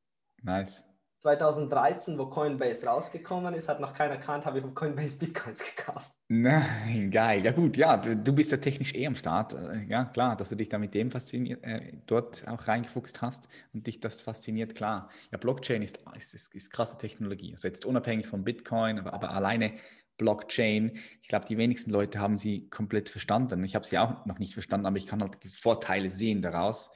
Nice. 0.42 0.84
2013, 1.16 2.18
wo 2.18 2.26
Coinbase 2.26 2.84
rausgekommen 2.84 3.54
ist, 3.54 3.68
hat 3.68 3.80
noch 3.80 3.94
keiner 3.94 4.16
erkannt, 4.16 4.44
habe 4.44 4.58
ich 4.58 4.64
auf 4.64 4.74
Coinbase 4.74 5.18
Bitcoins 5.18 5.62
gekauft. 5.76 6.12
Nein, 6.28 7.10
geil. 7.10 7.42
Ja 7.42 7.52
gut, 7.52 7.78
ja, 7.78 7.96
du, 7.96 8.34
bist 8.34 8.52
ja 8.52 8.58
technisch 8.58 8.94
eh 8.94 9.06
am 9.06 9.14
Start. 9.14 9.54
Äh, 9.54 9.84
ja, 9.88 10.04
klar, 10.04 10.36
dass 10.36 10.50
du 10.50 10.56
dich 10.56 10.68
da 10.68 10.78
mit 10.78 10.92
dem 10.92 11.10
fasziniert, 11.10 11.64
äh, 11.64 11.92
dort 12.06 12.46
auch 12.48 12.68
reingefuchst 12.68 13.22
hast 13.22 13.48
und 13.72 13.86
dich 13.86 14.00
das 14.00 14.20
fasziniert, 14.20 14.74
klar. 14.74 15.08
Ja, 15.30 15.38
Blockchain 15.38 15.80
ist, 15.80 16.00
ist, 16.16 16.34
ist, 16.34 16.54
ist 16.54 16.70
krasse 16.70 16.98
Technologie. 16.98 17.52
Also 17.52 17.68
jetzt 17.68 17.86
unabhängig 17.86 18.26
von 18.26 18.44
Bitcoin, 18.44 18.98
aber, 18.98 19.14
aber 19.14 19.30
alleine 19.30 19.72
Blockchain. 20.18 20.98
Ich 21.20 21.28
glaube, 21.28 21.46
die 21.46 21.56
wenigsten 21.58 21.90
Leute 21.90 22.20
haben 22.20 22.38
sie 22.38 22.68
komplett 22.68 23.08
verstanden. 23.08 23.64
Ich 23.64 23.74
habe 23.74 23.86
sie 23.86 23.98
auch 23.98 24.24
noch 24.26 24.38
nicht 24.38 24.54
verstanden, 24.54 24.86
aber 24.86 24.96
ich 24.96 25.06
kann 25.06 25.20
halt 25.20 25.42
die 25.42 25.48
Vorteile 25.48 26.10
sehen 26.10 26.42
daraus. 26.42 26.92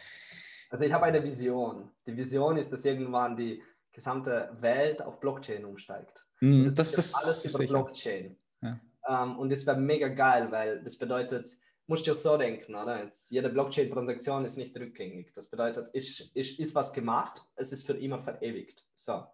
Also 0.71 0.85
ich 0.85 0.93
habe 0.93 1.07
eine 1.07 1.23
Vision. 1.23 1.91
Die 2.07 2.17
Vision 2.17 2.57
ist, 2.57 2.73
dass 2.73 2.85
irgendwann 2.85 3.37
die 3.37 3.63
gesamte 3.93 4.51
Welt 4.61 5.03
auf 5.03 5.21
Blockchain 5.21 5.65
umsteigt. 5.65 6.27
Mm, 6.41 6.65
das, 6.65 6.75
das, 6.75 6.93
das, 6.93 7.15
alles 7.15 7.45
über 7.45 7.59
sicher. 7.59 7.73
Blockchain. 7.73 8.37
Ja. 8.63 8.81
Um, 9.09 9.39
und 9.39 9.53
das 9.53 9.67
wäre 9.67 9.79
mega 9.79 10.09
geil, 10.09 10.49
weil 10.51 10.83
das 10.83 10.99
bedeutet, 10.99 11.57
musst 11.87 12.07
du 12.07 12.15
so 12.15 12.37
denken, 12.37 12.75
oder? 12.75 13.03
Jetzt, 13.03 13.31
jede 13.31 13.49
Blockchain-Transaktion 13.49 14.45
ist 14.45 14.57
nicht 14.57 14.77
rückgängig. 14.77 15.33
Das 15.33 15.49
bedeutet, 15.49 15.89
ist, 15.89 16.21
ist, 16.35 16.59
ist 16.59 16.75
was 16.75 16.93
gemacht, 16.93 17.43
es 17.55 17.73
ist 17.73 17.87
für 17.87 17.95
immer 17.95 18.21
verewigt. 18.21 18.85
So. 18.95 19.25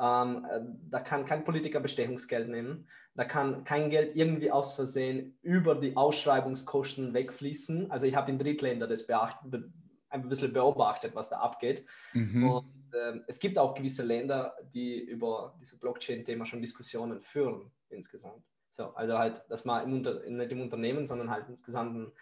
Um, 0.00 0.46
da 0.90 1.00
kann 1.00 1.24
kein 1.24 1.42
Politiker 1.42 1.80
Bestechungsgeld 1.80 2.48
nehmen. 2.48 2.86
Da 3.16 3.24
kann 3.24 3.64
kein 3.64 3.90
Geld 3.90 4.14
irgendwie 4.14 4.52
aus 4.52 4.72
Versehen 4.72 5.36
über 5.42 5.74
die 5.74 5.96
Ausschreibungskosten 5.96 7.14
wegfließen. 7.14 7.90
Also 7.90 8.06
ich 8.06 8.14
habe 8.14 8.30
in 8.30 8.38
Drittländern 8.38 8.88
das 8.88 9.08
beachtet, 9.08 9.64
ein 10.10 10.28
bisschen 10.28 10.52
beobachtet, 10.52 11.16
was 11.16 11.28
da 11.30 11.38
abgeht. 11.38 11.84
Mhm. 12.12 12.48
Und 12.48 12.94
äh, 12.94 13.18
es 13.26 13.40
gibt 13.40 13.58
auch 13.58 13.74
gewisse 13.74 14.04
Länder, 14.04 14.54
die 14.72 15.00
über 15.00 15.56
dieses 15.60 15.80
Blockchain-Thema 15.80 16.44
schon 16.46 16.60
Diskussionen 16.60 17.20
führen 17.20 17.72
insgesamt. 17.88 18.44
So, 18.70 18.94
also 18.94 19.18
halt, 19.18 19.42
dass 19.48 19.64
man 19.64 19.82
im 19.82 19.94
Unter 19.94 20.20
nicht 20.20 20.52
im 20.52 20.60
Unternehmen, 20.60 21.06
sondern 21.06 21.28
halt 21.28 21.48
insgesamt 21.48 22.12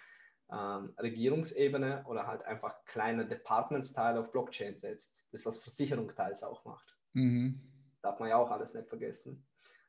ähm, 0.50 0.94
Regierungsebene 0.98 2.04
oder 2.06 2.26
halt 2.26 2.44
einfach 2.46 2.84
kleine 2.86 3.26
Departments-Teile 3.26 4.20
auf 4.20 4.32
Blockchain 4.32 4.78
setzt. 4.78 5.26
Das, 5.30 5.44
was 5.44 5.58
Versicherung 5.58 6.14
teils 6.14 6.42
auch 6.42 6.64
macht. 6.64 6.95
Mhm. 7.16 7.58
Darf 8.02 8.20
man 8.20 8.28
ja 8.28 8.36
auch 8.36 8.50
alles 8.50 8.74
nicht 8.74 8.88
vergessen. 8.88 9.44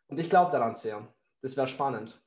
Und 0.08 0.20
ich 0.20 0.30
glaube 0.30 0.52
daran 0.52 0.76
sehr. 0.76 1.06
Das 1.42 1.58
wäre 1.58 1.68
spannend. 1.68 2.22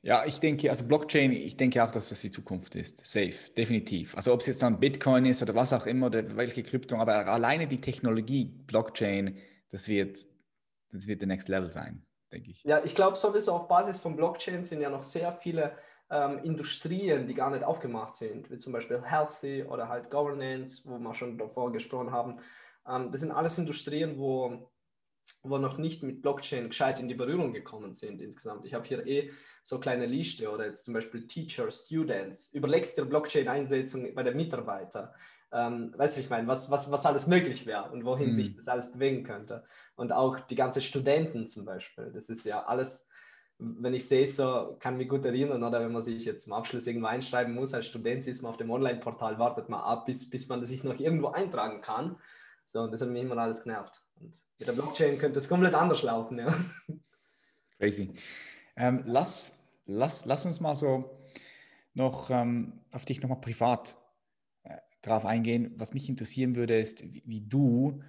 Ja, 0.00 0.24
ich 0.24 0.40
denke, 0.40 0.68
also 0.70 0.86
Blockchain, 0.86 1.32
ich 1.32 1.56
denke 1.56 1.82
auch, 1.82 1.92
dass 1.92 2.08
das 2.08 2.20
die 2.20 2.30
Zukunft 2.30 2.74
ist. 2.74 3.06
Safe, 3.06 3.52
definitiv. 3.56 4.16
Also 4.16 4.32
ob 4.32 4.40
es 4.40 4.46
jetzt 4.46 4.62
dann 4.62 4.80
Bitcoin 4.80 5.26
ist 5.26 5.42
oder 5.42 5.54
was 5.54 5.72
auch 5.72 5.86
immer 5.86 6.06
oder 6.06 6.36
welche 6.36 6.62
Krypto, 6.62 6.96
aber 6.96 7.26
alleine 7.26 7.66
die 7.66 7.80
Technologie 7.80 8.44
Blockchain, 8.44 9.38
das 9.70 9.88
wird, 9.88 10.18
das 10.90 11.06
wird 11.06 11.20
der 11.20 11.28
Next 11.28 11.48
Level 11.48 11.70
sein, 11.70 12.04
denke 12.32 12.50
ich. 12.50 12.62
Ja, 12.64 12.82
ich 12.84 12.94
glaube 12.94 13.16
sowieso 13.16 13.52
auf 13.52 13.68
Basis 13.68 13.98
von 13.98 14.16
Blockchain 14.16 14.64
sind 14.64 14.80
ja 14.80 14.90
noch 14.90 15.02
sehr 15.02 15.32
viele 15.32 15.76
ähm, 16.10 16.38
Industrien, 16.38 17.26
die 17.26 17.34
gar 17.34 17.50
nicht 17.50 17.64
aufgemacht 17.64 18.14
sind, 18.14 18.50
wie 18.50 18.58
zum 18.58 18.72
Beispiel 18.72 19.02
Healthy 19.02 19.64
oder 19.64 19.88
halt 19.88 20.10
Governance, 20.10 20.82
wo 20.86 20.98
wir 20.98 21.14
schon 21.14 21.38
davor 21.38 21.72
gesprochen 21.72 22.10
haben. 22.10 22.40
Ähm, 22.88 23.10
das 23.10 23.20
sind 23.20 23.32
alles 23.32 23.58
Industrien, 23.58 24.18
wo 24.18 24.70
wo 25.42 25.58
noch 25.58 25.78
nicht 25.78 26.02
mit 26.02 26.22
Blockchain 26.22 26.68
gescheit 26.68 27.00
in 27.00 27.08
die 27.08 27.14
Berührung 27.14 27.52
gekommen 27.52 27.94
sind 27.94 28.20
insgesamt. 28.20 28.66
Ich 28.66 28.74
habe 28.74 28.86
hier 28.86 29.06
eh 29.06 29.30
so 29.62 29.80
kleine 29.80 30.06
Liste 30.06 30.50
oder 30.50 30.66
jetzt 30.66 30.84
zum 30.84 30.94
Beispiel 30.94 31.26
Teacher, 31.26 31.70
Students. 31.70 32.52
Überlegst 32.52 32.98
dir 32.98 33.04
Blockchain-Einsetzung 33.06 34.14
bei 34.14 34.22
den 34.22 34.36
Mitarbeitern. 34.36 35.08
Ähm, 35.52 35.94
weißt 35.96 36.16
du, 36.16 36.20
ich 36.20 36.30
meine, 36.30 36.46
was, 36.48 36.70
was, 36.70 36.90
was 36.90 37.06
alles 37.06 37.26
möglich 37.26 37.64
wäre 37.64 37.90
und 37.90 38.04
wohin 38.04 38.30
mhm. 38.30 38.34
sich 38.34 38.54
das 38.54 38.68
alles 38.68 38.92
bewegen 38.92 39.24
könnte. 39.24 39.64
Und 39.94 40.12
auch 40.12 40.40
die 40.40 40.56
ganzen 40.56 40.82
Studenten 40.82 41.46
zum 41.46 41.64
Beispiel. 41.64 42.10
Das 42.12 42.28
ist 42.28 42.44
ja 42.44 42.64
alles, 42.64 43.08
wenn 43.58 43.94
ich 43.94 44.06
sehe, 44.06 44.26
so 44.26 44.76
kann 44.80 44.96
mich 44.96 45.08
gut 45.08 45.24
erinnern, 45.24 45.62
oder 45.62 45.80
wenn 45.80 45.92
man 45.92 46.02
sich 46.02 46.24
jetzt 46.24 46.44
zum 46.44 46.52
Abschluss 46.52 46.86
irgendwo 46.86 47.06
einschreiben 47.06 47.54
muss, 47.54 47.72
als 47.72 47.86
Student 47.86 48.26
ist 48.26 48.42
man 48.42 48.50
auf 48.50 48.56
dem 48.56 48.70
Online-Portal, 48.70 49.38
wartet 49.38 49.68
man 49.68 49.80
ab, 49.80 50.06
bis, 50.06 50.28
bis 50.28 50.48
man 50.48 50.64
sich 50.64 50.84
noch 50.84 50.98
irgendwo 50.98 51.28
eintragen 51.28 51.80
kann. 51.80 52.16
So, 52.66 52.80
und 52.80 52.92
das 52.92 53.00
hat 53.00 53.08
mich 53.08 53.22
immer 53.22 53.38
alles 53.38 53.62
genervt. 53.62 54.04
Und 54.20 54.42
mit 54.58 54.68
der 54.68 54.72
Blockchain 54.72 55.18
könnte 55.18 55.38
es 55.38 55.48
komplett 55.48 55.74
anders 55.74 56.02
laufen, 56.02 56.38
ja. 56.38 56.54
Crazy. 57.78 58.12
Ähm, 58.76 59.02
lass, 59.06 59.80
lass, 59.86 60.24
lass 60.24 60.46
uns 60.46 60.60
mal 60.60 60.74
so 60.74 61.20
noch 61.94 62.30
ähm, 62.30 62.80
auf 62.90 63.04
dich 63.04 63.20
nochmal 63.20 63.40
privat 63.40 63.96
äh, 64.64 64.76
drauf 65.02 65.24
eingehen. 65.24 65.72
Was 65.76 65.94
mich 65.94 66.08
interessieren 66.08 66.56
würde, 66.56 66.78
ist, 66.78 67.02
wie, 67.12 67.22
wie, 67.24 67.40
du 67.40 68.02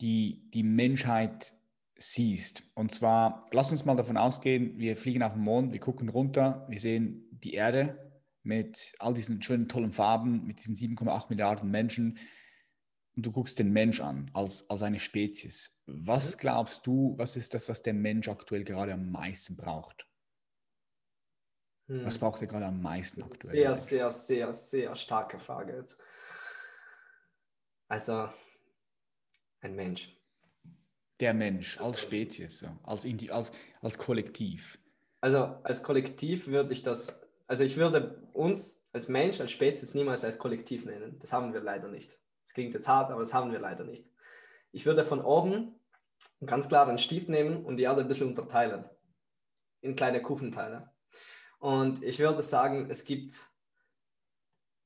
die, 0.00 0.48
die 0.52 0.62
Menschheit 0.62 1.54
siehst. 1.96 2.62
Und 2.74 2.94
zwar, 2.94 3.46
lass 3.50 3.72
uns 3.72 3.84
mal 3.84 3.96
davon 3.96 4.16
ausgehen, 4.16 4.78
wir 4.78 4.96
fliegen 4.96 5.22
auf 5.22 5.32
den 5.32 5.42
Mond, 5.42 5.72
wir 5.72 5.80
gucken 5.80 6.08
runter, 6.08 6.64
wir 6.68 6.78
sehen 6.78 7.28
die 7.32 7.54
Erde 7.54 7.98
mit 8.44 8.94
all 9.00 9.14
diesen 9.14 9.42
schönen, 9.42 9.68
tollen 9.68 9.92
Farben, 9.92 10.46
mit 10.46 10.60
diesen 10.60 10.76
7,8 10.76 11.26
Milliarden 11.28 11.70
Menschen 11.70 12.18
und 13.18 13.26
du 13.26 13.32
guckst 13.32 13.58
den 13.58 13.72
Mensch 13.72 14.00
an 14.00 14.30
als, 14.32 14.70
als 14.70 14.80
eine 14.82 15.00
Spezies. 15.00 15.82
Was 15.86 16.36
mhm. 16.36 16.40
glaubst 16.40 16.86
du, 16.86 17.14
was 17.18 17.36
ist 17.36 17.52
das, 17.52 17.68
was 17.68 17.82
der 17.82 17.92
Mensch 17.92 18.28
aktuell 18.28 18.62
gerade 18.62 18.92
am 18.92 19.10
meisten 19.10 19.56
braucht? 19.56 20.08
Hm. 21.88 22.04
Was 22.04 22.16
braucht 22.16 22.40
er 22.42 22.46
gerade 22.46 22.66
am 22.66 22.80
meisten 22.80 23.20
aktuell? 23.24 23.52
Sehr, 23.52 23.74
sehr, 23.74 24.12
sehr, 24.12 24.52
sehr 24.52 24.94
starke 24.94 25.40
Frage 25.40 25.78
jetzt. 25.78 25.98
Also, 27.88 28.28
ein 29.62 29.74
Mensch. 29.74 30.16
Der 31.18 31.34
Mensch 31.34 31.76
als 31.80 32.00
Spezies, 32.00 32.60
so, 32.60 32.68
als, 32.84 33.04
als, 33.30 33.50
als 33.80 33.98
Kollektiv. 33.98 34.78
Also 35.20 35.38
als 35.64 35.82
Kollektiv 35.82 36.46
würde 36.46 36.72
ich 36.72 36.84
das, 36.84 37.28
also 37.48 37.64
ich 37.64 37.76
würde 37.76 38.28
uns 38.32 38.80
als 38.92 39.08
Mensch, 39.08 39.40
als 39.40 39.50
Spezies 39.50 39.94
niemals 39.94 40.24
als 40.24 40.38
Kollektiv 40.38 40.84
nennen. 40.84 41.18
Das 41.18 41.32
haben 41.32 41.52
wir 41.52 41.60
leider 41.60 41.88
nicht. 41.88 42.16
Das 42.48 42.54
klingt 42.54 42.72
jetzt 42.72 42.88
hart, 42.88 43.10
aber 43.10 43.20
das 43.20 43.34
haben 43.34 43.52
wir 43.52 43.58
leider 43.58 43.84
nicht. 43.84 44.08
Ich 44.72 44.86
würde 44.86 45.04
von 45.04 45.20
oben 45.20 45.78
ganz 46.46 46.66
klar 46.66 46.88
einen 46.88 46.98
Stift 46.98 47.28
nehmen 47.28 47.66
und 47.66 47.76
die 47.76 47.82
Erde 47.82 48.00
ein 48.00 48.08
bisschen 48.08 48.28
unterteilen 48.28 48.88
in 49.82 49.96
kleine 49.96 50.22
Kuchenteile. 50.22 50.90
Und 51.58 52.02
ich 52.02 52.18
würde 52.20 52.42
sagen, 52.42 52.88
es 52.88 53.04
gibt, 53.04 53.38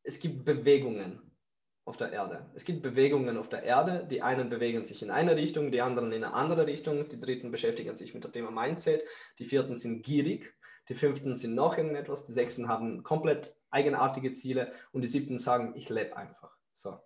es 0.03 0.19
gibt 0.19 0.45
Bewegungen 0.45 1.37
auf 1.85 1.97
der 1.97 2.11
Erde. 2.11 2.51
Es 2.57 2.65
gibt 2.65 2.83
Bewegungen 2.83 3.37
auf 3.37 3.49
der 3.49 3.63
Erde. 3.63 4.09
Die 4.11 4.23
einen 4.23 4.51
bewegen 4.51 4.85
sich 4.85 5.01
in 5.01 5.13
eine 5.13 5.37
Richtung, 5.37 5.71
die 5.71 5.83
anderen 5.83 6.11
in 6.11 6.25
eine 6.25 6.35
andere 6.35 6.67
Richtung. 6.67 7.09
Die 7.11 7.21
dritten 7.21 7.53
beschäftigen 7.53 7.97
sich 7.97 8.13
mit 8.13 8.25
dem 8.25 8.33
Thema 8.33 8.51
Mindset. 8.51 9.05
Die 9.39 9.45
vierten 9.45 9.77
sind 9.77 10.03
gierig. 10.03 10.53
Die 10.89 10.97
fünften 10.97 11.37
sind 11.37 11.55
noch 11.55 11.79
irgendetwas. 11.79 12.25
Die 12.25 12.33
sechsten 12.33 12.67
haben 12.67 13.05
komplett 13.05 13.55
eigenartige 13.71 14.33
Ziele. 14.33 14.73
Und 14.91 15.03
die 15.03 15.09
siebten 15.09 15.39
sagen, 15.39 15.77
ich 15.77 15.89
lebe 15.91 16.17
einfach. 16.17 16.57
So 16.75 16.99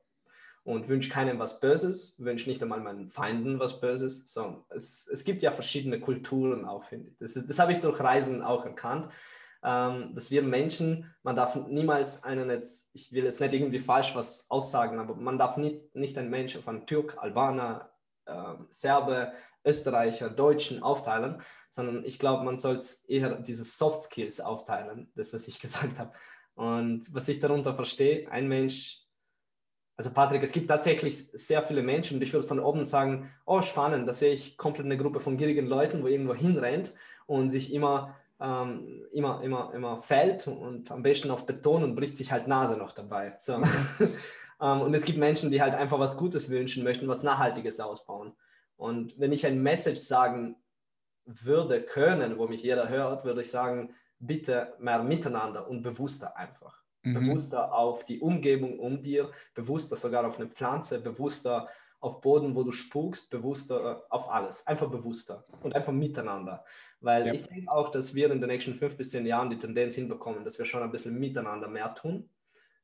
und 0.66 0.88
wünsche 0.88 1.10
keinem 1.10 1.38
was 1.38 1.60
Böses, 1.60 2.16
wünsche 2.18 2.48
nicht 2.50 2.60
einmal 2.60 2.80
meinen 2.80 3.06
Feinden 3.06 3.60
was 3.60 3.80
Böses. 3.80 4.24
So, 4.26 4.64
es, 4.68 5.06
es 5.06 5.22
gibt 5.22 5.42
ja 5.42 5.52
verschiedene 5.52 6.00
Kulturen 6.00 6.64
auch, 6.64 6.82
finde 6.82 7.08
ich. 7.08 7.16
Das, 7.18 7.34
das 7.34 7.58
habe 7.60 7.70
ich 7.70 7.78
durch 7.78 8.00
Reisen 8.00 8.42
auch 8.42 8.64
erkannt, 8.64 9.08
ähm, 9.62 10.12
dass 10.12 10.32
wir 10.32 10.42
Menschen, 10.42 11.14
man 11.22 11.36
darf 11.36 11.54
niemals 11.54 12.24
einen 12.24 12.50
jetzt, 12.50 12.90
ich 12.94 13.12
will 13.12 13.22
jetzt 13.22 13.40
nicht 13.40 13.54
irgendwie 13.54 13.78
falsch 13.78 14.16
was 14.16 14.50
aussagen, 14.50 14.98
aber 14.98 15.14
man 15.14 15.38
darf 15.38 15.56
nicht, 15.56 15.94
nicht 15.94 16.18
einen 16.18 16.30
Menschen 16.30 16.64
von 16.64 16.84
Türk, 16.84 17.16
Albaner, 17.16 17.92
äh, 18.24 18.54
Serbe, 18.68 19.34
Österreicher, 19.64 20.30
Deutschen 20.30 20.82
aufteilen, 20.82 21.42
sondern 21.70 22.04
ich 22.04 22.18
glaube, 22.18 22.42
man 22.42 22.58
soll 22.58 22.80
eher 23.06 23.36
diese 23.36 23.62
Soft 23.62 24.02
Skills 24.02 24.40
aufteilen, 24.40 25.12
das, 25.14 25.32
was 25.32 25.46
ich 25.46 25.60
gesagt 25.60 26.00
habe. 26.00 26.10
Und 26.56 27.14
was 27.14 27.28
ich 27.28 27.38
darunter 27.38 27.76
verstehe, 27.76 28.28
ein 28.32 28.48
Mensch 28.48 29.05
also 29.96 30.10
Patrick, 30.10 30.42
es 30.42 30.52
gibt 30.52 30.68
tatsächlich 30.68 31.16
sehr 31.16 31.62
viele 31.62 31.82
Menschen 31.82 32.16
und 32.16 32.22
ich 32.22 32.32
würde 32.32 32.46
von 32.46 32.60
oben 32.60 32.84
sagen, 32.84 33.30
oh 33.46 33.62
spannend, 33.62 34.06
da 34.06 34.12
sehe 34.12 34.32
ich 34.32 34.58
komplett 34.58 34.84
eine 34.84 34.98
Gruppe 34.98 35.20
von 35.20 35.38
gierigen 35.38 35.66
Leuten, 35.66 36.02
wo 36.02 36.06
irgendwo 36.06 36.34
hinrennt 36.34 36.94
und 37.26 37.48
sich 37.48 37.72
immer, 37.72 38.14
ähm, 38.38 39.06
immer, 39.12 39.42
immer, 39.42 39.72
immer 39.74 40.00
fällt 40.00 40.48
und 40.48 40.90
am 40.92 41.02
besten 41.02 41.30
auf 41.30 41.46
Beton 41.46 41.82
und 41.82 41.94
bricht 41.94 42.18
sich 42.18 42.30
halt 42.30 42.46
Nase 42.46 42.76
noch 42.76 42.92
dabei. 42.92 43.34
So. 43.38 43.54
ähm, 44.60 44.80
und 44.82 44.94
es 44.94 45.04
gibt 45.04 45.18
Menschen, 45.18 45.50
die 45.50 45.62
halt 45.62 45.74
einfach 45.74 45.98
was 45.98 46.18
Gutes 46.18 46.50
wünschen 46.50 46.84
möchten, 46.84 47.08
was 47.08 47.22
Nachhaltiges 47.22 47.80
ausbauen. 47.80 48.34
Und 48.76 49.18
wenn 49.18 49.32
ich 49.32 49.46
ein 49.46 49.62
Message 49.62 50.00
sagen 50.00 50.56
würde 51.24 51.82
können, 51.82 52.38
wo 52.38 52.46
mich 52.46 52.62
jeder 52.62 52.90
hört, 52.90 53.24
würde 53.24 53.40
ich 53.40 53.50
sagen, 53.50 53.94
bitte 54.18 54.74
mehr 54.78 55.02
miteinander 55.02 55.68
und 55.68 55.82
bewusster 55.82 56.36
einfach. 56.36 56.85
Mhm. 57.06 57.14
bewusster 57.14 57.72
auf 57.72 58.04
die 58.04 58.20
Umgebung 58.20 58.78
um 58.78 59.02
dir, 59.02 59.30
bewusster 59.54 59.96
sogar 59.96 60.26
auf 60.26 60.38
eine 60.38 60.48
Pflanze, 60.48 61.00
bewusster 61.00 61.68
auf 62.00 62.20
Boden, 62.20 62.54
wo 62.54 62.62
du 62.62 62.72
spukst, 62.72 63.30
bewusster 63.30 64.04
auf 64.10 64.30
alles, 64.30 64.66
einfach 64.66 64.88
bewusster 64.88 65.44
und 65.62 65.74
einfach 65.74 65.92
miteinander. 65.92 66.64
Weil 67.00 67.26
ja. 67.26 67.32
ich 67.32 67.46
denke 67.46 67.70
auch, 67.70 67.90
dass 67.90 68.14
wir 68.14 68.30
in 68.30 68.40
den 68.40 68.48
nächsten 68.48 68.74
fünf 68.74 68.96
bis 68.96 69.10
zehn 69.10 69.26
Jahren 69.26 69.50
die 69.50 69.58
Tendenz 69.58 69.94
hinbekommen, 69.94 70.44
dass 70.44 70.58
wir 70.58 70.64
schon 70.64 70.82
ein 70.82 70.90
bisschen 70.90 71.18
miteinander 71.18 71.68
mehr 71.68 71.94
tun. 71.94 72.28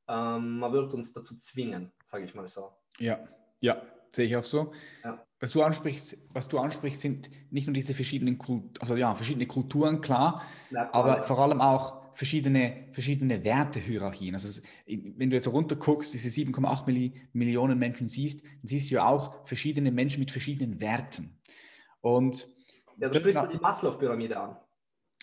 Ähm, 0.09 0.59
man 0.59 0.73
wird 0.73 0.93
uns 0.95 1.13
dazu 1.13 1.37
zwingen, 1.37 1.93
sage 2.05 2.25
ich 2.25 2.35
mal 2.35 2.49
so. 2.49 2.73
Ja, 2.99 3.21
ja, 3.61 3.83
sehe 4.11 4.27
ich 4.27 4.37
auch 4.37 4.45
so. 4.45 4.73
Ja. 5.05 5.25
Was 5.41 5.53
du 5.53 5.63
ansprichst, 5.63 6.19
was 6.33 6.49
du 6.49 6.59
ansprichst, 6.59 7.01
sind 7.01 7.31
nicht 7.51 7.67
nur 7.67 7.75
diese 7.75 7.95
verschiedenen 7.95 8.39
Kult 8.39 8.81
also 8.81 8.97
ja, 8.97 9.15
verschiedene 9.15 9.47
Kulturen, 9.47 10.01
klar, 10.01 10.43
ja, 10.71 10.89
aber 10.93 11.23
vor 11.23 11.39
allem 11.39 11.61
auch 11.61 12.02
verschiedene, 12.15 12.89
verschiedene 12.93 13.45
Wertehierarchien. 13.45 14.35
Also 14.35 14.49
es, 14.49 14.63
wenn 14.87 15.31
du 15.31 15.37
jetzt 15.37 15.49
runterguckst, 15.49 16.13
diese 16.15 16.29
7,8 16.29 17.13
Millionen 17.33 17.79
Menschen 17.79 18.09
siehst, 18.09 18.45
dann 18.45 18.67
siehst 18.67 18.91
du 18.91 18.97
ja 18.97 19.07
auch 19.07 19.47
verschiedene 19.47 19.91
Menschen 19.91 20.21
mit 20.21 20.31
verschiedenen 20.31 20.81
Werten. 20.81 21.39
Und 22.01 22.49
ja, 22.99 23.09
du 23.09 23.19
sprichst 23.19 23.43
die 23.53 23.59
Maslow-Pyramide 23.59 24.39
an. 24.39 24.57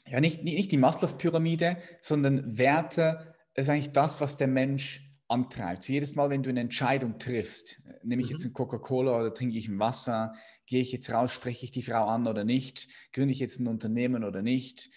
Ja, 0.07 0.19
nicht, 0.19 0.43
nicht 0.43 0.71
die 0.71 0.77
Maslow-Pyramide, 0.77 1.77
sondern 2.01 2.57
Werte 2.57 3.35
ist 3.53 3.69
eigentlich 3.69 3.91
das, 3.91 4.21
was 4.21 4.37
der 4.37 4.47
Mensch 4.47 5.05
antreibt. 5.27 5.83
So 5.83 5.93
jedes 5.93 6.15
Mal, 6.15 6.29
wenn 6.29 6.43
du 6.43 6.49
eine 6.49 6.61
Entscheidung 6.61 7.19
triffst, 7.19 7.81
nehme 8.03 8.21
ich 8.21 8.29
mhm. 8.29 8.33
jetzt 8.33 8.45
ein 8.45 8.53
Coca-Cola 8.53 9.19
oder 9.19 9.33
trinke 9.33 9.57
ich 9.57 9.67
ein 9.67 9.79
Wasser, 9.79 10.33
gehe 10.65 10.81
ich 10.81 10.91
jetzt 10.91 11.11
raus, 11.11 11.31
spreche 11.31 11.65
ich 11.65 11.71
die 11.71 11.83
Frau 11.83 12.07
an 12.07 12.27
oder 12.27 12.43
nicht, 12.43 12.87
gründe 13.13 13.31
ich 13.31 13.39
jetzt 13.39 13.59
ein 13.59 13.67
Unternehmen 13.67 14.23
oder 14.23 14.41
nicht, 14.41 14.89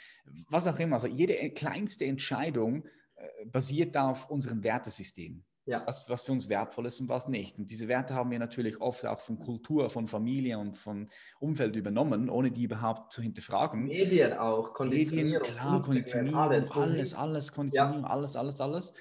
was 0.49 0.67
auch 0.67 0.79
immer. 0.79 0.95
Also 0.95 1.07
jede 1.07 1.35
kleinste 1.51 2.05
Entscheidung 2.05 2.85
äh, 3.17 3.47
basiert 3.47 3.97
auf 3.97 4.31
unserem 4.31 4.63
Wertesystem. 4.63 5.45
Ja. 5.65 5.85
Was, 5.87 6.09
was 6.09 6.25
für 6.25 6.33
uns 6.33 6.49
wertvoll 6.49 6.87
ist 6.87 7.01
und 7.01 7.09
was 7.09 7.29
nicht. 7.29 7.57
Und 7.57 7.71
diese 7.71 7.87
Werte 7.87 8.15
haben 8.15 8.33
wir 8.33 8.41
natürlich 8.41 8.81
oft 8.81 9.07
auch 9.07 9.21
von 9.21 9.39
Kultur, 9.39 9.91
von 9.91 10.09
Familie 10.09 10.59
und 10.59 10.77
von 10.77 11.09
Umfeld 11.39 11.77
übernommen, 11.77 12.29
ohne 12.29 12.51
die 12.51 12.65
überhaupt 12.65 13.13
zu 13.13 13.23
hinterfragen. 13.23 13.85
Medien 13.85 14.33
auch, 14.33 14.73
Konditionierung. 14.75 15.41
Medien, 15.41 15.57
klar, 15.57 15.81
Konditionierung, 15.81 16.41
alles, 16.41 16.71
alles, 16.73 17.15
alles, 17.15 17.53
Konditionierung, 17.53 18.03
ja. 18.03 18.11
alles, 18.11 18.35
alles, 18.35 18.61
alles. 18.61 18.95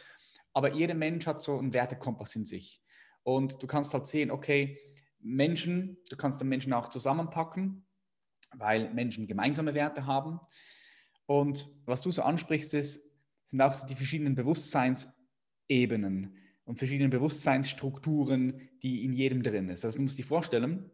Aber 0.53 0.72
jeder 0.72 0.93
Mensch 0.93 1.26
hat 1.26 1.41
so 1.41 1.57
einen 1.57 1.73
Wertekompass 1.73 2.35
in 2.35 2.45
sich. 2.45 2.84
Und 3.23 3.61
du 3.64 3.65
kannst 3.65 3.93
halt 3.95 4.06
sehen, 4.06 4.30
okay, 4.30 4.77
Menschen, 5.19 5.98
du 6.10 6.15
kannst 6.15 6.41
den 6.41 6.48
Menschen 6.48 6.73
auch 6.73 6.89
zusammenpacken, 6.89 7.88
weil 8.56 8.93
Menschen 8.93 9.27
gemeinsame 9.27 9.73
Werte 9.73 10.06
haben. 10.06 10.39
Und 11.32 11.74
was 11.86 12.02
du 12.02 12.12
so 12.12 12.24
ansprichst, 12.24 12.74
ist, 12.74 13.10
sind 13.45 13.62
auch 13.62 13.72
so 13.72 13.88
die 13.88 13.95
verschiedenen 13.95 14.36
Bewusstseinsebenen 14.36 16.36
und 16.66 16.78
verschiedenen 16.78 17.10
Bewusstseinsstrukturen, 17.10 18.70
die 18.84 19.06
in 19.06 19.14
jedem 19.14 19.41
drin 19.41 19.70
ist. 19.70 19.86
Also 19.86 19.98
du 19.98 20.03
musst 20.03 20.18
dir 20.18 20.26
vorstellen, 20.26 20.91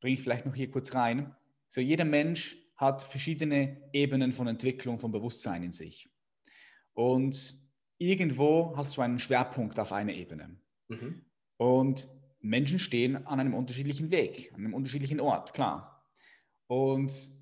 bringe 0.00 0.14
ich 0.14 0.22
vielleicht 0.22 0.44
noch 0.44 0.56
hier 0.56 0.72
kurz 0.72 0.92
rein, 0.92 1.36
so 1.68 1.80
jeder 1.80 2.04
Mensch 2.04 2.56
hat 2.74 3.00
verschiedene 3.00 3.80
Ebenen 3.92 4.32
von 4.32 4.48
Entwicklung, 4.48 4.98
von 4.98 5.12
Bewusstsein 5.12 5.62
in 5.62 5.70
sich. 5.70 6.10
Und 6.94 7.62
irgendwo 7.96 8.76
hast 8.76 8.96
du 8.96 9.02
einen 9.02 9.20
Schwerpunkt 9.20 9.78
auf 9.78 9.92
einer 9.92 10.14
Ebene. 10.14 10.58
Mhm. 10.88 11.26
Und 11.58 12.08
Menschen 12.40 12.80
stehen 12.80 13.24
an 13.24 13.38
einem 13.38 13.54
unterschiedlichen 13.54 14.10
Weg, 14.10 14.52
an 14.52 14.64
einem 14.64 14.74
unterschiedlichen 14.74 15.20
Ort, 15.20 15.52
klar. 15.52 16.04
Und 16.66 17.37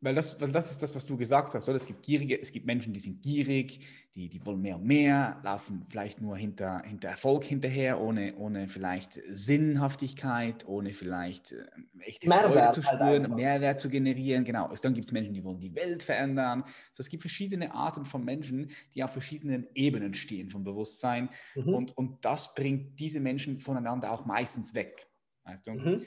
weil 0.00 0.14
das, 0.14 0.40
weil 0.40 0.52
das 0.52 0.70
ist 0.70 0.82
das, 0.82 0.94
was 0.94 1.06
du 1.06 1.16
gesagt 1.16 1.54
hast. 1.54 1.68
Oder? 1.68 1.76
Es 1.76 1.86
gibt 1.86 2.04
gierige, 2.04 2.40
es 2.40 2.52
gibt 2.52 2.66
Menschen, 2.66 2.92
die 2.92 3.00
sind 3.00 3.20
gierig, 3.20 3.80
die, 4.14 4.28
die 4.28 4.44
wollen 4.46 4.60
mehr 4.60 4.76
und 4.76 4.84
mehr, 4.84 5.40
laufen 5.42 5.86
vielleicht 5.88 6.20
nur 6.20 6.36
hinter, 6.36 6.82
hinter 6.84 7.08
Erfolg 7.08 7.44
hinterher, 7.44 8.00
ohne, 8.00 8.36
ohne 8.36 8.68
vielleicht 8.68 9.20
Sinnhaftigkeit, 9.28 10.66
ohne 10.68 10.92
vielleicht 10.92 11.52
äh, 11.52 11.64
echte 12.00 12.28
Mehrwert 12.28 12.52
Freude 12.52 12.70
zu 12.70 12.84
halt 12.84 13.00
spüren, 13.00 13.28
halt 13.28 13.36
Mehrwert 13.36 13.80
zu 13.80 13.88
generieren. 13.88 14.44
Genau. 14.44 14.72
Dann 14.82 14.94
gibt 14.94 15.06
es 15.06 15.12
Menschen, 15.12 15.34
die 15.34 15.42
wollen 15.42 15.60
die 15.60 15.74
Welt 15.74 16.02
verändern. 16.04 16.62
Also 16.62 17.00
es 17.00 17.08
gibt 17.08 17.22
verschiedene 17.22 17.74
Arten 17.74 18.04
von 18.04 18.24
Menschen, 18.24 18.70
die 18.94 19.02
auf 19.02 19.12
verschiedenen 19.12 19.66
Ebenen 19.74 20.14
stehen 20.14 20.48
vom 20.48 20.62
Bewusstsein. 20.62 21.28
Mhm. 21.56 21.74
Und, 21.74 21.96
und 21.96 22.24
das 22.24 22.54
bringt 22.54 23.00
diese 23.00 23.18
Menschen 23.18 23.58
voneinander 23.58 24.12
auch 24.12 24.26
meistens 24.26 24.74
weg. 24.74 25.08
Weißt 25.44 25.66
du? 25.66 25.72
Mhm. 25.72 26.02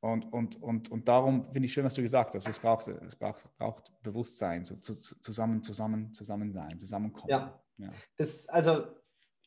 Und, 0.00 0.32
und, 0.32 0.62
und, 0.62 0.90
und 0.90 1.08
darum 1.08 1.44
finde 1.44 1.66
ich 1.66 1.72
schön, 1.72 1.84
was 1.84 1.94
du 1.94 2.00
gesagt 2.00 2.34
hast. 2.34 2.48
Es 2.48 2.58
braucht, 2.58 2.88
es 2.88 3.14
braucht, 3.16 3.44
braucht 3.58 3.92
Bewusstsein, 4.02 4.64
so 4.64 4.76
zu, 4.76 4.94
zusammen, 4.94 5.62
zusammen, 5.62 6.12
zusammen 6.12 6.52
sein, 6.52 6.78
zusammenkommen. 6.78 7.28
Ja. 7.28 7.60
ja. 7.76 7.88
Das, 8.16 8.48
also 8.48 8.84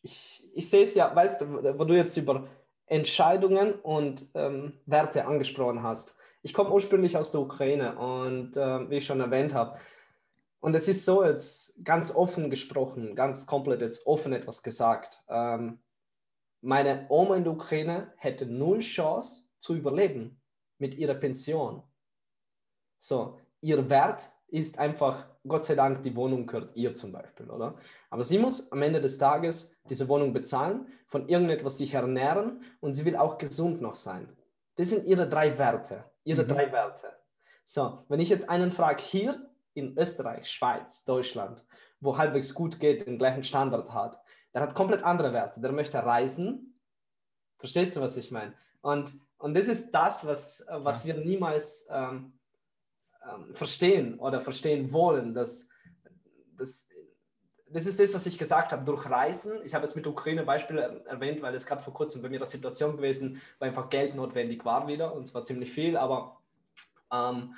ich, 0.03 0.47
ich 0.53 0.69
sehe 0.69 0.83
es 0.83 0.93
ja, 0.93 1.13
weißt 1.15 1.41
du, 1.41 1.79
wo 1.79 1.85
du 1.85 1.95
jetzt 1.95 2.15
über 2.17 2.47
Entscheidungen 2.85 3.73
und 3.73 4.29
ähm, 4.35 4.73
Werte 4.85 5.25
angesprochen 5.25 5.81
hast. 5.81 6.15
Ich 6.43 6.53
komme 6.53 6.71
ursprünglich 6.71 7.17
aus 7.17 7.31
der 7.31 7.41
Ukraine 7.41 7.97
und 7.97 8.55
äh, 8.55 8.89
wie 8.89 8.97
ich 8.97 9.05
schon 9.05 9.21
erwähnt 9.21 9.55
habe, 9.55 9.79
und 10.59 10.75
es 10.75 10.87
ist 10.87 11.03
so 11.03 11.25
jetzt 11.25 11.83
ganz 11.83 12.15
offen 12.15 12.49
gesprochen, 12.49 13.15
ganz 13.15 13.45
komplett 13.45 13.81
jetzt 13.81 14.07
offen 14.07 14.31
etwas 14.31 14.63
gesagt. 14.63 15.21
Ähm, 15.27 15.79
meine 16.61 17.05
Oma 17.09 17.35
in 17.35 17.43
der 17.43 17.51
Ukraine 17.51 18.13
hätte 18.15 18.45
null 18.45 18.79
Chance 18.79 19.49
zu 19.59 19.75
überleben 19.75 20.39
mit 20.77 20.95
ihrer 20.95 21.15
Pension. 21.15 21.83
So, 22.97 23.39
ihr 23.61 23.89
Wert 23.89 24.31
ist 24.47 24.77
einfach, 24.77 25.25
Gott 25.47 25.65
sei 25.65 25.75
Dank, 25.75 26.03
die 26.03 26.15
Wohnung 26.15 26.45
gehört 26.45 26.75
ihr 26.75 26.93
zum 26.93 27.11
Beispiel, 27.11 27.49
oder? 27.49 27.75
Aber 28.09 28.23
sie 28.23 28.37
muss 28.37 28.71
am 28.71 28.81
Ende 28.81 29.01
des 29.01 29.17
Tages 29.17 29.75
diese 29.89 30.07
Wohnung 30.07 30.31
bezahlen, 30.31 30.87
von 31.07 31.27
irgendetwas 31.27 31.77
sich 31.77 31.93
ernähren 31.93 32.63
und 32.79 32.93
sie 32.93 33.03
will 33.03 33.15
auch 33.15 33.37
gesund 33.37 33.81
noch 33.81 33.95
sein. 33.95 34.29
Das 34.75 34.89
sind 34.89 35.05
ihre 35.05 35.27
drei 35.27 35.57
Werte, 35.57 36.05
ihre 36.23 36.43
mhm. 36.43 36.47
drei 36.47 36.71
Werte. 36.71 37.07
So, 37.65 38.05
wenn 38.09 38.19
ich 38.19 38.29
jetzt 38.29 38.49
einen 38.49 38.71
frage, 38.71 39.01
hier 39.01 39.49
in 39.73 39.97
Österreich, 39.97 40.49
Schweiz, 40.49 41.03
Deutschland, 41.03 41.65
wo 41.99 42.17
halbwegs 42.17 42.53
gut 42.53 42.79
geht, 42.79 43.07
den 43.07 43.17
gleichen 43.17 43.43
Standard 43.43 43.93
hat, 43.93 44.21
der 44.53 44.61
hat 44.61 44.75
komplett 44.75 45.03
andere 45.03 45.33
Werte. 45.33 45.61
Der 45.61 45.71
möchte 45.71 46.03
reisen. 46.03 46.79
Verstehst 47.57 47.95
du, 47.95 48.01
was 48.01 48.17
ich 48.17 48.31
meine? 48.31 48.53
Und 48.81 49.13
und 49.43 49.55
das 49.55 49.67
ist 49.67 49.91
das, 49.91 50.25
was, 50.25 50.65
was 50.69 51.03
wir 51.05 51.15
niemals 51.15 51.85
ähm, 51.91 52.31
ähm, 53.29 53.53
verstehen 53.53 54.17
oder 54.17 54.39
verstehen 54.39 54.93
wollen. 54.93 55.33
Dass, 55.33 55.67
dass, 56.57 56.87
das 57.67 57.85
ist 57.85 57.99
das, 57.99 58.13
was 58.13 58.25
ich 58.25 58.37
gesagt 58.37 58.71
habe, 58.71 58.85
durch 58.85 59.09
Reisen. 59.09 59.59
Ich 59.65 59.73
habe 59.73 59.83
jetzt 59.83 59.97
mit 59.97 60.05
der 60.05 60.13
Ukraine 60.13 60.45
Beispiele 60.45 61.03
erwähnt, 61.07 61.41
weil 61.41 61.53
es 61.55 61.65
gerade 61.65 61.81
vor 61.81 61.93
kurzem 61.93 62.21
bei 62.21 62.29
mir 62.29 62.39
die 62.39 62.45
Situation 62.45 62.95
gewesen, 62.95 63.41
wo 63.59 63.65
einfach 63.65 63.89
Geld 63.89 64.15
notwendig 64.15 64.63
war 64.63 64.87
wieder 64.87 65.13
und 65.13 65.25
zwar 65.25 65.43
ziemlich 65.43 65.73
viel, 65.73 65.97
aber 65.97 66.39
ähm, 67.11 67.53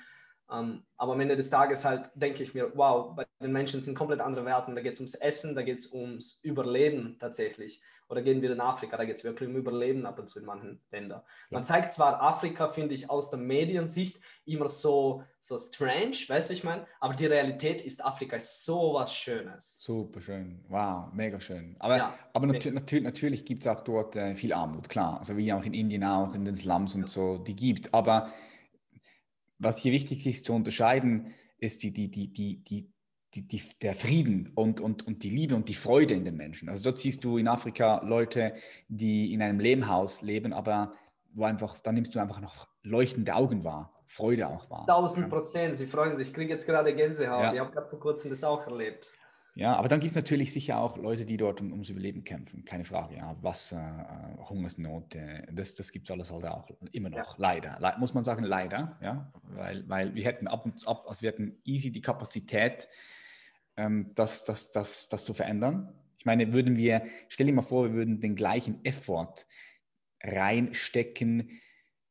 ähm, 0.51 0.83
aber 0.97 1.13
am 1.13 1.19
Ende 1.19 1.35
des 1.35 1.49
Tages 1.49 1.85
halt 1.85 2.11
denke 2.15 2.43
ich 2.43 2.53
mir, 2.53 2.71
wow, 2.75 3.15
bei 3.15 3.25
den 3.41 3.51
Menschen 3.51 3.81
sind 3.81 3.95
komplett 3.95 4.21
andere 4.21 4.45
Werte. 4.45 4.73
Da 4.73 4.81
geht 4.81 4.93
es 4.93 4.99
ums 4.99 5.15
Essen, 5.15 5.55
da 5.55 5.63
geht 5.63 5.79
es 5.79 5.91
ums 5.91 6.39
Überleben 6.43 7.17
tatsächlich. 7.19 7.81
Oder 8.07 8.21
gehen 8.21 8.43
wir 8.43 8.51
in 8.51 8.61
Afrika, 8.61 8.97
da 8.97 9.05
geht 9.05 9.17
es 9.17 9.23
wirklich 9.23 9.49
um 9.49 9.55
Überleben 9.55 10.05
ab 10.05 10.19
und 10.19 10.29
zu 10.29 10.37
in 10.37 10.45
manchen 10.45 10.79
Ländern. 10.91 11.23
Man 11.49 11.63
zeigt 11.63 11.91
zwar 11.91 12.21
Afrika, 12.21 12.71
finde 12.71 12.93
ich, 12.93 13.09
aus 13.09 13.31
der 13.31 13.39
Mediensicht 13.39 14.19
immer 14.45 14.69
so, 14.69 15.23
so 15.41 15.57
strange, 15.57 16.15
weißt 16.27 16.51
du, 16.51 16.53
ich 16.53 16.63
meine? 16.63 16.85
Aber 16.99 17.15
die 17.15 17.25
Realität 17.25 17.81
ist, 17.81 18.05
Afrika 18.05 18.35
ist 18.35 18.63
so 18.63 18.93
was 18.93 19.11
Schönes. 19.11 19.77
Super 19.79 20.21
schön, 20.21 20.63
wow, 20.69 21.11
mega 21.13 21.39
schön. 21.39 21.75
Aber, 21.79 21.97
ja, 21.97 22.13
aber 22.33 22.45
nat 22.45 22.63
nat 22.65 22.93
natürlich 23.01 23.43
gibt 23.43 23.65
es 23.65 23.67
auch 23.67 23.81
dort 23.81 24.15
äh, 24.15 24.35
viel 24.35 24.53
Armut, 24.53 24.87
klar. 24.87 25.17
Also 25.17 25.35
wie 25.35 25.51
auch 25.51 25.63
in 25.63 25.73
Indien 25.73 26.03
auch, 26.03 26.35
in 26.35 26.45
den 26.45 26.55
Slums 26.55 26.93
und 26.93 27.09
so, 27.09 27.39
die 27.39 27.55
gibt 27.55 27.91
Aber 27.91 28.31
was 29.57 29.79
hier 29.79 29.91
wichtig 29.91 30.25
ist 30.27 30.45
zu 30.45 30.53
unterscheiden, 30.53 31.33
ist 31.57 31.83
die, 31.83 31.93
die, 31.93 32.09
die, 32.09 32.33
die, 32.33 32.63
die, 32.63 32.91
die, 33.33 33.47
die, 33.47 33.61
der 33.81 33.93
Frieden 33.93 34.51
und, 34.55 34.81
und, 34.81 35.05
und 35.05 35.23
die 35.23 35.29
Liebe 35.29 35.55
und 35.55 35.69
die 35.69 35.73
Freude 35.73 36.13
in 36.13 36.25
den 36.25 36.35
Menschen. 36.35 36.69
Also 36.69 36.83
dort 36.85 36.99
siehst 36.99 37.23
du 37.23 37.37
in 37.37 37.47
Afrika 37.47 38.01
Leute, 38.03 38.53
die 38.87 39.33
in 39.33 39.41
einem 39.41 39.59
Lehmhaus 39.59 40.21
leben, 40.21 40.53
aber 40.53 40.93
wo 41.33 41.43
einfach, 41.43 41.79
da 41.79 41.91
nimmst 41.91 42.15
du 42.15 42.19
einfach 42.19 42.39
noch 42.39 42.67
leuchtende 42.83 43.35
Augen 43.35 43.63
wahr, 43.63 43.93
Freude 44.05 44.47
auch 44.47 44.69
wahr. 44.69 44.85
Tausend 44.87 45.29
Prozent, 45.29 45.75
sie 45.75 45.87
freuen 45.87 46.15
sich. 46.15 46.29
Ich 46.29 46.33
kriege 46.33 46.53
jetzt 46.53 46.65
gerade 46.65 46.95
Gänsehaut. 46.95 47.43
Ja. 47.43 47.53
Ich 47.53 47.59
habe 47.59 47.71
gerade 47.71 47.87
vor 47.87 47.99
kurzem 47.99 48.29
das 48.29 48.43
auch 48.43 48.65
erlebt. 48.67 49.11
Ja, 49.57 49.77
aber 49.77 49.87
dann 49.87 50.01
gibt 50.01 50.09
es 50.09 50.17
natürlich 50.17 50.51
sicher 50.51 50.79
auch 50.79 50.97
Leute, 50.97 51.25
die 51.25 51.37
dort 51.37 51.61
um, 51.61 51.71
ums 51.71 51.89
Überleben 51.89 52.25
kämpfen, 52.25 52.65
keine 52.65 52.83
Frage. 52.83 53.15
Ja, 53.15 53.41
Wasser, 53.41 54.35
äh, 54.37 54.43
Hungersnot, 54.49 55.15
äh, 55.15 55.47
das, 55.49 55.75
das 55.75 55.93
gibt 55.93 56.07
es 56.07 56.11
alles 56.11 56.29
halt 56.29 56.45
auch 56.45 56.69
immer 56.91 57.09
noch, 57.09 57.17
ja. 57.17 57.35
leider. 57.37 57.77
Le 57.79 57.93
muss 57.97 58.13
man 58.13 58.25
sagen, 58.25 58.43
leider, 58.43 58.99
ja, 59.01 59.31
weil, 59.43 59.87
weil 59.87 60.13
wir 60.13 60.25
hätten 60.25 60.47
ab 60.47 60.65
und 60.65 60.85
ab, 60.85 61.05
also 61.07 61.21
wir 61.21 61.31
hätten 61.31 61.57
easy 61.63 61.89
die 61.89 62.01
Kapazität, 62.01 62.89
ähm, 63.77 64.11
das, 64.13 64.43
das, 64.43 64.71
das, 64.71 65.07
das 65.07 65.23
zu 65.23 65.33
verändern. 65.33 65.93
Ich 66.17 66.25
meine, 66.25 66.51
würden 66.51 66.75
wir, 66.75 67.05
stell 67.29 67.45
dir 67.45 67.53
mal 67.53 67.61
vor, 67.61 67.85
wir 67.85 67.93
würden 67.93 68.19
den 68.19 68.35
gleichen 68.35 68.83
Effort 68.83 69.35
reinstecken 70.21 71.61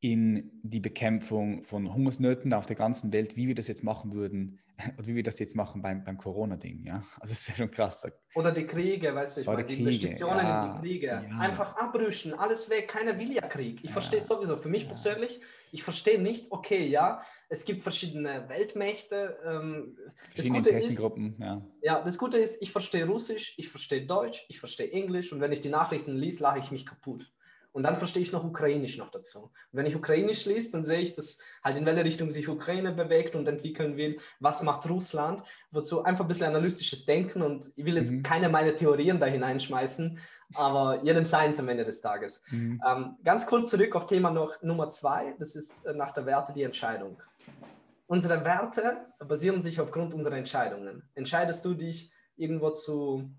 in 0.04 0.60
die 0.62 0.80
Bekämpfung 0.80 1.64
von 1.64 1.94
Hungersnöten 1.94 2.52
auf 2.52 2.66
der 2.66 2.76
ganzen 2.76 3.10
Welt, 3.14 3.38
wie 3.38 3.48
wir 3.48 3.54
das 3.54 3.68
jetzt 3.68 3.82
machen 3.82 4.12
würden, 4.12 4.60
oder 4.98 5.06
wie 5.06 5.14
wir 5.14 5.22
das 5.22 5.38
jetzt 5.38 5.56
machen 5.56 5.80
beim, 5.80 6.04
beim 6.04 6.18
Corona-Ding, 6.18 6.84
ja. 6.84 7.02
Also 7.20 7.32
das 7.32 7.40
ist 7.40 7.48
ja 7.48 7.54
schon 7.54 7.70
krass. 7.70 8.06
Oder 8.34 8.52
die 8.52 8.66
Kriege, 8.66 9.14
weißt 9.14 9.38
du, 9.38 9.40
ich 9.40 9.46
meine, 9.46 9.64
die 9.64 9.76
Kriege, 9.76 9.88
Investitionen 9.88 10.40
ja, 10.40 10.62
in 10.62 10.72
die 10.74 10.80
Kriege. 10.80 11.06
Ja. 11.06 11.38
Einfach 11.38 11.74
abrüsten, 11.76 12.34
alles 12.34 12.68
weg, 12.68 12.88
keiner 12.88 13.18
will 13.18 13.32
ja 13.32 13.48
Krieg. 13.48 13.78
Ich 13.78 13.84
ja. 13.84 13.92
verstehe 13.92 14.20
sowieso, 14.20 14.58
für 14.58 14.68
mich 14.68 14.86
persönlich, 14.86 15.40
ich 15.72 15.82
verstehe 15.82 16.20
nicht, 16.20 16.52
okay, 16.52 16.86
ja, 16.86 17.22
es 17.48 17.64
gibt 17.64 17.80
verschiedene 17.80 18.46
Weltmächte. 18.50 19.38
Ähm, 19.42 19.96
verschiedene 20.34 20.58
Interessengruppen, 20.58 21.34
ja. 21.40 21.66
Ja, 21.80 22.02
das 22.02 22.18
Gute 22.18 22.36
ist, 22.36 22.60
ich 22.60 22.72
verstehe 22.72 23.06
Russisch, 23.06 23.54
ich 23.56 23.70
verstehe 23.70 24.04
Deutsch, 24.04 24.44
ich 24.50 24.60
verstehe 24.60 24.92
Englisch 24.92 25.32
und 25.32 25.40
wenn 25.40 25.52
ich 25.52 25.60
die 25.60 25.70
Nachrichten 25.70 26.14
liest, 26.14 26.40
lache 26.40 26.58
ich 26.58 26.70
mich 26.70 26.84
kaputt. 26.84 27.32
Und 27.74 27.82
dann 27.82 27.96
verstehe 27.96 28.22
ich 28.22 28.30
noch 28.30 28.44
Ukrainisch 28.44 28.98
noch 28.98 29.10
dazu. 29.10 29.40
Und 29.42 29.50
wenn 29.72 29.84
ich 29.84 29.96
Ukrainisch 29.96 30.44
lese, 30.44 30.70
dann 30.70 30.84
sehe 30.84 31.00
ich, 31.00 31.16
dass 31.16 31.40
halt 31.62 31.76
in 31.76 31.84
welche 31.84 32.04
Richtung 32.04 32.30
sich 32.30 32.48
Ukraine 32.48 32.92
bewegt 32.92 33.34
und 33.34 33.48
entwickeln 33.48 33.96
will. 33.96 34.20
Was 34.38 34.62
macht 34.62 34.88
Russland? 34.88 35.42
Wozu 35.72 36.04
einfach 36.04 36.24
ein 36.24 36.28
bisschen 36.28 36.46
analytisches 36.46 37.04
Denken 37.04 37.42
und 37.42 37.72
ich 37.74 37.84
will 37.84 37.96
jetzt 37.96 38.12
mhm. 38.12 38.22
keine 38.22 38.48
meiner 38.48 38.76
Theorien 38.76 39.18
da 39.18 39.26
hineinschmeißen, 39.26 40.20
aber 40.54 41.02
jedem 41.02 41.24
Seins 41.24 41.58
am 41.58 41.68
Ende 41.68 41.82
des 41.82 42.00
Tages. 42.00 42.44
Mhm. 42.50 42.80
Ähm, 42.88 43.16
ganz 43.24 43.44
kurz 43.44 43.70
zurück 43.70 43.96
auf 43.96 44.06
Thema 44.06 44.30
noch 44.30 44.62
Nummer 44.62 44.88
zwei. 44.88 45.34
Das 45.40 45.56
ist 45.56 45.84
äh, 45.84 45.94
nach 45.94 46.12
der 46.12 46.26
Werte 46.26 46.52
die 46.52 46.62
Entscheidung. 46.62 47.20
Unsere 48.06 48.44
Werte 48.44 48.98
basieren 49.18 49.62
sich 49.62 49.80
aufgrund 49.80 50.14
unserer 50.14 50.36
Entscheidungen. 50.36 51.02
Entscheidest 51.16 51.64
du 51.64 51.74
dich 51.74 52.12
irgendwo 52.36 52.70
zu, 52.70 53.34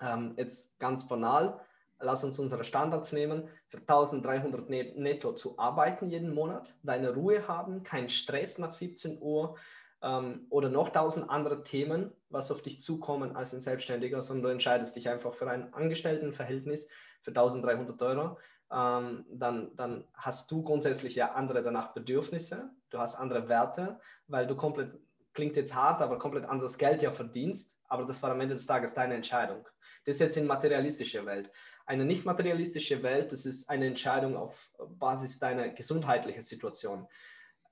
ähm, 0.00 0.34
jetzt 0.36 0.78
ganz 0.78 1.08
banal, 1.08 1.58
lass 2.00 2.24
uns 2.24 2.38
unsere 2.38 2.64
Standards 2.64 3.12
nehmen, 3.12 3.48
für 3.68 3.78
1300 3.78 4.68
netto 4.96 5.32
zu 5.32 5.58
arbeiten 5.58 6.08
jeden 6.08 6.34
Monat, 6.34 6.74
deine 6.82 7.14
Ruhe 7.14 7.46
haben, 7.48 7.82
keinen 7.82 8.08
Stress 8.08 8.58
nach 8.58 8.72
17 8.72 9.20
Uhr 9.20 9.56
ähm, 10.02 10.46
oder 10.50 10.68
noch 10.68 10.90
tausend 10.90 11.28
andere 11.30 11.64
Themen, 11.64 12.12
was 12.30 12.52
auf 12.52 12.62
dich 12.62 12.80
zukommen 12.80 13.34
als 13.34 13.52
ein 13.52 13.60
Selbstständiger, 13.60 14.22
sondern 14.22 14.44
du 14.44 14.48
entscheidest 14.50 14.96
dich 14.96 15.08
einfach 15.08 15.34
für 15.34 15.50
ein 15.50 15.72
Angestelltenverhältnis 15.74 16.88
für 17.22 17.30
1300 17.30 18.00
Euro. 18.02 18.38
Ähm, 18.70 19.24
dann, 19.30 19.74
dann 19.76 20.04
hast 20.14 20.50
du 20.50 20.62
grundsätzlich 20.62 21.14
ja 21.14 21.32
andere 21.32 21.62
danach 21.62 21.94
Bedürfnisse, 21.94 22.70
du 22.90 22.98
hast 22.98 23.16
andere 23.16 23.48
Werte, 23.48 23.98
weil 24.26 24.46
du 24.46 24.56
komplett, 24.56 24.92
klingt 25.32 25.56
jetzt 25.56 25.74
hart, 25.74 26.02
aber 26.02 26.18
komplett 26.18 26.44
anderes 26.44 26.76
Geld 26.76 27.00
ja 27.02 27.10
verdienst, 27.10 27.78
aber 27.88 28.04
das 28.04 28.22
war 28.22 28.30
am 28.30 28.40
Ende 28.40 28.54
des 28.54 28.66
Tages 28.66 28.94
deine 28.94 29.14
Entscheidung. 29.14 29.66
Das 30.04 30.16
ist 30.16 30.20
jetzt 30.20 30.36
in 30.36 30.46
materialistischer 30.46 31.24
Welt. 31.26 31.50
Eine 31.88 32.04
nicht 32.04 32.26
materialistische 32.26 33.02
Welt, 33.02 33.32
das 33.32 33.46
ist 33.46 33.70
eine 33.70 33.86
Entscheidung 33.86 34.36
auf 34.36 34.70
Basis 34.98 35.38
deiner 35.38 35.70
gesundheitlichen 35.70 36.42
Situation. 36.42 37.08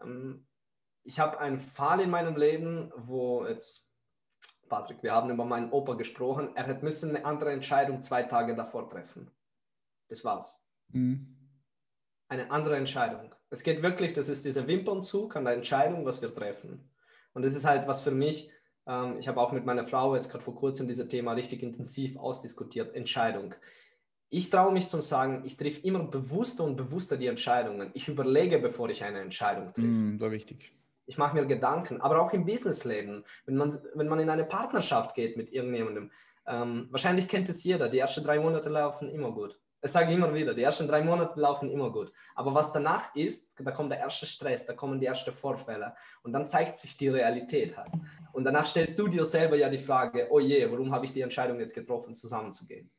Ähm, 0.00 0.46
ich 1.02 1.20
habe 1.20 1.38
einen 1.38 1.58
Fall 1.58 2.00
in 2.00 2.08
meinem 2.08 2.34
Leben, 2.34 2.90
wo 2.96 3.44
jetzt, 3.44 3.90
Patrick, 4.70 5.02
wir 5.02 5.12
haben 5.12 5.28
über 5.28 5.44
meinen 5.44 5.70
Opa 5.70 5.92
gesprochen, 5.96 6.56
er 6.56 6.66
hätte 6.66 6.82
müssen 6.82 7.14
eine 7.14 7.26
andere 7.26 7.52
Entscheidung 7.52 8.00
zwei 8.00 8.22
Tage 8.22 8.56
davor 8.56 8.88
treffen. 8.88 9.30
Das 10.08 10.24
war's. 10.24 10.64
Mhm. 10.88 11.36
Eine 12.28 12.50
andere 12.50 12.78
Entscheidung. 12.78 13.34
Es 13.50 13.62
geht 13.62 13.82
wirklich, 13.82 14.14
das 14.14 14.30
ist 14.30 14.46
dieser 14.46 14.66
Wimpernzug 14.66 15.36
an 15.36 15.44
der 15.44 15.52
Entscheidung, 15.52 16.06
was 16.06 16.22
wir 16.22 16.32
treffen. 16.32 16.90
Und 17.34 17.44
das 17.44 17.54
ist 17.54 17.66
halt 17.66 17.86
was 17.86 18.00
für 18.00 18.12
mich, 18.12 18.50
ähm, 18.86 19.18
ich 19.18 19.28
habe 19.28 19.42
auch 19.42 19.52
mit 19.52 19.66
meiner 19.66 19.84
Frau 19.84 20.14
jetzt 20.14 20.30
gerade 20.30 20.42
vor 20.42 20.56
kurzem 20.56 20.88
dieses 20.88 21.06
Thema 21.08 21.32
richtig 21.32 21.62
intensiv 21.62 22.16
ausdiskutiert, 22.16 22.94
Entscheidung 22.94 23.54
ich 24.28 24.50
traue 24.50 24.72
mich 24.72 24.88
zum 24.88 25.02
Sagen, 25.02 25.42
ich 25.44 25.56
treffe 25.56 25.80
immer 25.86 26.00
bewusster 26.00 26.64
und 26.64 26.76
bewusster 26.76 27.16
die 27.16 27.26
Entscheidungen. 27.26 27.90
Ich 27.94 28.08
überlege, 28.08 28.58
bevor 28.58 28.90
ich 28.90 29.04
eine 29.04 29.20
Entscheidung 29.20 29.72
treffe. 29.72 29.86
Mm, 29.86 30.18
so 30.18 30.30
wichtig. 30.30 30.72
Ich 31.06 31.18
mache 31.18 31.36
mir 31.36 31.46
Gedanken, 31.46 32.00
aber 32.00 32.20
auch 32.20 32.32
im 32.32 32.44
Businessleben, 32.44 33.24
wenn 33.44 33.56
man, 33.56 33.76
wenn 33.94 34.08
man 34.08 34.18
in 34.18 34.28
eine 34.28 34.44
Partnerschaft 34.44 35.14
geht 35.14 35.36
mit 35.36 35.52
irgendjemandem. 35.52 36.10
Ähm, 36.48 36.88
wahrscheinlich 36.90 37.28
kennt 37.28 37.48
es 37.48 37.62
jeder, 37.62 37.88
die 37.88 37.98
ersten 37.98 38.24
drei 38.24 38.40
Monate 38.40 38.68
laufen 38.68 39.08
immer 39.08 39.30
gut. 39.30 39.60
Ich 39.82 39.92
sage 39.92 40.12
immer 40.12 40.34
wieder, 40.34 40.52
die 40.52 40.62
ersten 40.62 40.88
drei 40.88 41.02
Monate 41.02 41.38
laufen 41.38 41.70
immer 41.70 41.92
gut. 41.92 42.12
Aber 42.34 42.52
was 42.52 42.72
danach 42.72 43.14
ist, 43.14 43.54
da 43.60 43.70
kommt 43.70 43.92
der 43.92 44.00
erste 44.00 44.26
Stress, 44.26 44.66
da 44.66 44.72
kommen 44.72 44.98
die 44.98 45.06
ersten 45.06 45.32
Vorfälle 45.32 45.94
und 46.24 46.32
dann 46.32 46.46
zeigt 46.46 46.76
sich 46.76 46.96
die 46.96 47.08
Realität 47.08 47.76
halt. 47.76 47.90
Und 48.32 48.42
danach 48.42 48.66
stellst 48.66 48.98
du 48.98 49.06
dir 49.06 49.24
selber 49.24 49.54
ja 49.54 49.68
die 49.68 49.78
Frage, 49.78 50.26
oh 50.30 50.40
je, 50.40 50.68
warum 50.70 50.90
habe 50.90 51.04
ich 51.04 51.12
die 51.12 51.20
Entscheidung 51.20 51.60
jetzt 51.60 51.74
getroffen, 51.74 52.16
zusammenzugehen? 52.16 52.90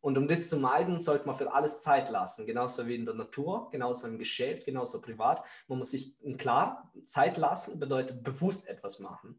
Und 0.00 0.16
um 0.16 0.28
das 0.28 0.48
zu 0.48 0.58
meiden, 0.58 0.98
sollte 0.98 1.26
man 1.26 1.36
für 1.36 1.52
alles 1.52 1.80
Zeit 1.80 2.08
lassen, 2.08 2.46
genauso 2.46 2.86
wie 2.86 2.94
in 2.94 3.04
der 3.04 3.14
Natur, 3.14 3.68
genauso 3.70 4.06
im 4.08 4.18
Geschäft, 4.18 4.64
genauso 4.64 5.00
privat. 5.02 5.44
Man 5.68 5.78
muss 5.78 5.90
sich 5.90 6.14
klar 6.38 6.90
Zeit 7.04 7.36
lassen, 7.36 7.78
bedeutet 7.78 8.22
bewusst 8.22 8.66
etwas 8.68 8.98
machen. 8.98 9.38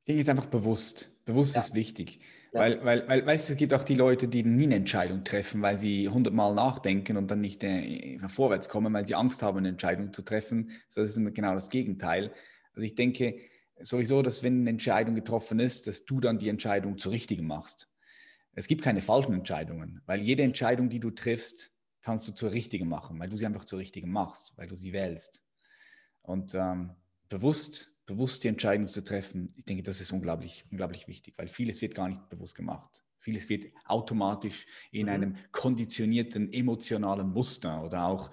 Ich 0.00 0.06
denke, 0.06 0.20
es 0.20 0.26
ist 0.26 0.30
einfach 0.30 0.46
bewusst. 0.46 1.24
Bewusst 1.24 1.54
ja. 1.54 1.62
ist 1.62 1.74
wichtig. 1.74 2.20
Ja. 2.52 2.60
Weil, 2.60 2.84
weil, 2.84 3.08
weil, 3.08 3.24
weißt 3.24 3.48
du, 3.48 3.52
es 3.54 3.58
gibt 3.58 3.72
auch 3.72 3.84
die 3.84 3.94
Leute, 3.94 4.28
die 4.28 4.44
nie 4.44 4.64
eine 4.64 4.74
Entscheidung 4.74 5.24
treffen, 5.24 5.62
weil 5.62 5.78
sie 5.78 6.10
hundertmal 6.10 6.54
nachdenken 6.54 7.16
und 7.16 7.30
dann 7.30 7.40
nicht 7.40 7.64
äh, 7.64 8.18
vorwärts 8.28 8.68
kommen, 8.68 8.92
weil 8.92 9.06
sie 9.06 9.14
Angst 9.14 9.42
haben, 9.42 9.56
eine 9.56 9.70
Entscheidung 9.70 10.12
zu 10.12 10.20
treffen. 10.22 10.70
Das 10.94 11.16
ist 11.16 11.34
genau 11.34 11.54
das 11.54 11.70
Gegenteil. 11.70 12.34
Also 12.74 12.84
ich 12.84 12.94
denke 12.94 13.38
sowieso, 13.80 14.20
dass 14.20 14.42
wenn 14.42 14.60
eine 14.60 14.70
Entscheidung 14.70 15.14
getroffen 15.14 15.58
ist, 15.58 15.86
dass 15.86 16.04
du 16.04 16.20
dann 16.20 16.38
die 16.38 16.50
Entscheidung 16.50 16.98
zur 16.98 17.12
richtigen 17.12 17.46
machst. 17.46 17.88
Es 18.54 18.68
gibt 18.68 18.82
keine 18.82 19.00
falschen 19.00 19.34
Entscheidungen, 19.34 20.00
weil 20.06 20.22
jede 20.22 20.42
Entscheidung, 20.42 20.88
die 20.88 21.00
du 21.00 21.10
triffst, 21.10 21.72
kannst 22.02 22.28
du 22.28 22.32
zur 22.32 22.52
richtigen 22.52 22.88
machen, 22.88 23.18
weil 23.18 23.28
du 23.28 23.36
sie 23.36 23.46
einfach 23.46 23.64
zur 23.64 23.78
richtigen 23.78 24.10
machst, 24.10 24.56
weil 24.56 24.66
du 24.66 24.76
sie 24.76 24.92
wählst. 24.92 25.44
Und 26.22 26.54
ähm, 26.54 26.92
bewusst, 27.28 28.06
bewusst 28.06 28.44
die 28.44 28.48
Entscheidung 28.48 28.86
zu 28.86 29.02
treffen, 29.02 29.48
ich 29.56 29.64
denke, 29.64 29.82
das 29.82 30.00
ist 30.00 30.12
unglaublich, 30.12 30.64
unglaublich 30.70 31.08
wichtig, 31.08 31.34
weil 31.36 31.48
vieles 31.48 31.80
wird 31.82 31.94
gar 31.94 32.08
nicht 32.08 32.28
bewusst 32.28 32.54
gemacht. 32.54 33.02
Vieles 33.18 33.48
wird 33.48 33.66
automatisch 33.86 34.66
in 34.92 35.06
mhm. 35.06 35.12
einem 35.12 35.36
konditionierten 35.50 36.52
emotionalen 36.52 37.30
Muster 37.30 37.82
oder 37.82 38.04
auch 38.04 38.30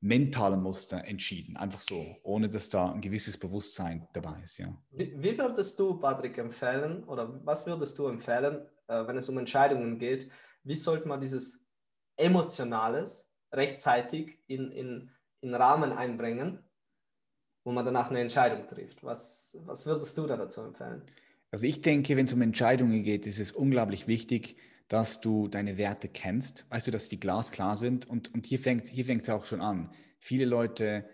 mentalen 0.00 0.62
Muster 0.62 1.04
entschieden. 1.04 1.56
Einfach 1.56 1.80
so, 1.80 2.16
ohne 2.22 2.48
dass 2.48 2.68
da 2.68 2.92
ein 2.92 3.00
gewisses 3.00 3.38
Bewusstsein 3.38 4.06
dabei 4.12 4.40
ist. 4.42 4.58
Ja. 4.58 4.76
Wie, 4.90 5.14
wie 5.16 5.38
würdest 5.38 5.78
du, 5.78 5.94
Patrick, 5.94 6.38
empfehlen 6.38 7.04
oder 7.04 7.40
was 7.44 7.66
würdest 7.66 7.98
du 7.98 8.06
empfehlen, 8.06 8.62
äh, 8.92 9.06
wenn 9.06 9.16
es 9.16 9.28
um 9.28 9.38
Entscheidungen 9.38 9.98
geht, 9.98 10.30
wie 10.64 10.76
sollte 10.76 11.08
man 11.08 11.20
dieses 11.20 11.66
Emotionales 12.16 13.28
rechtzeitig 13.52 14.38
in, 14.46 14.70
in, 14.70 15.10
in 15.40 15.54
Rahmen 15.54 15.92
einbringen, 15.92 16.58
wo 17.64 17.72
man 17.72 17.84
danach 17.84 18.10
eine 18.10 18.20
Entscheidung 18.20 18.66
trifft? 18.66 19.02
Was, 19.02 19.58
was 19.64 19.86
würdest 19.86 20.16
du 20.18 20.26
da 20.26 20.36
dazu 20.36 20.60
empfehlen? 20.62 21.02
Also 21.50 21.66
ich 21.66 21.80
denke, 21.82 22.16
wenn 22.16 22.26
es 22.26 22.32
um 22.32 22.42
Entscheidungen 22.42 23.02
geht, 23.02 23.26
ist 23.26 23.38
es 23.38 23.52
unglaublich 23.52 24.06
wichtig, 24.06 24.56
dass 24.88 25.20
du 25.20 25.48
deine 25.48 25.76
Werte 25.78 26.08
kennst. 26.08 26.66
Weißt 26.70 26.86
du, 26.86 26.90
dass 26.90 27.08
die 27.08 27.20
glasklar 27.20 27.76
sind? 27.76 28.08
Und, 28.08 28.32
und 28.34 28.46
hier 28.46 28.58
fängt 28.58 28.84
es 28.84 28.90
hier 28.90 29.04
fängt's 29.04 29.28
auch 29.28 29.44
schon 29.44 29.60
an. 29.60 29.90
Viele 30.18 30.44
Leute, 30.44 31.08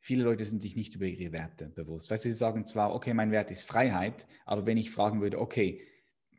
viele 0.00 0.24
Leute 0.24 0.44
sind 0.44 0.62
sich 0.62 0.76
nicht 0.76 0.94
über 0.94 1.06
ihre 1.06 1.32
Werte 1.32 1.68
bewusst. 1.68 2.10
Weißt 2.10 2.24
du, 2.24 2.28
sie 2.28 2.34
sagen 2.34 2.66
zwar, 2.66 2.94
okay, 2.94 3.14
mein 3.14 3.30
Wert 3.30 3.50
ist 3.50 3.66
Freiheit, 3.66 4.26
aber 4.46 4.66
wenn 4.66 4.76
ich 4.76 4.90
fragen 4.90 5.20
würde, 5.20 5.40
okay, 5.40 5.80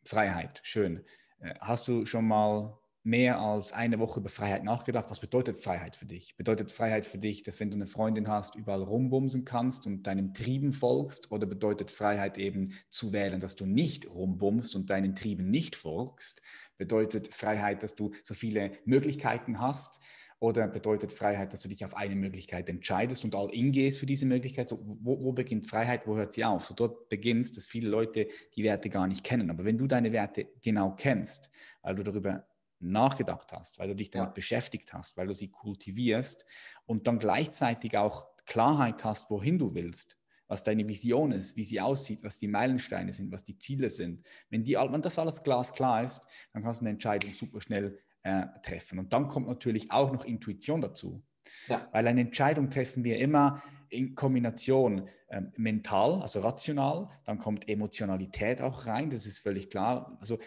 Freiheit, 0.06 0.62
schön. 0.64 1.04
Äh, 1.40 1.56
hast 1.60 1.88
du 1.88 2.06
schon 2.06 2.28
mal 2.28 2.78
mehr 3.06 3.40
als 3.40 3.72
eine 3.72 4.00
Woche 4.00 4.20
über 4.20 4.30
Freiheit 4.30 4.64
nachgedacht? 4.64 5.10
Was 5.10 5.20
bedeutet 5.20 5.58
Freiheit 5.58 5.96
für 5.96 6.06
dich? 6.06 6.36
Bedeutet 6.38 6.72
Freiheit 6.72 7.06
für 7.06 7.20
dich, 7.20 7.44
dass 7.44 7.60
wenn 7.60 7.70
du 7.70 7.76
eine 7.76 7.86
Freundin 7.86 8.28
hast, 8.28 8.56
überall 8.56 8.82
rumbumsen 8.82 9.46
kannst 9.46 9.86
und 9.86 10.08
deinem 10.08 10.34
Trieben 10.34 10.72
folgst? 10.72 11.32
Oder 11.32 11.46
bedeutet 11.46 11.92
Freiheit 11.92 12.38
eben 12.38 12.74
zu 12.90 13.14
wählen, 13.14 13.40
dass 13.40 13.56
du 13.56 13.66
nicht 13.66 14.10
rumbummst 14.10 14.76
und 14.76 14.90
deinen 14.90 15.16
Trieben 15.16 15.50
nicht 15.52 15.76
folgst? 15.76 16.42
Bedeutet 16.78 17.34
Freiheit, 17.34 17.84
dass 17.84 17.96
du 17.96 18.12
so 18.24 18.34
viele 18.34 18.72
Möglichkeiten 18.86 19.60
hast? 19.60 20.04
Oder 20.40 20.68
bedeutet 20.68 21.14
Freiheit, 21.14 21.54
dass 21.54 21.62
du 21.62 21.70
dich 21.70 21.86
auf 21.86 21.96
eine 21.96 22.16
Möglichkeit 22.16 22.70
entscheidest 22.70 23.24
und 23.24 23.36
all 23.36 23.54
in 23.54 23.72
gehst 23.72 24.00
für 24.00 24.06
diese 24.06 24.26
Möglichkeit? 24.26 24.70
So, 24.70 24.80
wo, 24.84 25.24
wo, 25.24 25.32
beginnt 25.32 25.68
Freiheit, 25.68 26.06
wo 26.06 26.18
hört 26.18 26.34
sie 26.34 26.44
auf? 26.44 26.66
So 26.66 26.74
dort 26.74 27.08
beginnt 27.08 27.56
dass 27.56 27.68
viele 27.68 27.90
Leute 27.90 28.28
die 28.56 28.64
Werte 28.64 28.90
gar 28.90 29.08
nicht 29.08 29.24
kennen. 29.24 29.50
Aber 29.50 29.64
wenn 29.64 29.78
du 29.78 29.88
deine 29.88 30.12
Werte 30.12 30.48
genau 30.62 30.94
kennst, 30.96 31.50
weil 31.82 31.96
du 31.96 32.04
darüber 32.04 32.46
nachgedacht 32.80 33.52
hast, 33.54 33.80
weil 33.80 33.88
du 33.88 33.96
dich 33.96 34.12
damit 34.12 34.30
ja. 34.30 34.34
beschäftigt 34.34 34.94
hast, 34.94 35.18
weil 35.18 35.28
du 35.28 35.34
sie 35.34 35.50
kultivierst 35.50 36.46
und 36.86 37.08
dann 37.08 37.20
gleichzeitig 37.20 37.98
auch 37.98 38.28
Klarheit 38.46 39.04
hast, 39.04 39.30
wohin 39.30 39.58
du 39.58 39.74
willst, 39.74 40.18
was 40.48 40.64
deine 40.64 40.88
Vision 40.88 41.32
ist, 41.32 41.58
wie 41.58 41.64
sie 41.64 41.82
aussieht, 41.82 42.24
was 42.24 42.38
die 42.38 42.48
Meilensteine 42.48 43.12
sind, 43.12 43.32
was 43.32 43.44
die 43.44 43.58
Ziele 43.58 43.90
sind. 43.90 44.26
Wenn, 44.50 44.64
die, 44.64 44.74
wenn 44.74 45.02
das 45.02 45.18
alles 45.18 45.42
glasklar 45.42 46.04
ist, 46.04 46.28
dann 46.54 46.64
kannst 46.64 46.82
du 46.82 46.84
eine 46.84 46.92
Entscheidung 46.92 47.34
super 47.34 47.62
schnell 47.62 47.98
äh, 48.26 48.48
treffen. 48.64 48.98
Und 48.98 49.14
dann 49.14 49.28
kommt 49.28 49.48
natürlich 49.48 49.92
auch 49.92 50.12
noch 50.12 50.26
Intuition 50.26 50.82
dazu. 50.82 51.24
Ja. 51.68 51.88
Weil 51.92 52.08
eine 52.08 52.22
Entscheidung 52.22 52.72
treffen 52.72 53.04
wir 53.04 53.20
immer 53.20 53.62
in 53.90 54.16
Kombination 54.16 55.08
äh, 55.28 55.42
mental, 55.58 56.24
also 56.24 56.40
rational, 56.40 57.10
dann 57.24 57.38
kommt 57.38 57.70
Emotionalität 57.70 58.62
auch 58.62 58.88
rein, 58.88 59.12
das 59.12 59.28
ist 59.28 59.38
völlig 59.38 59.70
klar. 59.70 60.18
Also 60.20 60.40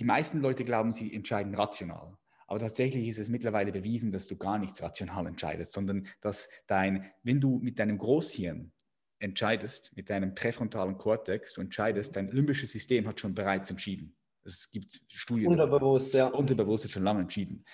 die 0.00 0.04
meisten 0.04 0.40
Leute 0.40 0.64
glauben, 0.64 0.92
sie 0.92 1.14
entscheiden 1.14 1.54
rational. 1.54 2.16
Aber 2.48 2.58
tatsächlich 2.58 3.06
ist 3.06 3.18
es 3.18 3.28
mittlerweile 3.28 3.70
bewiesen, 3.70 4.10
dass 4.10 4.26
du 4.26 4.36
gar 4.36 4.58
nichts 4.58 4.82
rational 4.82 5.28
entscheidest, 5.28 5.72
sondern 5.72 6.08
dass 6.20 6.48
dein, 6.66 7.08
wenn 7.22 7.40
du 7.40 7.58
mit 7.58 7.78
deinem 7.78 7.98
Großhirn 7.98 8.72
entscheidest, 9.20 9.96
mit 9.96 10.10
deinem 10.10 10.34
präfrontalen 10.34 10.98
Kortex, 10.98 11.54
du 11.54 11.60
entscheidest, 11.60 12.16
dein 12.16 12.32
limbisches 12.32 12.72
System 12.72 13.06
hat 13.06 13.20
schon 13.20 13.34
bereits 13.34 13.70
entschieden. 13.70 14.16
Es 14.46 14.70
gibt 14.70 15.02
Studien. 15.08 15.48
Unterbewusst, 15.48 16.14
ja. 16.14 16.28
Unterbewusst 16.28 16.84
hat 16.84 16.92
schon 16.92 17.04
lange 17.04 17.22
entschieden. 17.22 17.64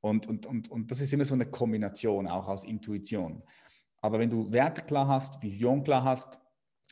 Und, 0.00 0.26
und, 0.26 0.46
und, 0.46 0.70
und 0.70 0.90
das 0.90 1.00
ist 1.00 1.12
immer 1.12 1.24
so 1.24 1.34
eine 1.34 1.46
Kombination 1.46 2.28
auch 2.28 2.48
aus 2.48 2.64
Intuition. 2.64 3.42
Aber 4.00 4.18
wenn 4.18 4.30
du 4.30 4.52
Werte 4.52 4.82
klar 4.82 5.08
hast, 5.08 5.42
Vision 5.42 5.82
klar 5.84 6.04
hast, 6.04 6.40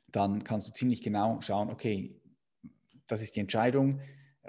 dann 0.09 0.43
kannst 0.45 0.69
du 0.69 0.73
ziemlich 0.73 1.03
genau 1.03 1.41
schauen, 1.41 1.71
okay, 1.71 2.21
das 3.07 3.21
ist 3.21 3.37
die 3.37 3.41
Entscheidung, 3.41 4.01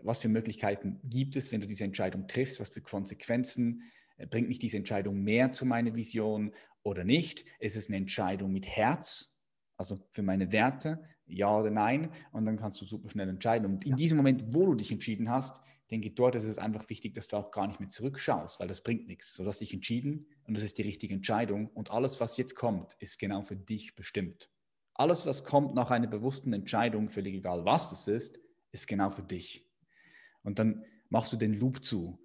was 0.03 0.21
für 0.21 0.29
Möglichkeiten 0.29 0.99
gibt 1.03 1.35
es, 1.35 1.51
wenn 1.51 1.61
du 1.61 1.67
diese 1.67 1.83
Entscheidung 1.83 2.27
triffst, 2.27 2.59
was 2.59 2.69
für 2.69 2.81
Konsequenzen, 2.81 3.83
bringt 4.29 4.47
mich 4.47 4.59
diese 4.59 4.77
Entscheidung 4.77 5.21
mehr 5.23 5.51
zu 5.51 5.65
meiner 5.65 5.93
Vision 5.95 6.53
oder 6.83 7.03
nicht? 7.03 7.45
Ist 7.59 7.75
es 7.75 7.89
eine 7.89 7.97
Entscheidung 7.97 8.51
mit 8.51 8.67
Herz, 8.67 9.39
also 9.77 9.99
für 10.11 10.21
meine 10.21 10.51
Werte, 10.51 11.03
ja 11.27 11.57
oder 11.57 11.71
nein? 11.71 12.09
Und 12.31 12.45
dann 12.45 12.57
kannst 12.57 12.81
du 12.81 12.85
super 12.85 13.09
schnell 13.09 13.29
entscheiden. 13.29 13.65
Und 13.65 13.85
in 13.85 13.95
diesem 13.95 14.17
Moment, 14.17 14.43
wo 14.53 14.65
du 14.65 14.75
dich 14.75 14.91
entschieden 14.91 15.29
hast, 15.29 15.61
denke 15.91 16.07
ich, 16.07 16.15
dort 16.15 16.35
ist 16.35 16.43
es 16.43 16.57
einfach 16.57 16.89
wichtig, 16.89 17.13
dass 17.13 17.27
du 17.27 17.37
auch 17.37 17.51
gar 17.51 17.67
nicht 17.67 17.79
mehr 17.79 17.89
zurückschaust, 17.89 18.59
weil 18.59 18.67
das 18.67 18.81
bringt 18.81 19.07
nichts. 19.07 19.33
So 19.33 19.45
hast 19.45 19.61
dich 19.61 19.73
entschieden 19.73 20.27
und 20.47 20.55
das 20.55 20.63
ist 20.63 20.77
die 20.77 20.83
richtige 20.83 21.13
Entscheidung. 21.13 21.67
Und 21.67 21.91
alles, 21.91 22.19
was 22.19 22.37
jetzt 22.37 22.55
kommt, 22.55 22.93
ist 22.99 23.19
genau 23.19 23.41
für 23.41 23.55
dich 23.55 23.95
bestimmt. 23.95 24.49
Alles, 24.93 25.25
was 25.25 25.43
kommt 25.43 25.75
nach 25.75 25.91
einer 25.91 26.07
bewussten 26.07 26.53
Entscheidung, 26.53 27.09
völlig 27.09 27.35
egal 27.35 27.65
was 27.65 27.89
das 27.89 28.07
ist, 28.07 28.39
ist 28.71 28.87
genau 28.87 29.09
für 29.09 29.23
dich. 29.23 29.69
Und 30.41 30.59
dann 30.59 30.85
machst 31.09 31.33
du 31.33 31.37
den 31.37 31.53
Loop 31.53 31.83
zu. 31.83 32.19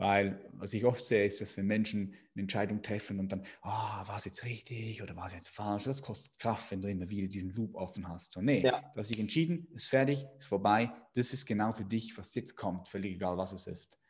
Weil 0.00 0.40
was 0.54 0.72
ich 0.72 0.86
oft 0.86 1.04
sehe, 1.04 1.26
ist, 1.26 1.42
dass 1.42 1.58
wenn 1.58 1.66
Menschen 1.66 2.14
eine 2.34 2.40
Entscheidung 2.40 2.80
treffen 2.80 3.20
und 3.20 3.30
dann, 3.32 3.44
ah, 3.60 4.00
oh, 4.00 4.08
war 4.08 4.16
es 4.16 4.24
jetzt 4.24 4.46
richtig 4.46 5.02
oder 5.02 5.14
war 5.14 5.26
es 5.26 5.34
jetzt 5.34 5.50
falsch, 5.50 5.84
das 5.84 6.00
kostet 6.00 6.38
Kraft, 6.38 6.70
wenn 6.70 6.80
du 6.80 6.88
immer 6.88 7.10
wieder 7.10 7.28
diesen 7.28 7.50
Loop 7.50 7.74
offen 7.74 8.08
hast. 8.08 8.32
So, 8.32 8.40
nee, 8.40 8.60
ja. 8.60 8.80
du 8.80 8.98
hast 8.98 9.10
dich 9.10 9.20
entschieden, 9.20 9.68
ist 9.74 9.90
fertig, 9.90 10.24
ist 10.38 10.46
vorbei, 10.46 10.90
das 11.14 11.34
ist 11.34 11.44
genau 11.44 11.74
für 11.74 11.84
dich, 11.84 12.16
was 12.16 12.34
jetzt 12.34 12.56
kommt, 12.56 12.88
völlig 12.88 13.16
egal, 13.16 13.36
was 13.36 13.52
es 13.52 13.66
ist. 13.66 14.00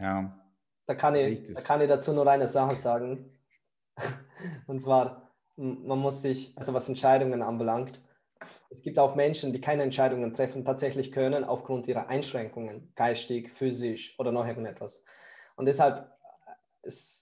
Ja. 0.00 0.36
Da 0.86 0.96
kann, 0.96 1.14
ich, 1.14 1.44
da 1.44 1.60
kann 1.60 1.80
ich 1.80 1.88
dazu 1.88 2.12
nur 2.12 2.26
eine 2.26 2.48
Sache 2.48 2.74
sagen. 2.74 3.38
Und 4.66 4.82
zwar, 4.82 5.32
man 5.54 6.00
muss 6.00 6.22
sich, 6.22 6.58
also 6.58 6.74
was 6.74 6.88
Entscheidungen 6.88 7.40
anbelangt, 7.40 8.02
es 8.70 8.82
gibt 8.82 8.98
auch 8.98 9.14
Menschen, 9.14 9.52
die 9.52 9.60
keine 9.60 9.82
Entscheidungen 9.82 10.32
treffen, 10.32 10.64
tatsächlich 10.64 11.12
können 11.12 11.44
aufgrund 11.44 11.88
ihrer 11.88 12.08
Einschränkungen, 12.08 12.92
geistig, 12.94 13.50
physisch 13.50 14.18
oder 14.18 14.32
noch 14.32 14.46
irgendetwas. 14.46 15.04
Und 15.56 15.66
deshalb 15.66 16.10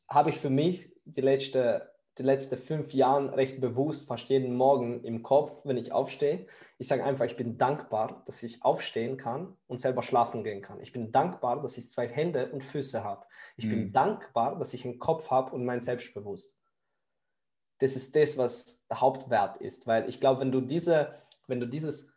habe 0.09 0.31
ich 0.31 0.39
für 0.39 0.51
mich 0.51 0.93
die 1.05 1.20
letzte, 1.20 1.93
die 2.19 2.23
letzten 2.23 2.57
fünf 2.57 2.93
Jahre 2.93 3.36
recht 3.36 3.61
bewusst, 3.61 4.09
fast 4.09 4.28
jeden 4.28 4.55
Morgen 4.55 5.03
im 5.05 5.23
Kopf, 5.23 5.62
wenn 5.65 5.77
ich 5.77 5.93
aufstehe. 5.93 6.47
Ich 6.78 6.89
sage 6.89 7.05
einfach, 7.05 7.24
ich 7.24 7.36
bin 7.36 7.59
dankbar, 7.59 8.23
dass 8.27 8.43
ich 8.43 8.62
aufstehen 8.62 9.16
kann 9.16 9.57
und 9.66 9.81
selber 9.81 10.03
schlafen 10.03 10.43
gehen 10.43 10.62
kann. 10.62 10.81
Ich 10.81 10.93
bin 10.93 11.12
dankbar, 11.12 11.61
dass 11.62 11.78
ich 11.78 11.90
zwei 11.90 12.09
Hände 12.09 12.51
und 12.51 12.65
Füße 12.65 13.05
habe. 13.05 13.24
Ich 13.57 13.66
mhm. 13.66 13.70
bin 13.70 13.93
dankbar, 13.93 14.59
dass 14.59 14.74
ich 14.74 14.85
einen 14.85 14.99
Kopf 14.99 15.31
habe 15.31 15.53
und 15.53 15.65
mein 15.65 15.81
Selbstbewusst 15.81 16.62
das 17.78 17.97
ist 17.97 18.15
das, 18.15 18.39
was 18.39 18.85
der 18.89 19.01
Hauptwert 19.01 19.59
ist. 19.59 19.86
Weil 19.86 20.09
ich 20.09 20.20
glaube, 20.20 20.40
wenn 20.40 20.53
du 20.53 20.61
diese, 20.61 21.15
wenn 21.47 21.61
du 21.61 21.66
dieses 21.66 22.12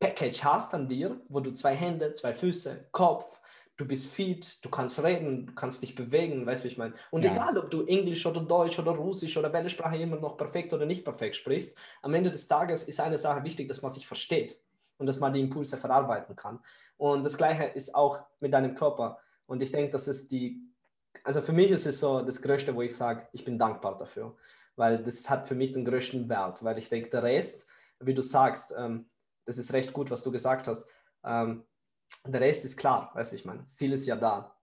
Package 0.00 0.44
hast 0.44 0.74
an 0.74 0.88
dir, 0.88 1.20
wo 1.28 1.40
du 1.40 1.52
zwei 1.52 1.74
Hände, 1.74 2.12
zwei 2.12 2.32
Füße, 2.32 2.88
Kopf, 2.92 3.40
du 3.76 3.86
bist 3.86 4.12
fit, 4.12 4.64
du 4.64 4.68
kannst 4.68 5.02
reden, 5.02 5.46
du 5.46 5.54
kannst 5.54 5.82
dich 5.82 5.94
bewegen, 5.94 6.46
weißt 6.46 6.62
du, 6.62 6.68
wie 6.68 6.72
ich 6.72 6.78
meine? 6.78 6.94
Und 7.10 7.24
ja. 7.24 7.32
egal, 7.32 7.58
ob 7.58 7.70
du 7.70 7.84
Englisch 7.84 8.24
oder 8.24 8.40
Deutsch 8.40 8.78
oder 8.78 8.92
Russisch 8.92 9.36
oder 9.36 9.52
welche 9.52 9.70
Sprache 9.70 9.96
immer 9.96 10.16
noch 10.16 10.36
perfekt 10.36 10.72
oder 10.72 10.86
nicht 10.86 11.04
perfekt 11.04 11.36
sprichst, 11.36 11.76
am 12.02 12.14
Ende 12.14 12.30
des 12.30 12.46
Tages 12.46 12.84
ist 12.84 13.00
eine 13.00 13.18
Sache 13.18 13.42
wichtig, 13.44 13.68
dass 13.68 13.82
man 13.82 13.90
sich 13.90 14.06
versteht 14.06 14.60
und 14.98 15.06
dass 15.06 15.18
man 15.18 15.32
die 15.32 15.40
Impulse 15.40 15.76
verarbeiten 15.76 16.36
kann. 16.36 16.60
Und 16.96 17.24
das 17.24 17.36
Gleiche 17.36 17.64
ist 17.64 17.94
auch 17.94 18.20
mit 18.40 18.54
deinem 18.54 18.74
Körper. 18.74 19.18
Und 19.46 19.60
ich 19.60 19.72
denke, 19.72 19.90
das 19.90 20.06
ist 20.06 20.30
die, 20.30 20.60
also 21.24 21.42
für 21.42 21.52
mich 21.52 21.70
ist 21.70 21.86
es 21.86 21.98
so 21.98 22.22
das 22.22 22.40
Größte, 22.40 22.74
wo 22.74 22.82
ich 22.82 22.96
sage, 22.96 23.26
ich 23.32 23.44
bin 23.44 23.58
dankbar 23.58 23.98
dafür 23.98 24.36
weil 24.76 25.02
das 25.02 25.28
hat 25.30 25.48
für 25.48 25.54
mich 25.54 25.72
den 25.72 25.84
größten 25.84 26.28
Wert, 26.28 26.64
weil 26.64 26.78
ich 26.78 26.88
denke, 26.88 27.10
der 27.10 27.22
Rest, 27.22 27.66
wie 28.00 28.14
du 28.14 28.22
sagst, 28.22 28.74
ähm, 28.76 29.08
das 29.44 29.58
ist 29.58 29.72
recht 29.72 29.92
gut, 29.92 30.10
was 30.10 30.22
du 30.22 30.30
gesagt 30.30 30.68
hast, 30.68 30.88
ähm, 31.24 31.64
der 32.26 32.40
Rest 32.40 32.64
ist 32.64 32.76
klar, 32.76 33.10
weißt 33.14 33.32
du, 33.32 33.36
ich 33.36 33.44
meine, 33.44 33.60
das 33.60 33.76
Ziel 33.76 33.92
ist 33.92 34.06
ja 34.06 34.16
da. 34.16 34.56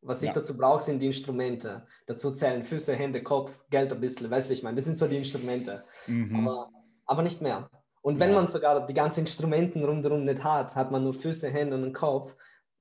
Was 0.00 0.22
ich 0.22 0.28
ja. 0.28 0.34
dazu 0.34 0.56
brauche, 0.56 0.82
sind 0.82 1.00
die 1.00 1.06
Instrumente. 1.06 1.86
Dazu 2.06 2.32
zählen 2.32 2.62
Füße, 2.62 2.94
Hände, 2.94 3.22
Kopf, 3.22 3.58
Geld 3.70 3.90
ein 3.92 4.00
bisschen, 4.00 4.30
weißt 4.30 4.50
du, 4.50 4.52
ich 4.52 4.62
meine, 4.62 4.76
das 4.76 4.84
sind 4.84 4.98
so 4.98 5.06
die 5.06 5.16
Instrumente, 5.16 5.84
mhm. 6.06 6.46
aber, 6.46 6.70
aber 7.06 7.22
nicht 7.22 7.40
mehr. 7.40 7.70
Und 8.02 8.20
wenn 8.20 8.30
ja. 8.30 8.36
man 8.36 8.48
sogar 8.48 8.84
die 8.84 8.92
ganzen 8.92 9.20
Instrumente 9.20 9.82
rundherum 9.82 10.24
nicht 10.24 10.44
hat, 10.44 10.76
hat 10.76 10.90
man 10.90 11.04
nur 11.04 11.14
Füße, 11.14 11.48
Hände 11.48 11.76
und 11.76 11.94
Kopf, 11.94 12.36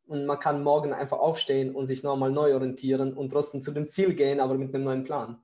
und 0.06 0.26
man 0.26 0.40
kann 0.40 0.64
morgen 0.64 0.94
einfach 0.94 1.20
aufstehen 1.20 1.74
und 1.74 1.88
sich 1.88 2.04
nochmal 2.04 2.32
neu 2.32 2.54
orientieren 2.54 3.14
und 3.14 3.30
trotzdem 3.30 3.62
zu 3.62 3.72
dem 3.72 3.88
Ziel 3.88 4.14
gehen, 4.14 4.40
aber 4.40 4.56
mit 4.56 4.74
einem 4.74 4.84
neuen 4.84 5.04
Plan. 5.04 5.42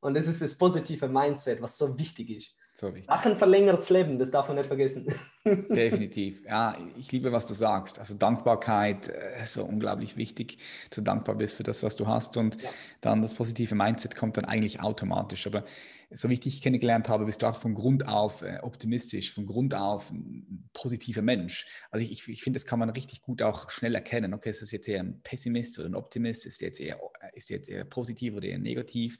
Und 0.00 0.14
das 0.14 0.28
ist 0.28 0.40
das 0.40 0.56
positive 0.56 1.08
Mindset, 1.08 1.60
was 1.60 1.76
so 1.76 1.98
wichtig 1.98 2.30
ist. 2.30 2.54
So 2.78 2.94
wichtig. 2.94 3.08
Lachen 3.08 3.34
verlängert 3.34 3.78
das 3.78 3.90
Leben, 3.90 4.20
das 4.20 4.30
darf 4.30 4.46
man 4.46 4.56
nicht 4.56 4.68
vergessen. 4.68 5.12
Definitiv. 5.44 6.44
Ja, 6.44 6.78
ich 6.96 7.10
liebe, 7.10 7.32
was 7.32 7.44
du 7.44 7.54
sagst. 7.54 7.98
Also 7.98 8.14
Dankbarkeit 8.14 9.08
äh, 9.08 9.42
ist 9.42 9.54
so 9.54 9.64
unglaublich 9.64 10.16
wichtig, 10.16 10.58
dass 10.88 10.98
du 10.98 11.00
dankbar 11.02 11.34
bist 11.34 11.56
für 11.56 11.64
das, 11.64 11.82
was 11.82 11.96
du 11.96 12.06
hast. 12.06 12.36
Und 12.36 12.62
ja. 12.62 12.70
dann 13.00 13.20
das 13.20 13.34
positive 13.34 13.74
Mindset 13.74 14.14
kommt 14.14 14.36
dann 14.36 14.44
eigentlich 14.44 14.80
automatisch. 14.80 15.48
Aber 15.48 15.64
so 16.12 16.28
wie 16.28 16.34
ich 16.34 16.40
dich 16.40 16.62
kennengelernt 16.62 17.08
habe, 17.08 17.24
bist 17.24 17.42
du 17.42 17.48
auch 17.48 17.56
von 17.56 17.74
Grund 17.74 18.06
auf 18.06 18.42
äh, 18.42 18.60
optimistisch, 18.62 19.32
von 19.32 19.46
Grund 19.46 19.74
auf 19.74 20.12
ein 20.12 20.70
positiver 20.72 21.22
Mensch. 21.22 21.66
Also 21.90 22.04
ich, 22.04 22.12
ich, 22.12 22.28
ich 22.28 22.42
finde, 22.44 22.58
das 22.58 22.66
kann 22.66 22.78
man 22.78 22.90
richtig 22.90 23.22
gut 23.22 23.42
auch 23.42 23.70
schnell 23.70 23.96
erkennen. 23.96 24.34
Okay, 24.34 24.50
ist 24.50 24.62
das 24.62 24.70
jetzt 24.70 24.88
eher 24.88 25.00
ein 25.00 25.20
Pessimist 25.24 25.80
oder 25.80 25.88
ein 25.88 25.96
Optimist? 25.96 26.46
Ist 26.46 26.60
jetzt 26.60 26.78
eher, 26.78 27.00
ist 27.32 27.50
jetzt 27.50 27.68
eher 27.68 27.84
positiv 27.84 28.36
oder 28.36 28.46
eher 28.46 28.60
negativ? 28.60 29.18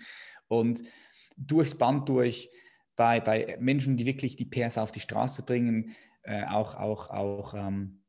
Und 0.48 0.82
durchs 1.36 1.76
Band 1.76 2.08
durch, 2.08 2.50
bei, 2.96 3.20
bei 3.20 3.56
Menschen, 3.60 3.96
die 3.96 4.06
wirklich 4.06 4.36
die 4.36 4.44
PS 4.44 4.76
auf 4.76 4.90
die 4.90 5.00
Straße 5.00 5.44
bringen, 5.44 5.94
äh, 6.22 6.44
auch, 6.44 6.74
auch, 6.74 7.10
auch 7.10 7.54
ähm, 7.54 8.02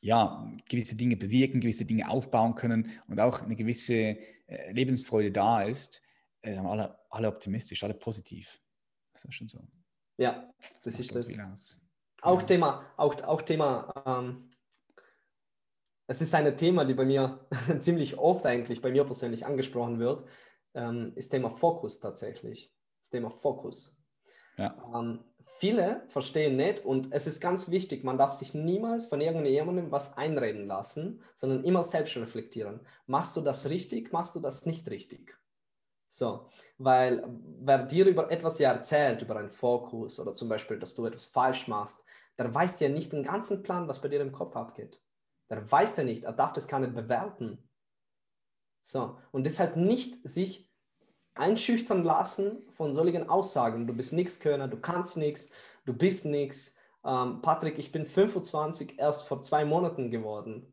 ja, 0.00 0.52
gewisse 0.68 0.96
Dinge 0.96 1.16
bewirken, 1.16 1.60
gewisse 1.60 1.84
Dinge 1.84 2.08
aufbauen 2.10 2.54
können 2.54 2.90
und 3.06 3.20
auch 3.20 3.42
eine 3.42 3.54
gewisse 3.54 4.18
äh, 4.46 4.72
Lebensfreude 4.72 5.30
da 5.30 5.62
ist, 5.62 6.02
äh, 6.42 6.56
alle, 6.56 6.98
alle 7.10 7.28
optimistisch, 7.28 7.84
alle 7.84 7.94
positiv. 7.94 8.60
Das 9.12 9.24
ist 9.24 9.34
schon 9.34 9.48
so. 9.48 9.68
Ja, 10.18 10.52
das, 10.58 10.80
das 10.82 11.00
ist 11.00 11.14
das. 11.14 11.80
Auch 12.22 12.40
ja. 12.40 12.46
Thema, 12.46 12.92
auch, 12.96 13.22
auch 13.22 13.42
Thema, 13.42 13.92
ähm, 14.06 14.50
es 16.06 16.20
ist 16.20 16.34
ein 16.34 16.56
Thema, 16.56 16.84
die 16.84 16.94
bei 16.94 17.04
mir 17.04 17.46
ziemlich 17.78 18.18
oft 18.18 18.44
eigentlich 18.44 18.80
bei 18.82 18.90
mir 18.90 19.04
persönlich 19.04 19.46
angesprochen 19.46 19.98
wird 20.00 20.24
ähm, 20.74 21.12
ist 21.14 21.30
Thema 21.30 21.50
Fokus 21.50 22.00
tatsächlich. 22.00 22.72
Das 23.00 23.10
Thema 23.10 23.30
Fokus. 23.30 23.96
Ja. 24.56 24.76
Ähm, 24.94 25.24
viele 25.40 26.02
verstehen 26.08 26.56
nicht 26.56 26.84
und 26.84 27.08
es 27.12 27.26
ist 27.26 27.40
ganz 27.40 27.70
wichtig, 27.70 28.04
man 28.04 28.18
darf 28.18 28.34
sich 28.34 28.52
niemals 28.52 29.06
von 29.06 29.20
irgendjemandem 29.20 29.90
was 29.90 30.16
einreden 30.18 30.66
lassen, 30.66 31.22
sondern 31.34 31.64
immer 31.64 31.82
selbst 31.82 32.16
reflektieren. 32.16 32.80
Machst 33.06 33.36
du 33.36 33.40
das 33.40 33.70
richtig, 33.70 34.12
machst 34.12 34.36
du 34.36 34.40
das 34.40 34.66
nicht 34.66 34.90
richtig? 34.90 35.34
So, 36.12 36.48
weil 36.76 37.24
wer 37.60 37.84
dir 37.84 38.06
über 38.06 38.30
etwas 38.30 38.58
ja 38.58 38.72
erzählt, 38.72 39.22
über 39.22 39.36
einen 39.36 39.48
Fokus 39.48 40.18
oder 40.18 40.32
zum 40.32 40.48
Beispiel, 40.48 40.78
dass 40.78 40.94
du 40.94 41.06
etwas 41.06 41.26
falsch 41.26 41.68
machst, 41.68 42.04
der 42.36 42.52
weiß 42.52 42.80
ja 42.80 42.88
nicht 42.88 43.12
den 43.12 43.22
ganzen 43.22 43.62
Plan, 43.62 43.86
was 43.86 44.00
bei 44.00 44.08
dir 44.08 44.20
im 44.20 44.32
Kopf 44.32 44.56
abgeht. 44.56 45.00
Der 45.48 45.70
weiß 45.70 45.96
ja 45.98 46.04
nicht, 46.04 46.24
er 46.24 46.32
darf 46.32 46.52
das 46.52 46.68
gar 46.68 46.80
nicht 46.80 46.94
bewerten. 46.94 47.69
So, 48.82 49.18
und 49.32 49.44
deshalb 49.44 49.76
nicht 49.76 50.18
sich 50.26 50.68
einschüchtern 51.34 52.04
lassen 52.04 52.62
von 52.72 52.92
solchen 52.92 53.28
Aussagen. 53.28 53.86
Du 53.86 53.94
bist 53.94 54.12
nichts 54.12 54.40
Könner, 54.40 54.68
du 54.68 54.78
kannst 54.78 55.16
nichts, 55.16 55.52
du 55.84 55.92
bist 55.92 56.26
nichts. 56.26 56.74
Ähm, 57.04 57.40
Patrick, 57.40 57.78
ich 57.78 57.92
bin 57.92 58.04
25 58.04 58.98
erst 58.98 59.26
vor 59.26 59.42
zwei 59.42 59.64
Monaten 59.64 60.10
geworden. 60.10 60.72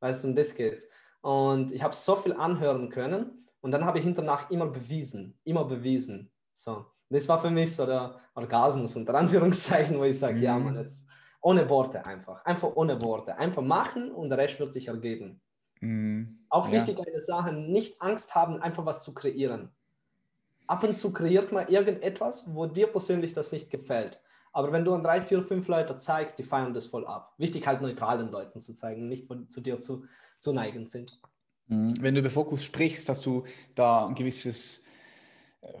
Weißt 0.00 0.24
du, 0.24 0.28
um 0.28 0.34
das 0.34 0.54
geht's. 0.54 0.86
Und 1.20 1.72
ich 1.72 1.82
habe 1.82 1.94
so 1.94 2.16
viel 2.16 2.32
anhören 2.32 2.88
können 2.88 3.44
und 3.60 3.72
dann 3.72 3.84
habe 3.84 3.98
ich 3.98 4.04
hinternach 4.04 4.50
immer 4.50 4.66
bewiesen, 4.66 5.38
immer 5.44 5.64
bewiesen. 5.64 6.32
So, 6.54 6.86
das 7.10 7.28
war 7.28 7.38
für 7.38 7.50
mich 7.50 7.74
so 7.76 7.84
der 7.86 8.18
Orgasmus 8.34 8.96
unter 8.96 9.14
Anführungszeichen, 9.14 9.98
wo 9.98 10.04
ich 10.04 10.18
sage, 10.18 10.36
mhm. 10.36 10.42
ja, 10.42 10.58
man, 10.58 10.76
jetzt 10.76 11.06
ohne 11.42 11.68
Worte 11.68 12.04
einfach, 12.04 12.44
einfach 12.44 12.74
ohne 12.74 13.00
Worte, 13.00 13.36
einfach 13.36 13.62
machen 13.62 14.10
und 14.10 14.30
der 14.30 14.38
Rest 14.38 14.58
wird 14.60 14.72
sich 14.72 14.88
ergeben. 14.88 15.40
Mhm. 15.80 16.38
Auch 16.48 16.68
ja. 16.68 16.74
wichtig, 16.74 16.98
eine 16.98 17.20
Sache, 17.20 17.52
nicht 17.52 18.00
Angst 18.00 18.34
haben, 18.34 18.60
einfach 18.60 18.86
was 18.86 19.02
zu 19.02 19.14
kreieren. 19.14 19.70
Ab 20.66 20.84
und 20.84 20.94
zu 20.94 21.12
kreiert 21.12 21.52
man 21.52 21.68
irgendetwas, 21.68 22.54
wo 22.54 22.66
dir 22.66 22.86
persönlich 22.86 23.32
das 23.32 23.52
nicht 23.52 23.70
gefällt. 23.70 24.20
Aber 24.52 24.72
wenn 24.72 24.84
du 24.84 24.94
an 24.94 25.02
drei, 25.02 25.22
vier, 25.22 25.42
fünf 25.42 25.68
Leute 25.68 25.96
zeigst, 25.96 26.38
die 26.38 26.42
feiern 26.42 26.74
das 26.74 26.86
voll 26.86 27.06
ab. 27.06 27.34
Wichtig 27.38 27.66
halt 27.66 27.80
neutralen 27.82 28.30
Leuten 28.30 28.60
zu 28.60 28.74
zeigen, 28.74 29.08
nicht 29.08 29.28
zu 29.48 29.60
dir 29.60 29.80
zu, 29.80 30.04
zu 30.38 30.52
neigend 30.52 30.90
sind. 30.90 31.20
Mhm. 31.68 31.94
Wenn 32.00 32.14
du 32.14 32.20
über 32.20 32.30
Fokus 32.30 32.64
sprichst, 32.64 33.08
hast 33.08 33.26
du 33.26 33.44
da 33.74 34.06
ein 34.06 34.14
gewisses 34.14 34.84
äh, 35.60 35.72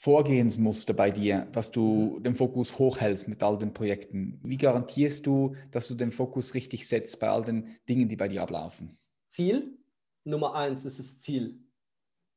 Vorgehensmuster 0.00 0.94
bei 0.94 1.10
dir, 1.10 1.48
dass 1.50 1.72
du 1.72 2.20
den 2.20 2.36
Fokus 2.36 2.78
hochhältst 2.78 3.26
mit 3.26 3.42
all 3.42 3.58
den 3.58 3.74
Projekten. 3.74 4.38
Wie 4.44 4.56
garantierst 4.56 5.26
du, 5.26 5.56
dass 5.72 5.88
du 5.88 5.94
den 5.94 6.12
Fokus 6.12 6.54
richtig 6.54 6.86
setzt 6.86 7.18
bei 7.18 7.28
all 7.28 7.44
den 7.44 7.76
Dingen, 7.88 8.08
die 8.08 8.14
bei 8.14 8.28
dir 8.28 8.42
ablaufen? 8.42 8.96
Ziel 9.26 9.76
Nummer 10.22 10.54
eins 10.54 10.84
ist 10.84 11.00
das 11.00 11.18
Ziel. 11.18 11.58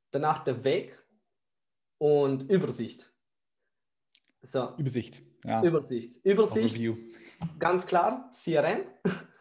Danach 0.09 0.43
der 0.43 0.63
Weg 0.63 1.05
und 1.99 2.49
Übersicht. 2.49 3.13
So. 4.41 4.75
Übersicht. 4.77 5.21
Ja. 5.45 5.63
Übersicht. 5.63 6.15
Übersicht. 6.23 6.75
Overview. 6.75 6.97
Ganz 7.59 7.85
klar, 7.85 8.31
CRM. 8.31 8.85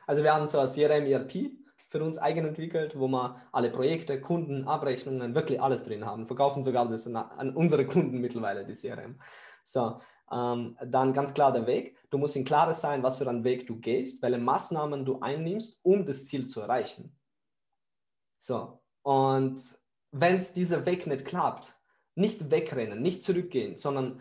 Also 0.07 0.23
wir 0.23 0.35
haben 0.35 0.47
so 0.47 0.59
ein 0.59 0.69
CRM 0.69 1.07
ERP 1.07 1.53
für 1.91 2.03
uns 2.05 2.19
eigen 2.19 2.47
entwickelt, 2.47 2.99
wo 2.99 3.09
wir 3.09 3.37
alle 3.53 3.71
Projekte, 3.71 4.21
Kunden, 4.21 4.67
Abrechnungen, 4.67 5.35
wirklich 5.35 5.61
alles 5.61 5.83
drin 5.83 6.07
haben. 6.07 6.27
Verkaufen 6.27 6.63
sogar 6.63 6.89
das 6.89 7.07
an 7.13 7.55
unsere 7.55 7.85
Kunden 7.85 8.21
mittlerweile, 8.21 8.65
die 8.65 8.75
CRM. 8.75 9.21
So, 9.65 9.99
ähm, 10.31 10.79
dann 10.87 11.13
ganz 11.13 11.35
klar 11.35 11.53
der 11.53 11.67
Weg. 11.67 11.97
Du 12.11 12.19
musst 12.19 12.37
in 12.37 12.45
Klares 12.45 12.81
sein, 12.81 13.03
was 13.03 13.19
für 13.19 13.29
einen 13.29 13.43
Weg 13.43 13.67
du 13.67 13.77
gehst, 13.77 14.23
welche 14.23 14.39
Maßnahmen 14.39 15.05
du 15.05 15.21
einnimmst, 15.21 15.81
um 15.83 16.07
das 16.07 16.27
Ziel 16.27 16.47
zu 16.47 16.61
erreichen. 16.61 17.19
So, 18.39 18.81
und 19.03 19.61
wenn 20.13 20.37
es 20.37 20.53
dieser 20.53 20.87
Weg 20.87 21.09
nicht 21.09 21.25
klappt, 21.25 21.77
nicht 22.15 22.53
wegrennen, 22.53 23.03
nicht 23.03 23.25
zurückgehen, 23.25 23.77
sondern 23.77 24.21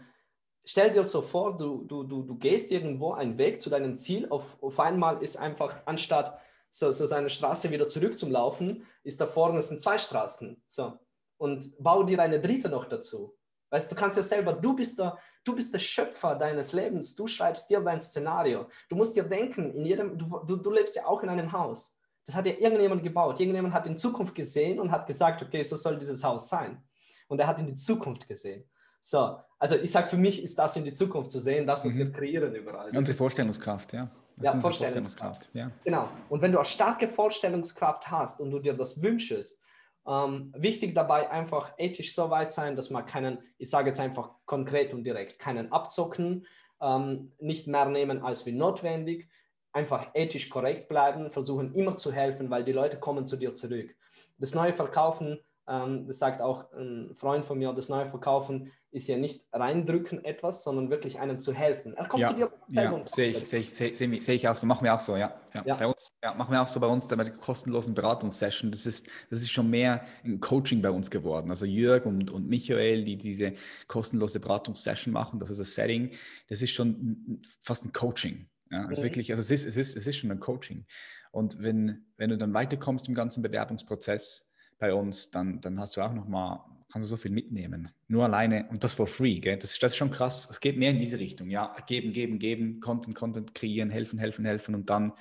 stell 0.65 0.91
dir 0.91 1.03
so 1.03 1.21
vor, 1.21 1.55
du, 1.55 1.83
du, 1.83 2.03
du, 2.03 2.23
du 2.23 2.35
gehst 2.35 2.71
irgendwo 2.71 3.13
einen 3.13 3.37
Weg 3.37 3.61
zu 3.61 3.69
deinem 3.69 3.95
Ziel, 3.95 4.27
auf, 4.29 4.61
auf 4.61 4.79
einmal 4.79 5.21
ist 5.21 5.37
einfach, 5.37 5.83
anstatt 5.85 6.39
so, 6.71 6.91
so 6.91 7.05
seine 7.05 7.29
Straße 7.29 7.71
wieder 7.71 7.87
zurück 7.87 8.17
zum 8.17 8.31
Laufen, 8.31 8.85
ist 9.03 9.19
da 9.19 9.27
vorne 9.27 9.61
sind 9.61 9.81
zwei 9.81 9.97
Straßen. 9.97 10.61
So. 10.67 10.99
Und 11.37 11.73
bau 11.79 12.03
dir 12.03 12.19
eine 12.19 12.39
dritte 12.39 12.69
noch 12.69 12.85
dazu. 12.85 13.35
Weißt 13.71 13.91
du, 13.91 13.95
kannst 13.95 14.17
ja 14.17 14.23
selber, 14.23 14.53
du 14.53 14.75
bist 14.75 14.97
der, 14.99 15.17
du 15.43 15.55
bist 15.55 15.73
der 15.73 15.79
Schöpfer 15.79 16.35
deines 16.35 16.73
Lebens, 16.73 17.15
du 17.15 17.27
schreibst 17.27 17.69
dir 17.69 17.79
dein 17.81 18.01
Szenario. 18.01 18.67
Du 18.89 18.95
musst 18.95 19.15
dir 19.15 19.23
denken, 19.23 19.71
in 19.73 19.85
jedem, 19.85 20.17
du, 20.17 20.39
du, 20.45 20.55
du 20.55 20.71
lebst 20.71 20.95
ja 20.95 21.05
auch 21.05 21.21
in 21.21 21.29
einem 21.29 21.51
Haus. 21.51 21.95
Das 22.25 22.35
hat 22.35 22.45
ja 22.45 22.53
irgendjemand 22.53 23.03
gebaut. 23.03 23.39
Irgendjemand 23.39 23.73
hat 23.73 23.87
in 23.87 23.97
Zukunft 23.97 24.35
gesehen 24.35 24.79
und 24.79 24.91
hat 24.91 25.07
gesagt, 25.07 25.41
okay, 25.41 25.63
so 25.63 25.75
soll 25.75 25.97
dieses 25.97 26.23
Haus 26.23 26.49
sein. 26.49 26.83
Und 27.27 27.39
er 27.39 27.47
hat 27.47 27.59
in 27.59 27.67
die 27.67 27.75
Zukunft 27.75 28.27
gesehen. 28.27 28.67
So, 29.01 29.39
also 29.57 29.75
ich 29.75 29.91
sage, 29.91 30.09
für 30.09 30.17
mich 30.17 30.43
ist 30.43 30.57
das 30.57 30.75
in 30.75 30.83
die 30.83 30.93
Zukunft 30.93 31.31
zu 31.31 31.39
sehen, 31.39 31.65
das, 31.65 31.85
was 31.85 31.93
mhm. 31.93 31.99
wir 31.99 32.11
kreieren 32.11 32.53
überall. 32.53 32.89
Unsere 32.95 33.15
Vorstellungskraft, 33.15 33.93
ja. 33.93 34.11
Ja, 34.41 34.59
Vorstellungskraft. 34.59 35.45
Vorstellungskraft. 35.45 35.49
Ja. 35.53 35.71
Genau. 35.83 36.09
Und 36.29 36.41
wenn 36.41 36.51
du 36.51 36.57
eine 36.57 36.65
starke 36.65 37.07
Vorstellungskraft 37.07 38.09
hast 38.09 38.41
und 38.41 38.51
du 38.51 38.59
dir 38.59 38.73
das 38.73 39.01
wünschst, 39.01 39.63
ähm, 40.07 40.53
wichtig 40.57 40.95
dabei 40.95 41.29
einfach 41.29 41.73
ethisch 41.77 42.15
so 42.15 42.29
weit 42.29 42.51
sein, 42.51 42.75
dass 42.75 42.89
man 42.89 43.05
keinen, 43.05 43.39
ich 43.57 43.69
sage 43.69 43.89
jetzt 43.89 43.99
einfach 43.99 44.31
konkret 44.45 44.93
und 44.93 45.03
direkt, 45.03 45.39
keinen 45.39 45.71
abzocken, 45.71 46.45
ähm, 46.81 47.31
nicht 47.39 47.67
mehr 47.67 47.85
nehmen 47.85 48.23
als 48.23 48.45
wie 48.45 48.51
notwendig, 48.51 49.29
einfach 49.71 50.09
ethisch 50.13 50.49
korrekt 50.49 50.87
bleiben, 50.87 51.31
versuchen 51.31 51.73
immer 51.73 51.95
zu 51.97 52.11
helfen, 52.11 52.49
weil 52.49 52.63
die 52.63 52.71
Leute 52.71 52.99
kommen 52.99 53.27
zu 53.27 53.37
dir 53.37 53.53
zurück. 53.53 53.95
Das 54.37 54.55
neue 54.55 54.73
Verkaufen, 54.73 55.39
das 55.69 56.17
sagt 56.17 56.41
auch 56.41 56.71
ein 56.73 57.11
Freund 57.15 57.45
von 57.45 57.59
mir, 57.59 57.71
das 57.73 57.89
neue 57.89 58.07
Verkaufen 58.07 58.71
ist 58.91 59.07
ja 59.07 59.17
nicht 59.17 59.45
reindrücken 59.53 60.25
etwas, 60.25 60.63
sondern 60.63 60.89
wirklich 60.89 61.19
einem 61.19 61.37
zu 61.37 61.53
helfen. 61.53 61.93
Er 61.93 62.07
kommt 62.07 62.21
ja, 62.21 62.29
zu 62.29 62.35
dir 62.35 62.51
ja, 62.69 63.03
sehe 63.05 63.29
ich, 63.29 63.47
sehe 63.47 63.59
ich, 63.59 63.71
sehe, 63.71 63.93
sehe, 63.93 64.21
sehe 64.21 64.33
ich 64.33 64.47
auch 64.47 64.57
so, 64.57 64.65
machen 64.65 64.83
wir 64.83 64.95
auch 64.95 64.99
so, 64.99 65.15
ja. 65.15 65.39
ja. 65.53 65.63
ja. 65.63 65.75
Bei 65.75 65.85
uns, 65.85 66.11
ja, 66.23 66.33
machen 66.33 66.51
wir 66.53 66.61
auch 66.61 66.67
so 66.67 66.79
bei 66.79 66.87
uns, 66.87 67.07
bei 67.07 67.15
der 67.17 67.33
kostenlosen 67.33 67.93
Beratungssession. 67.93 68.71
Das 68.71 68.87
ist, 68.87 69.07
das 69.29 69.41
ist 69.41 69.51
schon 69.51 69.69
mehr 69.69 70.03
ein 70.25 70.39
Coaching 70.39 70.81
bei 70.81 70.89
uns 70.89 71.11
geworden. 71.11 71.51
Also 71.51 71.67
Jörg 71.67 72.07
und, 72.07 72.31
und 72.31 72.47
Michael, 72.47 73.03
die 73.03 73.17
diese 73.17 73.53
kostenlose 73.87 74.39
Beratungssession 74.39 75.13
machen, 75.13 75.39
das 75.39 75.51
ist 75.51 75.59
das 75.59 75.75
Setting, 75.75 76.09
das 76.47 76.63
ist 76.63 76.71
schon 76.71 77.43
fast 77.61 77.85
ein 77.85 77.93
Coaching. 77.93 78.47
Ja, 78.71 78.85
es 78.85 78.99
ist 78.99 79.03
wirklich, 79.03 79.31
also 79.31 79.41
es 79.41 79.51
ist, 79.51 79.65
es 79.65 79.77
ist, 79.77 79.97
es 79.97 80.07
ist 80.07 80.17
schon 80.17 80.31
ein 80.31 80.39
Coaching. 80.39 80.85
Und 81.31 81.61
wenn, 81.61 82.07
wenn 82.17 82.31
du 82.31 82.37
dann 82.39 82.55
weiterkommst 82.55 83.07
im 83.07 83.13
ganzen 83.13 83.43
Bewerbungsprozess 83.43 84.48
bei 84.79 84.93
uns, 84.93 85.31
dann, 85.31 85.61
dann 85.61 85.79
hast 85.79 85.97
du 85.97 86.01
auch 86.01 86.13
nochmal, 86.13 86.59
kannst 86.91 87.05
du 87.05 87.09
so 87.09 87.17
viel 87.17 87.31
mitnehmen. 87.31 87.91
Nur 88.07 88.23
alleine 88.23 88.67
und 88.69 88.83
das 88.83 88.93
for 88.93 89.07
free, 89.07 89.39
gell? 89.39 89.57
Das, 89.57 89.77
das 89.77 89.91
ist 89.91 89.97
schon 89.97 90.11
krass. 90.11 90.49
Es 90.49 90.59
geht 90.59 90.77
mehr 90.77 90.91
in 90.91 90.97
diese 90.97 91.19
Richtung. 91.19 91.49
Ja, 91.49 91.75
geben, 91.85 92.11
geben, 92.11 92.39
geben, 92.39 92.79
Content, 92.79 93.15
Content 93.15 93.53
kreieren, 93.53 93.89
helfen, 93.89 94.17
helfen, 94.19 94.45
helfen 94.45 94.75
und 94.75 94.89
dann 94.89 95.13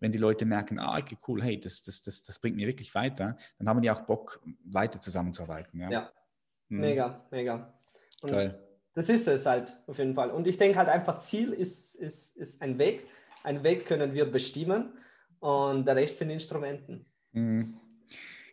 wenn 0.00 0.12
die 0.12 0.18
Leute 0.18 0.46
merken, 0.46 0.78
ah, 0.78 0.96
okay, 0.96 1.18
cool, 1.26 1.42
hey, 1.42 1.58
das, 1.58 1.82
das, 1.82 2.02
das, 2.02 2.22
das 2.22 2.38
bringt 2.38 2.54
mir 2.54 2.68
wirklich 2.68 2.94
weiter, 2.94 3.36
dann 3.58 3.68
haben 3.68 3.82
die 3.82 3.90
auch 3.90 4.02
Bock, 4.02 4.40
weiter 4.62 5.00
zusammenzuarbeiten. 5.00 5.80
Ja, 5.80 5.90
ja. 5.90 6.12
Hm. 6.68 6.78
mega, 6.78 7.26
mega. 7.32 7.74
Und 8.22 8.30
Geil 8.30 8.68
das 8.98 9.08
ist 9.08 9.28
es 9.28 9.46
halt 9.46 9.72
auf 9.86 9.98
jeden 9.98 10.16
Fall. 10.16 10.32
Und 10.32 10.48
ich 10.48 10.56
denke 10.56 10.76
halt 10.76 10.88
einfach, 10.88 11.18
Ziel 11.18 11.52
ist, 11.52 11.94
ist, 11.94 12.36
ist 12.36 12.60
ein 12.60 12.78
Weg. 12.78 13.06
Ein 13.44 13.62
Weg 13.62 13.86
können 13.86 14.12
wir 14.12 14.28
bestimmen 14.28 14.92
und 15.38 15.86
der 15.86 15.94
Rest 15.94 16.18
sind 16.18 16.30
Instrumenten. 16.30 17.06
Mhm. 17.30 17.78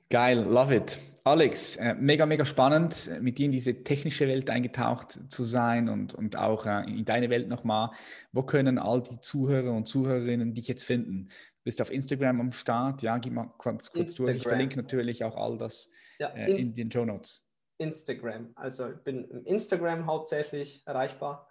Geil, 0.10 0.40
love 0.40 0.76
it. 0.76 0.99
Alex, 1.23 1.77
äh, 1.77 1.95
mega, 1.95 2.27
mega 2.27 2.45
spannend, 2.45 3.10
mit 3.19 3.40
dir 3.40 3.45
in 3.45 3.52
diese 3.52 3.84
technische 3.84 4.27
Welt 4.27 4.48
eingetaucht 4.52 5.32
zu 5.32 5.44
sein 5.44 5.90
und, 5.90 6.14
und 6.14 6.38
auch 6.38 6.68
äh, 6.68 6.84
in 6.84 7.03
deine 7.03 7.32
Welt 7.32 7.48
nochmal. 7.48 7.90
Wo 8.32 8.44
können 8.44 8.77
all 8.77 9.02
die 9.02 9.19
Zuhörer 9.19 9.73
und 9.73 9.88
Zuhörerinnen 9.88 10.53
dich 10.53 10.68
jetzt 10.68 10.84
finden? 10.84 11.30
Du 11.30 11.64
bist 11.64 11.82
auf 11.82 11.91
Instagram 11.91 12.41
am 12.41 12.52
Start, 12.52 13.02
ja, 13.02 13.18
gib 13.18 13.34
mal 13.34 13.52
kurz, 13.57 13.91
kurz 13.91 14.14
durch. 14.14 14.36
Ich 14.38 14.44
verlinke 14.44 14.77
natürlich 14.77 15.23
auch 15.23 15.36
all 15.36 15.57
das 15.57 15.91
ja, 16.19 16.27
äh, 16.27 16.52
in 16.52 16.76
den 16.76 16.91
Show 16.91 17.06
Notes. 17.06 17.44
Instagram. 17.80 18.52
Also 18.53 18.91
ich 18.91 18.98
bin 18.98 19.26
im 19.26 19.45
Instagram 19.45 20.06
hauptsächlich 20.06 20.84
erreichbar. 20.86 21.49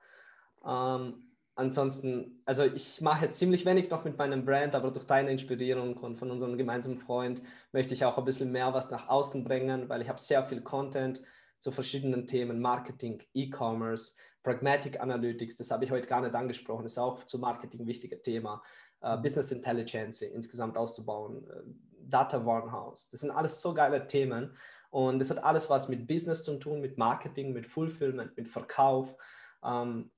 Ähm, 0.65 1.34
ansonsten, 1.55 2.43
also 2.45 2.65
ich 2.65 3.01
mache 3.01 3.27
jetzt 3.27 3.39
ziemlich 3.39 3.65
wenig 3.65 3.91
noch 3.91 4.05
mit 4.05 4.19
meinem 4.19 4.45
Brand, 4.45 4.75
aber 4.75 4.91
durch 4.91 5.07
deine 5.07 5.31
Inspirierung 5.31 5.97
und 5.97 6.17
von 6.17 6.31
unserem 6.31 6.57
gemeinsamen 6.57 6.99
Freund 6.99 7.43
möchte 7.73 7.95
ich 7.95 8.05
auch 8.05 8.19
ein 8.19 8.25
bisschen 8.25 8.51
mehr 8.53 8.73
was 8.75 8.91
nach 8.91 9.09
außen 9.09 9.45
bringen, 9.45 9.89
weil 9.89 10.03
ich 10.03 10.09
habe 10.09 10.19
sehr 10.19 10.45
viel 10.45 10.63
Content 10.63 11.21
zu 11.59 11.71
verschiedenen 11.71 12.27
Themen, 12.27 12.61
Marketing, 12.61 13.23
E-Commerce, 13.35 14.15
Pragmatic 14.43 15.01
Analytics, 15.01 15.57
das 15.57 15.71
habe 15.71 15.85
ich 15.85 15.91
heute 15.91 16.09
gar 16.09 16.21
nicht 16.21 16.35
angesprochen, 16.35 16.83
das 16.83 16.93
ist 16.93 16.99
auch 16.99 17.25
zu 17.25 17.39
Marketing 17.39 17.81
ein 17.81 17.87
wichtiges 17.87 18.21
Thema, 18.23 18.63
uh, 19.03 19.17
Business 19.17 19.51
Intelligence 19.53 20.21
insgesamt 20.21 20.77
auszubauen, 20.77 21.39
uh, 21.39 21.63
Data 22.07 22.45
Warehouse, 22.45 23.09
das 23.09 23.21
sind 23.21 23.31
alles 23.31 23.63
so 23.63 23.73
geile 23.73 24.07
Themen 24.07 24.55
und 24.91 25.19
das 25.19 25.31
hat 25.31 25.43
alles 25.43 25.71
was 25.71 25.89
mit 25.89 26.07
Business 26.07 26.45
zu 26.45 26.59
tun, 26.59 26.81
mit 26.81 26.99
Marketing, 26.99 27.53
mit 27.53 27.67
Fulfillment, 27.67 28.37
mit 28.37 28.47
Verkauf. 28.47 29.17
Ähm, 29.65 30.11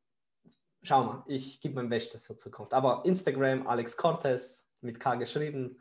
schau 0.82 1.04
mal, 1.04 1.24
ich 1.26 1.60
gebe 1.60 1.74
mein 1.74 1.88
Bestes 1.88 2.26
für 2.26 2.36
Zukunft. 2.36 2.74
Aber 2.74 3.02
Instagram, 3.04 3.66
Alex 3.66 3.96
Cortez, 3.96 4.68
mit 4.80 5.00
K 5.00 5.14
geschrieben, 5.16 5.78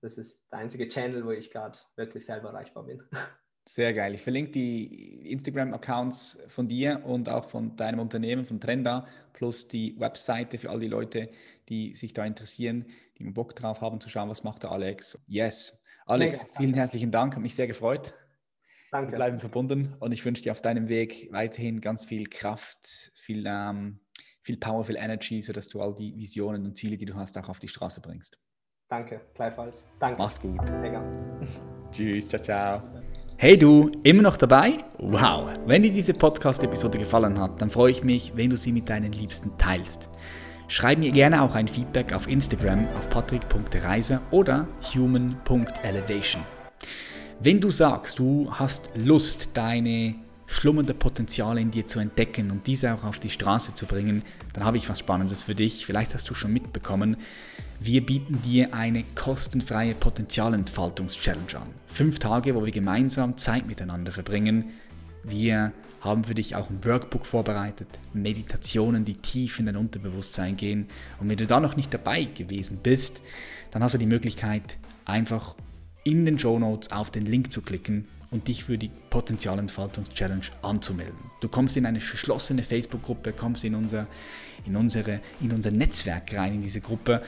das 0.00 0.18
ist 0.18 0.50
der 0.50 0.60
einzige 0.60 0.88
Channel, 0.88 1.24
wo 1.24 1.30
ich 1.30 1.50
gerade 1.50 1.78
wirklich 1.96 2.24
selber 2.24 2.48
erreichbar 2.48 2.84
bin. 2.84 3.02
Sehr 3.66 3.92
geil. 3.92 4.14
Ich 4.14 4.22
verlinke 4.22 4.50
die 4.50 5.30
Instagram-Accounts 5.30 6.44
von 6.48 6.66
dir 6.66 7.02
und 7.04 7.28
auch 7.28 7.44
von 7.44 7.76
deinem 7.76 8.00
Unternehmen, 8.00 8.44
von 8.44 8.58
Trenda, 8.58 9.06
plus 9.32 9.68
die 9.68 9.98
Webseite 10.00 10.58
für 10.58 10.70
all 10.70 10.80
die 10.80 10.88
Leute, 10.88 11.28
die 11.68 11.94
sich 11.94 12.12
da 12.12 12.24
interessieren, 12.24 12.86
die 13.18 13.24
Bock 13.30 13.54
drauf 13.54 13.80
haben 13.80 14.00
zu 14.00 14.08
schauen, 14.08 14.28
was 14.28 14.42
macht 14.42 14.64
der 14.64 14.72
Alex. 14.72 15.22
Yes. 15.28 15.84
Alex, 16.06 16.44
Mega. 16.44 16.56
vielen 16.56 16.74
herzlichen 16.74 17.12
Dank, 17.12 17.36
hat 17.36 17.42
mich 17.42 17.54
sehr 17.54 17.68
gefreut. 17.68 18.12
Danke. 18.90 19.12
Wir 19.12 19.16
bleiben 19.16 19.38
verbunden 19.38 19.94
und 20.00 20.10
ich 20.10 20.24
wünsche 20.24 20.42
dir 20.42 20.50
auf 20.50 20.62
deinem 20.62 20.88
Weg 20.88 21.28
weiterhin 21.30 21.80
ganz 21.80 22.02
viel 22.02 22.26
Kraft, 22.26 22.84
viel, 23.14 23.44
ähm, 23.46 24.00
viel 24.42 24.56
Power, 24.56 24.84
viel 24.84 24.96
Energy, 24.96 25.40
sodass 25.40 25.68
du 25.68 25.80
all 25.80 25.94
die 25.94 26.16
Visionen 26.16 26.64
und 26.64 26.76
Ziele, 26.76 26.96
die 26.96 27.04
du 27.04 27.14
hast, 27.14 27.36
auch 27.38 27.48
auf 27.48 27.58
die 27.58 27.68
Straße 27.68 28.00
bringst. 28.00 28.38
Danke, 28.88 29.20
gleichfalls. 29.34 29.86
Danke. 30.00 30.20
Mach's 30.20 30.40
gut. 30.40 30.60
Mega. 30.80 31.02
Tschüss, 31.92 32.28
ciao, 32.28 32.42
ciao. 32.42 32.82
Hey 33.36 33.56
du, 33.56 33.90
immer 34.02 34.22
noch 34.22 34.36
dabei? 34.36 34.78
Wow! 34.98 35.48
Wenn 35.64 35.82
dir 35.82 35.92
diese 35.92 36.12
Podcast-Episode 36.12 36.98
gefallen 36.98 37.40
hat, 37.40 37.62
dann 37.62 37.70
freue 37.70 37.90
ich 37.90 38.04
mich, 38.04 38.32
wenn 38.36 38.50
du 38.50 38.56
sie 38.56 38.72
mit 38.72 38.88
deinen 38.88 39.12
Liebsten 39.12 39.56
teilst. 39.56 40.10
Schreib 40.68 40.98
mir 40.98 41.10
gerne 41.10 41.42
auch 41.42 41.54
ein 41.54 41.66
Feedback 41.66 42.12
auf 42.12 42.28
Instagram 42.28 42.86
auf 42.96 43.08
patrick.reiser 43.10 44.20
oder 44.30 44.68
human.elevation. 44.94 46.42
Wenn 47.40 47.60
du 47.60 47.70
sagst, 47.70 48.18
du 48.18 48.52
hast 48.52 48.90
Lust, 48.94 49.56
deine 49.56 50.14
schlummernde 50.50 50.94
Potenziale 50.94 51.60
in 51.60 51.70
dir 51.70 51.86
zu 51.86 52.00
entdecken 52.00 52.50
und 52.50 52.66
diese 52.66 52.92
auch 52.92 53.04
auf 53.04 53.20
die 53.20 53.30
Straße 53.30 53.74
zu 53.74 53.86
bringen, 53.86 54.22
dann 54.52 54.64
habe 54.64 54.76
ich 54.76 54.88
was 54.88 54.98
Spannendes 54.98 55.44
für 55.44 55.54
dich. 55.54 55.86
Vielleicht 55.86 56.12
hast 56.12 56.28
du 56.28 56.34
schon 56.34 56.52
mitbekommen. 56.52 57.16
Wir 57.78 58.04
bieten 58.04 58.42
dir 58.42 58.74
eine 58.74 59.04
kostenfreie 59.14 59.94
Potenzialentfaltungs-Challenge 59.94 61.54
an. 61.54 61.68
Fünf 61.86 62.18
Tage, 62.18 62.56
wo 62.56 62.64
wir 62.64 62.72
gemeinsam 62.72 63.38
Zeit 63.38 63.68
miteinander 63.68 64.10
verbringen. 64.10 64.70
Wir 65.22 65.72
haben 66.00 66.24
für 66.24 66.34
dich 66.34 66.56
auch 66.56 66.68
ein 66.68 66.84
Workbook 66.84 67.26
vorbereitet, 67.26 67.86
Meditationen, 68.12 69.04
die 69.04 69.14
tief 69.14 69.60
in 69.60 69.66
dein 69.66 69.76
Unterbewusstsein 69.76 70.56
gehen. 70.56 70.88
Und 71.20 71.28
wenn 71.28 71.36
du 71.36 71.46
da 71.46 71.60
noch 71.60 71.76
nicht 71.76 71.94
dabei 71.94 72.24
gewesen 72.24 72.80
bist, 72.82 73.20
dann 73.70 73.84
hast 73.84 73.94
du 73.94 73.98
die 73.98 74.06
Möglichkeit, 74.06 74.78
einfach 75.04 75.54
in 76.02 76.24
den 76.24 76.40
Show 76.40 76.58
Notes 76.58 76.90
auf 76.90 77.12
den 77.12 77.26
Link 77.26 77.52
zu 77.52 77.62
klicken 77.62 78.08
und 78.30 78.48
dich 78.48 78.64
für 78.64 78.78
die 78.78 78.90
Potenzialentfaltungs-Challenge 79.10 80.44
anzumelden. 80.62 81.18
Du 81.40 81.48
kommst 81.48 81.76
in 81.76 81.86
eine 81.86 81.98
geschlossene 81.98 82.62
Facebook-Gruppe, 82.62 83.32
kommst 83.32 83.64
in 83.64 83.74
unser, 83.74 84.06
in, 84.66 84.76
unsere, 84.76 85.20
in 85.40 85.52
unser 85.52 85.70
Netzwerk 85.70 86.34
rein, 86.36 86.54
in 86.54 86.62
diese 86.62 86.80
Gruppe 86.80 87.22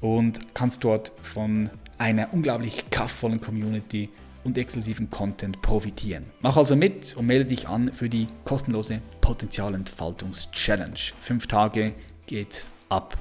und 0.00 0.54
kannst 0.54 0.84
dort 0.84 1.12
von 1.22 1.70
einer 1.96 2.32
unglaublich 2.32 2.90
kraftvollen 2.90 3.40
Community 3.40 4.08
und 4.44 4.56
exklusiven 4.56 5.10
Content 5.10 5.60
profitieren. 5.62 6.24
Mach 6.40 6.56
also 6.56 6.76
mit 6.76 7.16
und 7.16 7.26
melde 7.26 7.46
dich 7.46 7.68
an 7.68 7.92
für 7.92 8.08
die 8.08 8.28
kostenlose 8.44 9.00
Potenzialentfaltungs-Challenge. 9.20 10.98
Fünf 11.20 11.46
Tage 11.46 11.94
geht's 12.26 12.70
ab. 12.88 13.16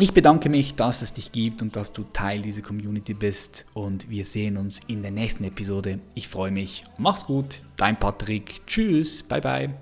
Ich 0.00 0.14
bedanke 0.14 0.48
mich, 0.48 0.76
dass 0.76 1.02
es 1.02 1.12
dich 1.12 1.32
gibt 1.32 1.60
und 1.60 1.74
dass 1.74 1.92
du 1.92 2.04
Teil 2.04 2.42
dieser 2.42 2.62
Community 2.62 3.14
bist 3.14 3.66
und 3.74 4.08
wir 4.08 4.24
sehen 4.24 4.56
uns 4.56 4.80
in 4.86 5.02
der 5.02 5.10
nächsten 5.10 5.42
Episode. 5.42 5.98
Ich 6.14 6.28
freue 6.28 6.52
mich. 6.52 6.84
Mach's 6.98 7.26
gut, 7.26 7.62
dein 7.76 7.98
Patrick. 7.98 8.64
Tschüss, 8.64 9.24
bye 9.24 9.40
bye. 9.40 9.74